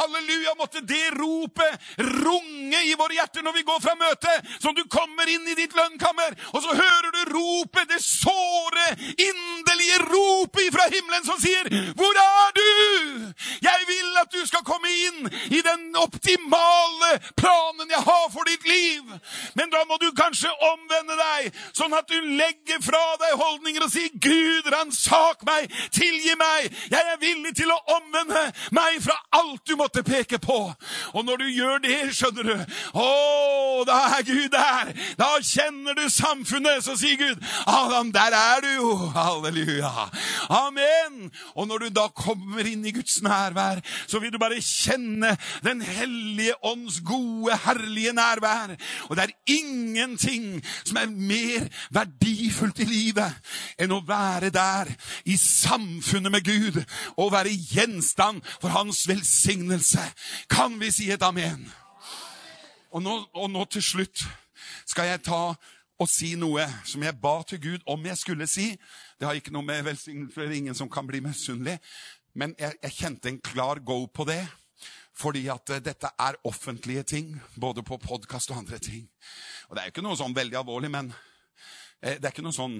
Halleluja, 0.00 0.56
måtte 0.58 0.80
det 0.86 1.04
ropet 1.18 1.92
runge 2.26 2.82
i 2.86 2.94
våre 2.98 3.16
hjerter 3.18 3.44
når 3.44 3.56
vi 3.58 3.66
går 3.68 3.80
fra 3.84 3.94
møtet, 3.98 4.50
som 4.62 4.74
du 4.74 4.82
kommer 4.90 5.28
inn 5.28 5.46
i 5.48 5.56
ditt 5.58 5.74
lønnkammer, 5.76 6.36
og 6.52 6.62
så 6.64 6.76
hører 6.76 7.10
du 7.12 7.22
ropet, 7.34 7.88
det 7.90 8.00
såre, 8.04 8.86
inderlige 9.12 9.98
ropet 10.06 10.72
fra 10.74 10.88
himmelen 10.92 11.24
som 11.24 11.40
sier, 11.40 11.68
'Hvor 11.96 12.14
er 12.18 12.52
du?' 12.58 13.32
Jeg 13.62 13.80
vil 13.86 14.18
at 14.20 14.32
du 14.32 14.46
skal 14.46 14.64
komme 14.64 14.88
inn 15.06 15.30
i 15.50 15.60
den 15.64 15.96
optimale 15.96 17.10
planen 17.36 17.90
jeg 17.90 18.02
har 18.02 18.26
for 18.32 18.44
ditt 18.48 18.64
liv. 18.68 19.02
Men 19.54 19.70
da 19.70 19.84
må 19.88 19.96
du 20.00 20.10
kanskje 20.16 20.50
omvende 20.72 21.16
deg, 21.18 21.52
sånn 21.76 21.94
at 21.94 22.08
du 22.08 22.18
legger 22.20 22.80
fra 22.84 23.02
deg 23.22 23.36
holdninger 23.40 23.84
og 23.84 23.90
sier, 23.90 24.10
'Gud, 24.14 24.70
ransak 24.72 25.44
meg, 25.48 25.70
tilgi 25.92 26.34
meg.' 26.38 26.70
Jeg 26.90 27.04
er 27.12 27.20
villig 27.20 27.54
til 27.56 27.70
å 27.72 27.78
omvende 27.96 28.52
meg 28.70 29.00
fra 29.02 29.16
alt 29.32 29.66
du 29.66 29.76
måtte 29.76 30.02
peke 30.02 30.38
på. 30.38 30.74
Og 31.14 31.24
når 31.24 31.36
du 31.36 31.48
gjør 31.48 31.78
det, 31.78 32.11
skjønner 32.16 32.48
du. 32.48 32.76
Å, 32.98 33.08
da 33.88 33.98
er 34.18 34.26
Gud 34.26 34.48
der! 34.52 34.92
Da 35.18 35.30
kjenner 35.44 35.96
du 35.98 36.04
samfunnet. 36.12 36.84
Så 36.84 36.96
sier 37.00 37.18
Gud, 37.20 37.42
Adam, 37.66 38.12
der 38.14 38.36
er 38.36 38.62
du 38.64 38.70
jo! 38.70 38.90
Halleluja! 39.14 40.08
Amen! 40.52 41.30
Og 41.56 41.68
når 41.68 41.86
du 41.86 41.88
da 42.00 42.08
kommer 42.14 42.66
inn 42.68 42.84
i 42.86 42.94
Guds 42.94 43.20
nærvær, 43.24 43.82
så 44.06 44.20
vil 44.22 44.32
du 44.32 44.38
bare 44.42 44.60
kjenne 44.62 45.34
Den 45.64 45.82
hellige 45.82 46.56
ånds 46.66 47.00
gode, 47.06 47.56
herlige 47.64 48.12
nærvær. 48.16 48.76
Og 49.08 49.16
det 49.16 49.28
er 49.28 49.56
ingenting 49.56 50.62
som 50.84 50.98
er 51.00 51.10
mer 51.12 51.68
verdifullt 51.94 52.82
i 52.82 52.88
livet 52.88 53.52
enn 53.80 53.94
å 53.94 54.02
være 54.06 54.52
der 54.54 54.90
i 55.24 55.36
samfunnet 55.38 56.32
med 56.32 56.46
Gud 56.46 56.82
og 57.16 57.32
være 57.34 57.54
gjenstand 57.72 58.42
for 58.60 58.72
hans 58.74 59.04
velsignelse. 59.08 60.04
Kan 60.50 60.80
vi 60.80 60.90
si 60.94 61.10
et 61.10 61.22
amen? 61.22 61.68
Og 62.92 63.02
nå, 63.02 63.12
og 63.32 63.50
nå 63.50 63.64
til 63.72 63.84
slutt 63.84 64.24
skal 64.88 65.08
jeg 65.08 65.24
ta 65.24 65.42
og 66.02 66.08
si 66.10 66.32
noe 66.38 66.64
som 66.88 67.02
jeg 67.04 67.18
ba 67.22 67.34
til 67.46 67.60
Gud 67.62 67.84
om 67.90 68.04
jeg 68.06 68.18
skulle 68.20 68.48
si. 68.50 68.72
Det 69.18 69.28
har 69.28 69.38
ikke 69.38 69.54
noe 69.54 69.64
med 69.64 69.84
velsignelse 69.86 70.42
er 70.42 70.56
ingen 70.56 70.76
som 70.76 70.90
kan 70.90 71.06
bli 71.08 71.22
misunnelig. 71.24 71.78
Men 72.34 72.56
jeg, 72.58 72.74
jeg, 72.82 72.96
kjente 72.96 73.30
en 73.30 73.40
klar 73.44 73.80
go 73.84 74.04
på 74.06 74.26
det. 74.28 74.40
Fordi 75.12 75.44
at 75.52 75.68
uh, 75.70 75.80
dette 75.84 76.08
er 76.08 76.38
offentlige 76.48 77.02
ting, 77.04 77.34
både 77.60 77.84
på 77.84 77.98
podkast 78.00 78.50
og 78.50 78.62
andre 78.62 78.78
ting. 78.80 79.04
Og 79.68 79.76
Det 79.76 79.82
er 79.82 79.88
jo 79.88 79.92
ikke 79.92 80.04
noe 80.06 80.16
sånn 80.16 80.36
veldig 80.36 80.56
alvorlig, 80.62 80.88
men 80.90 81.10
uh, 81.12 82.14
det 82.16 82.24
er 82.24 82.32
ikke 82.32 82.44
noe 82.44 82.56
sånn 82.56 82.78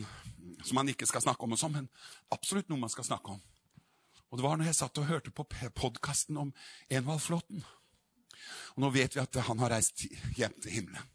som 0.64 0.78
man 0.80 0.88
ikke 0.88 1.06
skal 1.06 1.22
snakke 1.24 1.44
om, 1.44 1.52
og 1.52 1.60
sånn, 1.60 1.76
men 1.76 1.90
absolutt 2.32 2.72
noe 2.72 2.80
man 2.80 2.92
skal 2.92 3.04
snakke 3.04 3.36
om. 3.36 3.42
Og 4.32 4.40
Det 4.40 4.46
var 4.46 4.56
når 4.56 4.70
jeg 4.70 4.80
satt 4.80 4.98
og 5.02 5.10
hørte 5.10 5.34
på 5.36 5.44
podkasten 5.76 6.40
om 6.40 6.54
Envald 6.88 7.20
Flåten. 7.20 7.60
Og 8.74 8.84
nå 8.84 8.92
vet 8.94 9.16
vi 9.16 9.22
at 9.22 9.40
han 9.48 9.60
har 9.62 9.74
reist 9.74 10.06
hjem 10.36 10.54
til 10.62 10.78
himmelen. 10.78 11.10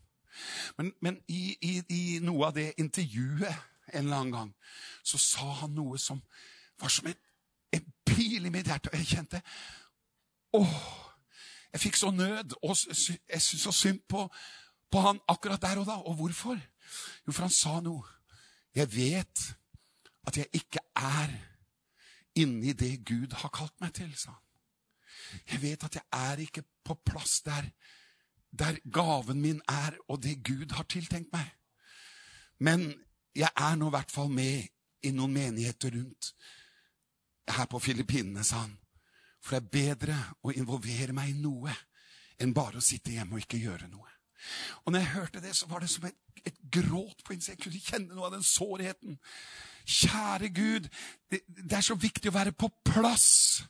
Men, 0.78 0.92
men 1.02 1.18
i, 1.34 1.58
i, 1.62 1.74
i, 1.90 2.02
noe 2.22 2.50
av 2.50 2.58
det 2.58 2.76
intervjuet 2.78 3.50
en 3.94 4.04
eller 4.04 4.20
annen 4.20 4.36
gang, 4.36 4.52
så 5.04 5.18
sa 5.22 5.48
han 5.64 5.74
noe 5.74 5.98
som 6.02 6.20
var 6.78 6.92
som 6.94 7.08
en, 7.10 7.18
en 7.74 7.92
pil 8.06 8.46
i 8.46 8.54
mitt 8.54 8.70
hjerte. 8.70 8.92
Og 8.92 9.00
jeg 9.02 9.12
kjente 9.16 9.42
Åh! 10.58 10.80
Jeg 11.74 11.84
fikk 11.84 11.98
så 12.00 12.10
nød, 12.16 12.54
og 12.64 12.78
jeg 12.88 13.42
syntes 13.44 13.62
så 13.62 13.72
synd 13.76 14.00
på, 14.10 14.24
på 14.92 15.02
han 15.04 15.20
akkurat 15.30 15.62
der 15.62 15.82
og 15.82 15.86
da. 15.86 15.98
Og 16.10 16.16
hvorfor? 16.16 16.56
Jo, 17.28 17.32
for 17.32 17.44
han 17.44 17.54
sa 17.54 17.80
noe. 17.84 18.08
Jeg 18.76 18.88
vet 18.96 19.44
at 20.28 20.38
jeg 20.38 20.48
ikke 20.54 20.82
er 20.96 21.34
inni 22.40 22.74
det 22.74 23.06
Gud 23.06 23.36
har 23.42 23.52
kalt 23.54 23.76
meg 23.84 23.94
til, 23.98 24.10
sa 24.18 24.32
han. 24.32 24.47
Jeg 25.52 25.62
vet 25.62 25.84
at 25.84 26.00
jeg 26.00 26.06
er 26.12 26.44
ikke 26.44 26.64
på 26.86 26.98
plass 27.06 27.42
der, 27.46 27.70
der 28.52 28.80
gaven 28.94 29.42
min 29.42 29.62
er, 29.70 29.98
og 30.08 30.24
det 30.24 30.44
Gud 30.44 30.74
har 30.76 30.88
tiltenkt 30.90 31.34
meg. 31.34 31.50
Men 32.60 32.90
jeg 33.36 33.50
er 33.56 33.76
nå 33.76 33.90
i 33.92 33.96
hvert 33.98 34.12
fall 34.12 34.30
med 34.34 34.68
i 35.06 35.14
noen 35.14 35.34
menigheter 35.34 35.94
rundt 35.94 36.34
her 37.54 37.68
på 37.70 37.80
Filippinene, 37.80 38.44
sa 38.44 38.64
han. 38.66 38.78
For 39.44 39.56
det 39.56 39.62
er 39.62 39.96
bedre 39.96 40.18
å 40.44 40.54
involvere 40.56 41.14
meg 41.16 41.32
i 41.32 41.40
noe 41.40 41.74
enn 42.42 42.54
bare 42.54 42.82
å 42.82 42.84
sitte 42.84 43.14
hjemme 43.14 43.38
og 43.38 43.46
ikke 43.46 43.62
gjøre 43.62 43.90
noe. 43.92 44.10
Og 44.86 44.92
når 44.94 45.00
jeg 45.00 45.14
hørte 45.14 45.42
det, 45.42 45.54
så 45.56 45.70
var 45.70 45.82
det 45.82 45.90
som 45.90 46.06
et, 46.06 46.18
et 46.46 46.58
gråt 46.72 47.24
på 47.26 47.34
innsiden. 47.34 47.58
Jeg 47.58 47.64
kunne 47.64 47.86
kjenne 47.86 48.18
noe 48.18 48.28
av 48.28 48.36
den 48.36 48.46
sårheten. 48.46 49.18
Kjære 49.88 50.50
Gud, 50.54 50.90
det, 51.32 51.42
det 51.48 51.78
er 51.78 51.86
så 51.86 51.98
viktig 51.98 52.30
å 52.32 52.38
være 52.38 52.54
på 52.58 52.70
plass 52.86 53.64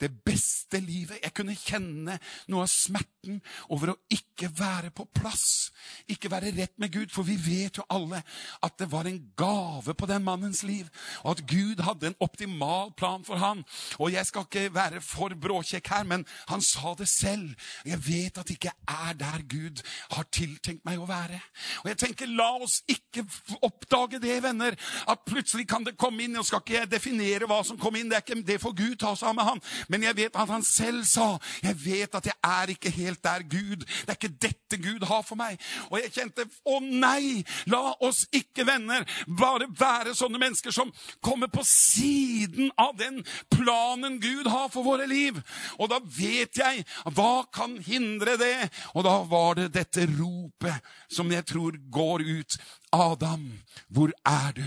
det 0.00 0.10
beste 0.24 0.80
livet. 0.80 1.20
Jeg 1.22 1.34
kunne 1.36 1.56
kjenne 1.56 2.16
noe 2.50 2.64
av 2.64 2.70
smerten 2.72 3.40
over 3.68 3.92
å 3.92 3.98
ikke 4.12 4.48
være 4.56 4.90
på 4.96 5.06
plass. 5.14 5.70
Ikke 6.10 6.30
være 6.32 6.52
rett 6.56 6.76
med 6.80 6.92
Gud. 6.94 7.12
For 7.12 7.26
vi 7.26 7.36
vet 7.40 7.80
jo 7.80 7.86
alle 7.92 8.22
at 8.64 8.78
det 8.80 8.90
var 8.92 9.08
en 9.08 9.20
gave 9.38 9.94
på 9.94 10.08
den 10.08 10.24
mannens 10.24 10.62
liv. 10.66 10.88
Og 11.24 11.36
at 11.36 11.44
Gud 11.50 11.82
hadde 11.84 12.10
en 12.10 12.18
optimal 12.20 12.94
plan 12.96 13.24
for 13.26 13.40
han. 13.40 13.64
Og 13.98 14.12
jeg 14.14 14.26
skal 14.28 14.46
ikke 14.46 14.74
være 14.74 15.02
for 15.04 15.34
bråkjekk 15.36 15.92
her, 15.92 16.08
men 16.08 16.24
han 16.48 16.64
sa 16.64 16.94
det 16.98 17.08
selv. 17.10 17.52
Jeg 17.84 18.00
vet 18.06 18.40
at 18.40 18.48
det 18.48 18.56
ikke 18.58 18.74
er 18.88 19.16
der 19.20 19.44
Gud 19.50 19.82
har 20.16 20.28
tiltenkt 20.32 20.84
meg 20.88 21.00
å 21.00 21.08
være. 21.08 21.40
Og 21.84 21.90
jeg 21.92 22.00
tenker, 22.06 22.30
la 22.30 22.50
oss 22.62 22.80
ikke 22.88 23.26
oppdage 23.60 24.20
det, 24.22 24.40
venner. 24.44 24.76
At 25.10 25.24
plutselig 25.28 25.66
kan 25.68 25.84
det 25.84 25.98
komme 26.00 26.24
inn. 26.24 26.38
og 26.40 26.46
skal 26.46 26.62
ikke 26.62 26.78
jeg 26.78 26.90
definere 26.90 27.48
hva 27.50 27.60
som 27.66 27.78
kom 27.78 27.96
inn. 27.96 28.08
Det 28.10 28.16
er 28.18 28.24
ikke 28.24 28.42
det 28.46 28.60
får 28.62 28.76
Gud 28.76 28.96
ta 29.00 29.14
seg 29.18 29.30
av 29.30 29.36
med 29.36 29.48
han. 29.48 29.62
Men 29.90 30.06
jeg 30.06 30.16
vet 30.16 30.36
at 30.38 30.50
han 30.50 30.64
selv 30.66 31.04
sa 31.08 31.32
jeg 31.64 31.76
vet 31.84 32.14
at 32.14 32.28
jeg 32.30 32.36
er 32.46 32.72
ikke 32.72 32.92
helt 32.94 33.22
der 33.24 33.42
Gud. 33.42 33.84
Det 33.84 34.14
er 34.14 34.18
ikke 34.18 34.40
dette 34.42 34.78
Gud 34.80 35.06
har 35.08 35.24
for 35.26 35.38
meg. 35.40 35.58
Og 35.90 35.98
jeg 36.00 36.12
kjente 36.14 36.46
å 36.68 36.78
nei, 36.80 37.42
la 37.70 37.94
oss 38.06 38.22
ikke, 38.36 38.66
venner, 38.68 39.06
bare 39.26 39.68
være 39.78 40.14
sånne 40.18 40.40
mennesker 40.40 40.74
som 40.74 40.92
kommer 41.24 41.50
på 41.52 41.64
siden 41.66 42.70
av 42.80 42.94
den 43.00 43.20
planen 43.52 44.20
Gud 44.22 44.50
har 44.50 44.70
for 44.72 44.86
våre 44.86 45.08
liv. 45.10 45.40
Og 45.78 45.90
da 45.92 46.00
vet 46.02 46.60
jeg 46.60 46.84
hva 47.16 47.46
kan 47.52 47.76
hindre 47.84 48.36
det. 48.40 48.70
Og 48.94 49.04
da 49.06 49.18
var 49.30 49.58
det 49.58 49.72
dette 49.74 50.06
ropet 50.14 50.86
som 51.10 51.30
jeg 51.32 51.46
tror 51.50 51.78
går 51.90 52.26
ut. 52.26 52.60
Adam, 52.92 53.50
hvor 53.88 54.14
er 54.26 54.56
du? 54.56 54.66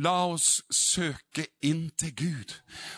La 0.00 0.14
oss 0.30 0.62
søke 0.72 1.44
inn 1.64 1.90
til 2.00 2.12
Gud, 2.16 2.54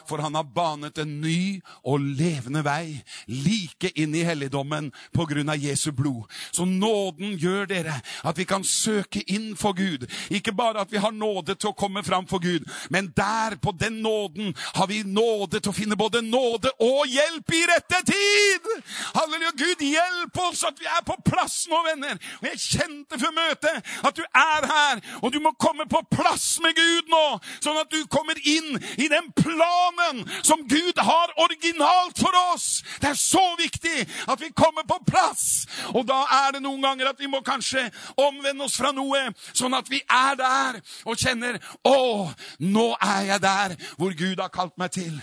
for 0.07 0.23
han 0.23 0.37
har 0.39 0.47
banet 0.55 0.99
en 1.03 1.17
ny 1.23 1.61
og 1.83 2.03
levende 2.05 2.63
vei 2.65 3.03
like 3.27 3.91
inn 3.99 4.15
i 4.15 4.23
helligdommen 4.27 4.91
på 5.15 5.27
grunn 5.31 5.51
av 5.51 5.59
Jesu 5.59 5.91
blod. 5.97 6.31
Så 6.55 6.67
nåden 6.69 7.35
gjør 7.41 7.67
dere 7.71 7.97
at 8.23 8.39
vi 8.39 8.47
kan 8.49 8.65
søke 8.65 9.25
inn 9.27 9.55
for 9.59 9.75
Gud. 9.77 10.07
Ikke 10.31 10.55
bare 10.55 10.85
at 10.85 10.93
vi 10.93 11.03
har 11.03 11.15
nåde 11.15 11.57
til 11.59 11.73
å 11.73 11.77
komme 11.79 12.05
fram 12.07 12.29
for 12.31 12.43
Gud, 12.43 12.67
men 12.95 13.11
der, 13.17 13.59
på 13.59 13.75
den 13.79 14.01
nåden, 14.05 14.55
har 14.75 14.87
vi 14.91 15.03
nåde 15.03 15.61
til 15.61 15.73
å 15.73 15.77
finne 15.77 15.99
både 15.99 16.23
nåde 16.23 16.73
og 16.85 17.05
hjelp 17.11 17.55
i 17.55 17.65
rette 17.73 18.03
tid! 18.13 18.71
Halleluja! 19.15 19.53
Gud, 19.59 19.83
hjelp 19.87 20.39
oss 20.49 20.65
at 20.67 20.79
vi 20.81 20.89
er 20.91 21.03
på 21.07 21.17
plass 21.27 21.65
nå, 21.71 21.79
venner! 21.89 22.19
Og 22.41 22.49
jeg 22.53 22.63
kjente 22.65 23.19
før 23.21 23.35
møtet 23.37 23.95
at 24.05 24.17
du 24.17 24.25
er 24.25 24.69
her, 24.71 25.05
og 25.23 25.33
du 25.35 25.41
må 25.43 25.55
komme 25.59 25.89
på 25.91 26.03
plass 26.15 26.55
med 26.63 26.77
Gud! 26.79 26.84
Gud 26.85 27.11
nå, 27.13 27.25
sånn 27.65 27.79
at 27.81 27.91
du 27.93 28.05
kommer 28.13 28.39
inn 28.41 28.79
i 29.01 29.09
den 29.11 29.31
planen 29.37 30.23
som 30.45 30.65
Gud 30.69 30.99
har 31.01 31.33
originalt 31.45 32.19
for 32.21 32.37
oss. 32.53 32.83
Det 33.01 33.13
er 33.13 33.19
så 33.19 33.43
viktig 33.61 34.05
at 34.31 34.41
vi 34.41 34.53
kommer 34.57 34.87
på 34.89 34.99
plass. 35.07 35.65
Og 35.95 36.05
da 36.09 36.23
er 36.45 36.57
det 36.57 36.65
noen 36.65 36.83
ganger 36.85 37.13
at 37.13 37.21
vi 37.21 37.31
må 37.31 37.43
kanskje 37.45 37.87
omvende 38.21 38.67
oss 38.67 38.79
fra 38.81 38.93
noe, 38.95 39.27
sånn 39.53 39.77
at 39.77 39.91
vi 39.93 40.03
er 40.05 40.39
der 40.41 40.81
og 41.05 41.19
kjenner 41.21 41.61
Å, 41.85 42.31
nå 42.65 42.85
er 43.03 43.29
jeg 43.29 43.43
der 43.43 43.75
hvor 43.99 44.15
Gud 44.17 44.41
har 44.41 44.53
kalt 44.53 44.77
meg 44.81 44.95
til. 44.95 45.15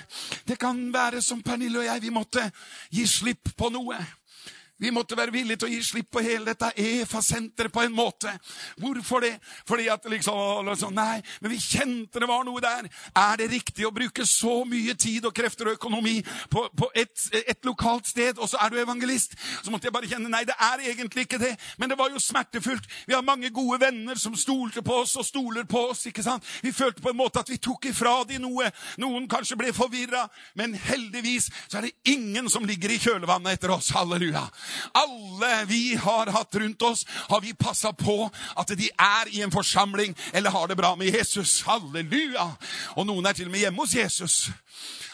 Det 0.48 0.58
kan 0.62 0.78
være 0.94 1.22
som 1.24 1.42
Pernille 1.44 1.82
og 1.82 1.88
jeg, 1.88 2.04
vi 2.04 2.14
måtte 2.14 2.48
gi 2.94 3.06
slipp 3.10 3.54
på 3.58 3.72
noe. 3.74 4.00
Vi 4.82 4.90
måtte 4.90 5.18
være 5.18 5.34
villige 5.34 5.62
til 5.62 5.70
å 5.70 5.72
gi 5.76 5.82
slipp 5.86 6.10
på 6.16 6.24
hele 6.26 6.48
dette 6.50 6.72
EFA-senteret 6.82 7.74
på 7.74 7.84
en 7.86 7.94
måte. 7.94 8.32
Hvorfor 8.82 9.22
det? 9.22 9.36
Fordi 9.70 9.86
at 9.94 10.08
liksom, 10.10 10.66
liksom 10.66 10.96
Nei, 10.98 11.22
men 11.42 11.54
vi 11.54 11.60
kjente 11.62 12.20
det 12.20 12.28
var 12.28 12.42
noe 12.44 12.62
der. 12.64 12.88
Er 13.16 13.38
det 13.38 13.52
riktig 13.52 13.86
å 13.86 13.94
bruke 13.94 14.26
så 14.26 14.64
mye 14.68 14.96
tid 14.98 15.28
og 15.30 15.36
krefter 15.38 15.70
og 15.70 15.78
økonomi 15.78 16.16
på, 16.52 16.66
på 16.78 16.90
et, 16.98 17.14
et, 17.38 17.60
lokalt 17.66 18.10
sted, 18.10 18.42
og 18.42 18.50
så 18.50 18.58
er 18.66 18.74
du 18.74 18.80
evangelist? 18.82 19.38
Så 19.62 19.72
måtte 19.72 19.88
jeg 19.88 19.96
bare 19.96 20.10
kjenne 20.10 20.32
nei, 20.34 20.42
det 20.50 20.58
er 20.58 20.84
egentlig 20.90 21.28
ikke 21.28 21.40
det. 21.42 21.54
Men 21.78 21.94
det 21.94 22.00
var 22.02 22.10
jo 22.10 22.20
smertefullt. 22.20 22.90
Vi 23.06 23.14
har 23.14 23.26
mange 23.26 23.54
gode 23.54 23.80
venner 23.86 24.18
som 24.20 24.36
stolte 24.36 24.82
på 24.82 24.98
oss 25.04 25.14
og 25.22 25.28
stoler 25.30 25.70
på 25.70 25.86
oss. 25.92 26.08
ikke 26.10 26.26
sant? 26.26 26.48
Vi 26.66 26.74
følte 26.74 27.06
på 27.06 27.14
en 27.14 27.22
måte 27.22 27.46
at 27.46 27.54
vi 27.54 27.62
tok 27.62 27.86
ifra 27.92 28.18
de 28.28 28.42
noe. 28.42 28.74
Noen 29.02 29.30
kanskje 29.30 29.60
ble 29.62 29.76
forvirra, 29.78 30.26
men 30.58 30.74
heldigvis 30.74 31.52
så 31.68 31.80
er 31.80 31.90
det 31.90 32.16
ingen 32.18 32.50
som 32.50 32.66
ligger 32.66 32.92
i 32.92 33.00
kjølvannet 33.02 33.60
etter 33.60 33.78
oss. 33.78 33.94
Halleluja. 33.94 34.48
Alle 34.98 35.52
vi 35.70 35.96
har 35.96 36.32
hatt 36.36 36.56
rundt 36.56 36.82
oss, 36.88 37.06
har 37.30 37.42
vi 37.42 37.54
passa 37.54 37.94
på 37.94 38.30
at 38.30 38.74
de 38.78 38.90
er 38.92 39.32
i 39.32 39.44
en 39.46 39.54
forsamling 39.54 40.16
eller 40.34 40.54
har 40.54 40.68
det 40.68 40.80
bra 40.80 40.96
med 40.96 41.14
Jesus. 41.14 41.62
Halleluja! 41.68 42.48
Og 42.96 43.08
noen 43.08 43.26
er 43.26 43.38
til 43.38 43.50
og 43.50 43.56
med 43.56 43.66
hjemme 43.66 43.84
hos 43.84 43.96
Jesus. 43.96 44.38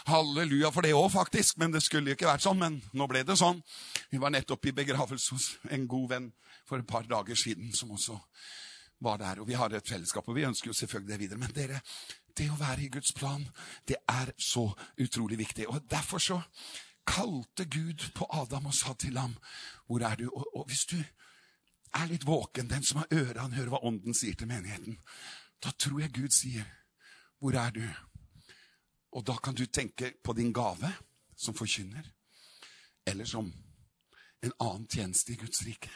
Halleluja 0.08 0.72
for 0.72 0.86
det 0.86 0.94
òg, 0.96 1.10
faktisk. 1.12 1.58
Men 1.60 1.74
det 1.74 1.84
skulle 1.84 2.12
jo 2.12 2.18
ikke 2.18 2.30
vært 2.30 2.46
sånn. 2.46 2.60
Men 2.62 2.80
nå 2.96 3.08
ble 3.12 3.24
det 3.28 3.38
sånn. 3.40 3.60
Vi 4.12 4.22
var 4.22 4.32
nettopp 4.34 4.70
i 4.70 4.76
begravelse 4.78 5.36
hos 5.36 5.50
en 5.74 5.88
god 5.90 6.10
venn 6.14 6.32
for 6.68 6.80
et 6.80 6.88
par 6.88 7.08
dager 7.08 7.36
siden, 7.40 7.74
som 7.76 7.92
også 7.96 8.16
var 9.04 9.20
der. 9.22 9.42
Og 9.42 9.50
vi 9.50 9.58
har 9.60 9.74
et 9.74 9.88
fellesskap, 9.88 10.28
og 10.28 10.38
vi 10.38 10.48
ønsker 10.48 10.72
jo 10.72 10.78
selvfølgelig 10.78 11.14
det 11.14 11.20
videre. 11.22 11.42
Men 11.42 11.56
dere, 11.56 11.82
det 12.38 12.50
å 12.52 12.60
være 12.60 12.86
i 12.86 12.92
Guds 12.94 13.14
plan, 13.18 13.44
det 13.88 14.00
er 14.10 14.32
så 14.40 14.68
utrolig 15.02 15.40
viktig. 15.40 15.68
Og 15.68 15.84
derfor 15.90 16.24
så 16.24 16.42
kalte 17.08 17.66
Gud 17.66 18.12
på 18.16 18.28
Adam 18.34 18.66
og 18.66 18.74
sa 18.74 18.94
til 18.94 19.18
ham, 19.18 19.38
'Hvor 19.88 20.02
er 20.04 20.16
du?' 20.16 20.32
Og, 20.36 20.58
og 20.58 20.66
hvis 20.68 20.86
du 20.86 20.98
er 21.94 22.06
litt 22.06 22.26
våken, 22.26 22.70
den 22.70 22.84
som 22.84 22.98
har 22.98 23.08
øre, 23.12 23.42
han 23.42 23.54
hører 23.54 23.70
hva 23.70 23.84
Ånden 23.84 24.14
sier 24.14 24.36
til 24.36 24.48
menigheten, 24.48 25.00
da 25.64 25.72
tror 25.72 26.00
jeg 26.00 26.14
Gud 26.14 26.30
sier, 26.30 26.66
'Hvor 27.40 27.56
er 27.56 27.70
du?' 27.72 27.96
Og 29.12 29.28
da 29.28 29.38
kan 29.44 29.56
du 29.56 29.66
tenke 29.66 30.14
på 30.24 30.34
din 30.34 30.54
gave 30.54 30.94
som 31.36 31.54
forkynner, 31.54 32.04
eller 33.06 33.26
som 33.26 33.54
en 34.44 34.52
annen 34.60 34.88
tjeneste 34.88 35.34
i 35.34 35.36
Guds 35.36 35.66
rike. 35.66 35.90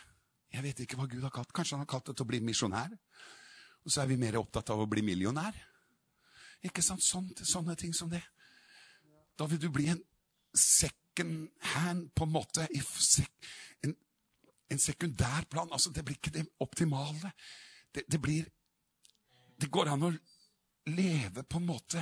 Jeg 0.54 0.64
vet 0.64 0.80
ikke 0.80 0.96
hva 0.96 1.06
Gud 1.06 1.22
har 1.22 1.30
kalt. 1.30 1.54
Kanskje 1.54 1.76
han 1.76 1.86
har 1.86 1.92
kalt 1.92 2.08
det 2.08 2.16
til 2.18 2.26
å 2.26 2.32
bli 2.32 2.40
misjonær? 2.40 2.92
Og 3.86 3.92
så 3.92 4.02
er 4.02 4.08
vi 4.12 4.20
mer 4.20 4.38
opptatt 4.40 4.70
av 4.70 4.80
å 4.80 4.90
bli 4.90 5.02
millionær. 5.02 5.56
Ikke 6.64 6.82
sant? 6.82 7.04
Sånne, 7.04 7.46
sånne 7.46 7.76
ting 7.76 7.94
som 7.94 8.10
det. 8.10 8.22
Da 9.38 9.48
vil 9.50 9.62
du 9.62 9.70
bli 9.74 9.88
en 9.94 10.02
sekk 10.58 11.01
second 11.12 11.50
hand, 11.60 12.10
på 12.16 12.24
en 12.24 12.32
måte. 12.32 12.68
En, 13.84 13.96
en 14.72 14.80
sekundærplan. 14.80 15.70
Altså, 15.72 15.90
det 15.90 16.06
blir 16.06 16.16
ikke 16.16 16.32
det 16.32 16.48
optimale. 16.60 17.32
Det, 17.96 18.04
det 18.12 18.22
blir 18.22 18.46
Det 19.62 19.70
går 19.72 19.92
an 19.92 20.04
å 20.04 20.14
leve 20.90 21.44
på 21.44 21.60
en 21.60 21.66
måte 21.66 22.02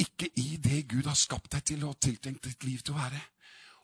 ikke 0.00 0.30
i 0.40 0.56
det 0.56 0.86
Gud 0.88 1.04
har 1.04 1.14
skapt 1.18 1.52
deg 1.52 1.64
til 1.68 1.82
og 1.84 1.98
tiltenkt 2.00 2.46
ditt 2.46 2.64
liv 2.64 2.80
til 2.80 2.94
å 2.94 3.02
være. 3.02 3.20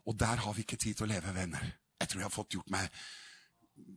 Og 0.09 0.17
der 0.17 0.41
har 0.41 0.55
vi 0.55 0.63
ikke 0.65 0.79
tid 0.81 0.95
til 0.95 1.05
å 1.05 1.11
leve, 1.11 1.35
venner. 1.35 1.67
Jeg 2.01 2.09
tror 2.09 2.21
jeg 2.21 2.25
har 2.25 2.33
fått 2.33 2.55
gjort 2.55 2.73
meg 2.73 2.89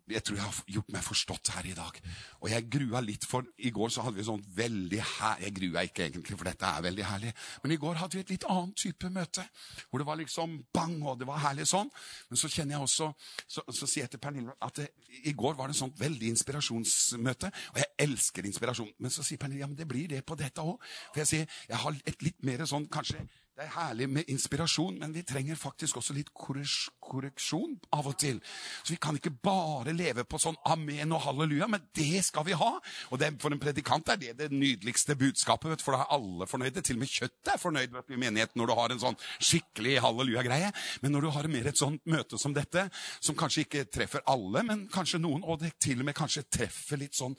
jeg 0.08 0.24
tror 0.24 0.38
jeg 0.38 0.46
har 0.46 0.60
gjort 0.72 0.92
meg 0.96 1.04
forstått 1.04 1.50
her 1.56 1.68
i 1.68 1.74
dag. 1.76 1.98
Og 2.40 2.50
jeg 2.52 2.68
grua 2.72 3.02
litt, 3.04 3.26
for 3.28 3.46
i 3.60 3.72
går 3.76 3.92
så 3.92 4.06
hadde 4.06 4.20
vi 4.20 4.26
sånn 4.28 4.44
veldig 4.56 5.00
her... 5.04 5.42
Jeg 5.44 5.56
grua 5.58 5.84
ikke 5.88 6.06
egentlig, 6.06 6.38
for 6.40 6.48
dette 6.48 6.70
er 6.70 6.86
veldig 6.86 7.06
herlig. 7.08 7.34
Men 7.64 7.74
i 7.76 7.80
går 7.82 8.00
hadde 8.00 8.18
vi 8.18 8.24
et 8.24 8.32
litt 8.32 8.48
annet 8.52 8.78
type 8.80 9.12
møte. 9.14 9.44
Hvor 9.90 10.02
det 10.02 10.08
var 10.08 10.20
liksom 10.22 10.56
bang, 10.74 10.96
og 11.04 11.20
det 11.20 11.28
var 11.28 11.44
herlig 11.44 11.68
sånn. 11.70 11.92
Men 12.32 12.40
så 12.40 12.52
kjenner 12.52 12.78
jeg 12.78 12.88
også 12.88 13.10
Så, 13.48 13.64
så 13.74 13.88
sier 13.88 14.06
jeg 14.06 14.14
til 14.14 14.22
Pernille 14.22 14.54
at 14.64 14.80
det, 14.80 14.88
i 15.30 15.34
går 15.36 15.56
var 15.58 15.70
det 15.70 15.76
et 15.76 15.82
sånt 15.82 16.00
veldig 16.00 16.32
inspirasjonsmøte. 16.34 17.52
Og 17.74 17.82
jeg 17.82 18.08
elsker 18.08 18.48
inspirasjon. 18.48 18.94
Men 19.04 19.14
så 19.14 19.26
sier 19.26 19.42
Pernille 19.42 19.66
ja, 19.66 19.70
men 19.70 19.78
det 19.80 19.88
blir 19.90 20.08
det 20.12 20.24
på 20.28 20.38
dette 20.40 20.64
òg. 20.64 20.80
For 21.12 21.24
jeg 21.24 21.32
sier 21.32 21.60
jeg 21.68 21.82
har 21.84 22.00
et 22.08 22.26
litt 22.26 22.40
mer 22.48 22.64
sånn 22.70 22.88
kanskje 22.92 23.26
det 23.58 23.66
er 23.66 23.74
herlig 23.74 24.06
med 24.14 24.28
inspirasjon, 24.30 25.00
men 25.02 25.14
vi 25.16 25.24
trenger 25.26 25.58
faktisk 25.58 25.98
også 25.98 26.14
litt 26.14 26.28
korreksjon 26.38 27.72
av 27.98 28.06
og 28.12 28.14
til. 28.22 28.38
Så 28.84 28.94
vi 28.94 29.00
kan 29.02 29.18
ikke 29.18 29.32
bare 29.34 29.96
leve 29.98 30.28
på 30.30 30.38
sånn 30.38 30.60
amen 30.70 31.16
og 31.18 31.24
halleluja, 31.24 31.66
men 31.74 31.88
det 31.98 32.22
skal 32.28 32.46
vi 32.46 32.54
ha. 32.60 32.70
Og 33.10 33.18
det, 33.18 33.32
for 33.42 33.56
en 33.56 33.64
predikant 33.64 34.14
er 34.14 34.22
det 34.22 34.36
det 34.38 34.52
nydeligste 34.54 35.18
budskapet, 35.18 35.82
for 35.82 35.98
da 35.98 36.04
er 36.04 36.14
alle 36.20 36.46
fornøyde. 36.46 36.86
Til 36.86 37.00
og 37.00 37.02
med 37.02 37.16
kjøttet 37.16 37.54
er 37.56 37.64
fornøyd 37.64 37.98
i 37.98 38.22
menigheten 38.28 38.62
når 38.62 38.70
du 38.70 38.78
har 38.78 38.94
en 38.94 39.04
sånn 39.08 39.20
skikkelig 39.42 39.98
halleluja-greie. 40.06 40.70
Men 41.02 41.18
når 41.18 41.26
du 41.26 41.34
har 41.40 41.50
mer 41.58 41.74
et 41.74 41.82
sånt 41.82 42.06
møte 42.06 42.38
som 42.38 42.54
dette, 42.54 42.86
som 43.18 43.42
kanskje 43.42 43.66
ikke 43.66 43.88
treffer 43.90 44.22
alle, 44.30 44.62
men 44.70 44.86
kanskje 44.94 45.24
noen, 45.26 45.42
og 45.42 45.64
det 45.66 45.80
til 45.82 46.06
og 46.06 46.12
med 46.12 46.20
kanskje 46.22 46.46
treffer 46.46 47.02
litt 47.02 47.18
sånn 47.18 47.34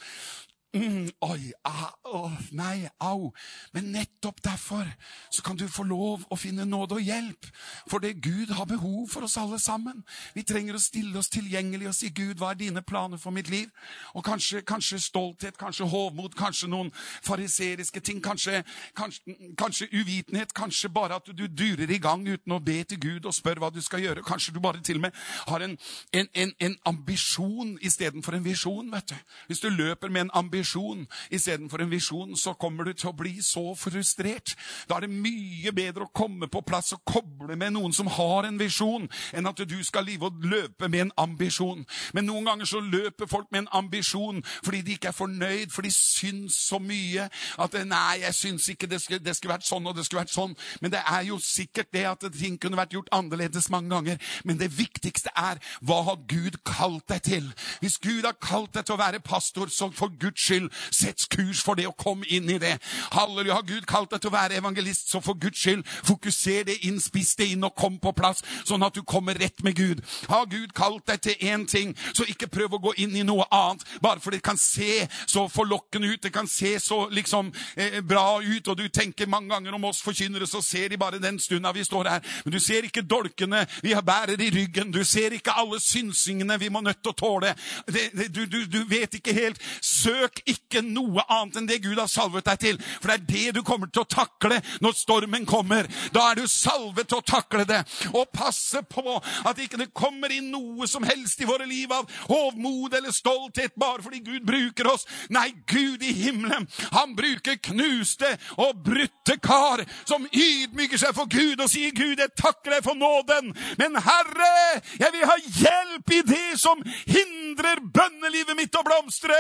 Mm, 0.75 1.09
oi, 1.21 1.53
ah, 1.65 1.95
oh, 2.05 2.33
nei, 2.53 2.89
au. 3.01 3.33
Men 3.73 3.87
nettopp 3.93 4.43
derfor 4.45 4.85
så 5.31 5.43
kan 5.43 5.57
du 5.57 5.65
få 5.69 5.87
lov 5.89 6.27
å 6.29 6.37
finne 6.37 6.67
nåde 6.69 6.99
og 6.99 7.07
hjelp. 7.07 7.47
For 7.89 8.05
det 8.05 8.19
Gud 8.21 8.53
har 8.53 8.69
behov 8.69 9.07
for 9.09 9.25
oss 9.25 9.39
alle 9.41 9.57
sammen. 9.65 10.03
Vi 10.37 10.45
trenger 10.45 10.77
å 10.77 10.83
stille 10.83 11.17
oss 11.17 11.33
tilgjengelig 11.33 11.89
og 11.89 11.95
si, 11.97 12.11
'Gud, 12.13 12.37
hva 12.37 12.51
er 12.53 12.61
dine 12.61 12.83
planer 12.83 13.17
for 13.17 13.33
mitt 13.33 13.49
liv?' 13.49 13.71
Og 14.13 14.25
kanskje, 14.25 14.61
kanskje 14.61 14.99
stolthet, 15.01 15.57
kanskje 15.57 15.89
hovmod, 15.89 16.37
kanskje 16.37 16.69
noen 16.69 16.93
fariseriske 17.25 18.01
ting, 18.01 18.21
kanskje, 18.21 18.61
kanskje, 18.97 19.39
kanskje, 19.57 19.89
uvitenhet, 19.93 20.53
kanskje 20.53 20.93
bare 20.93 21.17
at 21.17 21.33
du 21.33 21.47
durer 21.47 21.89
i 21.89 21.99
gang 21.99 22.29
uten 22.29 22.53
å 22.53 22.61
be 22.61 22.85
til 22.85 23.01
Gud 23.01 23.25
og 23.25 23.35
spør 23.35 23.65
hva 23.65 23.73
du 23.73 23.81
skal 23.81 24.05
gjøre. 24.05 24.23
Kanskje 24.23 24.53
du 24.53 24.61
bare 24.61 24.85
til 24.85 25.01
og 25.01 25.09
med 25.09 25.17
har 25.49 25.65
en, 25.65 25.79
en, 26.13 26.29
en, 26.35 26.53
en 26.61 26.77
ambisjon 26.85 27.79
istedenfor 27.81 28.37
en 28.37 28.45
visjon. 28.45 28.93
vet 28.93 29.09
du. 29.09 29.17
Hvis 29.47 29.65
du 29.65 29.71
løper 29.71 30.13
med 30.13 30.29
en 30.29 30.31
ambisjon 30.35 30.58
ambisjon 30.59 31.07
istedenfor 31.31 31.83
en 31.83 31.91
visjon, 31.91 32.37
så 32.37 32.55
kommer 32.59 32.85
du 32.85 32.93
til 32.93 33.11
å 33.11 33.17
bli 33.17 33.39
så 33.43 33.75
frustrert. 33.79 34.55
Da 34.89 34.99
er 34.99 35.07
det 35.07 35.15
mye 35.15 35.73
bedre 35.73 36.07
å 36.07 36.13
komme 36.13 36.49
på 36.51 36.63
plass 36.67 36.93
og 36.97 37.05
koble 37.07 37.57
med 37.57 37.75
noen 37.77 37.95
som 37.95 38.09
har 38.11 38.49
en 38.49 38.59
visjon, 38.59 39.09
enn 39.33 39.49
at 39.49 39.63
du 39.69 39.77
skal 39.85 40.07
live 40.09 40.27
og 40.27 40.45
løpe 40.45 40.89
med 40.89 41.07
en 41.07 41.15
ambisjon. 41.29 41.85
Men 42.15 42.27
noen 42.29 42.49
ganger 42.49 42.69
så 42.69 42.81
løper 42.81 43.31
folk 43.31 43.51
med 43.53 43.65
en 43.65 43.73
ambisjon 43.85 44.43
fordi 44.65 44.83
de 44.83 44.97
ikke 44.97 45.13
er 45.13 45.17
fornøyd, 45.17 45.71
for 45.73 45.87
de 45.87 45.93
syns 45.95 46.59
så 46.69 46.81
mye 46.83 47.29
at 47.59 47.77
nei, 47.87 48.21
jeg 48.25 48.35
syns 48.35 48.69
ikke 48.73 48.89
det 48.91 49.01
skulle, 49.03 49.23
det 49.23 49.37
skulle 49.37 49.55
vært 49.55 49.69
sånn 49.69 49.87
og 49.87 49.97
det 49.97 50.07
skulle 50.07 50.25
vært 50.25 50.35
sånn. 50.35 50.57
Men 50.83 50.95
det 50.95 51.03
er 51.07 51.29
jo 51.29 51.39
sikkert 51.43 51.93
det 51.95 52.05
at 52.09 52.27
ting 52.35 52.59
kunne 52.61 52.79
vært 52.79 52.97
gjort 52.97 53.13
annerledes 53.15 53.71
mange 53.73 53.93
ganger. 53.95 54.19
Men 54.45 54.59
det 54.61 54.73
viktigste 54.77 55.33
er 55.39 55.63
hva 55.87 56.03
har 56.09 56.21
Gud 56.31 56.61
kalt 56.67 57.07
deg 57.11 57.25
til? 57.29 57.49
Hvis 57.83 57.99
Gud 58.03 58.27
har 58.27 58.37
kalt 58.43 58.75
deg 58.77 58.89
til 58.89 58.97
å 58.97 59.01
være 59.01 59.23
pastor, 59.25 59.71
så 59.73 59.91
for 59.95 60.13
Guds 60.21 60.48
skyld, 60.49 60.69
sett 60.91 61.29
kurs 61.33 61.63
for 61.65 61.79
det 61.79 61.89
og 61.91 61.97
kom 62.01 62.25
inn 62.27 62.51
i 62.51 62.59
det. 62.63 62.77
Halleluja, 63.15 63.59
har 63.59 63.67
Gud 63.69 63.87
kalt 63.89 64.13
deg 64.13 64.23
til 64.23 64.33
å 64.33 64.37
være 64.37 64.59
evangelist, 64.61 65.11
så 65.13 65.23
for 65.25 65.39
Guds 65.41 65.61
skyld, 65.63 65.85
fokuser 66.07 66.67
det 66.69 66.79
inn, 66.89 67.01
spiss 67.03 67.35
det 67.39 67.51
inn 67.53 67.67
og 67.67 67.77
kom 67.79 67.99
på 68.03 68.13
plass, 68.17 68.43
sånn 68.69 68.85
at 68.87 68.97
du 68.97 69.03
kommer 69.03 69.39
rett 69.39 69.63
med 69.67 69.77
Gud. 69.79 70.03
Har 70.29 70.49
Gud 70.51 70.75
kalt 70.77 71.07
deg 71.11 71.23
til 71.25 71.49
én 71.49 71.67
ting, 71.69 71.95
så 72.13 72.27
ikke 72.29 72.51
prøv 72.53 72.77
å 72.77 72.83
gå 72.89 72.95
inn 73.05 73.17
i 73.17 73.27
noe 73.27 73.47
annet, 73.55 73.85
bare 74.03 74.23
for 74.25 74.35
det 74.35 74.43
kan 74.45 74.59
se 74.61 75.07
så 75.27 75.47
forlokkende 75.53 76.13
ut, 76.13 76.23
det 76.23 76.33
kan 76.35 76.49
se 76.51 76.77
så 76.83 77.05
liksom 77.13 77.53
eh, 77.77 78.01
bra 78.05 78.41
ut, 78.43 78.69
og 78.69 78.77
du 78.79 78.89
tenker 78.89 79.31
mange 79.31 79.53
ganger 79.55 79.77
om 79.77 79.89
oss 79.91 80.03
forkynnere, 80.05 80.47
så 80.47 80.63
ser 80.65 80.89
de 80.93 81.01
bare 81.01 81.21
den 81.23 81.39
stunda 81.43 81.73
vi 81.73 81.85
står 81.85 82.11
her. 82.13 82.25
Men 82.45 82.55
du 82.55 82.61
ser 82.63 82.87
ikke 82.87 83.07
dolkene 83.07 83.65
vi 83.83 83.95
bærer 83.95 84.41
i 84.41 84.51
ryggen, 84.55 84.93
du 84.93 85.05
ser 85.05 85.35
ikke 85.37 85.57
alle 85.59 85.81
synsingene 85.83 86.59
vi 86.61 86.71
må 86.73 86.83
nødt 86.85 87.03
til 87.03 87.13
å 87.13 87.19
tåle. 87.19 87.55
Det, 87.87 88.09
det, 88.17 88.29
du, 88.35 88.45
du, 88.47 88.61
du 88.71 88.81
vet 88.89 89.15
ikke 89.19 89.35
helt. 89.37 89.63
Søk 89.85 90.38
ikke 90.47 90.83
noe 90.85 91.25
annet 91.29 91.61
enn 91.61 91.69
det 91.69 91.81
Gud 91.85 91.99
har 91.99 92.11
salvet 92.11 92.47
deg 92.49 92.63
til, 92.63 92.81
for 93.01 93.11
det 93.11 93.17
er 93.19 93.27
det 93.29 93.59
du 93.59 93.63
kommer 93.67 93.91
til 93.91 94.05
å 94.05 94.11
takle 94.11 94.61
når 94.85 94.97
stormen 94.99 95.47
kommer. 95.49 95.89
Da 96.15 96.31
er 96.31 96.41
du 96.41 96.49
salvet 96.51 97.09
til 97.09 97.21
å 97.21 97.27
takle 97.27 97.65
det. 97.69 97.81
Og 98.13 98.29
passe 98.35 98.83
på 98.89 99.19
at 99.19 99.61
ikke 99.63 99.81
det 99.81 99.91
kommer 99.97 100.33
inn 100.35 100.51
noe 100.53 100.89
som 100.91 101.07
helst 101.07 101.43
i 101.43 101.49
våre 101.49 101.67
liv 101.69 101.93
av 101.93 102.09
hovmod 102.29 102.95
eller 102.99 103.15
stolthet 103.15 103.77
bare 103.79 104.03
fordi 104.05 104.23
Gud 104.25 104.47
bruker 104.49 104.91
oss. 104.93 105.07
Nei, 105.35 105.51
Gud 105.69 106.03
i 106.03 106.13
himmelen, 106.13 106.69
han 106.93 107.15
bruker 107.19 107.59
knuste 107.71 108.35
og 108.59 108.83
brutte 108.87 109.39
kar 109.43 109.85
som 110.09 110.27
ydmyker 110.29 111.01
seg 111.01 111.15
for 111.17 111.31
Gud 111.31 111.61
og 111.61 111.71
sier, 111.71 111.93
'Gud, 111.93 112.19
jeg 112.19 112.35
takker 112.37 112.77
deg 112.77 112.85
for 112.85 112.99
nåden', 112.99 113.53
men 113.79 113.97
Herre, 114.03 114.81
jeg 115.01 115.13
vil 115.13 115.27
ha 115.29 115.37
hjelp 115.63 116.13
i 116.15 116.23
det 116.27 116.59
som 116.61 116.83
hindrer 117.09 117.83
bønnelivet 117.95 118.57
mitt 118.59 118.77
å 118.79 118.85
blomstre. 118.87 119.39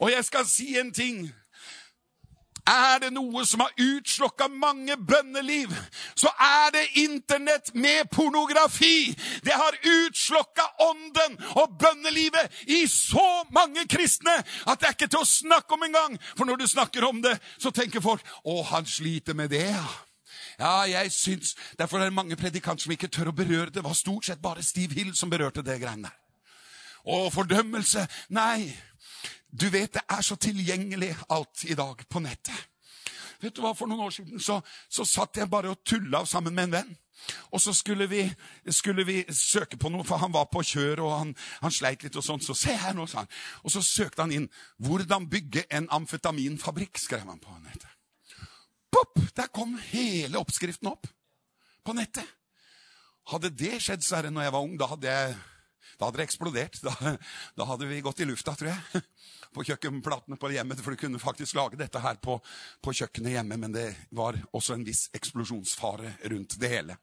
Og 0.00 0.10
jeg 0.10 0.24
skal 0.24 0.46
si 0.48 0.76
en 0.78 0.92
ting. 0.92 1.32
Er 2.66 3.00
det 3.02 3.08
noe 3.10 3.42
som 3.46 3.64
har 3.64 3.72
utslokka 3.74 4.46
mange 4.48 4.94
bønneliv, 4.96 5.72
så 6.14 6.30
er 6.38 6.70
det 6.70 6.84
Internett 7.02 7.72
med 7.74 8.06
pornografi. 8.12 9.16
Det 9.42 9.52
har 9.52 9.78
utslokka 9.82 10.68
ånden 10.86 11.40
og 11.58 11.74
bønnelivet 11.80 12.62
i 12.70 12.84
så 12.86 13.42
mange 13.50 13.82
kristne 13.90 14.36
at 14.66 14.78
det 14.78 14.88
er 14.88 14.94
ikke 14.94 15.10
til 15.10 15.24
å 15.24 15.26
snakke 15.26 15.74
om 15.74 15.82
engang. 15.88 16.14
For 16.36 16.46
når 16.46 16.62
du 16.62 16.66
snakker 16.70 17.08
om 17.08 17.18
det, 17.22 17.34
så 17.58 17.70
tenker 17.70 18.00
folk 18.00 18.22
'Å, 18.22 18.62
han 18.64 18.86
sliter 18.86 19.34
med 19.34 19.50
det', 19.50 19.74
ja. 19.74 19.86
Ja, 20.58 20.80
jeg 20.82 21.12
syns 21.12 21.56
Derfor 21.78 21.98
er 21.98 22.04
det 22.04 22.12
mange 22.12 22.36
predikanter 22.36 22.82
som 22.82 22.92
ikke 22.92 23.08
tør 23.08 23.32
å 23.32 23.36
berøre 23.36 23.66
det. 23.66 23.74
Det 23.74 23.84
var 23.84 23.92
stort 23.92 24.24
sett 24.24 24.42
bare 24.42 24.62
Steve 24.62 24.94
Hill 24.94 25.14
som 25.16 25.30
berørte 25.30 25.62
det 25.62 25.80
greiene 25.80 26.02
der. 26.02 26.16
Og 27.04 27.32
fordømmelse 27.32 28.06
Nei. 28.28 28.76
Du 29.50 29.68
vet, 29.70 29.92
det 29.94 30.02
er 30.08 30.22
så 30.24 30.36
tilgjengelig 30.36 31.14
alt 31.30 31.64
i 31.68 31.76
dag 31.78 32.04
på 32.08 32.22
nettet. 32.24 32.68
Vet 33.42 33.56
du 33.56 33.62
hva, 33.64 33.74
For 33.74 33.90
noen 33.90 34.06
år 34.06 34.14
siden 34.14 34.40
så, 34.40 34.60
så 34.88 35.04
satt 35.08 35.40
jeg 35.40 35.50
bare 35.50 35.72
og 35.72 35.82
tulla 35.84 36.22
sammen 36.26 36.54
med 36.54 36.70
en 36.70 36.76
venn. 36.78 36.92
Og 37.54 37.60
så 37.60 37.72
skulle 37.74 38.08
vi, 38.10 38.24
skulle 38.70 39.04
vi, 39.06 39.22
søke 39.30 39.78
på 39.78 39.90
noe, 39.92 40.06
for 40.06 40.22
han 40.22 40.32
var 40.34 40.48
på 40.50 40.62
kjør 40.66 41.04
og 41.04 41.12
han, 41.18 41.32
han 41.62 41.74
sleit 41.74 42.02
litt. 42.02 42.16
og 42.16 42.24
sånt. 42.26 42.46
Så 42.46 42.56
se 42.58 42.74
her 42.78 42.94
nå, 42.96 43.06
sa 43.06 43.22
han. 43.22 43.32
Og 43.62 43.74
så 43.74 43.82
søkte 43.82 44.22
han 44.22 44.32
inn 44.34 44.48
'Hvordan 44.78 45.28
bygge 45.30 45.66
en 45.70 45.88
amfetaminfabrikk', 45.90 46.98
skrev 46.98 47.26
han 47.28 47.42
på 47.42 47.58
nettet. 47.62 47.90
Pop! 48.92 49.18
Der 49.36 49.46
kom 49.46 49.78
hele 49.92 50.38
oppskriften 50.38 50.88
opp 50.88 51.06
på 51.84 51.92
nettet. 51.92 52.26
Hadde 53.30 53.50
det 53.50 53.78
skjedd, 53.82 54.02
Sverre, 54.02 54.30
når 54.30 54.42
jeg 54.42 54.52
var 54.52 54.66
ung, 54.66 54.78
da 54.78 54.86
hadde, 54.90 55.08
jeg, 55.08 55.36
da 55.98 56.08
hadde 56.08 56.20
det 56.20 56.28
eksplodert. 56.28 56.80
Da, 56.82 57.16
da 57.58 57.68
hadde 57.68 57.88
vi 57.90 58.02
gått 58.04 58.20
i 58.22 58.28
lufta, 58.28 58.54
tror 58.58 58.72
jeg 58.72 59.02
på 59.52 59.64
kjøkkenplatene 59.68 60.38
på 60.40 60.50
hjemmet, 60.52 60.80
for 60.80 60.94
du 60.94 61.00
kunne 61.02 61.20
faktisk 61.20 61.56
lage 61.58 61.78
dette 61.80 62.00
her 62.00 62.16
på, 62.22 62.38
på, 62.82 62.94
kjøkkenet 62.96 63.36
hjemme, 63.36 63.58
men 63.60 63.74
det 63.74 63.86
var 64.16 64.38
også 64.56 64.76
en 64.76 64.86
viss 64.86 65.04
eksplosjonsfare 65.16 66.14
rundt 66.32 66.56
det 66.60 66.70
hele. 66.72 66.96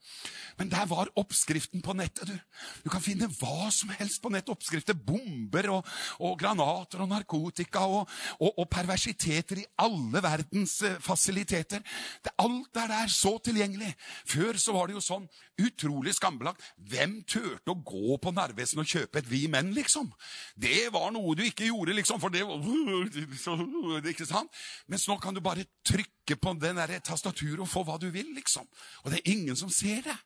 Men 0.58 0.72
der 0.72 0.88
var 0.90 1.12
oppskriften 1.20 1.84
på 1.86 1.96
nettet, 1.98 2.32
du. 2.32 2.38
Du 2.86 2.90
kan 2.92 3.04
finne 3.04 3.30
hva 3.40 3.70
som 3.74 3.92
helst 4.00 4.22
på 4.24 4.32
nettet. 4.34 4.54
Oppskrifter. 4.56 4.98
Bomber 4.98 5.70
og, 5.76 5.90
og 6.26 6.36
granater 6.40 7.04
og 7.04 7.12
narkotika 7.12 7.86
og, 7.86 8.10
og, 8.40 8.50
og, 8.52 8.66
perversiteter 8.70 9.62
i 9.62 9.68
alle 9.84 10.22
verdens 10.24 10.80
eh, 10.86 10.98
fasiliteter. 11.04 11.84
Det, 12.26 12.34
alt 12.42 12.82
er 12.82 12.92
der 12.92 13.14
så 13.14 13.36
tilgjengelig. 13.44 13.92
Før 14.30 14.60
så 14.62 14.76
var 14.76 14.90
det 14.90 14.98
jo 14.98 15.06
sånn 15.06 15.28
utrolig 15.60 16.16
skambelagt. 16.18 16.64
Hvem 16.90 17.20
turte 17.30 17.74
å 17.74 17.78
gå 17.78 18.18
på 18.22 18.34
Narvesen 18.36 18.79
og 18.82 18.90
kjøpe 18.90 19.22
et 19.22 19.30
Vi 19.30 19.46
Menn, 19.52 19.72
liksom? 19.76 20.10
Det 20.56 20.90
var 20.94 21.12
noe 21.16 21.36
du 21.38 21.44
ikke 21.46 21.70
gjorde, 21.70 21.96
liksom, 21.98 22.22
for 22.22 22.34
det 22.34 22.46
var 22.48 24.08
Ikke 24.12 24.28
sant? 24.28 24.52
Mens 24.88 25.08
nå 25.10 25.18
kan 25.22 25.36
du 25.36 25.42
bare 25.44 25.68
trykke 25.88 26.38
på 26.40 26.56
den 26.62 26.80
der 26.80 27.00
tastaturet 27.06 27.62
og 27.64 27.70
få 27.70 27.84
hva 27.88 27.98
du 28.02 28.10
vil, 28.14 28.34
liksom. 28.38 28.68
Og 29.04 29.12
det 29.12 29.22
er 29.22 29.34
ingen 29.34 29.58
som 29.60 29.72
ser 29.74 30.04
det. 30.06 30.18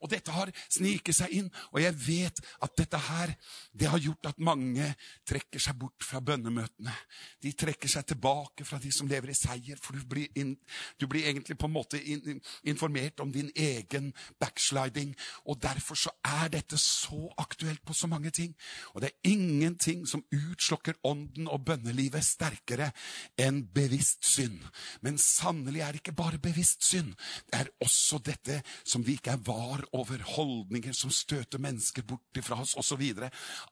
Og 0.00 0.10
dette 0.12 0.32
har 0.32 0.50
sniket 0.68 1.16
seg 1.16 1.34
inn, 1.36 1.48
og 1.72 1.80
jeg 1.82 1.96
vet 2.00 2.40
at 2.64 2.76
dette 2.78 3.00
her, 3.10 3.34
det 3.76 3.90
har 3.92 4.00
gjort 4.00 4.30
at 4.30 4.40
mange 4.40 4.86
trekker 5.28 5.60
seg 5.60 5.76
bort 5.80 6.06
fra 6.06 6.22
bønnemøtene. 6.24 6.94
De 7.44 7.52
trekker 7.52 7.90
seg 7.90 8.06
tilbake 8.08 8.64
fra 8.64 8.80
de 8.80 8.92
som 8.94 9.08
lever 9.10 9.32
i 9.32 9.36
seier, 9.36 9.80
for 9.80 9.98
du 9.98 10.06
blir, 10.08 10.30
inn, 10.40 10.54
du 11.00 11.06
blir 11.10 11.28
egentlig 11.28 11.58
på 11.60 11.68
en 11.68 11.74
måte 11.74 12.00
in, 12.00 12.40
informert 12.64 13.20
om 13.20 13.32
din 13.34 13.50
egen 13.52 14.10
backsliding. 14.40 15.12
Og 15.44 15.60
derfor 15.60 15.98
så 15.98 16.14
er 16.24 16.48
dette 16.52 16.80
så 16.80 17.28
aktuelt 17.40 17.84
på 17.84 17.96
så 17.96 18.08
mange 18.10 18.32
ting. 18.34 18.54
Og 18.94 19.04
det 19.04 19.10
er 19.10 19.30
ingenting 19.34 20.06
som 20.08 20.24
utslokker 20.32 20.96
ånden 21.04 21.48
og 21.50 21.64
bønnelivet 21.68 22.24
sterkere 22.24 22.90
enn 23.40 23.62
bevisst 23.74 24.24
synd. 24.26 24.62
Men 25.04 25.20
sannelig 25.20 25.84
er 25.84 25.92
det 25.92 26.02
ikke 26.02 26.16
bare 26.16 26.40
bevisst 26.40 26.84
synd. 26.88 27.12
Det 27.50 27.60
er 27.60 27.72
også 27.84 28.20
dette 28.24 28.62
som 28.84 29.04
vi 29.06 29.18
ikke 29.18 29.36
er 29.36 29.44
var 29.44 29.84
over 29.96 30.22
holdninger 30.36 30.94
som 30.94 31.10
støter 31.10 31.60
mennesker 31.62 32.04
bort 32.06 32.40
fra 32.46 32.60
oss, 32.62 32.76
osv. 32.78 33.02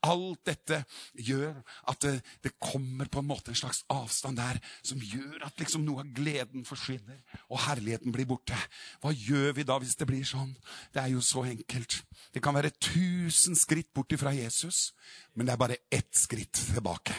Alt 0.07 0.43
dette 0.49 0.81
gjør 1.15 1.61
at 1.91 2.03
det, 2.03 2.15
det, 2.45 2.55
kommer 2.59 3.07
på 3.11 3.23
en 3.23 3.29
måte 3.29 3.53
en 3.53 3.61
slags 3.61 3.85
avstand 3.93 4.41
der 4.41 4.59
som 4.83 4.99
gjør 4.99 5.47
at 5.47 5.61
liksom 5.61 5.85
noe 5.87 6.03
av 6.03 6.13
gleden 6.17 6.67
forsvinner, 6.69 7.21
og 7.49 7.63
herligheten 7.69 8.15
blir 8.15 8.29
borte. 8.29 8.59
Hva 9.03 9.15
gjør 9.15 9.55
vi 9.61 9.67
da 9.69 9.79
hvis 9.79 9.97
det 9.99 10.09
blir 10.11 10.27
sånn? 10.27 10.55
Det 10.95 11.03
er 11.03 11.13
jo 11.15 11.23
så 11.25 11.47
enkelt. 11.47 12.01
Det 12.35 12.43
kan 12.43 12.57
være 12.59 12.75
tusen 12.83 13.59
skritt 13.59 13.93
bort 13.95 14.15
fra 14.19 14.35
Jesus, 14.35 14.93
men 15.35 15.47
det 15.47 15.55
er 15.55 15.63
bare 15.63 15.83
ett 15.95 16.15
skritt 16.17 16.59
tilbake. 16.75 17.15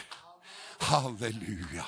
Halleluja. 0.90 1.86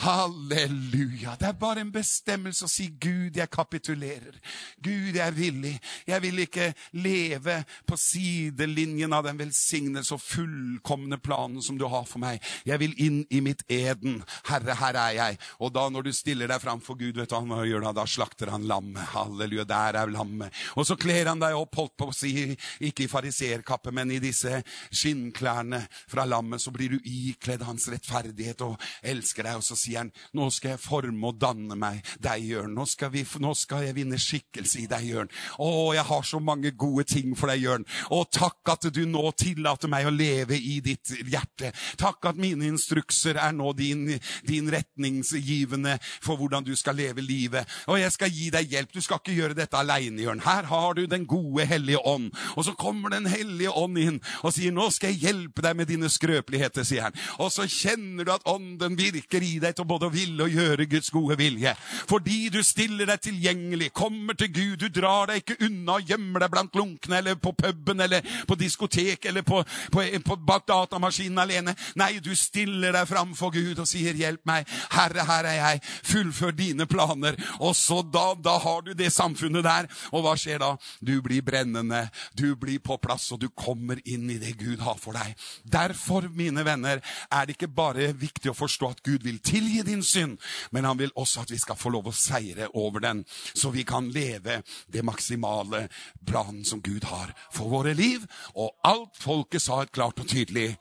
Halleluja. 0.00 1.34
Det 1.36 1.44
er 1.50 1.56
bare 1.60 1.82
en 1.84 1.90
bestemmelse 1.92 2.64
å 2.64 2.70
si, 2.72 2.86
'Gud, 2.88 3.36
jeg 3.36 3.50
kapitulerer'. 3.52 4.38
Gud, 4.80 5.12
jeg 5.12 5.26
er 5.26 5.34
villig. 5.36 5.74
Jeg 6.06 6.22
vil 6.22 6.38
ikke 6.38 6.70
leve 6.92 7.58
på 7.86 7.98
sidelinjen 8.00 9.12
av 9.12 9.26
den 9.28 9.36
velsignelse 9.36 10.14
og 10.16 10.22
fullkomne 10.24 11.18
planen 11.20 11.60
som 11.62 11.76
du 11.76 11.84
har 11.84 12.06
for 12.08 12.22
meg. 12.22 12.40
Jeg 12.64 12.80
vil 12.80 12.94
inn 12.96 13.18
i 13.28 13.42
mitt 13.44 13.60
eden. 13.68 14.22
Herre, 14.48 14.74
her 14.80 14.96
er 15.02 15.16
jeg. 15.18 15.38
Og 15.60 15.74
da 15.74 15.84
når 15.92 16.08
du 16.08 16.12
stiller 16.16 16.48
deg 16.48 16.64
framfor 16.64 16.96
Gud, 16.96 17.20
vet 17.20 17.28
du 17.28 17.36
hva 17.36 17.42
han 17.44 17.68
gjør 17.68 17.84
da? 17.90 17.92
Da 18.00 18.06
slakter 18.08 18.54
han 18.54 18.64
lammet. 18.64 19.04
Halleluja, 19.12 19.68
der 19.68 20.00
er 20.00 20.14
lammet. 20.14 20.48
Og 20.80 20.88
så 20.88 20.96
kler 20.96 21.28
han 21.28 21.44
deg 21.44 21.58
opp, 21.58 21.76
holdt 21.76 21.96
på 22.00 22.08
å 22.08 22.16
si, 22.16 22.56
ikke 22.88 23.04
i 23.04 23.12
fariserkappe, 23.12 23.92
men 23.92 24.16
i 24.16 24.22
disse 24.22 24.62
skinnklærne 24.88 25.84
fra 26.08 26.24
lammet, 26.24 26.64
så 26.64 26.72
blir 26.72 26.96
du 26.96 26.98
ikledd 27.04 27.68
hans 27.68 27.90
rettferdighet 27.92 28.64
og 28.64 28.80
elsker 29.04 29.44
deg, 29.44 29.60
og 29.60 29.66
så 29.66 29.76
sier 29.76 29.89
sier 29.90 30.04
han, 30.04 30.12
nå 30.36 30.48
skal 30.54 30.74
jeg 30.74 30.82
forme 30.82 31.30
og 31.30 31.38
danne 31.40 31.76
meg 31.78 32.00
deg, 32.22 32.44
Jørn. 32.46 32.74
Nå, 32.76 32.86
skal 32.88 33.12
vi, 33.14 33.24
nå 33.42 33.52
skal 33.58 33.86
jeg 33.86 33.96
vinne 33.98 34.18
skikkelse 34.20 34.84
i 34.84 34.88
deg, 34.90 35.06
Jørn. 35.10 35.30
Å, 35.58 35.70
jeg 35.96 36.06
har 36.10 36.26
så 36.26 36.40
mange 36.42 36.72
gode 36.78 37.06
ting 37.10 37.34
for 37.38 37.50
deg, 37.50 37.64
Jørn. 37.64 37.86
Å, 38.10 38.22
takk 38.30 38.72
at 38.74 38.88
du 38.94 39.02
nå 39.08 39.24
tillater 39.38 39.90
meg 39.90 40.08
å 40.08 40.14
leve 40.14 40.58
i 40.58 40.78
ditt 40.84 41.12
hjerte. 41.26 41.72
Takk 42.00 42.30
at 42.30 42.40
mine 42.40 42.68
instrukser 42.70 43.40
er 43.40 43.54
nå 43.56 43.72
din, 43.78 44.06
din 44.46 44.70
retningsgivende 44.72 45.96
for 46.22 46.38
hvordan 46.40 46.66
du 46.66 46.74
skal 46.78 46.98
leve 46.98 47.24
livet. 47.24 47.68
Og 47.90 48.00
jeg 48.00 48.14
skal 48.14 48.34
gi 48.34 48.50
deg 48.54 48.70
hjelp. 48.70 48.94
Du 48.94 49.02
skal 49.04 49.20
ikke 49.20 49.36
gjøre 49.36 49.58
dette 49.58 49.78
aleine, 49.78 50.22
Jørn. 50.22 50.44
Her 50.44 50.68
har 50.70 50.94
du 50.94 51.06
Den 51.10 51.26
gode, 51.26 51.64
hellige 51.66 51.98
ånd. 52.06 52.30
Og 52.56 52.64
så 52.66 52.74
kommer 52.78 53.10
Den 53.10 53.26
hellige 53.26 53.72
ånd 53.74 53.98
inn 53.98 54.20
og 54.44 54.52
sier, 54.54 54.72
nå 54.74 54.86
skal 54.94 55.10
jeg 55.10 55.24
hjelpe 55.24 55.64
deg 55.64 55.76
med 55.76 55.88
dine 55.90 56.10
skrøpeligheter, 56.12 56.84
sier 56.86 57.08
han. 57.08 57.16
Og 57.42 57.50
så 57.52 57.66
kjenner 57.70 58.26
du 58.26 58.32
at 58.34 58.46
ånden 58.48 58.96
virker 58.98 59.42
i 59.44 59.58
deg 59.62 59.76
til 59.80 59.88
både 59.88 60.08
å 60.08 60.12
ville 60.12 60.44
og 60.44 60.54
gjøre 60.54 60.86
Guds 60.90 61.10
gode 61.12 61.36
vilje. 61.40 61.72
Fordi 62.10 62.48
du 62.52 62.60
stiller 62.66 63.08
deg 63.08 63.22
tilgjengelig, 63.24 63.90
kommer 63.96 64.36
til 64.38 64.52
Gud, 64.52 64.84
du 64.84 64.88
drar 64.92 65.30
deg 65.30 65.42
ikke 65.42 65.58
unna 65.66 65.98
og 65.98 66.10
gjemmer 66.10 66.44
deg 66.44 66.52
blant 66.52 66.76
lunkne 66.78 67.20
eller 67.20 67.38
på 67.40 67.52
puben 67.56 68.04
eller 68.04 68.26
på 68.48 68.56
diskotek 68.60 69.26
eller 69.30 69.44
på, 69.46 69.62
på, 69.92 70.04
på, 70.26 70.38
bak 70.46 70.66
datamaskinen 70.68 71.40
alene. 71.42 71.74
Nei, 72.00 72.12
du 72.22 72.32
stiller 72.36 72.94
deg 72.96 73.08
framfor 73.08 73.54
Gud 73.54 73.80
og 73.80 73.88
sier 73.88 74.16
'Hjelp 74.20 74.44
meg, 74.48 74.68
Herre, 74.92 75.24
her 75.24 75.48
er 75.48 75.58
jeg. 75.58 75.82
Fullfør 76.10 76.56
dine 76.56 76.86
planer.' 76.86 77.38
Og 77.60 77.74
så 77.76 78.02
da, 78.02 78.34
da 78.34 78.58
har 78.58 78.82
du 78.84 78.92
det 78.94 79.12
samfunnet 79.12 79.64
der. 79.64 79.88
Og 80.12 80.24
hva 80.24 80.36
skjer 80.38 80.60
da? 80.60 80.74
Du 81.00 81.20
blir 81.22 81.42
brennende, 81.42 82.08
du 82.36 82.54
blir 82.56 82.80
på 82.84 82.98
plass, 83.00 83.30
og 83.32 83.40
du 83.40 83.48
kommer 83.48 84.00
inn 84.04 84.28
i 84.30 84.38
det 84.40 84.56
Gud 84.60 84.82
har 84.84 84.98
for 85.00 85.16
deg. 85.16 85.36
Derfor, 85.64 86.28
mine 86.34 86.64
venner, 86.66 87.00
er 87.30 87.46
det 87.46 87.56
ikke 87.56 87.72
bare 87.72 88.10
viktig 88.12 88.50
å 88.52 88.56
forstå 88.56 88.90
at 88.90 89.02
Gud 89.06 89.24
vil 89.24 89.40
tilgi 89.44 89.69
din 89.86 90.02
synd, 90.02 90.38
men 90.70 90.84
han 90.84 90.98
vil 90.98 91.12
også 91.14 91.44
at 91.44 91.50
vi 91.50 91.58
skal 91.58 91.78
få 91.78 91.92
lov 91.94 92.10
å 92.10 92.16
seire 92.16 92.68
over 92.74 93.02
den, 93.04 93.24
så 93.54 93.72
vi 93.74 93.84
kan 93.88 94.10
leve 94.12 94.60
det 94.92 95.04
maksimale 95.06 95.86
planen 96.26 96.64
som 96.64 96.82
Gud 96.82 97.06
har 97.10 97.34
for 97.52 97.72
våre 97.72 97.94
liv. 97.94 98.26
Og 98.54 98.74
alt 98.84 99.16
folket 99.20 99.62
sa 99.62 99.82
et 99.82 99.92
klart 99.92 100.20
og 100.20 100.28
tydelig 100.28 100.74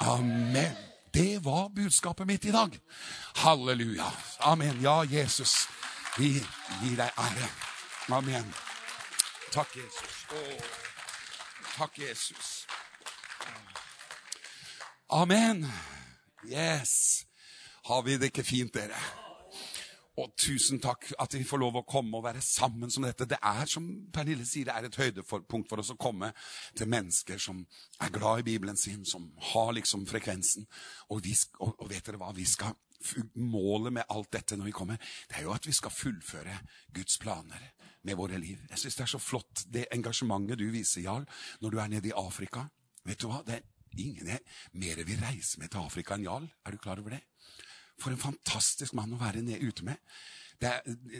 Amen. 0.00 0.76
Det 1.10 1.38
var 1.42 1.68
budskapet 1.74 2.26
mitt 2.26 2.44
i 2.44 2.52
dag. 2.54 2.70
Halleluja. 3.34 4.06
Amen. 4.38 4.78
Ja, 4.82 5.02
Jesus, 5.04 5.68
vi 6.18 6.36
gir 6.82 6.96
deg 6.96 7.10
ære. 7.18 7.48
Amen. 8.14 8.54
Takk, 9.52 9.76
Jesus. 9.76 10.26
Åh. 10.30 10.62
Takk, 11.78 11.98
Jesus. 11.98 12.66
Amen. 15.10 15.66
Yes. 16.44 17.27
Har 17.88 18.02
vi 18.02 18.18
det 18.20 18.28
ikke 18.28 18.44
fint, 18.44 18.74
dere? 18.74 18.98
Og 20.20 20.34
tusen 20.36 20.76
takk 20.82 21.06
at 21.22 21.32
vi 21.32 21.44
får 21.46 21.60
lov 21.62 21.78
å 21.78 21.86
komme 21.88 22.18
og 22.18 22.24
være 22.26 22.42
sammen 22.44 22.90
som 22.92 23.06
dette. 23.06 23.24
Det 23.30 23.38
er, 23.40 23.62
som 23.70 23.86
Pernille 24.12 24.44
sier, 24.44 24.66
det 24.68 24.74
er 24.74 24.88
et 24.88 24.98
høydepunkt 24.98 25.70
for 25.70 25.80
oss 25.80 25.94
å 25.94 25.96
komme 25.96 26.28
til 26.76 26.90
mennesker 26.92 27.40
som 27.40 27.62
er 28.04 28.12
glad 28.12 28.42
i 28.42 28.46
Bibelen 28.50 28.76
sin, 28.76 29.06
som 29.08 29.30
har 29.54 29.72
liksom 29.78 30.04
frekvensen. 30.10 30.66
Og, 31.08 31.22
vi, 31.24 31.32
og, 31.64 31.86
vet 31.88 32.10
dere 32.10 32.20
hva? 32.20 32.28
Vi 32.36 32.44
skal, 32.50 32.76
målet 33.40 33.94
med 34.00 34.12
alt 34.12 34.34
dette 34.36 34.58
når 34.58 34.68
vi 34.68 34.74
kommer, 34.76 35.14
det 35.30 35.38
er 35.38 35.46
jo 35.46 35.54
at 35.56 35.70
vi 35.70 35.76
skal 35.78 35.94
fullføre 35.94 36.58
Guds 36.92 37.16
planer 37.22 37.70
med 38.04 38.20
våre 38.20 38.36
liv. 38.42 38.66
Jeg 38.68 38.82
syns 38.82 39.00
det 39.00 39.06
er 39.06 39.12
så 39.14 39.22
flott, 39.22 39.64
det 39.72 39.86
engasjementet 39.96 40.60
du 40.60 40.66
viser, 40.74 41.06
Jarl, 41.06 41.24
når 41.64 41.72
du 41.72 41.80
er 41.80 41.94
nede 41.94 42.12
i 42.12 42.16
Afrika. 42.20 42.66
Vet 43.08 43.24
du 43.24 43.30
hva? 43.32 43.40
Det 43.48 43.62
er 43.62 44.04
ingen 44.04 44.28
mer 44.76 45.02
vil 45.08 45.24
reise 45.24 45.56
med 45.62 45.72
til 45.72 45.86
Afrika 45.86 46.18
enn 46.18 46.28
Jarl. 46.28 46.50
Er 46.66 46.76
du 46.76 46.82
klar 46.84 47.00
over 47.00 47.16
det? 47.16 47.24
For 47.98 48.14
en 48.14 48.20
fantastisk 48.20 48.94
mann 48.94 49.14
å 49.14 49.20
være 49.20 49.42
ute 49.62 49.86
med. 49.86 49.98
Det, 50.58 50.72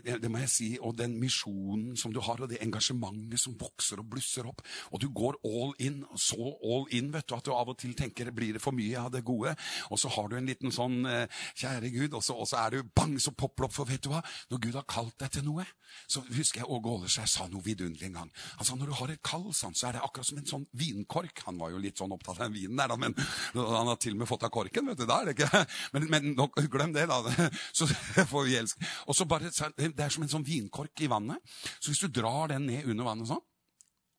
det, 0.04 0.16
det, 0.22 0.30
må 0.30 0.40
jeg 0.42 0.50
si, 0.50 0.68
og 0.82 0.96
den 0.98 1.14
misjonen 1.20 1.96
som 1.98 2.12
du 2.14 2.18
har, 2.24 2.40
og 2.42 2.50
det 2.50 2.58
engasjementet 2.64 3.38
som 3.38 3.54
vokser 3.58 4.02
og 4.02 4.08
blusser 4.10 4.48
opp. 4.50 4.64
Og 4.90 5.02
du 5.02 5.08
går 5.14 5.38
all 5.46 5.74
in, 5.84 6.00
så 6.18 6.52
all 6.66 6.88
in 6.96 7.12
vet 7.14 7.28
du, 7.28 7.36
at 7.36 7.46
du 7.46 7.52
av 7.54 7.70
og 7.70 7.78
til 7.78 7.94
tenker 7.98 8.32
blir 8.34 8.56
det 8.56 8.62
for 8.62 8.74
mye 8.74 8.98
av 8.98 9.12
det 9.14 9.22
gode. 9.26 9.54
Og 9.92 10.00
så 10.00 10.10
har 10.16 10.28
du 10.28 10.38
en 10.38 10.48
liten 10.48 10.74
sånn 10.74 11.04
eh, 11.06 11.44
Kjære 11.58 11.92
Gud, 11.94 12.16
og 12.18 12.24
så, 12.24 12.34
og 12.34 12.48
så 12.50 12.64
er 12.64 12.78
du 12.78 12.90
bang, 12.96 13.14
så 13.22 13.34
popper 13.36 13.68
opp. 13.68 13.76
For 13.78 13.88
vet 13.88 14.02
du 14.04 14.10
hva? 14.12 14.24
Når 14.50 14.62
Gud 14.64 14.80
har 14.80 14.88
kalt 14.90 15.14
deg 15.22 15.32
til 15.36 15.46
noe, 15.46 15.66
så 16.10 16.22
husker 16.34 16.62
jeg 16.62 16.70
Åge 16.74 16.90
Åleskjær 16.96 17.30
sa 17.30 17.46
noe 17.52 17.64
vidunderlig 17.64 18.10
en 18.10 18.18
gang. 18.20 18.32
Han 18.58 18.66
sa 18.66 18.76
når 18.78 18.90
du 18.90 18.96
har 18.98 19.12
et 19.14 19.22
kall, 19.24 19.46
så 19.54 19.70
er 19.70 19.96
det 19.96 20.02
akkurat 20.04 20.28
som 20.28 20.40
en 20.40 20.50
sånn 20.50 20.66
vinkork. 20.78 21.44
Han 21.46 21.60
var 21.60 21.72
jo 21.72 21.82
litt 21.82 22.00
sånn 22.00 22.12
opptatt 22.14 22.42
av 22.44 22.54
vinen 22.54 22.78
der, 22.78 22.90
da, 22.90 22.98
men 23.00 23.14
han 23.54 23.90
har 23.92 23.98
til 24.02 24.16
og 24.16 24.22
med 24.22 24.30
fått 24.30 24.46
av 24.48 24.52
korken. 24.54 24.90
vet 24.90 25.00
du, 25.00 25.06
da 25.08 25.20
er 25.22 25.30
det 25.30 25.36
ikke. 25.38 25.64
Men, 25.94 26.04
men 26.10 26.26
nok, 26.36 26.58
glem 26.70 26.92
det, 26.92 27.06
da. 27.08 27.48
Så 27.76 27.86
får 27.88 28.44
vi 28.46 28.56
elske. 28.58 28.86
Og 29.08 29.16
så 29.16 29.24
bare, 29.28 29.50
Det 29.50 30.04
er 30.04 30.12
som 30.12 30.24
en 30.24 30.32
sånn 30.32 30.46
vinkork 30.46 31.04
i 31.04 31.10
vannet. 31.10 31.38
Så 31.78 31.92
hvis 31.92 32.02
du 32.04 32.08
drar 32.20 32.52
den 32.52 32.66
ned 32.66 32.88
under 32.88 33.08
vannet 33.08 33.30
sånn, 33.30 33.44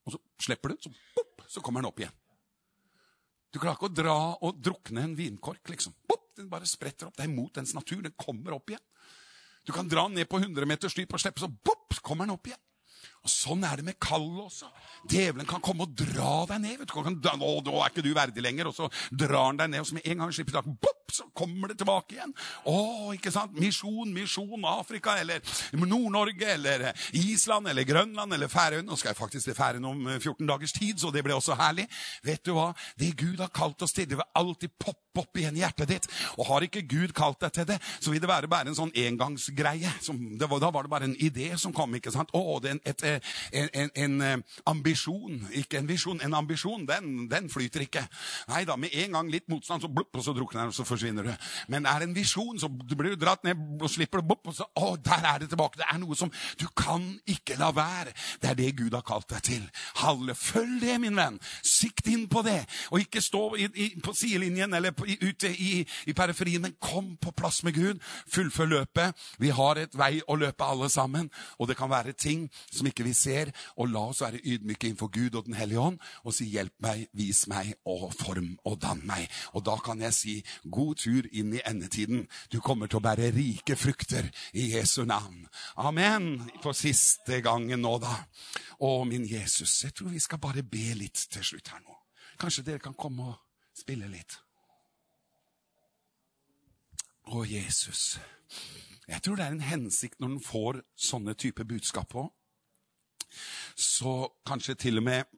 og 0.05 0.15
så 0.15 0.19
slipper 0.41 0.73
du, 0.73 0.81
så, 0.81 0.91
pop, 1.15 1.43
så 1.49 1.61
kommer 1.65 1.83
den 1.83 1.89
opp 1.91 1.99
igjen. 2.01 2.15
Du 3.49 3.57
klarer 3.57 3.77
ikke 3.77 3.89
å 3.89 3.97
dra 3.97 4.17
og 4.45 4.61
drukne 4.61 5.03
en 5.07 5.15
vinkork. 5.17 5.63
liksom. 5.69 5.95
Pop, 6.07 6.29
den 6.37 6.49
bare 6.51 6.69
spretter 6.69 7.09
opp. 7.09 7.17
Det 7.17 7.25
er 7.25 7.33
mot 7.33 7.53
dens 7.53 7.73
natur. 7.73 8.01
Den 8.05 8.13
kommer 8.17 8.55
opp 8.57 8.69
igjen. 8.69 8.85
Du 9.65 9.73
kan 9.73 9.89
dra 9.89 10.05
den 10.07 10.17
ned 10.17 10.29
på 10.29 10.39
100 10.39 10.65
meters 10.69 10.95
dyp 10.97 11.13
og 11.13 11.21
slippe, 11.21 11.41
så 11.41 11.49
pop, 11.49 11.97
kommer 12.05 12.25
den 12.25 12.37
opp 12.37 12.47
igjen. 12.47 12.61
Og 13.25 13.31
Sånn 13.31 13.65
er 13.67 13.79
det 13.79 13.85
med 13.87 13.99
kallet 14.01 14.45
også. 14.45 14.69
Djevelen 15.09 15.47
kan 15.47 15.63
komme 15.63 15.85
og 15.85 15.95
dra 15.97 16.45
deg 16.49 16.61
ned. 16.63 16.77
vet 16.79 16.91
du. 16.91 16.95
Kan, 17.03 17.19
å, 17.43 17.51
da 17.63 17.75
er 17.81 17.91
ikke 17.91 18.03
du 18.05 18.13
verdig 18.15 18.43
lenger. 18.43 18.69
Og 18.69 18.75
så 18.75 18.89
drar 19.11 19.49
han 19.49 19.59
deg 19.59 19.71
ned, 19.73 19.83
og 19.83 19.89
så 19.89 19.97
med 19.97 20.07
en 20.07 20.23
gang 20.23 20.33
slipper 20.35 20.59
taket, 20.59 20.79
bopp, 20.83 21.13
så 21.13 21.25
kommer 21.35 21.71
det 21.71 21.79
tilbake 21.81 22.15
igjen. 22.15 22.33
Å, 22.69 22.77
ikke 23.15 23.33
sant? 23.33 23.55
Misjon, 23.59 24.11
misjon, 24.15 24.65
Afrika, 24.69 25.17
eller 25.19 25.43
Nord-Norge, 25.73 26.53
eller 26.55 26.89
Island, 27.17 27.71
eller 27.71 27.87
Grønland, 27.87 28.35
eller 28.35 28.51
Færøyene. 28.51 28.87
Nå 28.89 28.99
skal 28.99 29.13
jeg 29.13 29.19
faktisk 29.19 29.49
til 29.49 29.57
Færøyene 29.57 29.91
om 29.91 30.07
14 30.19 30.45
dagers 30.47 30.75
tid, 30.75 30.99
så 31.01 31.11
det 31.13 31.25
ble 31.25 31.35
også 31.35 31.57
herlig. 31.59 31.89
Vet 32.25 32.45
du 32.45 32.53
hva? 32.57 32.71
Det 32.99 33.11
Gud 33.19 33.41
har 33.43 33.51
kalt 33.55 33.81
oss 33.83 33.95
til, 33.95 34.07
det 34.09 34.19
vil 34.19 34.39
alltid 34.39 34.75
poppe 34.79 35.19
opp 35.19 35.39
igjen 35.39 35.57
i 35.57 35.63
hjertet 35.63 35.89
ditt. 35.89 36.07
Og 36.37 36.47
har 36.47 36.65
ikke 36.65 36.85
Gud 36.87 37.13
kalt 37.17 37.41
deg 37.43 37.55
til 37.55 37.67
det, 37.73 37.79
så 37.99 38.13
vil 38.13 38.21
det 38.23 38.29
være 38.29 38.51
bare 38.51 38.71
en 38.71 38.77
sånn 38.77 38.93
engangsgreie. 38.95 39.91
Som, 40.05 40.21
var, 40.39 40.61
da 40.61 40.71
var 40.71 40.85
det 40.85 40.93
bare 40.93 41.09
en 41.09 41.17
idé 41.19 41.51
som 41.59 41.73
kom. 41.75 41.95
ikke 41.97 42.13
sant? 42.13 42.31
Å, 42.35 42.59
det 42.63 42.75
er 42.75 42.81
et, 42.93 43.05
en, 43.51 43.69
en, 43.73 43.91
en, 43.95 44.43
ambisjon, 44.69 45.41
ikke 45.61 45.79
en 45.79 45.89
visjon, 45.89 46.21
en 46.25 46.37
ambisjon, 46.37 46.85
den, 46.87 47.27
den 47.31 47.49
flyter 47.51 47.85
ikke. 47.85 48.05
Nei 48.51 48.63
da, 48.67 48.77
med 48.79 48.93
en 49.03 49.17
gang 49.17 49.31
litt 49.31 49.47
motstand, 49.51 49.83
så 49.83 49.91
blupp, 49.91 50.13
og 50.15 50.25
så 50.25 50.35
drukner 50.35 50.63
den, 50.63 50.73
og 50.73 50.77
så 50.77 50.85
forsvinner 50.87 51.29
du. 51.29 51.33
Men 51.71 51.87
er 51.89 52.01
det 52.01 52.09
en 52.09 52.17
visjon, 52.17 52.59
så 52.61 52.69
blir 52.69 53.15
du 53.15 53.19
dratt 53.21 53.45
ned 53.47 53.59
og 53.79 53.89
slipper 53.91 54.21
det, 54.21 54.29
bopp, 54.29 54.51
og 54.51 54.55
så 54.55 54.67
Å, 54.79 54.93
der 55.03 55.25
er 55.25 55.41
det 55.41 55.49
tilbake. 55.51 55.79
Det 55.81 55.87
er 55.91 55.97
noe 55.99 56.15
som 56.15 56.31
Du 56.59 56.67
kan 56.77 57.03
ikke 57.27 57.57
la 57.59 57.71
være. 57.75 58.13
Det 58.41 58.51
er 58.51 58.57
det 58.57 58.69
Gud 58.77 58.95
har 58.95 59.03
kalt 59.05 59.29
deg 59.31 59.43
til. 59.43 59.65
Halle, 60.03 60.35
følg 60.37 60.79
det, 60.83 60.95
min 61.01 61.17
venn. 61.17 61.39
Sikt 61.65 62.07
inn 62.11 62.27
på 62.31 62.43
det. 62.45 62.61
Og 62.93 63.03
ikke 63.03 63.21
stå 63.23 63.43
i, 63.59 63.67
i, 63.73 63.87
på 64.03 64.13
sidelinjen 64.15 64.73
eller 64.77 64.93
på, 64.95 65.07
i, 65.09 65.17
ute 65.21 65.51
i, 65.51 65.83
i 66.07 66.15
periferien, 66.15 66.63
men 66.63 66.77
kom 66.79 67.15
på 67.21 67.33
plass 67.35 67.61
med 67.67 67.75
Gud. 67.75 67.99
Fullfør 68.31 68.69
løpet. 68.69 69.27
Vi 69.41 69.51
har 69.55 69.81
et 69.81 69.97
vei 69.97 70.19
å 70.27 70.37
løpe 70.39 70.67
alle 70.67 70.89
sammen, 70.91 71.29
og 71.57 71.69
det 71.69 71.77
kan 71.79 71.91
være 71.91 72.15
ting 72.17 72.47
som 72.71 72.87
ikke 72.87 72.98
vi 73.05 73.13
ser. 73.13 73.51
Og 73.77 73.89
la 73.89 74.05
oss 74.11 74.21
være 74.21 74.41
ydmyke 74.43 74.89
innenfor 74.89 75.11
Gud 75.13 75.35
og 75.35 75.45
Den 75.45 75.57
hellige 75.57 75.79
ånd 75.79 75.99
og 76.23 76.33
si 76.33 76.45
'hjelp 76.45 76.73
meg, 76.79 77.07
vis 77.13 77.47
meg 77.47 77.73
og 77.85 78.13
form 78.13 78.57
og 78.65 78.81
dann 78.81 79.01
meg'. 79.01 79.29
Og 79.53 79.65
da 79.65 79.75
kan 79.77 80.01
jeg 80.01 80.13
si 80.13 80.43
'god 80.71 80.95
tur 80.95 81.23
inn 81.31 81.53
i 81.53 81.61
endetiden'. 81.65 82.27
Du 82.51 82.59
kommer 82.59 82.87
til 82.87 82.97
å 82.97 83.05
bære 83.07 83.35
rike 83.35 83.75
frukter 83.75 84.31
i 84.53 84.75
Jesu 84.75 85.05
navn. 85.05 85.47
Amen. 85.77 86.51
For 86.61 86.71
siste 86.71 87.41
gangen 87.41 87.81
nå, 87.81 87.97
da. 87.97 88.25
Å, 88.79 89.03
min 89.05 89.25
Jesus. 89.25 89.83
Jeg 89.83 89.93
tror 89.93 90.09
vi 90.09 90.19
skal 90.19 90.39
bare 90.39 90.63
be 90.63 90.93
litt 90.93 91.27
til 91.31 91.43
slutt 91.43 91.67
her 91.67 91.79
nå. 91.79 91.95
Kanskje 92.39 92.63
dere 92.63 92.79
kan 92.79 92.93
komme 92.93 93.23
og 93.23 93.35
spille 93.75 94.07
litt. 94.07 94.39
Å, 97.29 97.43
Jesus. 97.45 98.19
Jeg 99.09 99.21
tror 99.21 99.35
det 99.35 99.45
er 99.45 99.55
en 99.55 99.65
hensikt 99.65 100.19
når 100.21 100.35
en 100.35 100.43
får 100.43 100.81
sånne 101.09 101.35
type 101.37 101.65
budskap 101.65 102.09
på 102.13 102.27
så 103.75 104.29
kanskje 104.47 104.75
til 104.87 105.01
og 105.01 105.07
med 105.09 105.35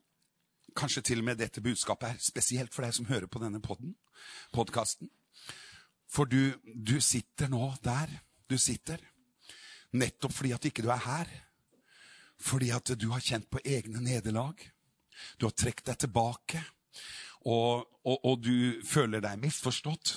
Kanskje 0.72 1.02
til 1.04 1.18
og 1.20 1.26
med 1.26 1.36
dette 1.36 1.60
budskapet 1.60 2.14
er 2.14 2.20
spesielt 2.24 2.72
for 2.72 2.80
deg 2.80 2.94
som 2.96 3.04
hører 3.04 3.28
på 3.28 3.42
denne 3.42 3.58
podkasten. 3.60 5.10
For 6.08 6.24
du, 6.24 6.54
du 6.64 6.96
sitter 6.96 7.50
nå 7.52 7.74
der 7.84 8.08
du 8.48 8.58
sitter, 8.60 9.00
nettopp 9.96 10.32
fordi 10.32 10.52
at 10.56 10.68
ikke 10.68 10.84
du 10.84 10.90
er 10.92 11.04
her. 11.04 11.28
Fordi 12.42 12.70
at 12.74 12.94
du 12.98 13.10
har 13.12 13.20
kjent 13.20 13.50
på 13.52 13.60
egne 13.64 14.00
nederlag. 14.00 14.56
Du 15.38 15.46
har 15.46 15.54
trukket 15.56 15.92
deg 15.92 16.00
tilbake. 16.06 16.62
Og, 17.44 17.86
og, 18.04 18.18
og, 18.24 18.42
du 18.42 18.82
føler 18.86 19.22
deg 19.22 19.40
misforstått. 19.42 20.14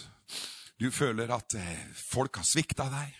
Du 0.79 0.89
føler 0.91 1.31
at 1.31 1.55
eh, 1.57 1.85
folk 1.95 2.41
har 2.41 2.47
svikta 2.47 2.89
deg. 2.91 3.13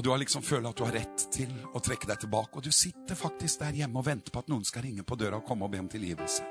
Og 0.00 0.04
du 0.04 0.08
har 0.10 0.18
liksom 0.22 0.40
følt 0.40 0.64
at 0.64 0.78
du 0.78 0.86
har 0.86 0.94
rett 0.96 1.22
til 1.28 1.50
å 1.76 1.80
trekke 1.84 2.08
deg 2.08 2.22
tilbake. 2.22 2.56
Og 2.56 2.64
du 2.64 2.72
sitter 2.72 3.18
faktisk 3.18 3.60
der 3.60 3.82
hjemme 3.82 4.00
og 4.00 4.06
venter 4.06 4.32
på 4.32 4.40
at 4.40 4.46
noen 4.48 4.62
skal 4.64 4.86
ringe 4.86 5.02
på 5.04 5.16
døra 5.20 5.36
og 5.36 5.44
komme 5.44 5.66
og 5.66 5.74
be 5.74 5.80
om 5.82 5.90
tilgivelse. 5.92 6.46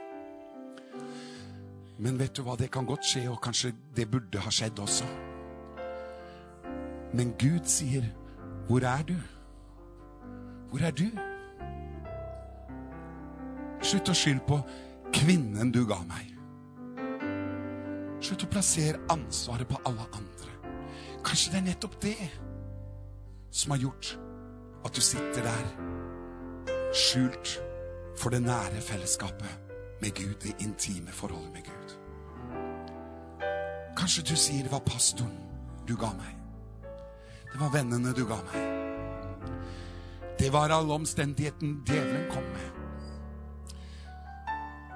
Men 1.98 2.20
vet 2.20 2.36
du 2.38 2.44
hva, 2.46 2.54
det 2.60 2.68
kan 2.70 2.86
godt 2.86 3.08
skje, 3.10 3.24
og 3.32 3.40
kanskje 3.42 3.72
det 3.98 4.06
burde 4.12 4.44
ha 4.46 4.54
skjedd 4.54 4.78
også. 4.84 5.08
Men 7.18 7.34
Gud 7.42 7.66
sier, 7.66 8.06
'Hvor 8.68 8.86
er 8.86 9.02
du?' 9.04 9.26
Hvor 10.70 10.82
er 10.86 10.92
du? 10.92 11.10
Slutt 13.82 14.10
å 14.10 14.14
skylde 14.14 14.46
på 14.46 14.60
kvinnen 15.12 15.72
du 15.72 15.86
ga 15.90 15.98
meg. 16.06 16.38
Slutt 18.22 18.44
å 18.44 18.52
plassere 18.54 19.02
ansvaret 19.10 19.68
på 19.68 19.82
alle 19.86 20.06
andre. 20.14 20.54
Kanskje 21.24 21.52
det 21.52 21.58
er 21.58 21.68
nettopp 21.72 22.00
det 22.02 22.30
som 23.52 23.72
har 23.72 23.78
gjort 23.78 24.18
at 24.86 24.96
du 24.96 25.02
sitter 25.02 25.44
der 25.44 25.66
skjult 26.96 27.60
for 28.18 28.34
det 28.34 28.42
nære 28.44 28.82
fellesskapet 28.82 29.70
med 30.02 30.12
Gud, 30.16 30.36
det 30.44 30.56
intime 30.64 31.12
forholdet 31.12 31.54
med 31.54 31.64
Gud. 31.68 31.96
Kanskje 33.98 34.24
du 34.30 34.36
sier 34.36 34.64
det 34.64 34.72
var 34.72 34.84
pastoren 34.88 35.38
du 35.88 35.96
ga 36.00 36.12
meg. 36.16 36.36
Det 37.52 37.60
var 37.60 37.74
vennene 37.74 38.14
du 38.16 38.26
ga 38.30 38.38
meg. 38.46 38.60
Det 40.40 40.52
var 40.54 40.72
all 40.72 40.92
omstendigheten 40.92 41.82
djevelen 41.88 42.30
kom 42.32 42.46
med. 42.54 42.70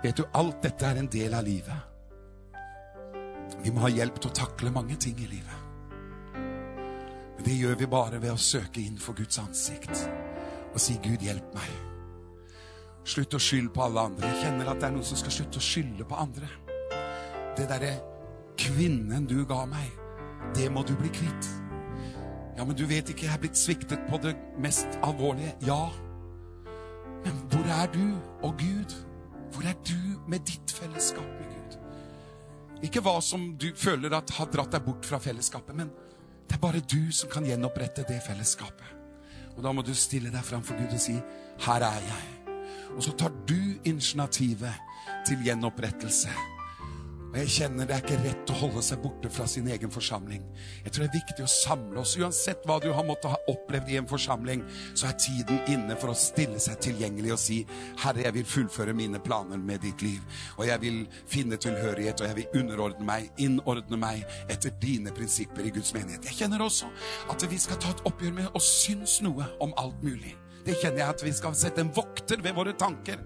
Vet 0.04 0.18
du, 0.18 0.24
alt 0.34 0.64
dette 0.64 0.86
er 0.86 1.00
en 1.00 1.10
del 1.12 1.34
av 1.34 1.44
livet. 1.48 1.90
Vi 3.64 3.72
må 3.72 3.84
ha 3.84 3.92
hjelp 3.92 4.20
til 4.20 4.32
å 4.32 4.36
takle 4.36 4.72
mange 4.72 4.96
ting 5.00 5.20
i 5.20 5.28
livet. 5.28 5.63
Det 7.44 7.56
gjør 7.60 7.76
vi 7.76 7.88
bare 7.92 8.22
ved 8.22 8.32
å 8.32 8.40
søke 8.40 8.80
inn 8.82 9.00
for 9.00 9.18
Guds 9.18 9.40
ansikt 9.42 10.06
og 10.74 10.80
si, 10.82 10.96
'Gud, 10.98 11.22
hjelp 11.22 11.52
meg'. 11.54 11.74
Slutt 13.04 13.36
å 13.36 13.40
skylde 13.42 13.74
på 13.76 13.84
alle 13.84 14.00
andre. 14.08 14.30
Jeg 14.32 14.46
kjenner 14.46 14.70
at 14.72 14.80
det 14.80 14.88
er 14.88 14.94
noen 14.96 15.06
som 15.06 15.20
skal 15.20 15.36
slutte 15.36 15.60
å 15.60 15.66
skylde 15.66 16.06
på 16.08 16.16
andre. 16.16 16.48
Det 17.58 17.68
derre 17.70 17.92
kvinnen 18.58 19.28
du 19.28 19.44
ga 19.46 19.66
meg, 19.70 19.92
det 20.56 20.70
må 20.72 20.86
du 20.88 20.96
bli 20.96 21.12
kvitt. 21.14 21.50
Ja, 22.58 22.64
men 22.66 22.78
du 22.78 22.86
vet 22.88 23.10
ikke, 23.10 23.26
jeg 23.28 23.34
er 23.34 23.42
blitt 23.44 23.60
sviktet 23.60 24.08
på 24.10 24.20
det 24.24 24.36
mest 24.62 24.98
alvorlige. 25.04 25.56
Ja. 25.68 25.90
Men 27.26 27.44
hvor 27.52 27.68
er 27.82 27.92
du 27.92 28.06
og 28.46 28.56
Gud? 28.62 28.96
Hvor 29.54 29.68
er 29.68 29.76
du 29.86 30.00
med 30.28 30.46
ditt 30.48 30.72
fellesskap 30.72 31.28
med 31.40 31.50
Gud? 31.50 31.78
Ikke 32.88 33.04
hva 33.04 33.20
som 33.22 33.52
du 33.60 33.72
føler 33.76 34.16
at 34.16 34.32
har 34.38 34.50
dratt 34.54 34.74
deg 34.74 34.86
bort 34.86 35.06
fra 35.06 35.20
fellesskapet, 35.22 35.76
men 35.76 35.92
det 36.54 36.60
er 36.60 36.62
bare 36.62 36.84
du 36.86 37.10
som 37.10 37.30
kan 37.34 37.46
gjenopprette 37.50 38.04
det 38.06 38.20
fellesskapet. 38.22 38.86
Og 39.58 39.64
da 39.66 39.72
må 39.74 39.82
du 39.82 39.90
stille 39.98 40.30
deg 40.30 40.46
framfor 40.46 40.78
Gud 40.78 40.94
og 40.94 41.02
si, 41.02 41.16
'Her 41.66 41.82
er 41.82 42.02
jeg'. 42.10 42.96
Og 42.96 43.04
så 43.04 43.12
tar 43.18 43.32
du 43.48 43.58
initiativet 43.84 44.74
til 45.26 45.42
gjenopprettelse. 45.44 46.30
Og 47.34 47.40
jeg 47.42 47.50
kjenner 47.50 47.88
det 47.90 47.96
er 47.96 48.04
ikke 48.04 48.18
rett 48.22 48.52
å 48.54 48.56
holde 48.60 48.82
seg 48.86 49.00
borte 49.02 49.30
fra 49.34 49.48
sin 49.50 49.66
egen 49.74 49.90
forsamling. 49.90 50.44
Jeg 50.86 50.94
tror 50.94 51.02
det 51.02 51.08
er 51.10 51.16
viktig 51.16 51.46
å 51.48 51.50
samle 51.50 52.04
oss. 52.04 52.14
Uansett 52.22 52.62
hva 52.70 52.76
du 52.84 52.92
har 52.94 53.08
måttet 53.08 53.34
ha 53.34 53.40
opplevd 53.50 53.90
i 53.90 53.98
en 53.98 54.10
forsamling, 54.10 54.62
så 54.94 55.10
er 55.10 55.18
tiden 55.18 55.64
inne 55.74 55.98
for 55.98 56.14
å 56.14 56.18
stille 56.18 56.62
seg 56.62 56.78
tilgjengelig 56.86 57.34
og 57.34 57.42
si, 57.42 57.58
Herre, 58.04 58.28
jeg 58.28 58.38
vil 58.38 58.46
fullføre 58.54 58.94
mine 58.94 59.22
planer 59.26 59.58
med 59.58 59.82
ditt 59.82 60.06
liv. 60.06 60.22
Og 60.60 60.68
jeg 60.70 60.84
vil 60.86 61.02
finne 61.26 61.58
tilhørighet, 61.58 62.22
og 62.22 62.30
jeg 62.30 62.40
vil 62.44 62.62
underordne 62.62 63.10
meg, 63.10 63.34
innordne 63.42 63.98
meg 63.98 64.22
etter 64.46 64.78
dine 64.84 65.16
prinsipper 65.18 65.66
i 65.66 65.74
Guds 65.74 65.96
menighet. 65.98 66.30
Jeg 66.30 66.44
kjenner 66.44 66.62
også 66.62 66.94
at 67.34 67.50
vi 67.50 67.58
skal 67.66 67.82
ta 67.82 67.98
et 67.98 68.08
oppgjør 68.14 68.38
med 68.44 68.54
å 68.54 68.62
synes 68.62 69.24
noe 69.26 69.50
om 69.64 69.74
alt 69.82 70.06
mulig. 70.06 70.38
Det 70.64 70.78
kjenner 70.80 71.04
jeg 71.04 71.10
at 71.16 71.24
vi 71.26 71.36
skal 71.36 71.56
sette 71.58 71.84
en 71.84 71.92
vokter 71.94 72.42
ved 72.44 72.56
våre 72.56 72.74
tanker. 72.80 73.22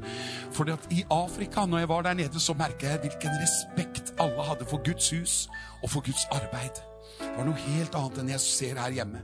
For 0.55 0.69
i 0.93 1.03
Afrika, 1.13 1.65
når 1.65 1.83
jeg 1.83 1.91
var 1.93 2.05
der 2.07 2.19
nede, 2.23 2.41
så 2.41 2.57
merka 2.57 2.93
jeg 2.93 3.05
hvilken 3.05 3.41
respekt 3.41 4.13
alle 4.19 4.45
hadde 4.49 4.65
for 4.69 4.83
Guds 4.85 5.09
hus 5.13 5.39
og 5.83 5.91
for 5.93 6.05
Guds 6.05 6.25
arbeid. 6.33 6.81
Det 7.17 7.33
var 7.33 7.47
noe 7.47 7.61
helt 7.67 7.95
annet 7.97 8.19
enn 8.21 8.29
jeg 8.31 8.41
ser 8.43 8.79
her 8.81 8.93
hjemme. 8.93 9.21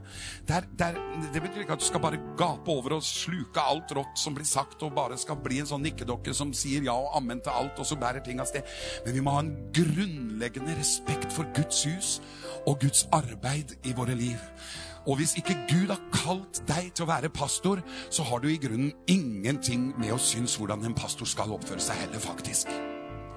Der, 0.48 0.66
der, 0.78 0.96
det 1.34 1.42
betyr 1.42 1.62
ikke 1.64 1.76
at 1.76 1.82
du 1.82 1.86
skal 1.86 2.02
bare 2.02 2.20
gape 2.38 2.70
over 2.70 2.96
og 2.96 3.06
sluke 3.06 3.62
alt 3.62 3.94
rått 3.94 4.18
som 4.18 4.34
blir 4.34 4.46
sagt, 4.48 4.82
og 4.82 4.94
bare 4.96 5.18
skal 5.20 5.38
bli 5.42 5.60
en 5.62 5.70
sånn 5.70 5.84
nikkedokke 5.86 6.34
som 6.34 6.52
sier 6.56 6.86
ja 6.86 6.94
og 6.94 7.14
ammen 7.18 7.42
til 7.42 7.54
alt, 7.54 7.78
og 7.78 7.86
så 7.86 7.98
bærer 7.98 8.24
ting 8.26 8.42
av 8.42 8.50
sted. 8.50 8.66
Men 9.06 9.18
vi 9.18 9.22
må 9.22 9.34
ha 9.34 9.44
en 9.44 9.52
grunnleggende 9.74 10.78
respekt 10.78 11.30
for 11.34 11.50
Guds 11.58 11.84
hus 11.86 12.16
og 12.64 12.80
Guds 12.82 13.06
arbeid 13.14 13.76
i 13.86 13.94
våre 13.96 14.16
liv. 14.18 14.38
Og 15.06 15.16
hvis 15.20 15.36
ikke 15.36 15.58
Gud 15.68 15.92
har 15.92 16.00
kalt 16.14 16.62
deg 16.68 16.90
til 16.94 17.04
å 17.04 17.10
være 17.12 17.32
pastor, 17.34 17.82
så 18.10 18.24
har 18.24 18.40
du 18.40 18.48
i 18.48 18.58
grunnen 18.60 18.92
ingenting 19.10 19.90
med 20.00 20.14
å 20.16 20.20
synes 20.20 20.56
hvordan 20.56 20.84
en 20.88 20.96
pastor 20.96 21.28
skal 21.28 21.52
oppføre 21.56 21.84
seg 21.84 22.06
heller, 22.06 22.22
faktisk. 22.24 22.72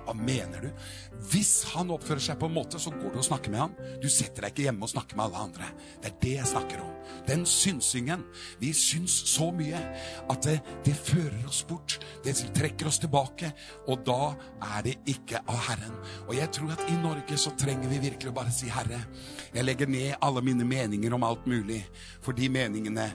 Hva 0.07 0.13
mener 0.15 0.61
du? 0.63 0.69
Hvis 1.34 1.65
han 1.73 1.89
oppfører 1.91 2.23
seg 2.23 2.38
på 2.39 2.47
en 2.47 2.55
måte, 2.55 2.79
så 2.79 2.93
går 2.93 3.11
du 3.11 3.19
og 3.19 3.25
snakker 3.27 3.51
med 3.51 3.59
ham. 3.59 3.73
Du 3.99 4.07
setter 4.07 4.45
deg 4.45 4.53
ikke 4.53 4.67
hjemme 4.69 4.85
og 4.88 4.91
snakker 4.93 5.17
med 5.19 5.25
alle 5.25 5.41
andre. 5.49 5.67
Det 5.99 6.11
er 6.13 6.19
det 6.21 6.31
jeg 6.38 6.51
snakker 6.53 6.84
om. 6.85 6.93
Den 7.27 7.43
synsingen. 7.49 8.23
Vi 8.61 8.69
syns 8.75 9.17
så 9.34 9.49
mye 9.55 9.81
at 10.31 10.47
det, 10.47 10.61
det 10.88 10.95
fører 10.95 11.41
oss 11.49 11.59
bort. 11.67 11.97
Det 12.23 12.38
trekker 12.55 12.88
oss 12.88 13.01
tilbake. 13.03 13.51
Og 13.91 14.05
da 14.07 14.31
er 14.77 14.85
det 14.88 14.95
ikke 15.11 15.41
av 15.43 15.59
Herren. 15.67 15.99
Og 16.29 16.38
jeg 16.38 16.53
tror 16.55 16.71
at 16.77 16.85
i 16.88 16.95
Norge 17.01 17.41
så 17.41 17.51
trenger 17.59 17.91
vi 17.91 17.99
virkelig 18.07 18.31
å 18.31 18.38
bare 18.38 18.55
si, 18.55 18.71
Herre, 18.71 19.01
jeg 19.51 19.67
legger 19.67 19.91
ned 19.91 20.15
alle 20.23 20.43
mine 20.45 20.67
meninger 20.67 21.17
om 21.17 21.27
alt 21.27 21.43
mulig. 21.51 21.81
For 22.23 22.38
de 22.38 22.47
meningene 22.53 23.09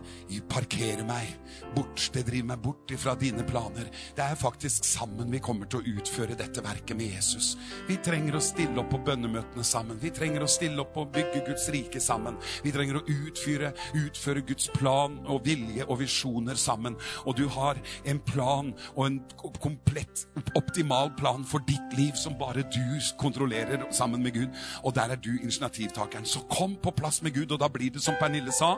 parkerer 0.52 1.06
meg 1.08 1.32
bort. 1.72 2.10
Det 2.12 2.26
driver 2.28 2.52
meg 2.52 2.62
bort 2.68 2.92
ifra 2.92 3.16
dine 3.16 3.48
planer. 3.48 3.88
Det 4.12 4.28
er 4.28 4.36
faktisk 4.36 4.84
sammen 4.84 5.32
vi 5.32 5.40
kommer 5.40 5.72
til 5.72 5.80
å 5.80 5.96
utføre 5.96 6.36
dette 6.36 6.60
verket 6.60 6.81
med 6.90 7.14
Jesus. 7.14 7.54
Vi 7.86 7.96
trenger 8.02 8.36
å 8.36 8.42
stille 8.42 8.80
opp 8.82 8.90
på 8.90 9.00
bønnemøtene 9.06 9.64
sammen. 9.66 10.00
Vi 10.02 10.10
trenger 10.14 10.42
å 10.42 10.50
stille 10.50 10.82
opp 10.82 10.96
og 10.98 11.12
bygge 11.14 11.44
Guds 11.46 11.68
rike 11.72 12.02
sammen. 12.02 12.36
Vi 12.64 12.72
trenger 12.74 12.98
å 12.98 13.04
utføre, 13.06 13.70
utføre 13.94 14.42
Guds 14.48 14.66
plan 14.74 15.14
og 15.30 15.44
vilje 15.46 15.86
og 15.86 16.00
visjoner 16.02 16.58
sammen. 16.58 16.98
Og 17.24 17.38
du 17.38 17.46
har 17.54 17.78
en 18.08 18.20
plan 18.26 18.72
og 18.96 19.06
en 19.06 19.20
komplett, 19.62 20.26
optimal 20.58 21.12
plan 21.18 21.46
for 21.48 21.64
ditt 21.68 21.96
liv 21.98 22.18
som 22.18 22.36
bare 22.40 22.66
du 22.74 22.82
kontrollerer 23.22 23.86
sammen 23.94 24.22
med 24.26 24.34
Gud. 24.34 24.60
Og 24.82 24.94
der 24.98 25.14
er 25.14 25.22
du 25.22 25.32
initiativtakeren. 25.38 26.26
Så 26.26 26.44
kom 26.50 26.76
på 26.82 26.94
plass 26.98 27.22
med 27.22 27.34
Gud, 27.38 27.52
og 27.52 27.62
da 27.62 27.70
blir 27.72 27.94
det 27.94 28.02
som 28.02 28.18
Pernille 28.20 28.52
sa, 28.52 28.76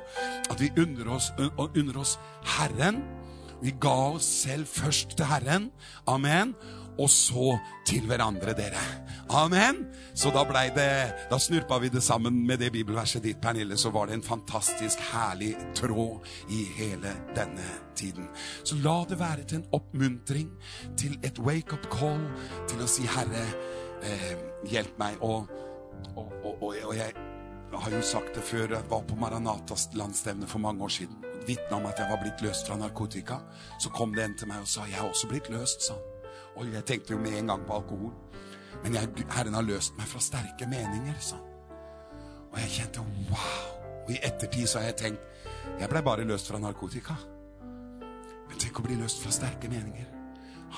at 0.51 0.61
vi 0.61 0.73
unner 0.77 1.09
oss, 1.17 1.33
unner 1.39 1.99
oss 2.01 2.19
Herren. 2.59 3.03
Vi 3.63 3.73
ga 3.81 3.97
oss 4.15 4.27
selv 4.45 4.69
først 4.69 5.17
til 5.17 5.31
Herren. 5.31 5.71
Amen 6.07 6.55
og 6.99 7.11
så 7.11 7.57
til 7.87 8.07
hverandre, 8.09 8.55
dere. 8.57 8.83
Amen. 9.35 9.85
Så 10.15 10.31
da 10.35 10.45
blei 10.47 10.69
det 10.75 11.29
Da 11.31 11.39
snurpa 11.41 11.79
vi 11.83 11.89
det 11.89 12.03
sammen 12.03 12.47
med 12.47 12.61
det 12.61 12.71
bibelverset 12.73 13.23
ditt, 13.25 13.41
Pernille, 13.43 13.77
så 13.77 13.91
var 13.91 14.07
det 14.07 14.19
en 14.19 14.23
fantastisk 14.23 15.01
herlig 15.13 15.55
tråd 15.75 16.27
i 16.51 16.65
hele 16.77 17.15
denne 17.35 17.67
tiden. 17.97 18.29
Så 18.65 18.79
la 18.85 19.03
det 19.09 19.19
være 19.19 19.45
til 19.45 19.63
en 19.63 19.69
oppmuntring, 19.73 20.51
til 20.97 21.19
et 21.23 21.39
wake-up 21.39 21.89
call, 21.91 22.23
til 22.69 22.85
å 22.85 22.89
si, 22.91 23.07
Herre, 23.09 23.45
eh, 24.03 24.33
hjelp 24.71 24.99
meg. 24.99 25.19
Og, 25.21 25.51
og, 26.17 26.33
og, 26.45 26.63
og 26.63 26.97
jeg 26.97 27.15
har 27.75 27.91
jo 27.91 28.03
sagt 28.03 28.35
det 28.37 28.45
før, 28.47 28.69
jeg 28.71 28.91
var 28.91 29.03
på 29.09 29.19
Maranatas 29.19 29.89
landstevne 29.99 30.47
for 30.47 30.63
mange 30.63 30.85
år 30.85 30.99
siden. 31.01 31.23
Vitna 31.47 31.77
om 31.77 31.87
at 31.87 31.99
jeg 31.99 32.11
var 32.11 32.23
blitt 32.23 32.43
løst 32.45 32.69
fra 32.69 32.79
narkotika. 32.79 33.43
Så 33.81 33.91
kom 33.91 34.15
det 34.15 34.25
en 34.25 34.39
til 34.39 34.49
meg 34.49 34.65
og 34.65 34.69
sa, 34.71 34.87
jeg 34.89 35.01
er 35.01 35.09
også 35.09 35.29
blitt 35.33 35.51
løst, 35.53 35.89
sa 35.89 35.99
han. 35.99 36.14
Og 36.57 36.73
jeg 36.73 36.85
tenkte 36.87 37.15
jo 37.15 37.19
med 37.19 37.39
en 37.39 37.53
gang 37.53 37.67
på 37.67 37.77
alkohol. 37.79 38.13
Men 38.85 38.95
jeg, 38.95 39.09
Herren 39.31 39.55
har 39.55 39.67
løst 39.67 39.97
meg 39.99 40.09
fra 40.11 40.21
sterke 40.23 40.69
meninger, 40.71 41.17
sa. 41.21 41.39
Og 42.53 42.59
jeg 42.63 42.75
kjente 42.79 43.05
wow. 43.31 43.71
Og 44.05 44.13
i 44.13 44.21
ettertid 44.23 44.67
så 44.69 44.83
har 44.83 44.93
jeg 44.93 45.01
tenkt 45.07 45.31
jeg 45.81 45.89
blei 45.91 46.03
bare 46.07 46.27
løst 46.29 46.51
fra 46.51 46.61
narkotika. 46.63 47.17
Men 48.49 48.61
tenk 48.61 48.79
å 48.79 48.85
bli 48.85 48.99
løst 49.01 49.23
fra 49.23 49.33
sterke 49.35 49.71
meninger. 49.73 50.07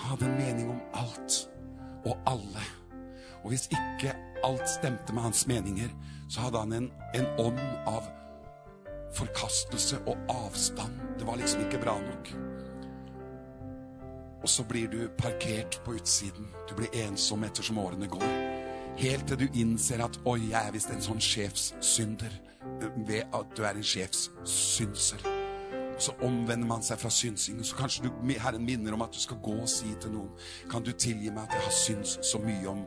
Hadde 0.07 0.29
en 0.29 0.39
mening 0.39 0.71
om 0.73 0.81
alt 0.97 1.43
og 2.07 2.15
alle. 2.29 2.63
Og 3.43 3.51
hvis 3.53 3.67
ikke 3.69 4.15
alt 4.47 4.69
stemte 4.71 5.15
med 5.15 5.27
hans 5.27 5.47
meninger, 5.51 5.91
så 6.29 6.47
hadde 6.47 6.63
han 6.65 6.77
en, 6.77 6.89
en 7.19 7.29
ånd 7.43 7.61
av 7.91 8.07
forkastelse 9.17 10.01
og 10.07 10.33
avstand. 10.33 10.97
Det 11.19 11.27
var 11.29 11.41
liksom 11.41 11.67
ikke 11.67 11.83
bra 11.83 11.99
nok. 12.03 12.33
Og 14.47 14.51
så 14.51 14.63
blir 14.63 14.87
du 14.89 15.09
parkert 15.19 15.81
på 15.85 15.97
utsiden. 15.99 16.47
Du 16.71 16.75
blir 16.75 16.89
ensom 16.95 17.45
ettersom 17.45 17.79
årene 17.79 18.07
går. 18.07 18.27
Helt 18.97 19.27
til 19.27 19.39
du 19.41 19.47
innser 19.59 20.05
at 20.05 20.21
'oi, 20.23 20.51
jeg 20.51 20.67
er 20.69 20.71
visst 20.73 20.91
en 20.95 21.03
sånn 21.03 21.19
sjefssynder'. 21.19 22.37
Ved 23.09 23.25
at 23.35 23.57
du 23.57 23.65
er 23.65 23.75
en 23.75 23.83
sjefssynser. 23.83 25.27
Så 25.99 26.15
omvender 26.23 26.67
man 26.67 26.83
seg 26.83 26.99
fra 26.99 27.11
synsing. 27.11 27.65
Så 27.65 27.75
kanskje 27.77 28.05
du, 28.05 28.11
Herren 28.39 28.65
minner 28.65 28.93
om 28.93 29.03
at 29.03 29.13
du 29.13 29.19
skal 29.19 29.43
gå 29.43 29.57
og 29.65 29.69
si 29.69 29.95
til 30.01 30.11
noen 30.11 30.31
'Kan 30.71 30.83
du 30.83 30.93
tilgi 30.93 31.31
meg 31.31 31.43
at 31.43 31.53
jeg 31.53 31.63
har 31.63 31.77
syns 31.87 32.19
så 32.23 32.39
mye 32.39 32.69
om 32.69 32.87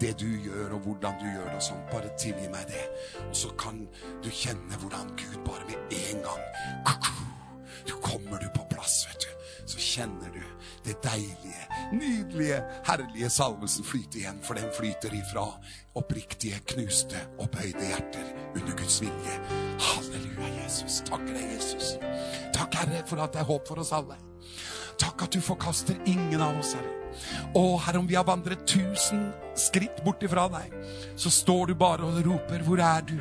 det 0.00 0.20
du 0.20 0.26
gjør, 0.26 0.72
og 0.72 0.80
hvordan 0.80 1.14
du 1.20 1.26
gjør 1.26 1.44
det, 1.44 1.56
og 1.56 1.62
sånn. 1.62 1.84
Bare 1.92 2.16
tilgi 2.18 2.48
meg 2.48 2.66
det. 2.66 2.88
Og 3.28 3.36
så 3.36 3.48
kan 3.58 3.88
du 4.24 4.30
kjenne 4.30 4.76
hvordan 4.80 5.16
Gud 5.16 5.44
bare 5.44 5.64
med 5.66 5.76
en 5.92 6.22
gang 6.22 6.42
Du 7.86 7.92
kommer 7.92 8.38
du 8.38 8.48
på 8.56 8.64
plass, 8.70 9.06
vet 9.08 9.20
du. 9.20 9.37
Så 9.68 9.80
kjenner 9.84 10.30
du 10.32 10.40
det 10.86 10.94
deilige, 11.04 11.64
nydelige, 11.92 12.62
herlige 12.88 13.28
salvelsen 13.30 13.84
flyte 13.84 14.22
igjen, 14.22 14.38
for 14.42 14.56
den 14.56 14.70
flyter 14.76 15.12
ifra 15.12 15.44
oppriktige, 15.98 16.60
knuste, 16.72 17.20
opphøyde 17.38 17.84
hjerter 17.90 18.30
under 18.54 18.72
Guds 18.78 19.00
vilje. 19.02 19.34
Halleluja, 19.90 20.54
Jesus. 20.62 21.02
Takk 21.04 21.26
deg, 21.28 21.44
Jesus. 21.52 21.98
Takk, 22.56 22.80
Herre, 22.80 23.04
for 23.10 23.20
at 23.20 23.36
det 23.36 23.44
er 23.44 23.50
håp 23.50 23.68
for 23.68 23.84
oss 23.84 23.92
alle. 23.92 24.16
Takk 24.98 25.26
at 25.28 25.34
du 25.34 25.42
forkaster 25.44 25.98
ingen 26.06 26.42
av 26.42 26.58
oss, 26.58 26.74
Herre. 26.74 26.98
Å, 27.56 27.62
Herre, 27.82 28.00
om 28.00 28.08
vi 28.08 28.16
har 28.18 28.26
vandret 28.26 28.66
tusen 28.68 29.28
skritt 29.58 30.04
bort 30.04 30.22
ifra 30.22 30.44
deg, 30.52 30.74
så 31.18 31.30
står 31.32 31.70
du 31.70 31.74
bare 31.78 32.06
og 32.06 32.20
roper 32.22 32.62
'Hvor 32.62 32.78
er 32.78 33.02
du?' 33.02 33.18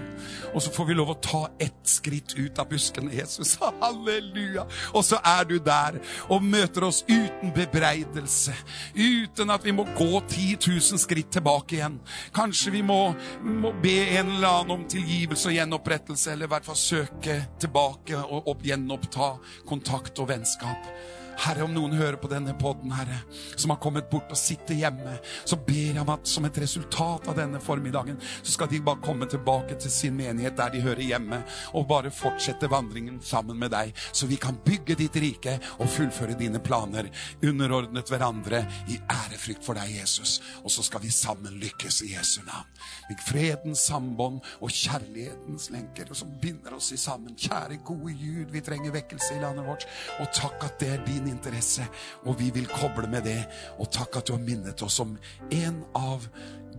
Og 0.53 0.61
så 0.61 0.71
får 0.71 0.85
vi 0.87 0.93
lov 0.93 1.09
å 1.09 1.21
ta 1.21 1.49
ett 1.59 1.81
skritt 1.83 2.35
ut 2.37 2.59
av 2.59 2.69
buskene, 2.69 3.11
Jesus. 3.11 3.55
Halleluja! 3.81 4.67
Og 4.93 5.03
så 5.03 5.17
er 5.23 5.43
du 5.45 5.57
der 5.59 5.99
og 6.29 6.43
møter 6.43 6.83
oss 6.83 7.03
uten 7.07 7.53
bebreidelse. 7.53 8.53
Uten 8.93 9.49
at 9.49 9.63
vi 9.63 9.71
må 9.71 9.83
gå 9.97 10.21
10 10.27 10.57
000 10.67 11.01
skritt 11.01 11.31
tilbake 11.31 11.79
igjen. 11.79 11.99
Kanskje 12.33 12.71
vi 12.71 12.81
må, 12.81 13.15
må 13.41 13.73
be 13.81 13.97
en 14.17 14.35
eller 14.35 14.47
annen 14.47 14.71
om 14.77 14.85
tilgivelse 14.85 15.49
og 15.49 15.57
gjenopprettelse, 15.57 16.31
eller 16.31 16.45
i 16.45 16.53
hvert 16.53 16.65
fall 16.65 16.75
søke 16.75 17.47
tilbake 17.59 18.17
og 18.17 18.47
opp, 18.47 18.61
gjenoppta 18.61 19.37
kontakt 19.65 20.19
og 20.19 20.29
vennskap. 20.29 20.91
Herre, 21.37 21.63
om 21.63 21.73
noen 21.73 21.93
hører 21.97 22.17
på 22.21 22.29
denne 22.31 22.53
podden, 22.57 22.91
Herre, 22.97 23.19
som 23.55 23.71
har 23.73 23.79
kommet 23.81 24.09
bort 24.09 24.31
og 24.33 24.39
sitter 24.39 24.77
hjemme, 24.79 25.17
så 25.45 25.59
ber 25.67 25.93
jeg 25.93 26.01
om 26.01 26.11
at 26.13 26.27
som 26.29 26.47
et 26.47 26.59
resultat 26.61 27.27
av 27.29 27.37
denne 27.37 27.61
formiddagen, 27.63 28.17
så 28.41 28.55
skal 28.55 28.71
de 28.71 28.81
bare 28.83 29.03
komme 29.05 29.27
tilbake 29.29 29.77
til 29.77 29.93
sin 29.93 30.17
menighet 30.17 30.57
der 30.57 30.73
de 30.73 30.81
hører 30.81 31.03
hjemme, 31.05 31.41
og 31.77 31.87
bare 31.89 32.13
fortsette 32.13 32.69
vandringen 32.71 33.21
sammen 33.21 33.59
med 33.61 33.71
deg, 33.75 33.93
så 34.11 34.29
vi 34.29 34.39
kan 34.41 34.57
bygge 34.65 34.97
ditt 34.97 35.19
rike 35.21 35.57
og 35.77 35.91
fullføre 35.93 36.37
dine 36.39 36.61
planer, 36.63 37.11
underordnet 37.45 38.09
hverandre 38.09 38.63
i 38.89 38.97
ærefrykt 38.97 39.65
for 39.65 39.77
deg, 39.77 39.93
Jesus. 39.99 40.39
Og 40.63 40.73
så 40.73 40.85
skal 40.85 41.03
vi 41.05 41.13
sammen 41.13 41.59
lykkes 41.61 42.01
i 42.07 42.13
Jesu 42.15 42.39
navn. 42.47 42.69
Med 43.09 43.21
fredens 43.23 43.85
sambånd 43.87 44.41
og 44.61 44.73
kjærlighetens 44.73 45.69
lenker 45.73 46.09
som 46.17 46.31
binder 46.41 46.77
oss 46.77 46.91
i 46.95 46.99
sammen. 46.99 47.35
Kjære, 47.37 47.79
gode 47.85 48.15
Gud, 48.17 48.51
vi 48.53 48.63
trenger 48.63 48.95
vekkelse 48.95 49.37
i 49.37 49.41
landet 49.43 49.67
vårt. 49.67 49.85
Og 50.21 50.31
takk 50.35 50.65
at 50.65 50.79
det 50.81 50.91
er 50.95 51.05
din 51.05 51.26
interesse, 51.31 51.87
og 52.25 52.39
vi 52.41 52.51
vil 52.55 52.69
koble 52.71 53.09
med 53.11 53.27
det. 53.27 53.39
Og 53.77 53.91
takk 53.93 54.19
at 54.19 54.27
du 54.27 54.35
har 54.35 54.43
minnet 54.43 54.81
oss 54.85 54.99
om 55.03 55.17
en 55.51 55.81
av 55.97 56.27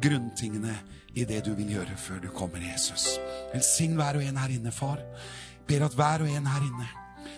grunntingene 0.02 0.76
i 1.18 1.26
det 1.26 1.42
du 1.46 1.52
vil 1.58 1.74
gjøre 1.78 1.98
før 1.98 2.22
du 2.22 2.30
kommer, 2.34 2.62
Jesus. 2.62 3.16
Velsign 3.54 3.98
hver 3.98 4.20
og 4.20 4.24
en 4.24 4.40
her 4.40 4.54
inne, 4.54 4.72
far. 4.74 5.02
Ber 5.68 5.84
at 5.88 5.96
hver 5.98 6.24
og 6.24 6.32
en 6.32 6.48
her 6.48 6.64
inne 6.64 6.88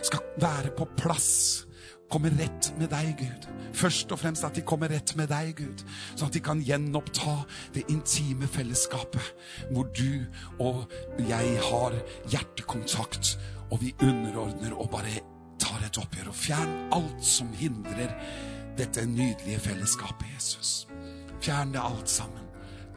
skal 0.04 0.22
være 0.40 0.74
på 0.76 0.88
plass. 0.98 1.66
Komme 2.10 2.32
rett 2.34 2.72
med 2.78 2.90
deg, 2.90 3.12
Gud. 3.20 3.46
Først 3.76 4.10
og 4.10 4.18
fremst 4.18 4.44
at 4.44 4.56
de 4.58 4.64
kommer 4.66 4.90
rett 4.90 5.12
med 5.18 5.30
deg, 5.30 5.52
Gud. 5.60 5.84
Sånn 6.16 6.26
at 6.26 6.34
de 6.34 6.42
kan 6.42 6.62
gjenoppta 6.66 7.36
det 7.76 7.86
intime 7.92 8.48
fellesskapet 8.50 9.30
hvor 9.70 9.86
du 9.94 10.26
og 10.58 10.90
jeg 11.28 11.54
har 11.68 11.94
hjertekontakt, 12.32 13.36
og 13.70 13.78
vi 13.84 13.94
underordner 14.02 14.74
og 14.74 14.90
bare 14.90 15.20
tar 15.60 15.82
et 15.86 15.98
oppgjør. 16.00 16.30
Og 16.32 16.36
fjern 16.36 16.76
alt 16.96 17.24
som 17.24 17.50
hindrer 17.56 18.14
dette 18.78 19.04
nydelige 19.06 19.60
fellesskapet, 19.60 20.28
Jesus. 20.34 20.86
Fjern 21.40 21.74
det 21.74 21.82
alt 21.82 22.08
sammen. 22.10 22.46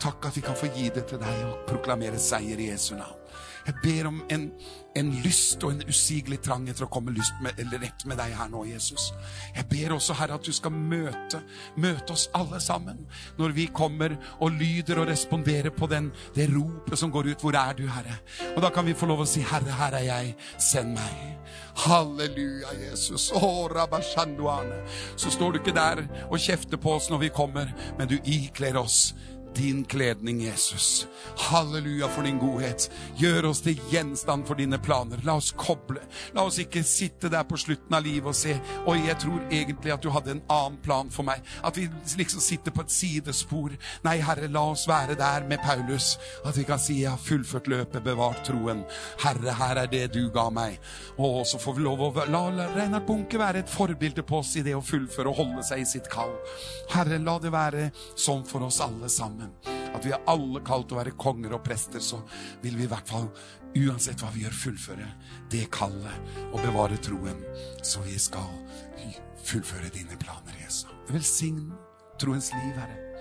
Takk 0.04 0.26
at 0.28 0.38
vi 0.38 0.44
kan 0.44 0.58
få 0.58 0.68
gi 0.76 0.90
det 0.92 1.06
til 1.08 1.22
deg 1.22 1.44
og 1.48 1.68
proklamere 1.70 2.20
seier 2.20 2.60
i 2.60 2.72
Jesu 2.72 2.96
navn. 2.98 3.23
Jeg 3.64 3.76
ber 3.84 4.08
om 4.10 4.18
en, 4.34 4.50
en 5.00 5.12
lyst 5.24 5.64
og 5.64 5.72
en 5.72 5.84
usigelig 5.88 6.42
trang 6.44 6.66
etter 6.70 6.86
å 6.86 6.92
komme 6.92 7.14
med, 7.16 7.62
rett 7.80 8.06
med 8.10 8.20
deg 8.20 8.36
her 8.36 8.50
nå, 8.52 8.66
Jesus. 8.68 9.12
Jeg 9.56 9.68
ber 9.72 9.96
også, 9.96 10.16
Herre, 10.20 10.40
at 10.40 10.48
du 10.48 10.52
skal 10.56 10.74
møte, 10.76 11.40
møte 11.80 12.16
oss 12.16 12.28
alle 12.36 12.60
sammen 12.64 13.06
når 13.40 13.56
vi 13.56 13.70
kommer 13.72 14.18
og 14.40 14.58
lyder 14.60 15.02
og 15.02 15.10
responderer 15.12 15.72
på 15.76 15.88
den, 15.92 16.12
det 16.36 16.50
ropet 16.52 17.00
som 17.00 17.14
går 17.14 17.32
ut. 17.32 17.44
Hvor 17.44 17.56
er 17.60 17.78
du, 17.78 17.86
Herre? 17.88 18.20
Og 18.54 18.62
da 18.64 18.72
kan 18.74 18.88
vi 18.88 18.98
få 18.98 19.10
lov 19.10 19.24
å 19.24 19.30
si, 19.30 19.44
Herre, 19.48 19.80
her 19.80 20.00
er 20.00 20.08
jeg, 20.10 20.36
send 20.62 20.98
meg. 20.98 21.34
Halleluja, 21.86 22.74
Jesus. 22.90 23.32
Oh. 23.34 23.70
Så 25.16 25.32
står 25.32 25.54
du 25.54 25.60
ikke 25.60 25.76
der 25.76 26.04
og 26.30 26.40
kjefter 26.42 26.78
på 26.78 26.98
oss 26.98 27.10
når 27.12 27.26
vi 27.26 27.34
kommer, 27.34 27.72
men 27.98 28.10
du 28.12 28.18
ikler 28.24 28.78
oss 28.82 29.14
din 29.56 29.84
kledning, 29.86 30.42
Jesus. 30.42 31.08
Halleluja 31.38 32.08
for 32.08 32.24
din 32.24 32.40
godhet. 32.40 32.90
Gjør 33.18 33.50
oss 33.50 33.62
til 33.62 33.80
gjenstand 33.92 34.48
for 34.48 34.60
dine 34.60 34.80
planer. 34.82 35.22
La 35.24 35.36
oss 35.40 35.52
koble. 35.58 36.02
La 36.36 36.46
oss 36.48 36.60
ikke 36.62 36.84
sitte 36.88 37.30
der 37.32 37.46
på 37.48 37.58
slutten 37.58 37.96
av 37.96 38.06
livet 38.06 38.30
og 38.30 38.38
se 38.38 38.56
Oi, 38.90 38.98
jeg 39.08 39.18
tror 39.22 39.42
egentlig 39.50 39.94
at 39.94 40.04
du 40.04 40.10
hadde 40.14 40.36
en 40.36 40.44
annen 40.52 40.78
plan 40.84 41.12
for 41.14 41.28
meg. 41.28 41.44
At 41.64 41.78
vi 41.78 41.88
liksom 42.18 42.44
sitter 42.44 42.74
på 42.76 42.84
et 42.86 42.94
sidespor. 42.94 43.76
Nei, 44.06 44.18
Herre, 44.24 44.50
la 44.52 44.66
oss 44.74 44.88
være 44.90 45.18
der 45.20 45.48
med 45.50 45.62
Paulus. 45.64 46.18
At 46.46 46.58
vi 46.58 46.66
kan 46.68 46.82
si 46.82 47.02
jeg 47.02 47.12
har 47.12 47.22
fullført 47.22 47.70
løpet, 47.72 48.04
bevart 48.04 48.44
troen. 48.48 48.84
Herre, 49.24 49.58
her 49.60 49.84
er 49.84 49.92
det 49.92 50.06
du 50.14 50.28
ga 50.34 50.50
meg. 50.54 50.80
Og 51.18 51.44
så 51.48 51.60
får 51.62 51.78
vi 51.78 51.86
lov 51.88 52.06
å 52.08 52.12
la, 52.30 52.44
Reinhard 52.76 53.08
Bunke 53.08 53.40
være 53.40 53.64
et 53.64 53.72
forbilde 53.72 54.24
på 54.28 54.40
oss 54.42 54.56
i 54.60 54.66
det 54.66 54.76
å 54.78 54.84
fullføre 54.84 55.32
og 55.32 55.40
holde 55.42 55.66
seg 55.68 55.84
i 55.84 55.90
sitt 55.90 56.10
kall. 56.12 56.34
Herre, 56.94 57.20
la 57.22 57.38
det 57.42 57.54
være 57.54 57.90
sånn 58.16 58.46
for 58.48 58.68
oss 58.68 58.82
alle 58.84 59.10
sammen. 59.12 59.43
At 59.94 60.06
vi 60.06 60.14
er 60.16 60.26
alle 60.30 60.62
kalt 60.66 60.90
til 60.90 60.98
å 60.98 61.02
være 61.02 61.16
konger 61.22 61.56
og 61.58 61.64
prester, 61.66 62.02
så 62.02 62.20
vil 62.64 62.78
vi 62.80 62.88
i 62.88 62.92
hvert 62.92 63.10
fall, 63.10 63.30
uansett 63.74 64.22
hva 64.22 64.32
vi 64.34 64.44
gjør, 64.46 64.58
fullføre 64.64 65.08
det 65.54 65.68
kallet 65.74 66.36
og 66.50 66.60
bevare 66.62 66.98
troen, 67.04 67.40
så 67.86 68.04
vi 68.06 68.18
skal 68.22 68.50
fullføre 69.44 69.92
dine 69.94 70.18
planer, 70.22 70.58
Jesus. 70.64 70.90
Velsign 71.12 71.68
troens 72.22 72.52
liv, 72.56 72.78
Herre. 72.78 73.13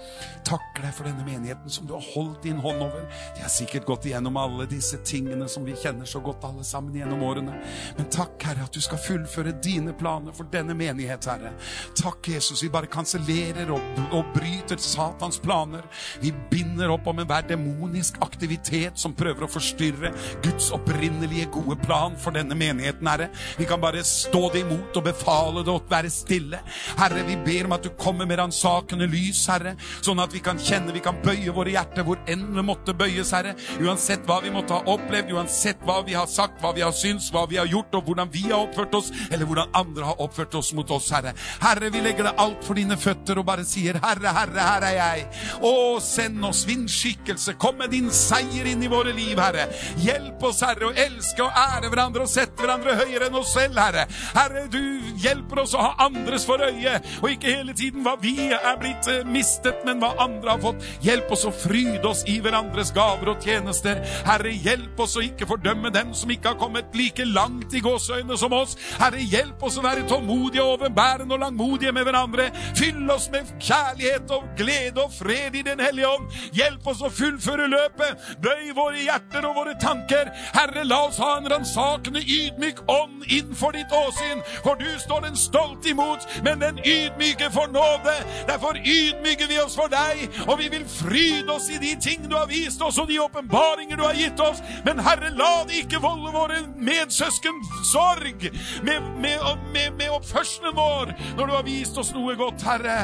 Takker 0.47 0.83
deg 0.87 0.95
for 0.97 1.07
denne 1.07 1.25
menigheten 1.27 1.71
som 1.71 1.87
du 1.87 1.95
har 1.95 2.05
holdt 2.15 2.43
din 2.47 2.59
hånd 2.63 2.83
over. 2.83 3.05
De 3.37 3.45
har 3.45 3.53
sikkert 3.53 3.87
gått 3.87 4.07
igjennom 4.09 4.37
alle 4.41 4.67
disse 4.71 4.99
tingene 5.07 5.47
som 5.49 5.65
vi 5.67 5.77
kjenner 5.79 6.09
så 6.09 6.21
godt 6.25 6.45
alle 6.49 6.65
sammen 6.67 6.97
gjennom 6.97 7.23
årene. 7.23 7.55
Men 7.97 8.09
takk, 8.13 8.35
Herre, 8.43 8.67
at 8.67 8.75
du 8.75 8.83
skal 8.83 9.01
fullføre 9.03 9.55
dine 9.63 9.95
planer 9.99 10.35
for 10.37 10.51
denne 10.53 10.75
menighet, 10.79 11.29
Herre. 11.31 11.53
Takk, 11.99 12.33
Jesus. 12.35 12.63
Vi 12.65 12.73
bare 12.73 12.91
kansellerer 12.91 13.71
og, 13.73 14.03
og 14.11 14.33
bryter 14.35 14.81
Satans 14.83 15.39
planer. 15.43 15.87
Vi 16.23 16.33
binder 16.51 16.91
opp 16.93 17.07
om 17.11 17.23
enhver 17.23 17.47
demonisk 17.49 18.19
aktivitet 18.25 18.99
som 19.01 19.15
prøver 19.17 19.47
å 19.47 19.51
forstyrre 19.53 20.13
Guds 20.43 20.73
opprinnelige 20.75 21.49
gode 21.55 21.79
plan 21.85 22.19
for 22.19 22.35
denne 22.35 22.57
menigheten, 22.59 23.09
Herre. 23.09 23.31
Vi 23.59 23.69
kan 23.69 23.81
bare 23.83 24.03
stå 24.07 24.49
det 24.53 24.65
imot 24.67 24.99
og 24.99 25.07
befale 25.07 25.65
det 25.65 25.73
å 25.73 25.83
være 25.89 26.11
stille. 26.13 26.61
Herre, 26.99 27.25
vi 27.29 27.39
ber 27.47 27.69
om 27.69 27.77
at 27.79 27.87
du 27.87 27.93
kommer 27.99 28.29
med 28.29 28.41
ransakende 28.43 29.09
lys, 29.11 29.45
Herre, 29.51 29.77
sånn 30.01 30.23
at 30.23 30.33
vi 30.35 30.43
kan 30.45 30.61
kjenne, 30.61 30.95
vi 30.95 31.03
kan 31.05 31.19
bøye 31.23 31.53
våre 31.55 31.75
hjerter 31.75 32.07
hvor 32.07 32.21
enn 32.31 32.49
det 32.57 32.65
måtte 32.67 32.95
bøyes, 32.97 33.33
Herre. 33.35 33.55
Uansett 33.83 34.27
hva 34.29 34.41
vi 34.45 34.53
måtte 34.55 34.77
ha 34.77 34.95
opplevd, 34.95 35.33
uansett 35.37 35.83
hva 35.87 36.01
vi 36.07 36.17
har 36.17 36.29
sagt, 36.31 36.61
hva 36.63 36.73
vi 36.77 36.85
har 36.85 36.95
syntes, 36.97 37.31
hva 37.35 37.45
vi 37.51 37.59
har 37.61 37.71
gjort, 37.71 37.95
og 37.99 38.09
hvordan 38.09 38.33
vi 38.33 38.47
har 38.49 38.61
oppført 38.61 38.95
oss, 38.99 39.13
eller 39.31 39.49
hvordan 39.49 39.77
andre 39.79 40.09
har 40.11 40.23
oppført 40.23 40.55
oss 40.59 40.73
mot 40.77 40.91
oss, 40.95 41.11
Herre. 41.15 41.35
Herre, 41.63 41.91
vi 41.93 42.03
legger 42.05 42.29
det 42.29 42.35
alt 42.43 42.65
for 42.67 42.79
dine 42.79 42.99
føtter 43.01 43.41
og 43.41 43.47
bare 43.49 43.67
sier, 43.69 43.99
Herre, 44.03 44.33
Herre, 44.37 44.67
her 44.69 44.87
er 44.89 44.97
jeg. 44.99 45.27
Å, 45.63 45.75
send 46.03 46.45
oss 46.47 46.65
vindskikkelse. 46.69 47.57
Kom 47.63 47.79
med 47.81 47.93
din 47.95 48.11
seier 48.15 48.69
inn 48.71 48.83
i 48.85 48.91
våre 48.93 49.15
liv, 49.17 49.39
Herre. 49.41 49.69
Hjelp 50.03 50.43
oss, 50.49 50.63
Herre, 50.65 50.91
å 50.91 50.97
elske 51.07 51.45
og 51.45 51.63
ære 51.65 51.91
hverandre 51.93 52.27
og 52.27 52.33
sette 52.33 52.63
hverandre 52.63 52.97
høyere 53.03 53.29
enn 53.29 53.39
oss 53.41 53.53
selv, 53.57 53.79
Herre. 53.81 54.07
Herre, 54.37 54.67
du 54.73 54.81
hjelper 55.23 55.63
oss 55.65 55.77
å 55.77 55.83
ha 55.83 55.93
andres 56.07 56.47
for 56.49 56.63
øye, 56.63 56.99
og 57.21 57.29
ikke 57.33 57.57
hele 57.57 57.75
tiden 57.77 58.05
hva 58.07 58.17
vi 58.21 58.35
er 58.53 58.79
blitt 58.81 59.09
eh, 59.11 59.25
mistet, 59.73 59.85
men 59.85 60.01
hva 60.01 60.15
andre 60.19 60.51
har 60.51 60.61
fått. 60.61 60.85
Hjelp 61.03 61.31
oss 61.33 61.45
å 61.45 61.53
fryde 61.53 62.07
oss 62.09 62.25
i 62.27 62.41
hverandres 62.41 62.93
gaver 62.93 63.33
og 63.33 63.43
tjenester. 63.43 64.03
Herre, 64.27 64.53
hjelp 64.53 64.99
oss 65.01 65.17
å 65.17 65.23
ikke 65.23 65.47
fordømme 65.47 65.91
dem 65.91 66.13
som 66.15 66.31
ikke 66.31 66.53
har 66.53 66.59
kommet 66.59 66.95
like 66.95 67.25
langt 67.25 67.73
i 67.75 67.81
gåseøynene 67.81 68.39
som 68.39 68.53
oss. 68.53 68.77
Herre, 68.99 69.21
hjelp 69.21 69.63
oss 69.63 69.79
å 69.79 69.85
være 69.85 70.07
tålmodige, 70.09 70.63
og 70.63 70.79
overbærende 70.79 71.35
og 71.35 71.41
langmodige 71.41 71.93
med 71.93 72.05
hverandre. 72.05 72.51
Fyll 72.77 73.11
oss 73.11 73.29
med 73.33 73.49
kjærlighet 73.61 74.31
og 74.31 74.49
glede 74.57 75.03
og 75.03 75.13
fred 75.13 75.55
i 75.55 75.63
Den 75.63 75.81
hellige 75.81 76.09
ånd. 76.09 76.29
Hjelp 76.53 76.87
oss 76.87 77.03
å 77.03 77.11
fullføre 77.13 77.69
løpet. 77.71 78.31
Bøy 78.43 78.73
våre 78.77 79.03
hjerter 79.03 79.47
og 79.49 79.57
våre 79.57 79.77
tanker. 79.81 80.31
Herre, 80.55 80.85
la 80.85 81.03
oss 81.07 81.21
ha 81.23 81.37
en 81.39 81.49
ransakende, 81.51 82.23
ydmyk 82.23 82.83
ånd 82.91 83.27
innenfor 83.29 83.77
ditt 83.77 83.93
åsyn. 83.93 84.43
For 84.65 84.79
du 84.81 84.89
står 85.01 85.27
den 85.27 85.39
stolt 85.39 85.87
imot, 85.89 86.27
men 86.45 86.63
den 86.63 86.81
ydmyke 86.83 87.51
får 87.55 87.71
nåde. 87.73 88.17
Derfor 88.49 88.79
ydmyker 88.79 89.49
vi 89.49 89.62
oss 89.65 89.77
for 89.79 89.93
deg, 89.93 90.25
og 90.47 90.57
vi 90.61 90.69
vil 90.73 90.85
fryde 90.89 91.53
oss 91.53 91.69
i 91.73 91.81
de 91.83 91.95
ting 92.03 92.27
du 92.29 92.37
har 92.37 92.49
vist 92.51 92.83
oss, 92.83 92.99
og 92.99 93.09
de 93.11 93.21
åpenbaringer 93.23 93.99
du 93.99 94.05
har 94.05 94.19
gitt 94.19 94.41
oss. 94.41 94.63
Men 94.87 95.01
Herre, 95.03 95.33
la 95.39 95.65
det 95.69 95.85
ikke 95.85 96.03
volde 96.03 96.33
våre 96.35 96.61
medsøsken 96.77 97.61
sorg 97.93 98.49
med, 98.83 99.03
med, 99.23 99.45
med, 99.73 99.93
med 99.99 100.11
oppførselen 100.13 100.75
vår 100.77 101.13
når 101.37 101.47
du 101.47 101.55
har 101.55 101.67
vist 101.67 101.99
oss 101.99 102.13
noe 102.15 102.35
godt, 102.39 102.63
Herre. 102.67 102.97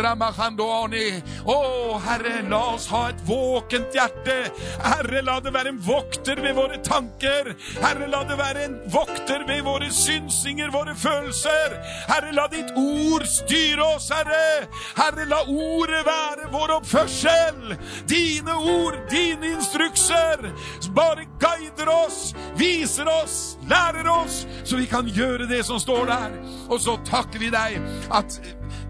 Ramachandoni. 0.00 1.08
Å, 1.48 1.58
Herre, 2.06 2.40
la 2.50 2.62
oss 2.74 2.88
ha 2.92 3.06
et 3.10 3.22
våkent 3.28 3.94
hjerte. 3.96 4.36
Herre, 4.84 5.22
la 5.26 5.38
det 5.42 5.52
være 5.54 5.74
en 5.74 5.82
vokter 5.82 6.40
ved 6.42 6.56
våre 6.58 6.80
tanker. 6.86 7.52
Herre, 7.82 8.08
la 8.12 8.22
det 8.28 8.38
være 8.40 8.66
en 8.66 8.78
vokter 8.92 9.46
ved 9.48 9.62
våre 9.66 9.90
synsinger, 9.92 10.72
våre 10.74 10.96
følelser. 10.98 11.76
Herre, 12.10 12.32
la 12.36 12.46
ditt 12.52 12.72
ord 12.76 13.26
styre 13.30 13.90
oss, 13.96 14.10
Herre. 14.14 14.68
Herre, 14.96 15.26
la 15.30 15.42
ordet 15.46 16.05
være 16.06 16.50
vår 16.52 16.74
oppførsel. 16.76 17.76
Dine 18.08 18.54
ord, 18.54 18.98
dine 19.10 19.52
instrukser, 19.56 20.50
bare 20.96 21.26
guider 21.42 21.90
oss, 21.92 22.34
viser 22.56 23.08
oss, 23.10 23.56
lærer 23.70 24.08
oss, 24.10 24.44
så 24.64 24.78
vi 24.80 24.86
kan 24.90 25.08
gjøre 25.08 25.48
det 25.50 25.64
som 25.66 25.80
står 25.82 26.06
der. 26.10 26.38
Og 26.68 26.80
så 26.80 26.96
takker 27.06 27.42
vi 27.42 27.50
deg 27.54 27.80
at 28.14 28.38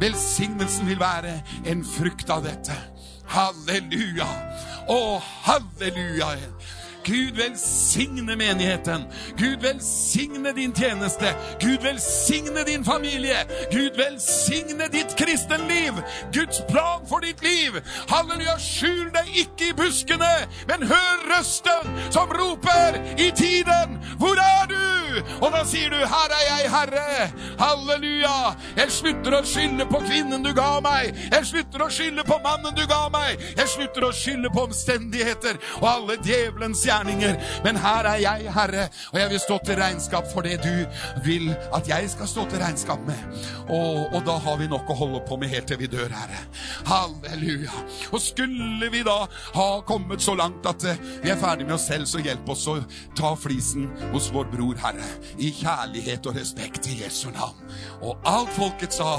velsignelsen 0.01 0.88
vil 0.88 1.01
være 1.01 1.40
en 1.66 1.84
frukt 1.97 2.30
av 2.30 2.44
dette. 2.47 2.76
Halleluja! 3.26 4.28
Å, 4.86 5.01
halleluja! 5.48 6.36
Gud 7.06 7.36
velsigne 7.36 8.36
menigheten. 8.36 9.02
Gud 9.38 9.62
velsigne 9.62 10.52
din 10.56 10.72
tjeneste. 10.72 11.34
Gud 11.60 11.82
velsigne 11.82 12.64
din 12.66 12.84
familie. 12.84 13.36
Gud 13.72 13.96
velsigne 13.96 14.88
ditt 14.92 15.16
kristenliv. 15.16 15.92
Guds 16.32 16.60
plan 16.68 17.06
for 17.08 17.20
ditt 17.20 17.42
liv. 17.42 17.78
Halleluja, 18.08 18.58
skjul 18.58 19.06
deg 19.14 19.30
ikke 19.36 19.68
i 19.70 19.76
buskene, 19.78 20.32
men 20.66 20.82
hør 20.90 21.22
røsten 21.30 21.94
som 22.10 22.32
roper 22.34 22.98
i 23.18 23.30
tiden. 23.30 24.00
Hvor 24.18 24.42
er 24.42 24.66
du? 24.66 25.22
Og 25.40 25.52
da 25.52 25.62
sier 25.64 25.94
du, 25.94 25.96
her 25.96 26.34
er 26.40 26.44
jeg, 26.48 26.72
Herre. 26.74 27.30
Halleluja. 27.62 28.34
Jeg 28.76 28.90
slutter 28.98 29.38
å 29.38 29.44
skylde 29.46 29.86
på 29.86 30.02
kvinnen 30.08 30.42
du 30.42 30.50
ga 30.58 30.80
meg. 30.82 31.14
Jeg 31.30 31.50
slutter 31.52 31.86
å 31.86 31.90
skylde 31.92 32.26
på 32.26 32.40
mannen 32.42 32.74
du 32.74 32.82
ga 32.90 33.06
meg. 33.14 33.38
Jeg 33.54 33.70
slutter 33.76 34.10
å 34.10 34.12
skylde 34.12 34.50
på 34.50 34.66
omstendigheter 34.66 35.62
og 35.78 35.88
alle 35.92 36.18
djevelens 36.26 36.82
hjerter 36.82 36.95
gjerninger. 36.97 37.36
Men 37.64 37.77
her 37.81 38.09
er 38.12 38.20
jeg, 38.23 38.52
Herre, 38.55 38.89
og 39.12 39.20
jeg 39.20 39.31
vil 39.31 39.40
stå 39.40 39.59
til 39.66 39.81
regnskap 39.81 40.28
for 40.32 40.47
det 40.47 40.59
du 40.64 40.74
vil 41.24 41.51
at 41.74 41.89
jeg 41.89 42.10
skal 42.10 42.28
stå 42.31 42.47
til 42.51 42.62
regnskap 42.62 43.01
med. 43.06 43.39
Og, 43.68 44.12
og 44.14 44.20
da 44.27 44.36
har 44.43 44.59
vi 44.60 44.68
nok 44.70 44.90
å 44.90 44.98
holde 44.98 45.23
på 45.28 45.39
med 45.40 45.52
helt 45.52 45.68
til 45.70 45.81
vi 45.81 45.90
dør, 45.90 46.12
Herre. 46.12 46.43
Halleluja. 46.86 47.85
Og 48.12 48.20
skulle 48.23 48.90
vi 48.93 49.02
da 49.06 49.18
ha 49.56 49.68
kommet 49.86 50.23
så 50.24 50.36
langt 50.39 50.66
at 50.68 50.86
uh, 50.86 51.06
vi 51.23 51.32
er 51.32 51.40
ferdig 51.40 51.66
med 51.66 51.77
oss 51.78 51.89
selv, 51.90 52.09
så 52.10 52.23
hjelp 52.23 52.48
oss 52.52 52.66
å 52.70 52.78
ta 53.18 53.35
flisen 53.39 53.89
hos 54.14 54.31
vår 54.35 54.51
bror, 54.52 54.78
Herre. 54.82 55.09
I 55.39 55.52
kjærlighet 55.55 56.27
og 56.31 56.39
respekt 56.39 56.90
i 56.90 57.01
Jesu 57.02 57.28
navn. 57.35 57.59
Og 58.02 58.16
alt 58.28 58.52
folket 58.56 58.94
sa 58.97 59.18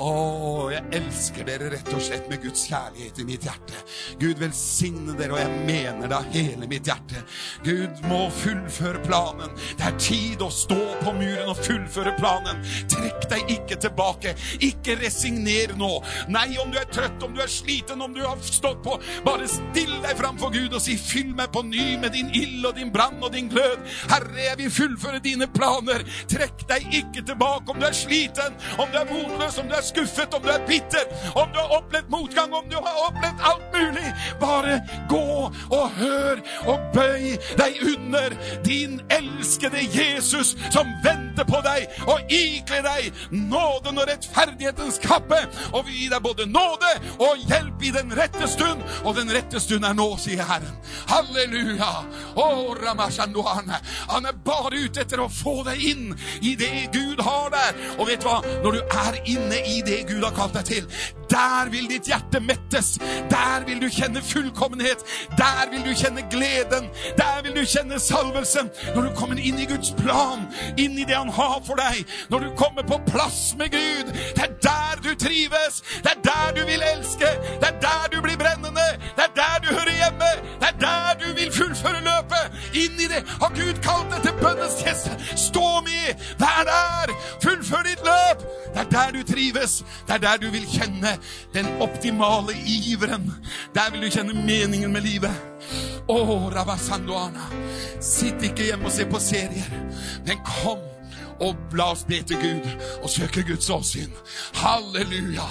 å, 0.00 0.70
jeg 0.72 0.82
elsker 0.96 1.46
dere 1.46 1.70
rett 1.74 1.90
og 1.92 2.02
slett 2.02 2.28
med 2.30 2.40
Guds 2.44 2.64
kjærlighet 2.70 3.20
i 3.20 3.26
mitt 3.28 3.44
hjerte. 3.46 3.82
Gud 4.20 4.40
velsigne 4.40 5.14
dere, 5.18 5.34
og 5.36 5.42
jeg 5.42 5.64
mener 5.68 6.08
det 6.08 6.16
av 6.16 6.28
hele 6.34 6.68
mitt 6.70 6.88
hjerte. 6.88 7.22
Gud 7.66 8.00
må 8.08 8.22
fullføre 8.40 9.02
planen. 9.04 9.52
Det 9.76 9.86
er 9.86 9.98
tid 10.00 10.44
å 10.44 10.50
stå 10.54 10.78
på 11.02 11.14
muren 11.18 11.52
og 11.52 11.60
fullføre 11.60 12.14
planen. 12.18 12.62
Trekk 12.90 13.28
deg 13.32 13.52
ikke 13.56 13.78
tilbake. 13.84 14.34
Ikke 14.64 14.96
resigner 15.00 15.74
nå. 15.78 15.90
Nei, 16.32 16.48
om 16.62 16.72
du 16.72 16.80
er 16.80 16.88
trøtt, 16.90 17.20
om 17.26 17.36
du 17.36 17.42
er 17.44 17.52
sliten, 17.52 18.00
om 18.00 18.16
du 18.16 18.22
har 18.24 18.40
stått 18.44 18.82
på, 18.84 18.96
bare 19.26 19.48
still 19.50 19.92
deg 20.04 20.16
framfor 20.18 20.54
Gud 20.54 20.76
og 20.76 20.82
si, 20.84 20.96
fyll 21.00 21.34
meg 21.36 21.52
på 21.54 21.64
ny 21.66 21.92
med 22.00 22.14
din 22.16 22.32
ild 22.36 22.64
og 22.70 22.76
din 22.80 22.92
brann 22.94 23.20
og 23.20 23.34
din 23.36 23.50
glød. 23.52 23.84
Herre, 24.10 24.40
jeg 24.46 24.58
vil 24.62 24.74
fullføre 24.80 25.22
dine 25.24 25.48
planer. 25.52 26.04
Trekk 26.30 26.64
deg 26.70 26.88
ikke 27.02 27.24
tilbake 27.26 27.72
om 27.72 27.80
du 27.80 27.86
er 27.88 27.96
sliten, 27.96 28.56
om 28.80 28.88
du 28.90 28.98
er 29.00 29.08
motløs, 29.10 29.60
om 29.60 29.68
du 29.68 29.76
er 29.76 29.89
skuffet, 29.90 30.34
om 30.34 30.42
du 30.44 30.50
er 30.52 30.64
bitter, 30.68 31.06
om 31.34 31.50
du 31.52 31.60
har 31.60 31.76
opplevd 31.78 32.10
motgang, 32.12 32.54
om 32.54 32.68
du 32.70 32.76
har 32.78 33.02
opplevd 33.06 33.46
alt 33.50 33.66
mulig. 33.74 34.08
Bare 34.40 34.80
gå 35.10 35.26
og 35.70 35.90
hør 35.98 36.42
og 36.70 36.90
bøy 36.94 37.36
deg 37.58 37.80
under 37.92 38.36
din 38.66 39.00
elskede 39.10 39.82
Jesus 39.90 40.54
som 40.70 40.88
venter 41.04 41.46
på 41.48 41.60
deg 41.64 41.88
og 42.06 42.32
ikler 42.32 42.84
deg 42.84 43.10
nåden 43.30 43.98
og 44.00 44.08
rettferdighetens 44.10 45.00
kappe 45.02 45.38
og 45.72 45.84
vil 45.86 45.96
gi 45.96 46.08
deg 46.12 46.22
både 46.24 46.46
nåde 46.50 46.92
og 47.18 47.40
hjelp 47.48 47.84
i 47.84 47.92
den 47.94 48.14
rette 48.16 48.48
stund. 48.48 48.82
Og 49.04 49.16
den 49.16 49.30
rette 49.32 49.60
stund 49.60 49.84
er 49.86 49.96
nå, 49.96 50.08
sier 50.20 50.44
Herren. 50.46 50.76
Halleluja. 51.10 51.90
Oh, 52.36 52.74
Han 54.10 54.26
er 54.26 54.36
bare 54.44 54.84
ute 54.84 55.02
etter 55.02 55.20
å 55.20 55.28
få 55.32 55.60
deg 55.66 55.82
inn 55.92 56.14
i 56.42 56.54
det 56.58 56.90
Gud 56.94 57.22
har 57.24 57.50
der. 57.54 57.78
Og 57.98 58.08
vet 58.08 58.22
du 58.22 58.28
hva? 58.28 58.40
Når 58.64 58.78
du 58.78 58.96
er 59.04 59.18
inne 59.24 59.60
i 59.66 59.79
det 59.86 60.06
Gud 60.08 60.22
har 60.24 60.34
kalt 60.36 60.54
deg 60.54 60.64
til, 60.64 60.86
der 61.30 61.70
vil 61.70 61.86
ditt 61.90 62.08
hjerte 62.10 62.40
mettes. 62.40 62.98
Der 63.30 63.64
vil 63.66 63.82
du 63.82 63.88
kjenne 63.88 64.22
fullkommenhet. 64.22 65.04
Der 65.38 65.70
vil 65.70 65.84
du 65.86 65.92
kjenne 65.94 66.24
gleden. 66.30 66.88
Der 67.18 67.42
vil 67.42 67.54
du 67.56 67.64
kjenne 67.64 68.00
salvelsen. 68.00 68.70
Når 68.94 69.02
du 69.02 69.10
kommer 69.14 69.38
inn 69.38 69.58
i 69.58 69.66
Guds 69.70 69.92
plan, 69.98 70.48
inn 70.76 70.98
i 70.98 71.04
det 71.04 71.16
Han 71.20 71.28
har 71.28 71.60
for 71.66 71.76
deg, 71.76 72.04
når 72.30 72.38
du 72.38 72.50
kommer 72.56 72.82
på 72.82 72.96
plass 73.06 73.54
med 73.58 73.68
Gud, 73.70 74.12
det 74.36 74.44
er 74.46 74.54
der 74.62 75.02
du 75.04 75.10
trives. 75.24 75.82
Det 76.04 76.10
er 76.16 76.20
der 76.24 76.54
du 76.56 76.62
vil 76.66 76.82
elske. 76.94 77.28
Det 77.60 77.68
er 77.68 77.78
der 77.86 78.08
du 78.12 78.20
blir 78.22 78.38
brennende. 78.40 78.88
Det 79.16 79.24
er 79.28 79.34
der 79.36 79.56
du 79.64 79.68
hører 79.74 79.96
hjemme. 80.02 80.30
Det 80.60 80.68
er 80.72 80.76
der 80.86 81.10
du 81.22 81.28
vil 81.38 81.52
fullføre 81.52 82.00
løpet. 82.10 82.44
Inn 82.82 82.96
i 83.04 83.06
det 83.12 83.22
har 83.42 83.52
Gud 83.60 83.76
kalt 83.86 84.08
deg 84.14 84.20
til 84.26 84.34
bønnens 84.42 84.80
tjeneste. 84.82 85.12
Stå 85.36 85.66
med. 85.86 86.08
Vær 86.42 86.62
der. 86.72 87.14
Fullfør 87.44 87.82
ditt 87.90 88.02
løp. 88.10 88.38
Det 88.74 88.80
er 88.84 88.90
der 88.96 89.08
du 89.16 89.22
trives. 89.32 89.59
Det 89.60 90.14
er 90.14 90.22
der 90.22 90.40
du 90.42 90.48
vil 90.50 90.66
kjenne 90.68 91.16
den 91.54 91.66
optimale 91.82 92.56
iveren. 92.66 93.28
Der 93.74 93.90
vil 93.92 94.06
du 94.06 94.10
kjenne 94.10 94.34
meningen 94.34 94.92
med 94.92 95.04
livet. 95.06 95.34
Å, 96.10 96.20
Rabasandoana. 96.54 97.50
Sitt 98.00 98.42
ikke 98.42 98.70
hjemme 98.70 98.88
og 98.88 98.94
se 98.94 99.06
på 99.06 99.20
serier, 99.22 99.68
men 100.26 100.40
kom 100.46 100.80
og 101.40 101.76
la 101.76 101.90
oss 101.94 102.04
be 102.08 102.20
til 102.26 102.40
Gud 102.40 102.66
og 103.02 103.10
søke 103.10 103.42
Guds 103.48 103.70
åsyn. 103.70 104.12
Halleluja. 104.60 105.48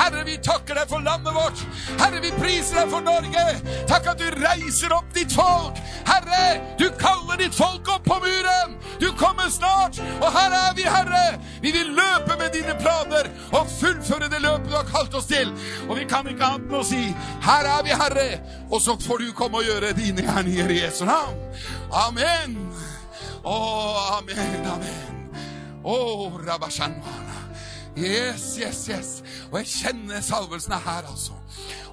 Herre, 0.00 0.24
vi 0.24 0.36
takker 0.44 0.78
deg 0.78 0.88
for 0.88 1.02
landet 1.04 1.34
vårt. 1.34 1.64
Herre, 2.00 2.20
vi 2.22 2.30
priser 2.38 2.80
deg 2.80 2.92
for 2.92 3.04
Norge. 3.04 3.44
Takk 3.90 4.12
at 4.14 4.22
du 4.22 4.28
reiser 4.40 4.94
opp 4.94 5.10
ditt 5.16 5.34
folk. 5.34 5.80
Herre, 6.08 6.44
du 6.78 6.86
kaller 7.00 7.40
ditt 7.40 7.56
folk 7.56 7.88
opp 7.90 8.06
på 8.06 8.20
muren. 8.22 8.78
Du 9.00 9.08
kommer 9.16 9.50
snart, 9.50 9.98
og 10.20 10.28
her 10.34 10.54
er 10.56 10.74
vi, 10.76 10.84
Herre. 10.84 11.40
Vi 11.62 11.72
vil 11.72 11.92
løpe 11.96 12.36
med 12.38 12.52
dine 12.54 12.74
planer 12.80 13.30
og 13.56 13.68
fullføre 13.80 14.28
det 14.32 14.42
løpet 14.44 14.68
du 14.70 14.76
har 14.76 14.88
kalt 14.88 15.14
oss 15.16 15.28
til. 15.30 15.52
Og 15.88 15.96
vi 15.98 16.06
kan 16.08 16.28
ikke 16.28 16.46
annet 16.46 16.68
enn 16.70 16.80
å 16.80 16.84
si, 16.86 17.00
her 17.46 17.68
er 17.68 17.84
vi, 17.86 17.94
Herre, 17.96 18.28
og 18.70 18.82
så 18.82 18.96
får 19.00 19.24
du 19.24 19.32
komme 19.36 19.60
og 19.60 19.68
gjøre 19.68 19.94
dine 19.96 20.24
gjerninger 20.26 20.74
i 20.76 20.80
Jesu 21.00 21.06
navn. 21.08 21.36
Amen. 21.92 22.56
Å, 23.40 23.54
amen, 24.18 24.66
amen. 24.68 25.30
Å, 25.80 25.94
Rabashanwana. 26.44 27.38
Yes, 27.96 28.58
yes, 28.60 28.82
yes. 28.90 29.08
Og 29.48 29.62
jeg 29.62 29.70
kjenner 29.70 30.20
salvelsen 30.20 30.74
er 30.76 30.84
her, 30.84 31.08
altså. 31.08 31.38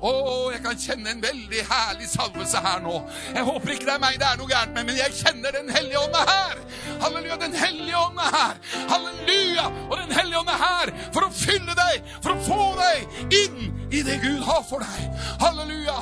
Å, 0.04 0.12
jeg 0.52 0.60
kan 0.66 0.76
kjenne 0.82 1.14
en 1.14 1.24
veldig 1.24 1.64
herlig 1.70 2.10
salvelse 2.12 2.60
her 2.68 2.84
nå. 2.84 2.98
Jeg 3.32 3.48
håper 3.48 3.74
ikke 3.78 3.88
det 3.88 3.96
er 3.96 4.04
meg 4.04 4.20
det 4.20 4.28
er 4.28 4.44
noe 4.44 4.52
gærent 4.52 4.76
med, 4.76 4.92
men 4.92 5.00
jeg 5.00 5.16
kjenner 5.22 5.56
Den 5.56 5.72
hellige 5.72 6.04
ånd 6.04 6.20
er 6.20 6.28
her. 6.34 6.62
Halleluja, 7.06 7.40
Den 7.48 7.58
hellige 7.64 8.04
ånd 8.04 8.22
er 8.28 8.38
her. 8.42 8.62
Halleluja! 8.92 9.72
Og 9.88 9.98
Den 10.04 10.16
hellige 10.20 10.44
ånd 10.44 10.52
er 10.52 10.64
her 10.68 10.96
for 11.16 11.30
å 11.30 11.34
fylle 11.34 11.80
deg, 11.80 12.14
for 12.20 12.36
å 12.36 12.44
få 12.44 12.62
deg 12.84 13.36
inn 13.40 13.68
i 13.88 14.04
det 14.04 14.20
Gud 14.28 14.44
har 14.52 14.64
for 14.68 14.84
deg. 14.84 15.28
Halleluja! 15.48 16.00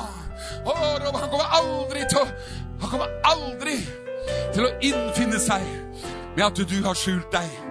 Å, 0.66 0.74
han 0.74 1.30
kommer 1.30 1.52
aldri 1.54 2.02
til 2.10 2.24
å 2.24 2.64
Han 2.80 2.90
kommer 2.90 3.20
aldri 3.24 3.78
til 4.54 4.66
å 4.66 4.72
innfinne 4.84 5.40
seg 5.40 5.64
med 6.36 6.44
at 6.46 6.60
du 6.68 6.76
har 6.84 6.98
skjult 6.98 7.30
deg 7.32 7.62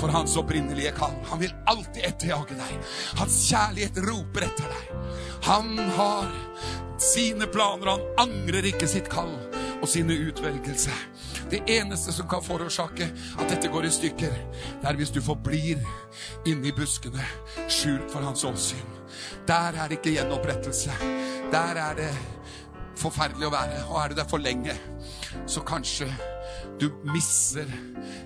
for 0.00 0.12
hans 0.14 0.36
opprinnelige 0.38 0.94
kall. 0.96 1.14
Han 1.30 1.40
vil 1.42 1.54
alltid 1.70 2.04
etterjage 2.08 2.58
deg. 2.58 2.94
Hans 3.20 3.38
kjærlighet 3.48 4.02
roper 4.06 4.48
etter 4.48 4.70
deg. 4.70 4.94
Han 5.46 5.78
har 5.96 6.30
sine 7.02 7.46
planer, 7.50 7.86
han 7.86 8.28
angrer 8.28 8.66
ikke 8.70 8.88
sitt 8.90 9.10
kall 9.10 9.32
og 9.82 9.88
sine 9.90 10.14
utvelgelse. 10.28 10.94
Det 11.50 11.62
eneste 11.70 12.12
som 12.14 12.28
kan 12.30 12.42
forårsake 12.44 13.08
at 13.38 13.50
dette 13.50 13.68
går 13.68 13.86
i 13.86 13.92
stykker, 13.92 14.36
det 14.80 14.88
er 14.88 14.98
hvis 14.98 15.10
du 15.12 15.20
forblir 15.22 15.82
inni 16.48 16.72
buskene, 16.72 17.24
skjult 17.68 18.06
for 18.12 18.24
hans 18.24 18.44
åsyn. 18.46 18.86
Der 19.46 19.74
er 19.76 19.90
det 19.90 19.98
ikke 19.98 20.14
gjenopprettelse. 20.16 20.94
Der 21.52 21.82
er 21.82 21.98
det 21.98 22.12
forferdelig 23.00 23.48
å 23.48 23.54
være. 23.54 23.80
Og 23.90 23.98
er 24.02 24.12
du 24.12 24.18
der 24.18 24.28
for 24.30 24.42
lenge, 24.42 24.74
så 25.46 25.62
kanskje 25.66 26.08
du 26.80 26.88
misser 27.12 27.70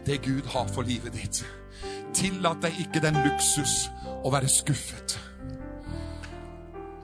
det 0.06 0.22
Gud 0.24 0.46
har 0.54 0.68
for 0.72 0.86
livet 0.86 1.16
ditt. 1.16 1.42
Tillat 2.16 2.62
deg 2.64 2.80
ikke 2.86 3.02
den 3.04 3.18
luksus 3.26 3.86
å 4.24 4.32
være 4.32 4.48
skuffet. 4.50 5.18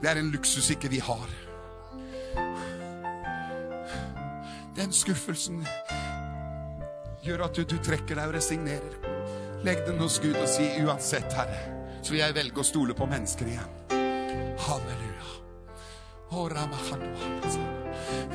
Det 0.01 0.11
er 0.11 0.19
en 0.19 0.33
luksus 0.33 0.71
ikke 0.73 0.91
vi 0.91 0.99
har. 1.03 1.29
Den 4.75 4.91
skuffelsen 4.91 5.61
gjør 7.23 7.45
at 7.45 7.55
du, 7.55 7.63
du 7.63 7.77
trekker 7.77 8.17
deg 8.17 8.31
og 8.31 8.35
resignerer. 8.35 8.97
Legg 9.63 9.85
den 9.87 10.01
hos 10.03 10.17
Gud 10.19 10.35
og 10.35 10.49
si 10.49 10.65
uansett, 10.83 11.31
Herre, 11.37 11.61
så 12.01 12.11
vil 12.11 12.23
jeg 12.23 12.35
velge 12.35 12.59
å 12.59 12.67
stole 12.67 12.97
på 12.97 13.07
mennesker 13.07 13.53
igjen. 13.53 13.71
Halleluja. 14.65 15.12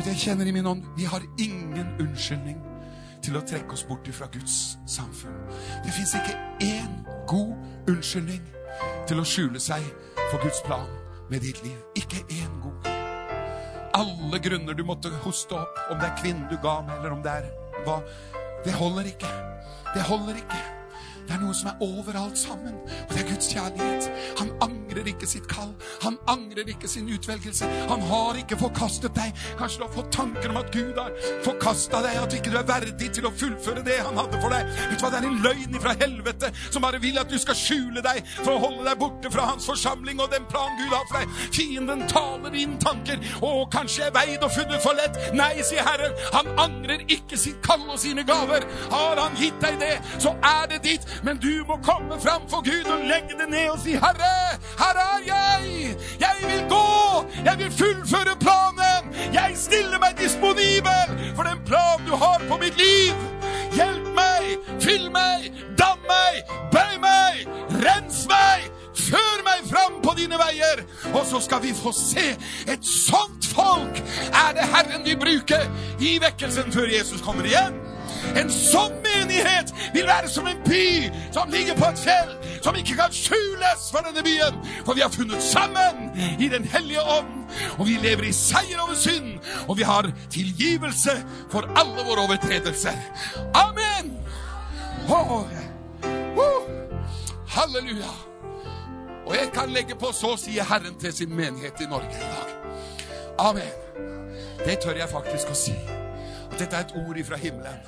Jeg 0.09 0.16
kjenner 0.23 0.47
i 0.47 0.53
min 0.55 0.66
ånd 0.66 0.85
vi 0.97 1.05
har 1.09 1.23
ingen 1.39 1.89
unnskyldning 2.01 2.61
til 3.25 3.37
å 3.37 3.43
trekke 3.43 3.75
oss 3.75 3.85
bort 3.89 4.07
fra 4.15 4.29
Guds 4.33 4.79
samfunn. 4.89 5.35
Det 5.85 5.93
fins 5.93 6.15
ikke 6.16 6.37
én 6.65 7.03
god 7.29 7.91
unnskyldning 7.91 8.45
til 9.09 9.20
å 9.20 9.27
skjule 9.27 9.61
seg 9.61 9.85
for 10.31 10.39
Guds 10.45 10.62
plan 10.66 10.87
med 11.29 11.43
ditt 11.45 11.62
liv. 11.65 11.77
Ikke 11.99 12.23
én 12.31 12.61
god. 12.62 12.89
Alle 13.99 14.39
grunner 14.45 14.79
du 14.79 14.85
måtte 14.87 15.11
hoste 15.25 15.59
opp, 15.59 15.79
om 15.91 15.99
det 15.99 16.09
er 16.09 16.19
kvinnen 16.23 16.49
du 16.51 16.57
ga 16.62 16.79
med, 16.87 17.01
eller 17.01 17.19
om 17.19 17.23
det 17.25 17.35
er 17.41 17.49
hva, 17.87 18.01
det 18.65 18.75
holder 18.79 19.11
ikke. 19.11 19.31
Det 19.95 20.03
holder 20.07 20.39
ikke. 20.39 20.78
Det 21.29 21.37
er 21.37 21.43
noe 21.43 21.53
som 21.53 21.69
er 21.69 21.83
overalt 21.85 22.39
sammen, 22.41 22.77
og 22.89 23.11
det 23.13 23.21
er 23.21 23.27
Guds 23.29 23.51
kjærlighet. 23.53 24.07
Han 24.39 24.49
angrer 24.65 25.11
ikke 25.13 25.27
sitt 25.29 25.45
kall. 25.51 25.75
Han 26.01 26.17
angrer 26.31 26.71
ikke 26.73 26.89
sin 26.89 27.09
utvelgelse. 27.13 27.69
Han 27.91 28.05
har 28.09 28.39
ikke 28.41 28.57
forkastet 28.57 29.13
deg. 29.17 29.37
Kanskje 29.59 29.83
du 29.83 29.85
har 29.85 29.93
fått 29.93 30.09
tanker 30.15 30.49
om 30.49 30.57
at 30.63 30.71
Gud 30.73 30.97
har 30.97 31.13
forkasta 31.45 32.01
deg, 32.07 32.17
at 32.23 32.33
du 32.33 32.39
ikke 32.39 32.55
er 32.57 32.65
verdig 32.71 33.11
til 33.19 33.29
å 33.29 33.33
fullføre 33.43 33.85
det 33.85 33.99
han 34.07 34.17
hadde 34.17 34.41
for 34.41 34.57
deg. 34.57 34.73
Vet 34.79 34.97
du 34.97 35.05
hva, 35.05 35.11
Det 35.13 35.21
er 35.21 35.29
en 35.29 35.43
løgn 35.45 35.79
fra 35.83 35.95
helvete 36.01 36.51
som 36.71 36.87
bare 36.87 37.03
vil 37.03 37.21
at 37.21 37.29
du 37.29 37.37
skal 37.43 37.59
skjule 37.61 38.05
deg 38.05 38.23
for 38.31 38.55
å 38.55 38.63
holde 38.65 38.89
deg 38.89 39.01
borte 39.03 39.33
fra 39.35 39.51
hans 39.51 39.69
forsamling 39.69 40.25
og 40.25 40.33
den 40.33 40.49
plan 40.49 40.81
Gud 40.81 40.97
har 40.97 41.05
for 41.11 41.21
deg. 41.21 41.37
Fienden 41.59 42.07
taler 42.09 42.57
inn 42.57 42.79
tanker. 42.81 43.21
Å, 43.45 43.53
kanskje 43.75 44.07
jeg 44.07 44.17
veid 44.17 44.49
og 44.49 44.55
funnet 44.57 44.81
for 44.81 44.97
lett. 44.97 45.21
Nei, 45.37 45.53
sier 45.61 45.85
Herren. 45.85 46.17
Han 46.33 46.49
angrer 46.65 47.05
ikke 47.13 47.37
sitt 47.37 47.61
kall 47.67 47.85
og 47.85 48.01
sine 48.01 48.25
gaver. 48.25 48.65
Har 48.95 49.21
han 49.21 49.37
gitt 49.37 49.61
deg 49.61 49.77
det, 49.85 49.95
så 50.17 50.33
er 50.41 50.73
det 50.73 50.83
ditt. 50.89 51.05
Men 51.23 51.36
du 51.36 51.65
må 51.69 51.78
komme 51.82 52.20
fram 52.20 52.43
for 52.51 52.62
Gud 52.62 52.90
og 52.93 53.05
legge 53.05 53.35
det 53.40 53.49
ned 53.51 53.69
og 53.70 53.78
si, 53.82 53.93
'Herre, 53.93 54.59
her 54.82 54.97
er 55.05 55.19
jeg! 55.27 55.97
Jeg 56.20 56.36
vil 56.51 56.65
gå! 56.69 56.89
Jeg 57.45 57.59
vil 57.59 57.73
fullføre 57.73 58.36
planen! 58.40 59.03
Jeg 59.32 59.53
stiller 59.57 59.99
meg 59.99 60.12
disponibel 60.23 61.09
for 61.36 61.43
den 61.43 61.61
planen 61.66 62.07
du 62.07 62.15
har 62.15 62.40
på 62.49 62.57
mitt 62.62 62.77
liv! 62.78 63.15
Hjelp 63.73 64.07
meg! 64.20 64.45
Fyll 64.81 65.11
meg! 65.11 65.53
Dam 65.78 66.01
meg! 66.12 66.35
Bøy 66.73 66.95
meg! 67.03 67.35
Rens 67.85 68.27
meg! 68.31 68.70
Før 68.95 69.43
meg 69.49 69.66
fram 69.73 70.01
på 70.03 70.15
dine 70.19 70.39
veier! 70.39 70.85
Og 71.15 71.27
så 71.27 71.40
skal 71.40 71.62
vi 71.62 71.74
få 71.74 71.93
se 71.93 72.31
et 72.69 72.85
sånt 72.86 73.47
folk 73.59 74.03
er 74.32 74.55
det 74.55 74.70
Herren 74.74 75.05
vi 75.05 75.16
bruker 75.16 75.66
i 76.01 76.19
vekkelsen 76.23 76.73
før 76.73 76.90
Jesus 76.99 77.23
kommer 77.24 77.45
igjen. 77.45 77.88
En 78.37 78.51
sånn 78.53 78.95
menighet 79.05 79.73
vil 79.95 80.07
være 80.07 80.29
som 80.29 80.47
en 80.51 80.61
by 80.67 81.09
som 81.33 81.51
ligger 81.53 81.77
på 81.79 81.89
et 81.89 82.03
fjell, 82.03 82.35
som 82.63 82.77
ikke 82.77 82.97
kan 82.99 83.15
skjules 83.15 83.89
for 83.93 84.05
denne 84.07 84.25
byen. 84.27 84.59
For 84.87 84.99
vi 84.99 85.05
har 85.05 85.13
funnet 85.15 85.43
sammen 85.43 86.11
i 86.39 86.49
Den 86.49 86.65
hellige 86.65 87.03
ånd, 87.03 87.35
og 87.79 87.87
vi 87.87 87.99
lever 88.03 88.29
i 88.29 88.33
seier 88.33 88.81
over 88.83 88.95
synd, 88.95 89.39
og 89.69 89.77
vi 89.79 89.83
har 89.83 90.11
tilgivelse 90.31 91.17
for 91.51 91.69
alle 91.77 92.05
våre 92.05 92.27
overtredelser. 92.29 92.97
Amen! 93.55 94.17
Oh, 95.09 95.45
oh, 96.37 96.63
halleluja. 97.49 98.13
Og 99.27 99.35
jeg 99.37 99.51
kan 99.55 99.71
legge 99.73 99.95
på 99.95 100.13
så 100.13 100.37
sier 100.41 100.65
Herren 100.65 100.97
til 101.01 101.13
sin 101.13 101.37
menighet 101.37 101.81
i 101.81 101.89
Norge 101.91 102.17
i 102.17 102.29
dag. 102.33 102.55
Amen. 103.39 103.73
Det 104.65 104.79
tør 104.83 104.97
jeg 104.97 105.09
faktisk 105.09 105.53
å 105.53 105.57
si. 105.57 105.98
Dette 106.59 106.77
er 106.77 106.87
et 106.87 106.95
ord 106.99 107.19
ifra 107.21 107.39
himmelen. 107.39 107.83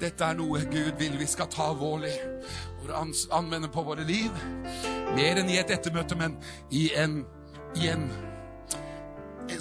Dette 0.00 0.24
er 0.24 0.36
noe 0.36 0.60
Gud 0.70 0.98
vil 1.00 1.16
vi 1.20 1.28
skal 1.30 1.48
ta 1.52 1.70
alvorlig 1.70 2.12
og 2.82 3.14
anvende 3.32 3.70
på 3.72 3.84
våre 3.86 4.04
liv. 4.04 4.30
Mer 5.16 5.40
enn 5.40 5.50
i 5.50 5.58
et 5.60 5.70
ettermøte, 5.72 6.18
men 6.18 6.36
i 6.70 6.88
en, 6.98 7.22
i 7.78 7.88
en 7.92 8.08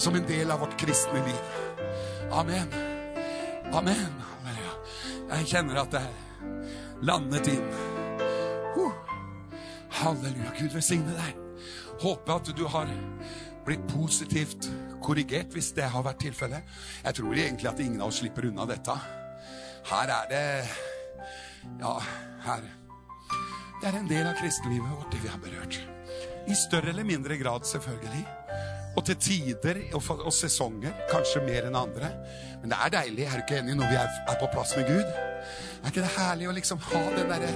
som 0.02 0.16
en 0.16 0.28
del 0.28 0.52
av 0.52 0.64
vårt 0.64 0.76
kristne 0.80 1.24
liv. 1.26 1.56
Amen. 2.32 2.76
Amen. 3.72 4.20
Jeg 5.32 5.48
kjenner 5.48 5.84
at 5.86 5.94
det 5.94 6.02
er 6.04 7.08
landet 7.08 7.48
inn. 7.54 7.72
Halleluja. 10.02 10.52
Gud 10.60 10.74
velsigne 10.74 11.14
deg. 11.14 11.38
Håper 12.02 12.40
at 12.40 12.50
du 12.58 12.66
har 12.68 12.90
blitt 13.66 13.84
positivt 13.92 14.70
korrigert 15.04 15.54
hvis 15.56 15.72
det 15.78 15.90
har 15.94 16.06
vært 16.06 16.22
tilfellet. 16.24 16.76
Jeg 17.06 17.18
tror 17.18 17.38
egentlig 17.38 17.70
at 17.72 17.82
ingen 17.84 18.02
av 18.02 18.12
oss 18.12 18.22
slipper 18.22 18.50
unna 18.50 18.68
dette. 18.70 18.96
Her 19.92 20.14
er 20.20 20.30
det 20.30 20.46
Ja, 21.82 21.96
her 22.46 22.62
Det 23.82 23.90
er 23.90 23.98
en 23.98 24.10
del 24.10 24.28
av 24.28 24.38
kristelivet 24.38 24.90
vårt, 24.94 25.12
det 25.12 25.24
vi 25.24 25.32
har 25.32 25.42
berørt. 25.42 25.80
I 26.48 26.56
større 26.58 26.90
eller 26.90 27.06
mindre 27.06 27.38
grad, 27.38 27.66
selvfølgelig. 27.66 28.26
Og 28.98 29.06
til 29.06 29.16
tider 29.16 29.80
og, 29.96 30.04
og 30.20 30.34
sesonger 30.36 30.94
kanskje 31.10 31.42
mer 31.46 31.70
enn 31.70 31.78
andre. 31.80 32.12
Men 32.62 32.74
det 32.74 32.78
er 32.78 32.94
deilig, 32.98 33.26
er 33.26 33.40
du 33.40 33.46
ikke 33.46 33.62
enig, 33.62 33.78
når 33.80 33.90
vi 33.90 34.00
er, 34.02 34.20
er 34.30 34.40
på 34.42 34.50
plass 34.54 34.76
med 34.78 34.90
Gud? 34.90 35.08
Er 35.82 35.90
ikke 35.90 36.04
det 36.04 36.14
herlig 36.18 36.50
å 36.52 36.56
liksom 36.58 36.82
ha 36.92 37.04
den 37.16 37.32
derre 37.32 37.54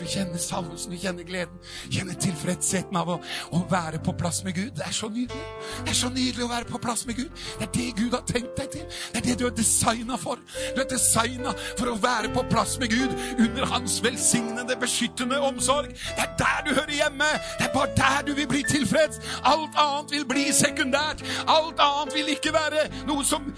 du 0.00 0.06
kjenner 0.08 0.40
salvelsen, 0.40 0.92
du 0.94 0.98
kjenner 1.00 1.26
gleden, 1.28 1.58
kjenner 1.90 2.16
tilfredsheten 2.20 2.96
av 2.96 3.10
å, 3.14 3.16
å, 3.52 3.62
være 3.70 4.00
på 4.04 4.14
plass 4.18 4.40
med 4.46 4.56
Gud. 4.56 4.70
Det 4.78 4.86
er 4.86 4.94
så 4.96 5.10
nydelig. 5.12 5.42
Det 5.84 5.92
er 5.92 5.98
så 5.98 6.10
nydelig 6.12 6.46
å 6.46 6.50
være 6.50 6.68
på 6.70 6.80
plass 6.82 7.04
med 7.08 7.18
Gud. 7.18 7.42
Det 7.58 7.66
er 7.66 7.72
det 7.74 7.88
Gud 7.98 8.16
har 8.16 8.24
tenkt 8.28 8.54
deg 8.56 8.70
til. 8.74 8.86
Det 9.12 9.20
er 9.20 9.26
det 9.28 9.36
du 9.40 9.46
er 9.48 9.54
designa 9.56 10.16
for. 10.20 10.40
Du 10.76 10.80
er 10.82 10.88
designa 10.90 11.52
for 11.78 11.92
å 11.92 11.96
være 12.00 12.32
på 12.34 12.44
plass 12.50 12.76
med 12.80 12.94
Gud 12.94 13.12
under 13.36 13.68
hans 13.74 13.98
velsignende, 14.04 14.78
beskyttende 14.80 15.40
omsorg. 15.50 15.92
Det 15.92 16.24
er 16.24 16.32
der 16.40 16.64
du 16.66 16.72
hører 16.72 16.94
hjemme. 16.96 17.30
Det 17.58 17.68
er 17.68 17.74
bare 17.76 17.92
der 17.98 18.24
du 18.30 18.32
vil 18.38 18.48
bli 18.50 18.64
tilfreds. 18.70 19.20
Alt 19.44 19.76
annet 19.80 20.16
vil 20.16 20.26
bli 20.30 20.46
sekundært. 20.56 21.24
Alt 21.44 21.82
annet 21.84 22.16
vil 22.16 22.32
ikke 22.36 22.54
være 22.56 22.86
noe 23.08 23.26
som 23.26 23.52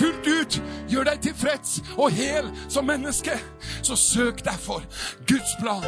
fullt 0.00 0.26
ut 0.26 0.60
gjør 0.90 1.12
deg 1.12 1.22
tilfreds 1.28 1.78
og 1.94 2.10
hel 2.14 2.50
som 2.66 2.88
menneske. 2.88 3.38
Så 3.84 3.96
søk 4.00 4.42
derfor 4.44 4.82
Gud 5.28 5.44
Guds 5.44 5.56
plan. 5.60 5.83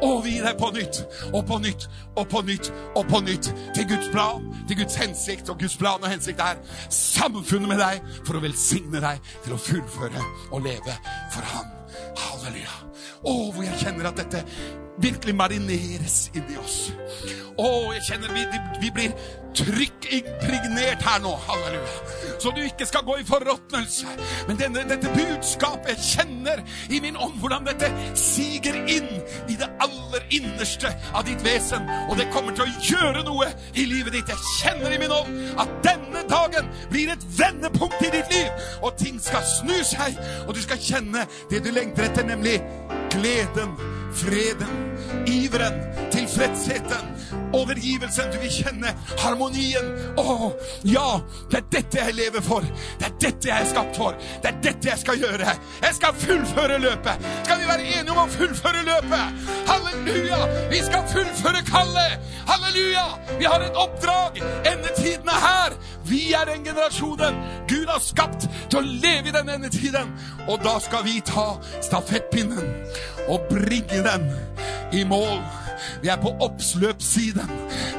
Overgi 0.00 0.38
deg 0.44 0.60
på 0.60 0.70
nytt 0.74 1.02
og 1.32 1.42
på 1.48 1.58
nytt 1.62 1.88
og 2.16 2.28
på 2.32 2.44
nytt 2.46 2.70
og 2.96 3.02
på 3.10 3.20
nytt 3.24 3.50
til 3.76 3.88
Guds 3.90 4.08
plan, 4.12 4.46
til 4.68 4.80
Guds 4.82 4.96
hensikt. 5.00 5.50
Og 5.52 5.60
Guds 5.60 5.76
plan 5.80 6.00
og 6.02 6.08
hensikt 6.12 6.40
er 6.44 6.62
samfunnet 6.94 7.74
med 7.74 7.82
deg 7.82 8.00
for 8.22 8.38
å 8.38 8.44
velsigne 8.44 9.02
deg 9.02 9.20
til 9.44 9.56
å 9.56 9.60
fullføre 9.60 10.24
og 10.50 10.64
leve 10.64 10.96
for 11.34 11.52
Han. 11.54 11.79
Halleluja. 12.18 12.76
Å, 13.20 13.34
hvor 13.52 13.64
jeg 13.66 13.80
kjenner 13.82 14.10
at 14.10 14.20
dette 14.22 14.44
virkelig 15.00 15.34
marineres 15.36 16.16
inni 16.36 16.56
oss. 16.60 16.78
Å, 17.60 17.68
jeg 17.96 18.04
kjenner 18.08 18.32
vi, 18.36 18.44
vi 18.80 18.90
blir 18.94 19.14
trykkimpregnert 19.56 21.02
her 21.04 21.22
nå. 21.24 21.34
Halleluja. 21.46 21.94
Så 22.40 22.52
du 22.56 22.62
ikke 22.64 22.86
skal 22.88 23.04
gå 23.04 23.18
i 23.20 23.26
forråtnelse. 23.28 24.12
Men 24.48 24.60
denne, 24.60 24.84
dette 24.88 25.12
budskapet 25.12 25.92
jeg 25.92 26.06
kjenner 26.14 26.62
i 26.88 27.00
min 27.04 27.18
ånd 27.20 27.36
hvordan 27.42 27.68
dette 27.68 27.90
siger 28.18 28.78
inn 28.80 29.10
i 29.50 29.58
det 29.60 29.68
aller 29.84 30.24
innerste 30.36 30.92
av 31.12 31.26
ditt 31.28 31.44
vesen. 31.44 31.88
Og 32.08 32.16
det 32.20 32.30
kommer 32.34 32.56
til 32.56 32.64
å 32.64 32.86
gjøre 32.92 33.24
noe 33.28 33.50
i 33.74 33.88
livet 33.90 34.16
ditt. 34.16 34.32
Jeg 34.32 34.54
kjenner 34.60 34.96
i 34.96 35.02
min 35.02 35.12
ånd 35.12 35.60
at 35.60 35.74
dagen 35.84 35.99
blir 36.90 37.12
et 37.12 37.24
vendepunkt 37.38 38.02
i 38.02 38.10
ditt 38.12 38.32
liv. 38.34 38.66
Og 38.82 38.96
ting 38.98 39.20
skal 39.22 39.46
snu 39.46 39.78
seg, 39.86 40.18
og 40.46 40.54
du 40.54 40.62
skal 40.62 40.80
kjenne 40.82 41.26
det 41.50 41.62
du 41.64 41.70
lengter 41.74 42.08
etter, 42.08 42.26
nemlig 42.26 42.58
gleden, 43.14 43.76
freden, 44.20 44.76
iveren, 45.30 45.80
tilfredsheten 46.30 47.10
overgivelsen. 47.52 48.24
Du 48.32 48.38
vil 48.38 48.52
kjenne 48.52 48.92
harmonien. 49.18 49.90
Å, 50.18 50.50
ja, 50.86 51.20
det 51.50 51.60
er 51.60 51.66
dette 51.74 52.02
jeg 52.04 52.16
lever 52.18 52.44
for. 52.44 52.66
Det 52.98 53.08
er 53.08 53.16
dette 53.20 53.50
jeg 53.50 53.64
er 53.64 53.70
skapt 53.70 53.98
for. 53.98 54.18
Det 54.42 54.52
er 54.52 54.60
dette 54.64 54.90
jeg 54.92 55.02
skal 55.02 55.20
gjøre. 55.20 55.54
Jeg 55.82 55.96
skal 55.98 56.18
fullføre 56.24 56.78
løpet. 56.82 57.28
Skal 57.44 57.62
vi 57.62 57.70
være 57.70 57.86
enige 57.98 58.14
om 58.14 58.22
å 58.24 58.28
fullføre 58.30 58.84
løpet? 58.86 59.46
Halleluja! 59.70 60.40
Vi 60.72 60.82
skal 60.86 61.06
fullføre 61.10 61.64
kallet. 61.70 62.32
Halleluja! 62.50 63.06
Vi 63.38 63.48
har 63.50 63.66
et 63.66 63.78
oppdrag. 63.78 64.42
Endetiden 64.70 65.30
er 65.30 65.46
her. 65.46 65.78
Vi 66.10 66.22
er 66.34 66.46
den 66.48 66.64
generasjonen 66.66 67.36
Gud 67.70 67.86
har 67.90 68.00
skapt 68.02 68.48
til 68.70 68.80
å 68.80 68.86
leve 68.86 69.30
i 69.30 69.34
den 69.34 69.50
endetiden. 69.52 70.14
Og 70.48 70.62
da 70.64 70.78
skal 70.82 71.04
vi 71.06 71.20
ta 71.26 71.52
stafettpinnen 71.82 72.74
og 73.30 73.46
bringe 73.50 74.02
den 74.06 74.30
i 74.92 75.04
mål. 75.06 75.38
Vi 76.02 76.08
er 76.08 76.20
på 76.20 76.32
oppsløpssiden. 76.44 77.50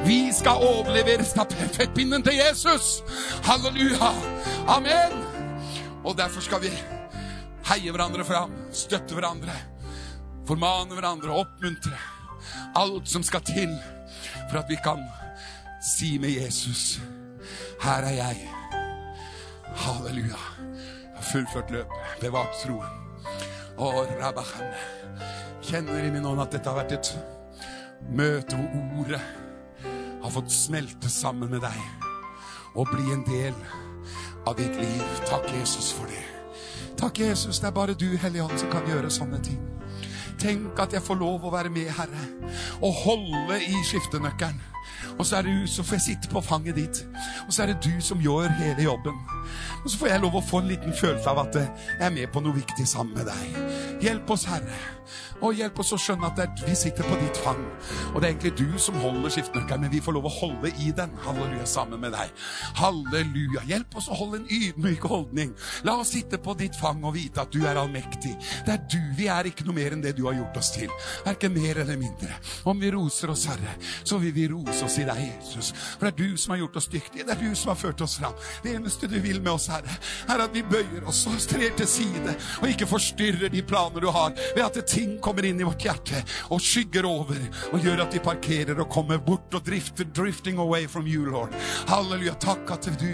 Vi 0.06 0.32
skal 0.34 0.64
overlevere 0.66 1.24
stafettpinnen 1.24 2.22
til 2.22 2.38
Jesus. 2.38 3.02
Halleluja. 3.44 4.12
Amen. 4.68 5.18
Og 6.04 6.16
derfor 6.18 6.40
skal 6.40 6.62
vi 6.62 6.72
heie 7.70 7.92
hverandre 7.94 8.24
fram, 8.26 8.54
støtte 8.74 9.14
hverandre, 9.14 9.54
formane 10.48 10.94
hverandre, 10.94 11.30
oppmuntre. 11.30 11.98
Alt 12.76 13.08
som 13.08 13.22
skal 13.22 13.44
til 13.46 13.76
for 14.50 14.58
at 14.58 14.70
vi 14.70 14.76
kan 14.84 14.98
si 15.82 16.18
med 16.18 16.30
Jesus 16.42 17.00
Her 17.82 18.02
er 18.06 18.16
jeg. 18.18 18.48
Halleluja. 19.74 20.42
Jeg 20.58 21.14
har 21.16 21.22
fullført 21.32 21.70
løpet, 21.70 22.18
bevart 22.20 22.58
troen. 22.62 22.98
Å, 23.78 23.88
Rabachane 24.20 25.02
kjenner 25.62 26.04
i 26.04 26.10
min 26.12 26.26
ånd 26.26 26.42
at 26.42 26.52
dette 26.54 26.70
har 26.70 26.78
vært 26.82 26.94
et 26.96 27.10
møte 28.10 28.56
hvor 28.56 29.00
ordet 29.00 29.20
har 30.22 30.30
fått 30.30 30.52
smelte 30.52 31.10
sammen 31.10 31.50
med 31.50 31.62
deg 31.64 31.78
og 32.74 32.88
bli 32.92 33.12
en 33.12 33.24
del 33.26 33.54
av 34.46 34.56
ditt 34.58 34.76
liv. 34.80 35.02
Takk, 35.28 35.48
Jesus, 35.54 35.92
for 35.92 36.08
det. 36.10 36.24
Takk, 36.98 37.18
Jesus, 37.18 37.60
det 37.60 37.68
er 37.68 37.76
bare 37.76 37.94
du, 37.98 38.16
Hellige 38.16 38.44
Ånd, 38.44 38.58
som 38.58 38.70
kan 38.72 38.86
gjøre 38.88 39.10
sånne 39.10 39.40
ting. 39.44 39.60
Tenk 40.42 40.78
at 40.82 40.94
jeg 40.94 41.04
får 41.04 41.20
lov 41.20 41.44
å 41.46 41.52
være 41.52 41.70
med, 41.70 41.90
Herre, 41.94 42.26
og 42.82 42.94
holde 43.04 43.60
i 43.62 43.82
skiftenøkkelen. 43.86 44.60
Og 45.18 45.26
så 45.26 45.36
er 45.36 45.46
det 45.46 45.52
du 45.60 45.66
som 45.70 45.84
får 45.84 46.00
sitte 46.02 46.30
på 46.30 46.40
fanget 46.40 46.78
ditt. 46.78 47.02
Og 47.46 47.52
så 47.52 47.62
er 47.62 47.72
det 47.72 47.84
du 47.84 48.00
som 48.02 48.20
gjør 48.22 48.48
hele 48.58 48.86
jobben. 48.86 49.18
Og 49.84 49.90
så 49.90 49.98
får 49.98 50.12
jeg 50.12 50.22
lov 50.22 50.38
å 50.38 50.44
få 50.46 50.62
en 50.62 50.70
liten 50.70 50.94
følelse 50.96 51.30
av 51.30 51.42
at 51.44 51.58
jeg 51.58 52.00
er 52.00 52.14
med 52.14 52.30
på 52.32 52.42
noe 52.42 52.56
viktig 52.56 52.86
sammen 52.88 53.14
med 53.18 53.28
deg. 53.28 53.58
Hjelp 54.02 54.30
oss, 54.34 54.46
Herre. 54.50 54.78
Og 55.40 55.58
hjelp 55.58 55.78
oss 55.82 55.92
å 55.96 56.00
skjønne 56.00 56.28
at 56.28 56.38
det 56.38 56.46
er, 56.46 56.64
vi 56.68 56.76
sitter 56.78 57.06
på 57.06 57.18
ditt 57.20 57.40
fang. 57.44 57.60
Og 58.12 58.20
det 58.20 58.28
er 58.28 58.32
egentlig 58.32 58.54
du 58.58 58.78
som 58.80 58.98
holder 59.02 59.32
skiftenøkkelen, 59.34 59.86
men 59.86 59.92
vi 59.92 60.02
får 60.04 60.16
lov 60.16 60.28
å 60.28 60.34
holde 60.34 60.72
i 60.82 60.92
den. 60.96 61.14
Halleluja, 61.24 61.66
sammen 61.68 62.02
med 62.02 62.14
deg. 62.16 62.32
Halleluja. 62.80 63.64
Hjelp 63.68 63.96
oss 64.00 64.10
å 64.12 64.18
holde 64.18 64.42
en 64.42 64.48
ydmyk 64.52 65.06
holdning. 65.10 65.54
La 65.86 65.96
oss 66.02 66.12
sitte 66.14 66.38
på 66.42 66.54
ditt 66.58 66.76
fang 66.78 67.02
og 67.06 67.16
vite 67.16 67.42
at 67.44 67.52
du 67.54 67.62
er 67.66 67.80
allmektig. 67.80 68.34
Det 68.66 68.76
er 68.76 68.82
du. 68.86 69.00
Vi 69.18 69.28
er 69.32 69.48
ikke 69.48 69.66
noe 69.68 69.76
mer 69.76 69.96
enn 69.96 70.04
det 70.04 70.14
du 70.18 70.24
har 70.28 70.36
gjort 70.38 70.58
oss 70.60 70.72
til. 70.74 70.92
Verken 71.26 71.54
mer 71.56 71.82
eller 71.84 71.98
mindre. 72.00 72.36
Om 72.68 72.80
vi 72.82 72.92
roser 72.94 73.32
oss, 73.32 73.46
Herre, 73.50 73.76
så 74.04 74.18
vil 74.22 74.34
vi 74.36 74.48
rose 74.52 74.84
oss 74.86 74.98
i 75.00 75.06
deg, 75.08 75.20
Jesus. 75.20 75.72
For 75.96 76.08
det 76.08 76.12
er 76.12 76.18
du 76.22 76.40
som 76.40 76.54
har 76.54 76.62
gjort 76.62 76.78
oss 76.80 76.90
dyktige. 76.92 77.26
Det 77.28 77.36
er 77.36 77.42
du 77.42 77.58
som 77.58 77.72
har 77.72 77.80
ført 77.80 78.04
oss 78.04 78.18
fram. 78.20 78.36
Det 78.64 78.74
eneste 78.76 79.10
du 79.10 79.18
vil 79.22 79.40
med 79.42 79.52
oss, 79.54 79.68
Herre, 79.72 79.98
er 80.32 80.44
at 80.44 80.54
vi 80.54 80.64
bøyer 80.66 81.06
oss 81.08 81.24
og 81.30 81.40
strer 81.42 81.74
til 81.78 81.88
side 81.88 82.36
og 82.60 82.68
ikke 82.70 82.88
forstyrrer 82.88 83.52
de 83.52 83.62
planer 83.66 84.02
du 84.02 84.10
har, 84.12 84.32
ved 84.56 84.64
at 84.64 84.78
ting 84.92 85.16
kommer 85.24 85.46
inn 85.48 85.60
i 85.60 85.66
vårt 85.66 85.84
hjerte 85.86 86.20
og 86.52 86.60
skygger 86.62 87.06
over 87.08 87.40
og 87.72 87.84
gjør 87.84 88.04
at 88.04 88.14
vi 88.14 88.22
parkerer 88.22 88.80
og 88.82 88.90
kommer 88.92 89.20
bort 89.22 89.54
og 89.56 89.64
drifter, 89.66 90.04
drifting 90.04 90.60
away 90.60 90.86
from 90.88 91.08
you, 91.08 91.24
Lord. 91.24 91.54
Halleluja. 91.88 92.36
Takk 92.42 92.70
at 92.74 92.88
du 93.00 93.08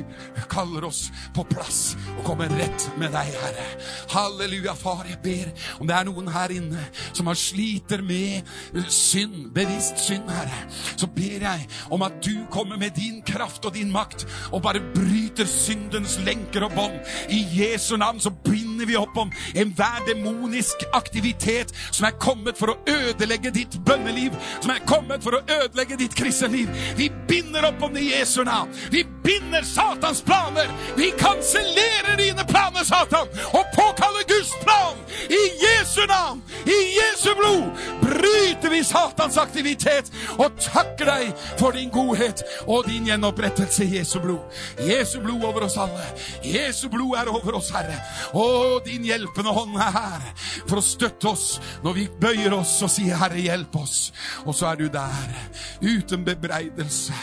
kaller 0.51 0.89
oss 0.89 1.09
på 1.37 1.45
plass 1.51 1.95
og 2.17 2.25
kommer 2.27 2.51
rett 2.59 2.89
med 2.99 3.13
deg, 3.15 3.31
Herre. 3.43 3.67
Halleluja, 4.15 4.75
far. 4.79 5.05
Jeg 5.09 5.21
ber 5.23 5.53
om 5.79 5.89
det 5.89 5.97
er 5.97 6.09
noen 6.09 6.31
her 6.33 6.53
inne 6.55 6.89
som 7.13 7.31
har 7.31 7.39
sliter 7.39 8.03
med 8.05 8.47
synd, 8.93 9.49
bevisst 9.55 10.03
synd, 10.03 10.29
Herre, 10.33 10.65
så 10.99 11.09
ber 11.15 11.45
jeg 11.45 11.67
om 11.95 12.03
at 12.07 12.19
du 12.25 12.33
kommer 12.53 12.81
med 12.81 12.97
din 12.99 13.21
kraft 13.27 13.65
og 13.69 13.77
din 13.77 13.93
makt 13.95 14.27
og 14.51 14.63
bare 14.65 14.83
bryter 14.95 15.49
syndens 15.49 16.19
lenker 16.27 16.67
og 16.67 16.75
bånd. 16.77 16.99
I 17.33 17.45
Jesu 17.61 17.95
navn 18.01 18.21
så 18.23 18.33
binder 18.45 18.89
vi 18.89 18.99
opp 18.99 19.17
om 19.21 19.33
enhver 19.55 20.03
demonisk 20.09 20.85
aktivitet 20.97 21.68
som 21.91 22.07
er 22.09 22.17
kommet 22.21 22.59
for 22.59 22.73
å 22.73 22.79
ødelegge 22.89 23.53
ditt 23.55 23.79
bønneliv, 23.87 24.37
som 24.61 24.73
er 24.75 24.85
kommet 24.89 25.25
for 25.25 25.39
å 25.39 25.43
ødelegge 25.45 25.99
ditt 26.01 26.17
kristenliv. 26.19 26.71
Vi 26.97 27.11
binder 27.29 27.69
opp 27.69 27.83
om 27.83 27.95
det 27.95 28.05
i 28.07 28.13
Jesu 28.13 28.43
navn. 28.45 28.73
Vi 28.91 29.05
binder 29.25 29.63
Satans 29.63 30.23
planer. 30.23 30.71
Vi 30.97 31.11
kansellerer 31.19 32.17
dine 32.19 32.45
planer, 32.49 32.85
Satan, 32.85 33.29
og 33.53 33.65
påkaller 33.77 34.27
Guds 34.29 34.53
plan. 34.63 34.97
I 35.29 35.43
Jesu 35.65 36.07
navn, 36.09 36.43
i 36.65 36.79
Jesu 36.99 37.35
blod, 37.35 37.71
bryter 38.03 38.71
vi 38.71 38.85
Satans 38.85 39.37
aktivitet 39.39 40.11
og 40.39 40.57
takker 40.61 41.09
deg 41.09 41.33
for 41.59 41.77
din 41.77 41.91
godhet 41.93 42.43
og 42.67 42.87
din 42.89 43.07
gjenopprettelse 43.09 43.85
i 43.85 43.99
Jesu 43.99 44.19
blod. 44.23 44.45
Jesu 44.89 45.19
blod 45.21 45.45
over 45.45 45.67
oss 45.69 45.77
alle. 45.81 46.07
Jesu 46.45 46.89
blod 46.89 47.17
er 47.19 47.31
over 47.33 47.59
oss, 47.61 47.71
Herre. 47.75 47.99
Og 48.33 48.85
din 48.87 49.05
hjelpende 49.09 49.53
hånd 49.55 49.77
er 49.77 49.93
her 49.95 50.29
for 50.69 50.81
å 50.81 50.85
støtte 50.85 51.33
oss 51.33 51.58
når 51.85 51.97
vi 51.97 52.07
bøyer 52.21 52.55
oss 52.57 52.77
og 52.87 52.93
sier, 52.93 53.19
Herre, 53.21 53.41
hjelp 53.41 53.77
oss. 53.81 53.99
Og 54.47 54.55
så 54.57 54.71
er 54.73 54.81
du 54.81 54.89
der, 54.93 55.35
uten 55.83 56.25
bebreidelse. 56.27 57.17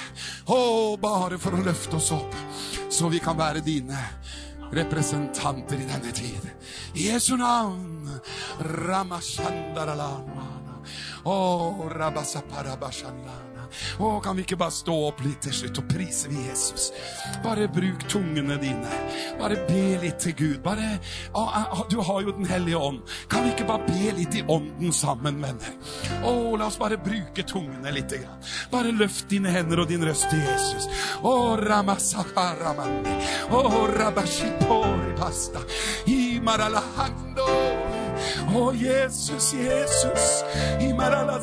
Å, 0.51 0.59
bare 1.01 1.39
for 1.41 1.57
å 1.57 1.63
løfte 1.65 1.99
oss 1.99 2.11
opp, 2.15 2.35
så 2.89 3.09
vi 3.11 3.21
kan 3.23 3.37
være 3.39 3.63
dine 3.65 3.99
representanter 4.75 5.79
i 5.81 5.89
denne 5.89 6.11
tid. 6.15 6.51
I 6.95 7.09
Jesu 7.11 7.35
navn. 7.39 8.09
Å, 11.25 11.35
rabasaparabashandana. 11.95 13.54
Å, 13.99 14.19
kan 14.23 14.37
vi 14.37 14.45
ikke 14.45 14.57
bare 14.59 14.73
stå 14.75 14.95
opp 15.09 15.21
litt 15.25 15.41
til 15.45 15.55
slutt 15.59 15.81
og 15.81 15.87
prise 15.89 16.31
vi 16.31 16.45
Jesus? 16.47 16.89
Bare 17.43 17.67
bruk 17.71 18.05
tungene 18.11 18.57
dine. 18.61 18.99
Bare 19.39 19.59
be 19.67 19.83
litt 20.03 20.19
til 20.23 20.35
Gud. 20.37 20.59
Bare, 20.65 20.95
å, 21.33 21.45
å, 21.45 21.85
Du 21.91 21.99
har 22.03 22.21
jo 22.25 22.35
Den 22.35 22.49
hellige 22.49 22.79
ånd. 22.81 23.01
Kan 23.31 23.45
vi 23.45 23.53
ikke 23.53 23.67
bare 23.69 23.85
be 23.87 24.11
litt 24.17 24.35
i 24.35 24.43
ånden 24.51 24.93
sammen, 24.95 25.39
venner? 25.43 25.77
Å, 26.25 26.33
la 26.59 26.67
oss 26.67 26.79
bare 26.81 26.99
bruke 27.01 27.45
tungene 27.47 27.93
litt. 27.95 28.11
Grann. 28.15 28.43
Bare 28.71 28.93
løft 28.95 29.29
dine 29.31 29.51
hender 29.51 29.81
og 29.81 29.89
din 29.89 30.03
røst 30.05 30.29
til 30.31 30.43
Jesus. 30.45 30.87
Å, 31.25 31.33
ramasaparamandi. 31.63 33.15
Å, 33.55 33.63
rabashipori 33.95 35.15
pasta. 35.19 35.63
Himaralahando. 36.05 37.49
Å, 38.55 38.71
Jesus, 38.73 39.53
Jesus. 39.53 40.43
Imarala 40.79 41.39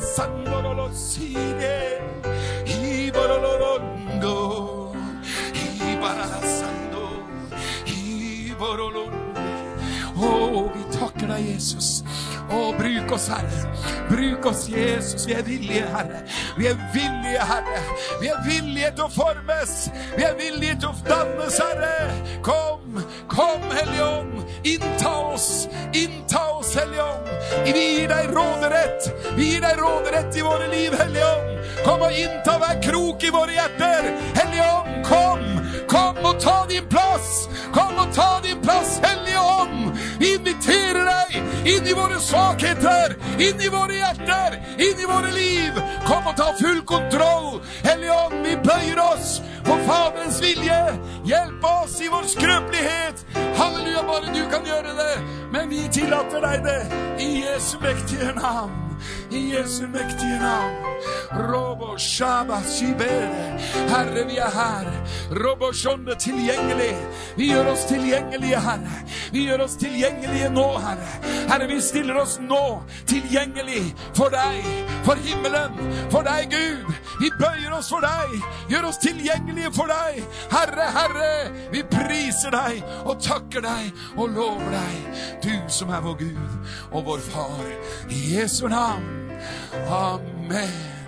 takker 11.63 12.83
deg, 12.83 13.07
Jesus. 13.07 13.63
Bruk 14.13 14.45
oss, 14.45 14.69
Jesus. 14.69 15.27
Vi 15.27 15.33
er 15.33 15.41
villige, 15.41 15.85
Herre. 15.95 16.21
Vi 16.57 16.67
er 16.67 16.77
villige, 16.93 17.39
Herre. 17.39 17.79
Vi 18.21 18.27
er 18.27 18.41
villige 18.45 18.91
til 18.91 19.07
å 19.07 19.09
formes. 19.09 19.73
Vi 20.17 20.25
er 20.27 20.35
villige 20.37 20.75
til 20.83 20.91
å 20.91 20.93
dannes, 21.07 21.57
Herre. 21.57 21.93
Kom, 22.45 22.99
kom, 23.31 23.65
Hellige 23.73 24.05
Ånd. 24.05 24.43
Innta 24.69 25.15
oss. 25.33 25.47
Innta 25.97 26.43
oss, 26.59 26.75
Hellige 26.77 27.07
Ånd. 27.07 27.31
Vi 27.65 27.73
gir 27.73 28.13
deg 28.13 28.29
råderett. 28.37 29.09
Vi 29.33 29.49
gir 29.55 29.65
deg 29.65 29.81
råderett 29.81 30.37
i 30.37 30.45
våre 30.45 30.69
liv, 30.69 30.93
Hellige 31.01 31.31
Ånd. 31.31 31.73
Kom 31.83 32.05
og 32.05 32.13
innta 32.13 32.59
hver 32.61 32.77
krok 32.85 33.25
i 33.25 33.33
våre 33.33 33.57
hjerter. 33.57 34.11
Hellige 34.37 34.69
Ånd, 34.77 35.01
kom. 35.09 35.43
Kom 35.89 36.21
og 36.25 36.37
ta 36.41 36.59
din 36.69 36.85
plass. 36.89 37.47
Kom 37.73 37.97
og 37.97 38.13
ta 38.13 38.37
din 38.45 38.61
plass, 38.61 38.99
Hellige 39.01 39.41
Ånd. 39.41 39.97
Vi 40.19 40.35
inviterer 40.37 41.09
deg 41.09 41.67
inn 41.73 41.87
i 41.87 41.93
våre 41.97 42.19
svakheter, 42.21 43.15
inn 43.39 43.61
i 43.61 43.69
våre 43.71 44.02
hjerter, 44.03 44.59
inn 44.77 44.99
i 44.99 45.09
våre 45.09 45.31
liv. 45.31 45.79
Kom 46.07 46.27
og 46.27 46.37
ta 46.37 46.51
full 46.59 46.81
kontroll. 46.89 47.61
Hellige 47.87 48.19
Ånd, 48.25 48.39
vi 48.45 48.55
bøyer 48.67 49.01
oss 49.03 49.39
for 49.63 49.81
Faderens 49.87 50.41
vilje. 50.43 50.79
Hjelp 51.29 51.65
oss 51.71 51.99
i 52.03 52.11
vår 52.11 52.29
skrøpelighet. 52.35 53.25
Halleluja, 53.57 54.05
bare 54.07 54.35
du 54.35 54.43
kan 54.51 54.67
gjøre 54.67 54.95
det. 54.99 55.15
Men 55.53 55.69
vi 55.71 55.83
tillater 55.91 56.43
deg 56.43 56.65
det 56.67 56.79
i 57.23 57.29
Jesu 57.43 57.77
mektige 57.83 58.33
navn. 58.39 58.79
I 59.33 59.53
Jesu 59.55 59.87
mektige 59.87 60.39
navn. 60.39 60.75
Robo 61.51 61.97
shaba 61.97 62.61
sibere. 62.63 63.59
Herre, 63.89 64.27
vi 64.27 64.37
er 64.37 64.49
her. 64.49 64.89
Robo 65.43 65.71
shonde 65.73 66.15
tilgjengelig. 66.19 66.95
Vi 67.37 67.47
gjør 67.49 67.71
oss 67.71 67.85
tilgjengelige, 67.89 68.59
Herre. 68.59 68.99
Vi 69.31 69.45
gjør 69.47 69.63
oss 69.65 69.75
tilgjengelige 69.81 70.49
nå, 70.53 70.67
Herre. 70.77 71.07
Herre, 71.49 71.67
vi 71.67 71.79
stiller 71.81 72.19
oss 72.21 72.37
nå 72.41 72.83
tilgjengelig 73.09 73.95
for 74.13 74.29
deg, 74.33 74.61
for 75.07 75.17
himmelen, 75.25 75.81
for 76.13 76.21
deg, 76.29 76.53
Gud. 76.53 76.93
Vi 77.21 77.31
bøyer 77.39 77.73
oss 77.73 77.89
for 77.89 78.05
deg, 78.05 78.37
gjør 78.69 78.89
oss 78.91 79.01
tilgjengelige 79.01 79.73
for 79.73 79.89
deg. 79.89 80.21
Herre, 80.53 80.87
Herre, 80.93 81.33
vi 81.73 81.81
priser 81.89 82.53
deg 82.53 82.85
og 83.03 83.17
takker 83.23 83.65
deg 83.65 84.05
og 84.17 84.29
lover 84.37 84.77
deg, 84.77 85.19
du 85.43 85.53
som 85.71 85.93
er 85.93 86.05
vår 86.05 86.21
Gud 86.21 86.71
og 86.91 87.05
vår 87.09 87.27
Far. 87.33 87.67
I 88.11 88.23
Jesu 88.35 88.67
navn. 88.67 89.22
Amen. 89.87 91.02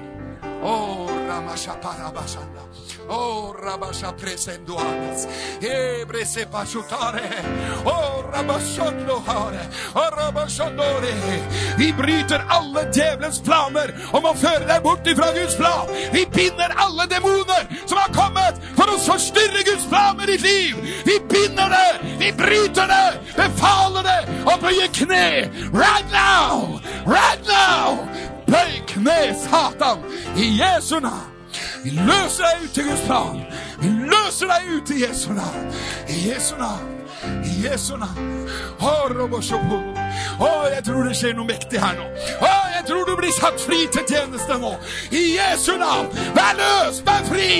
Oh, 0.63 1.07
Ramashaparabashanda. 1.27 2.65
Oh, 3.09 3.55
Rabasha 3.61 4.13
presenduanas. 4.17 5.27
Ebrese 5.61 6.45
pashutare. 6.45 7.43
Oh, 7.85 8.23
Rabashondohare. 8.31 9.69
Oh, 9.95 10.09
Rabashandore. 10.17 11.13
Vi 11.77 11.93
bryter 11.93 12.45
alle 12.49 12.89
djevelens 12.91 13.39
planer 13.39 13.93
om 14.11 14.25
å 14.25 14.33
føre 14.33 14.65
deg 14.65 14.81
bort 14.83 15.07
ifra 15.07 15.31
Guds 15.35 15.55
plan. 15.55 15.87
Vi 16.13 16.25
binder 16.25 16.73
alle 16.77 17.05
demoner 17.07 17.67
som 17.85 17.99
har 18.01 18.13
kommet 18.15 18.61
for 18.75 18.89
å 18.89 18.97
forstyrre 19.05 19.65
Guds 19.67 19.85
plan 19.89 20.17
med 20.17 20.33
ditt 20.33 20.41
liv. 20.41 20.81
Vi 21.05 21.19
binder 21.29 21.69
det, 21.69 22.15
vi 22.17 22.31
bryter 22.33 22.89
det, 22.89 23.19
befaler 23.37 24.07
det 24.07 24.21
og 24.45 24.57
bøyer 24.63 24.89
kne. 24.93 25.27
Right 25.73 26.09
now! 26.11 26.81
Right 27.05 27.45
now! 27.45 28.34
Bøy 28.47 28.81
kne, 28.87 29.35
Satan, 29.43 30.03
i 30.37 30.51
Jesu 30.61 30.99
navn. 30.99 31.31
Vi 31.83 31.89
løser 31.89 32.43
deg 32.43 32.63
ut 32.63 32.73
til 32.73 32.83
Guds 32.89 33.01
plan. 33.05 33.39
Vi 33.79 33.89
løser 34.11 34.49
deg 34.51 34.69
ut 34.75 34.91
i 34.91 35.01
Jesu 35.05 35.31
navn. 35.33 35.71
I 36.09 36.17
Jesu 36.29 36.55
navn. 36.59 36.91
I 37.45 37.53
Jesu 37.63 37.95
navn. 37.97 38.31
Å, 40.39 40.49
jeg 40.73 40.83
tror 40.85 41.07
det 41.07 41.15
skjer 41.17 41.35
noe 41.37 41.47
mektig 41.47 41.79
her 41.81 41.95
nå. 41.97 42.07
Å, 42.43 42.53
jeg 42.75 42.87
tror 42.89 43.05
du 43.07 43.15
blir 43.19 43.33
satt 43.37 43.61
fri 43.61 43.85
til 43.93 44.03
tjeneste 44.09 44.57
nå. 44.61 44.73
I 45.15 45.23
Jesu 45.37 45.75
navn. 45.81 46.09
Vær 46.35 46.57
løs, 46.59 47.01
vær 47.07 47.23
fri. 47.29 47.51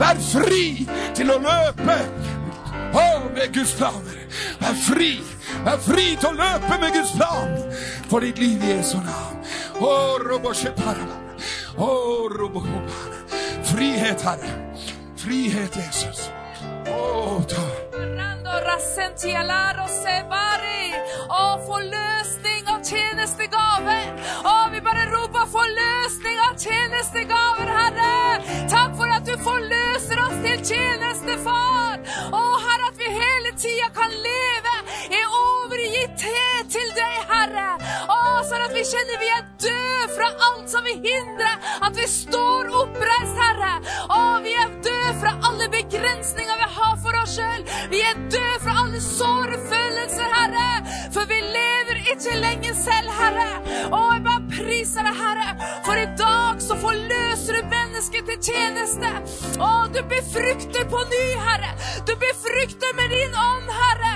Vær 0.00 0.20
fri 0.30 0.64
til 1.18 1.34
å 1.34 1.40
løpe. 1.42 1.98
Å, 2.90 3.06
med 3.34 3.52
Guds 3.54 3.74
planer. 3.78 4.22
Vær 4.60 4.76
fri. 4.86 5.12
Vær 5.66 5.78
fri 5.84 6.16
til 6.16 6.30
å 6.30 6.38
løpe 6.38 6.78
med 6.80 6.94
Guds 6.96 7.12
plan 7.16 7.56
for 8.10 8.24
ditt 8.24 8.38
liv 8.42 8.62
i 8.64 8.76
Jesu 8.76 8.98
navn. 9.04 9.38
Å. 9.80 10.10
Frihet, 13.70 14.22
Herre. 14.22 14.50
Frihet, 15.16 15.76
Jesus. 15.76 16.26
Å, 16.90 17.38
ta. 17.48 17.66
Rando 17.94 18.56
rasentialaro 18.66 19.86
sebari. 19.88 20.90
Å, 21.30 21.44
forløsning 21.68 22.68
av 22.72 22.82
tjenestegaver. 22.84 24.10
Å, 24.42 24.54
vi 24.74 24.82
bare 24.84 25.06
roper 25.12 25.46
forløsning 25.54 26.42
av 26.48 26.58
tjenestegaver, 26.58 27.70
Herre. 27.78 28.66
Takk 28.72 28.98
for 28.98 29.14
at 29.14 29.28
du 29.28 29.36
forløser 29.44 30.24
oss 30.26 30.38
til 30.42 30.64
tjeneste, 30.74 31.38
far. 31.46 32.02
Å, 32.34 32.49
tida 33.60 33.88
kan 33.94 34.10
leve 34.10 34.74
er 35.16 35.34
overgitt 35.36 36.22
til 36.72 36.92
deg, 36.96 37.16
Herre. 37.28 37.66
Å, 38.08 38.18
sånn 38.48 38.64
at 38.64 38.72
vi 38.72 38.84
kjenner 38.88 39.20
vi 39.20 39.28
er 39.34 39.42
døde 39.60 40.08
fra 40.14 40.28
alt 40.46 40.70
som 40.72 40.86
vil 40.86 41.00
hindre 41.04 41.50
at 41.86 41.98
vi 41.98 42.06
står 42.08 42.70
oppreist, 42.82 43.36
Herre. 43.40 43.72
Å, 44.16 44.20
vi 44.44 44.54
er 44.56 44.72
døde 44.86 45.14
fra 45.20 45.34
alle 45.48 45.68
begrensninger 45.72 46.62
vi 46.62 46.70
har 46.78 46.96
for 47.04 47.20
oss 47.20 47.36
sjøl. 47.36 47.66
Vi 47.92 48.00
er 48.06 48.22
døde 48.32 48.62
fra 48.64 48.76
alle 48.84 49.02
såre 49.04 49.60
følelser, 49.72 50.36
Herre. 50.38 50.68
For 51.12 51.28
vi 51.28 51.40
lever 51.44 52.02
ikke 52.14 52.38
lenger 52.40 52.76
selv, 52.80 53.12
Herre. 53.20 53.48
Å, 53.90 54.00
jeg 54.14 54.24
bare 54.28 54.46
priser 54.54 55.08
deg, 55.08 55.20
Herre. 55.20 55.70
For 55.84 56.00
i 56.00 56.08
dag 56.20 56.64
så 56.64 56.78
forløser 56.80 57.60
du 57.60 57.72
mennesket 57.76 58.30
til 58.30 58.40
tjeneste. 58.52 59.12
Å, 59.60 59.70
du 59.92 60.00
befrukter 60.14 60.88
på 60.92 61.04
ny, 61.12 61.24
Herre. 61.48 61.74
Du 62.08 62.14
befrukter 62.20 62.96
med 62.96 63.12
din 63.16 63.34
ånd, 63.34 63.49
Herre. 63.80 64.14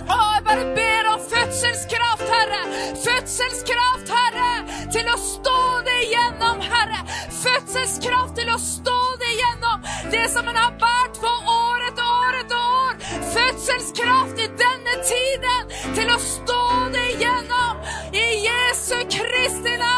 Å, 0.00 0.18
jeg 0.34 0.44
bare 0.46 0.66
ber 0.76 1.08
om 1.12 1.20
fødselskraft, 1.32 2.24
Herre. 2.34 2.62
Fødselskraft, 3.04 4.12
Herre, 4.16 4.50
til 4.94 5.10
å 5.12 5.16
stå 5.22 5.58
det 5.86 5.98
igjennom, 6.06 6.64
Herre. 6.72 7.02
Fødselskraft 7.40 8.34
til 8.40 8.50
å 8.54 8.58
stå 8.62 8.98
det 9.22 9.30
igjennom. 9.36 9.86
Det 10.14 10.24
som 10.32 10.48
en 10.48 10.60
har 10.62 10.74
båret 10.82 11.20
på 11.22 11.34
år 11.54 11.86
etter 11.90 12.10
år 12.16 12.40
etter 12.42 12.72
år. 12.80 12.98
Fødselskraft 13.36 14.42
i 14.46 14.50
denne 14.64 14.98
tiden 15.12 15.94
til 15.94 16.10
å 16.10 16.18
stå 16.24 16.64
det 16.96 17.06
igjennom. 17.14 17.86
I 18.10 18.26
Jesu 18.48 18.98
Kristi 19.06 19.76
navn. 19.76 19.89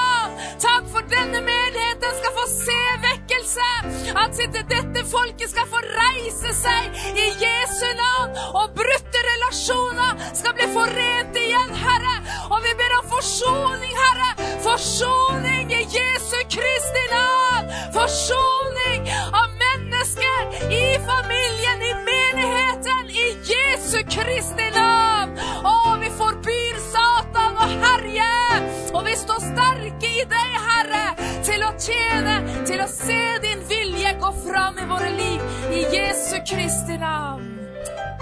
Denne 1.12 1.40
menigheten 1.40 2.14
skal 2.18 2.32
få 2.39 2.44
se 2.48 2.80
vekkelse. 3.06 3.68
At 4.22 4.39
dette 4.70 5.05
folket 5.10 5.51
skal 5.51 5.66
få 5.72 5.80
reise 5.84 6.55
seg 6.56 7.02
i 7.24 7.26
Jesu 7.43 7.89
navn. 7.98 8.39
Og 8.60 8.72
brutte 8.78 9.24
relasjoner 9.28 10.24
skal 10.39 10.56
bli 10.56 10.68
forent 10.76 11.36
igjen, 11.44 11.76
Herre. 11.84 12.16
Og 12.48 12.64
vi 12.64 12.72
ber 12.80 12.97
om 13.01 13.10
forsoning, 13.12 13.94
Herre. 14.05 14.30
Forsoning 14.64 15.76
i 15.76 15.84
Jesu 15.98 16.39
Kristi 16.56 17.05
navn. 17.12 17.70
Forsoning 17.98 19.12
av 19.43 19.52
mennesker 19.66 20.59
i 20.80 20.84
familien, 21.12 21.86
i 21.90 21.94
menigheten, 22.09 23.14
i 23.24 23.30
Jesu 23.52 24.01
Kristi 24.09 24.70
navn. 24.72 25.02
Og 29.03 29.09
vi 29.09 29.16
står 29.19 29.41
sterke 29.43 30.11
i 30.15 30.20
deg, 30.31 30.53
Herre, 30.62 31.01
til 31.43 31.65
å 31.66 31.73
tjene, 31.74 32.37
til 32.69 32.85
å 32.85 32.87
se 32.87 33.19
din 33.43 33.66
vilje 33.66 34.15
gå 34.23 34.31
fram 34.45 34.79
i 34.79 34.87
våre 34.95 35.11
liv. 35.19 35.43
I 35.74 35.83
Jesu 35.91 36.39
Kristi 36.47 37.03
navn. 37.03 37.57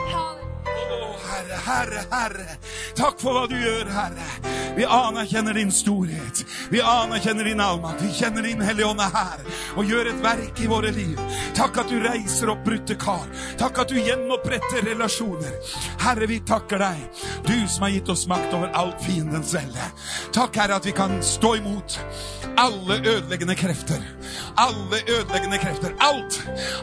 Halleluja. 0.09 0.40
Å, 0.71 1.13
Herre, 1.31 1.61
Herre, 1.67 2.07
Herre. 2.11 2.59
Takk 2.99 3.21
for 3.23 3.37
hva 3.37 3.47
du 3.51 3.57
gjør, 3.59 3.91
Herre. 3.95 4.51
Vi 4.77 4.85
anerkjenner 4.85 5.55
din 5.55 5.73
storhet. 5.73 6.45
Vi 6.71 6.81
anerkjenner 6.81 7.45
din 7.45 7.61
allmakt. 7.61 8.03
Vi 8.03 8.13
kjenner 8.15 8.43
din 8.43 8.61
Hellige 8.63 8.87
Ånd 8.87 9.01
er 9.01 9.11
her 9.15 9.43
og 9.77 9.87
gjør 9.87 10.11
et 10.11 10.23
verk 10.23 10.61
i 10.63 10.69
våre 10.71 10.93
liv. 10.95 11.19
Takk 11.59 11.83
at 11.83 11.91
du 11.91 11.99
reiser 12.03 12.53
opp 12.53 12.63
brutte 12.67 12.97
kar. 13.01 13.27
Takk 13.59 13.83
at 13.83 13.93
du 13.93 13.99
gjenoppretter 13.99 14.87
relasjoner. 14.87 15.57
Herre, 16.01 16.29
vi 16.31 16.41
takker 16.47 16.83
deg, 16.83 17.25
du 17.47 17.57
som 17.69 17.87
har 17.87 17.95
gitt 17.97 18.13
oss 18.13 18.27
makt 18.31 18.55
over 18.57 18.71
alt 18.79 19.03
fiendens 19.05 19.55
velde. 19.57 19.91
Takk, 20.35 20.57
Herre, 20.63 20.79
at 20.81 20.87
vi 20.87 20.95
kan 20.97 21.19
stå 21.25 21.57
imot 21.61 21.99
alle 22.61 22.99
ødeleggende 23.01 23.55
krefter. 23.59 24.03
Alle 24.61 25.01
ødeleggende 25.09 25.59
krefter. 25.59 25.95
Alt. 26.01 26.41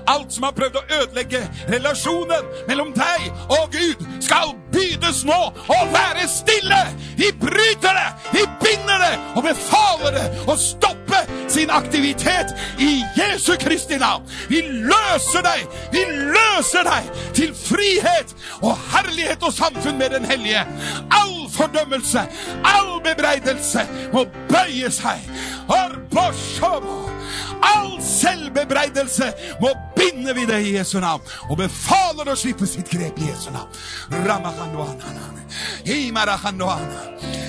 Alt 0.07 0.33
som 0.33 0.47
har 0.47 0.55
prøvd 0.57 0.79
å 0.79 0.85
ødelegge 1.01 1.43
relasjonen 1.69 2.47
mellom 2.69 2.93
deg 2.95 3.27
og 3.47 3.67
Gud, 3.71 3.76
skal 4.23 4.53
bydes 4.73 5.23
nå 5.27 5.39
å 5.73 5.79
være 5.93 6.27
stille. 6.31 6.79
Vi 7.17 7.31
bryter 7.41 7.97
det, 7.97 8.07
vi 8.33 8.45
binder 8.61 9.03
det 9.03 9.13
og 9.35 9.43
befaler 9.47 10.17
det 10.17 10.25
å 10.49 10.57
stoppe 10.59 11.23
sin 11.51 11.71
aktivitet 11.73 12.53
i 12.83 13.01
Jesu 13.17 13.55
Kristi 13.61 13.97
navn. 14.01 14.27
Vi 14.51 14.61
løser 14.61 15.45
deg, 15.45 15.65
vi 15.93 16.05
løser 16.07 16.87
deg 16.87 17.11
til 17.37 17.53
frihet 17.57 18.35
og 18.61 18.73
herlighet 18.93 19.43
og 19.43 19.55
samfunn 19.55 19.99
med 19.99 20.15
den 20.17 20.27
hellige. 20.29 20.65
All 21.11 21.47
fordømmelse, 21.53 22.27
all 22.63 22.97
bebreidelse 23.05 23.87
må 24.13 24.27
bøye 24.51 24.91
seg. 24.93 25.29
Arboshomo. 25.67 27.16
All 27.61 27.97
selvbebreidelse 28.03 29.31
må 29.61 29.73
binde 29.95 30.35
vi 30.35 30.45
det 30.49 30.61
i 30.65 30.75
Jesu 30.77 30.99
navn 31.03 31.21
og 31.49 31.57
befaler 31.59 32.31
å 32.31 32.37
slippe 32.37 32.67
sitt 32.69 32.89
grep 32.91 33.19
i 33.21 33.29
Jesu 33.31 33.49
navn. 33.51 33.71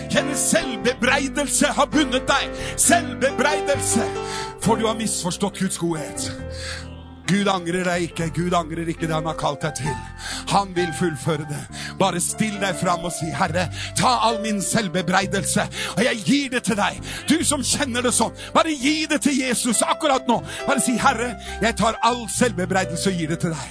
Kjenne 0.09 0.37
selvbebreidelse 0.41 1.73
har 1.77 1.89
bundet 1.93 2.29
deg. 2.29 2.53
Selvbebreidelse, 2.81 4.07
for 4.65 4.81
du 4.81 4.87
har 4.89 4.97
misforstått 4.97 5.61
Guds 5.61 5.79
godhet. 5.79 6.31
Gud 7.29 7.49
angrer 7.53 7.85
deg 7.85 8.09
ikke. 8.09 8.29
Gud 8.37 8.55
angrer 8.57 8.89
ikke 8.89 9.07
det 9.07 9.15
han 9.15 9.27
har 9.29 9.37
kalt 9.39 9.63
deg 9.65 9.75
til. 9.83 9.97
Han 10.49 10.73
vil 10.77 10.89
fullføre 10.97 11.45
det. 11.49 11.61
Bare 12.01 12.21
still 12.25 12.57
deg 12.61 12.77
fram 12.81 13.05
og 13.05 13.13
si, 13.13 13.29
Herre, 13.37 13.67
ta 13.99 14.15
all 14.29 14.41
min 14.45 14.63
selvbebreidelse, 14.65 15.67
og 15.97 16.03
jeg 16.05 16.23
gir 16.25 16.49
det 16.55 16.63
til 16.69 16.79
deg. 16.79 17.03
Du 17.29 17.37
som 17.45 17.65
kjenner 17.65 18.05
det 18.07 18.15
sånn, 18.17 18.33
bare 18.55 18.73
gi 18.73 19.05
det 19.11 19.21
til 19.27 19.37
Jesus 19.43 19.83
akkurat 19.85 20.29
nå. 20.31 20.41
Bare 20.69 20.81
si, 20.85 20.97
Herre, 21.01 21.35
jeg 21.63 21.77
tar 21.77 22.01
all 22.07 22.25
selvbebreidelse 22.33 23.13
og 23.13 23.21
gir 23.21 23.35
det 23.35 23.41
til 23.45 23.53
deg. 23.53 23.69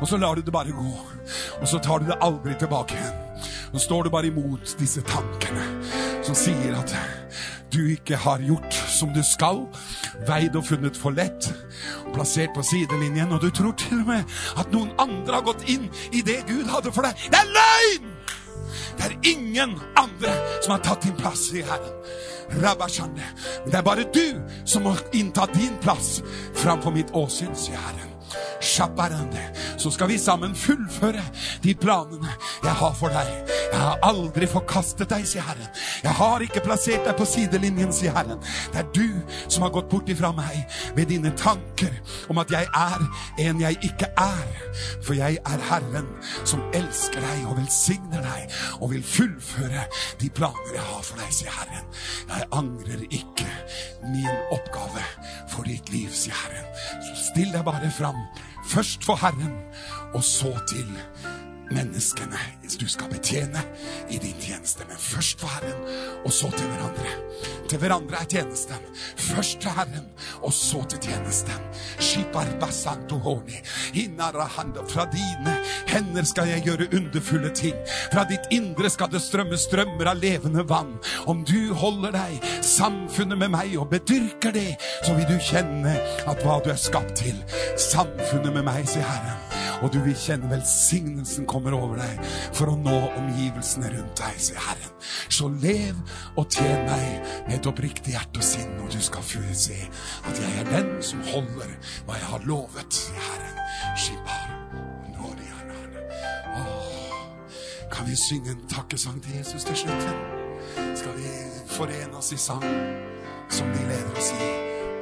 Og 0.00 0.08
så 0.08 0.18
lar 0.18 0.34
du 0.34 0.42
det 0.42 0.52
bare 0.52 0.74
gå. 0.74 0.92
Og 1.60 1.68
så 1.68 1.78
tar 1.78 2.02
du 2.02 2.10
det 2.10 2.18
aldri 2.24 2.58
tilbake 2.58 2.98
igjen. 2.98 3.24
Nå 3.72 3.78
står 3.78 4.08
du 4.08 4.10
bare 4.10 4.30
imot 4.32 4.76
disse 4.80 5.02
tankene 5.06 5.97
som 6.28 6.36
sier 6.36 6.74
at 6.76 6.92
du 7.72 7.80
ikke 7.94 8.16
har 8.20 8.42
gjort 8.44 8.74
som 8.92 9.12
du 9.16 9.22
skal, 9.24 9.62
veid 10.28 10.56
og 10.58 10.66
funnet 10.68 10.96
for 10.96 11.16
lett, 11.16 11.48
plassert 12.12 12.52
på 12.56 12.64
sidelinjen, 12.64 13.32
og 13.32 13.40
du 13.40 13.48
tror 13.54 13.72
til 13.80 14.02
og 14.02 14.10
med 14.10 14.36
at 14.60 14.72
noen 14.74 14.92
andre 15.00 15.38
har 15.38 15.46
gått 15.46 15.64
inn 15.72 15.86
i 16.12 16.20
det 16.24 16.42
Gud 16.48 16.68
hadde 16.68 16.92
for 16.92 17.08
deg. 17.08 17.28
Det 17.32 17.40
er 17.40 17.52
løgn! 17.56 18.12
Det 18.98 19.06
er 19.06 19.16
ingen 19.30 19.76
andre 19.96 20.34
som 20.58 20.74
har 20.74 20.84
tatt 20.84 21.06
din 21.06 21.16
plass 21.16 21.46
i 21.56 21.64
Herren. 21.64 21.96
Men 22.48 23.70
det 23.70 23.78
er 23.78 23.86
bare 23.86 24.08
du 24.12 24.40
som 24.68 24.84
må 24.84 24.96
innta 25.16 25.46
din 25.54 25.76
plass 25.84 26.18
framfor 26.60 26.92
mitt 26.92 27.12
åsyn, 27.16 27.54
sier 27.56 27.80
Herren. 27.86 28.17
Så 29.78 29.90
skal 29.94 30.08
vi 30.10 30.18
sammen 30.18 30.54
fullføre 30.58 31.22
de 31.62 31.74
planene 31.78 32.30
jeg 32.64 32.74
har 32.80 32.94
for 32.98 33.14
deg. 33.14 33.28
Jeg 33.68 33.80
har 33.80 34.00
aldri 34.06 34.46
forkastet 34.50 35.10
deg, 35.10 35.26
sier 35.28 35.44
Herren. 35.46 35.68
Jeg 36.02 36.14
har 36.18 36.42
ikke 36.44 36.62
plassert 36.64 37.04
deg 37.06 37.16
på 37.18 37.26
sidelinjen, 37.28 37.92
sier 37.94 38.14
Herren. 38.16 38.40
Det 38.72 38.82
er 38.82 38.88
du 38.96 39.20
som 39.46 39.64
har 39.66 39.72
gått 39.74 39.90
bort 39.92 40.10
ifra 40.10 40.32
meg 40.36 40.64
med 40.96 41.10
dine 41.12 41.32
tanker 41.38 41.94
om 42.32 42.40
at 42.42 42.52
jeg 42.52 42.66
er 42.66 43.04
en 43.44 43.62
jeg 43.62 43.78
ikke 43.90 44.10
er. 44.18 44.48
For 45.04 45.16
jeg 45.18 45.38
er 45.46 45.64
Herren 45.70 46.08
som 46.42 46.64
elsker 46.76 47.22
deg 47.22 47.46
og 47.48 47.58
velsigner 47.60 48.24
deg 48.24 48.58
og 48.80 48.92
vil 48.94 49.04
fullføre 49.06 49.86
de 50.20 50.32
planer 50.34 50.74
jeg 50.74 50.86
har 50.90 51.04
for 51.06 51.22
deg, 51.22 51.32
sier 51.34 51.54
Herren. 51.54 51.86
Jeg 52.28 52.50
angrer 52.56 53.06
ikke 53.08 53.48
min 54.10 54.32
oppgave 54.54 55.06
for 55.52 55.68
ditt 55.68 55.92
liv, 55.94 56.10
sier 56.12 56.36
Herren. 56.44 56.66
Så 57.06 57.30
still 57.30 57.54
deg 57.54 57.64
bare 57.68 57.92
fram. 57.94 58.17
Først 58.64 59.04
for 59.04 59.16
Herren, 59.16 59.52
og 60.14 60.24
så 60.24 60.58
til 60.68 60.98
menneskene 61.70 62.38
du 62.78 62.86
skal 62.88 63.08
betjene 63.10 63.62
i 64.10 64.18
din 64.20 64.36
tjeneste. 64.40 64.84
Men 64.88 64.98
først 65.00 65.40
for 65.40 65.48
Herren, 65.48 65.80
og 66.24 66.32
så 66.32 66.50
til 66.54 66.66
hverandre. 66.68 67.14
Til 67.68 67.78
hverandre 67.78 68.20
er 68.20 68.28
tjenesten. 68.30 68.84
Først 69.16 69.60
til 69.60 69.70
Herren, 69.74 70.06
og 70.42 70.52
så 70.52 70.84
til 70.88 70.98
tjenesten. 70.98 71.64
Fra 74.88 75.04
dine 75.12 75.54
hender 75.88 76.24
skal 76.24 76.48
jeg 76.48 76.64
gjøre 76.66 76.88
underfulle 76.96 77.50
ting. 77.54 77.76
Fra 78.12 78.24
ditt 78.28 78.46
indre 78.54 78.90
skal 78.90 79.10
det 79.12 79.22
strømme 79.24 79.58
strømmer 79.58 80.12
av 80.12 80.22
levende 80.22 80.64
vann. 80.68 80.96
Om 81.26 81.44
du 81.48 81.74
holder 81.74 82.14
deg 82.14 82.50
samfunnet 82.64 83.38
med 83.38 83.52
meg 83.54 83.76
og 83.78 83.90
bedyrker 83.92 84.54
det, 84.54 84.76
så 85.06 85.16
vil 85.16 85.28
du 85.28 85.38
kjenne 85.50 85.96
at 86.28 86.44
hva 86.44 86.60
du 86.64 86.70
er 86.72 86.80
skapt 86.80 87.16
til. 87.24 87.36
Samfunnet 87.90 88.52
med 88.54 88.68
meg, 88.68 88.86
sier 88.88 89.06
Herren. 89.08 89.67
Og 89.82 89.92
du 89.94 90.00
vil 90.02 90.16
kjenne 90.18 90.50
velsignelsen 90.50 91.46
kommer 91.50 91.76
over 91.76 92.00
deg 92.00 92.22
for 92.56 92.72
å 92.72 92.76
nå 92.78 92.96
omgivelsene 93.20 93.92
rundt 93.94 94.18
deg, 94.20 94.40
sier 94.42 94.60
Herren. 94.66 94.94
Så 95.30 95.50
lev 95.62 95.98
og 96.34 96.48
tjen 96.50 96.86
meg 96.88 97.30
med 97.46 97.58
et 97.60 97.70
oppriktig 97.70 98.16
hjerte 98.16 98.42
og 98.42 98.48
sinn, 98.50 98.74
og 98.82 98.90
du 98.92 99.00
skal 99.02 99.24
se 99.54 99.78
at 100.28 100.42
jeg 100.42 100.62
er 100.62 100.72
den 100.72 100.94
som 101.02 101.22
holder 101.30 101.76
hva 102.06 102.18
jeg 102.18 102.32
har 102.34 102.48
lovet, 102.50 103.02
sier 103.02 103.28
Herren. 103.30 103.66
Shibar. 103.98 104.48
Kan 107.98 108.06
vi 108.06 108.16
synge 108.16 108.50
en 108.50 108.68
takkesang 108.68 109.22
til 109.22 109.36
Jesus 109.36 109.64
til 109.64 109.76
slutt? 109.76 110.02
Skal 110.94 111.12
vi 111.16 111.30
forene 111.66 112.16
oss 112.16 112.32
i 112.32 112.36
sang 112.36 112.62
som 113.50 113.66
vi 113.72 113.80
leder 113.88 114.12
oss 114.16 114.30
i? 114.32 114.50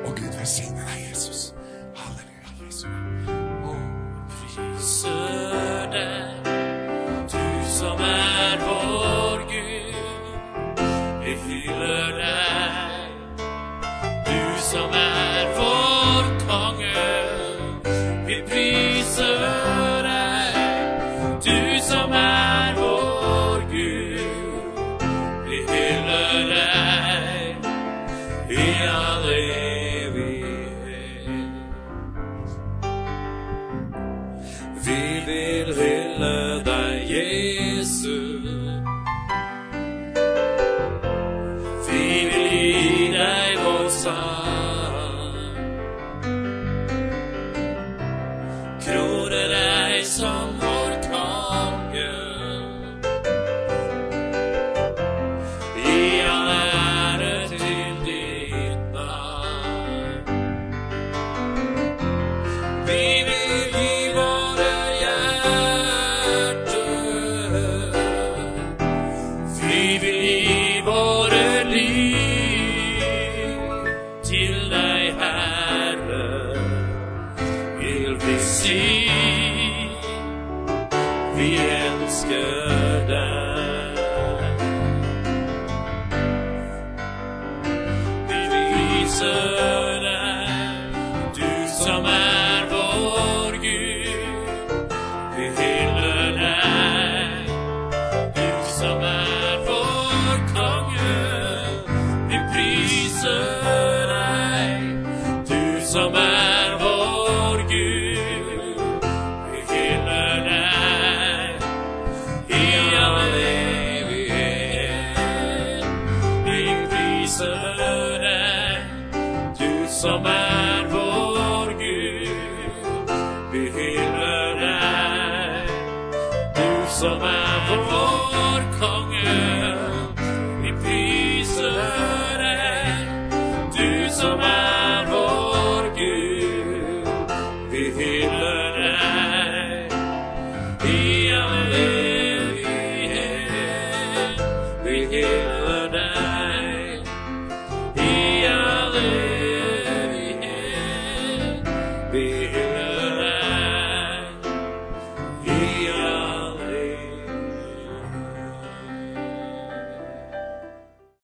Og 0.06 0.16
Gud 0.16 0.32
velsigne 0.38 0.80
deg, 0.80 1.10
Jesus. 1.10 1.54
Priser 4.86 5.90
du 7.32 7.68
som 7.68 7.98
er 8.00 8.58
vår 8.66 9.42
Gud. 9.50 9.94
Vi 11.24 11.34
hyller 11.46 12.12
deg, 12.20 13.40
du 14.26 14.60
som 14.70 14.90
er 14.94 15.15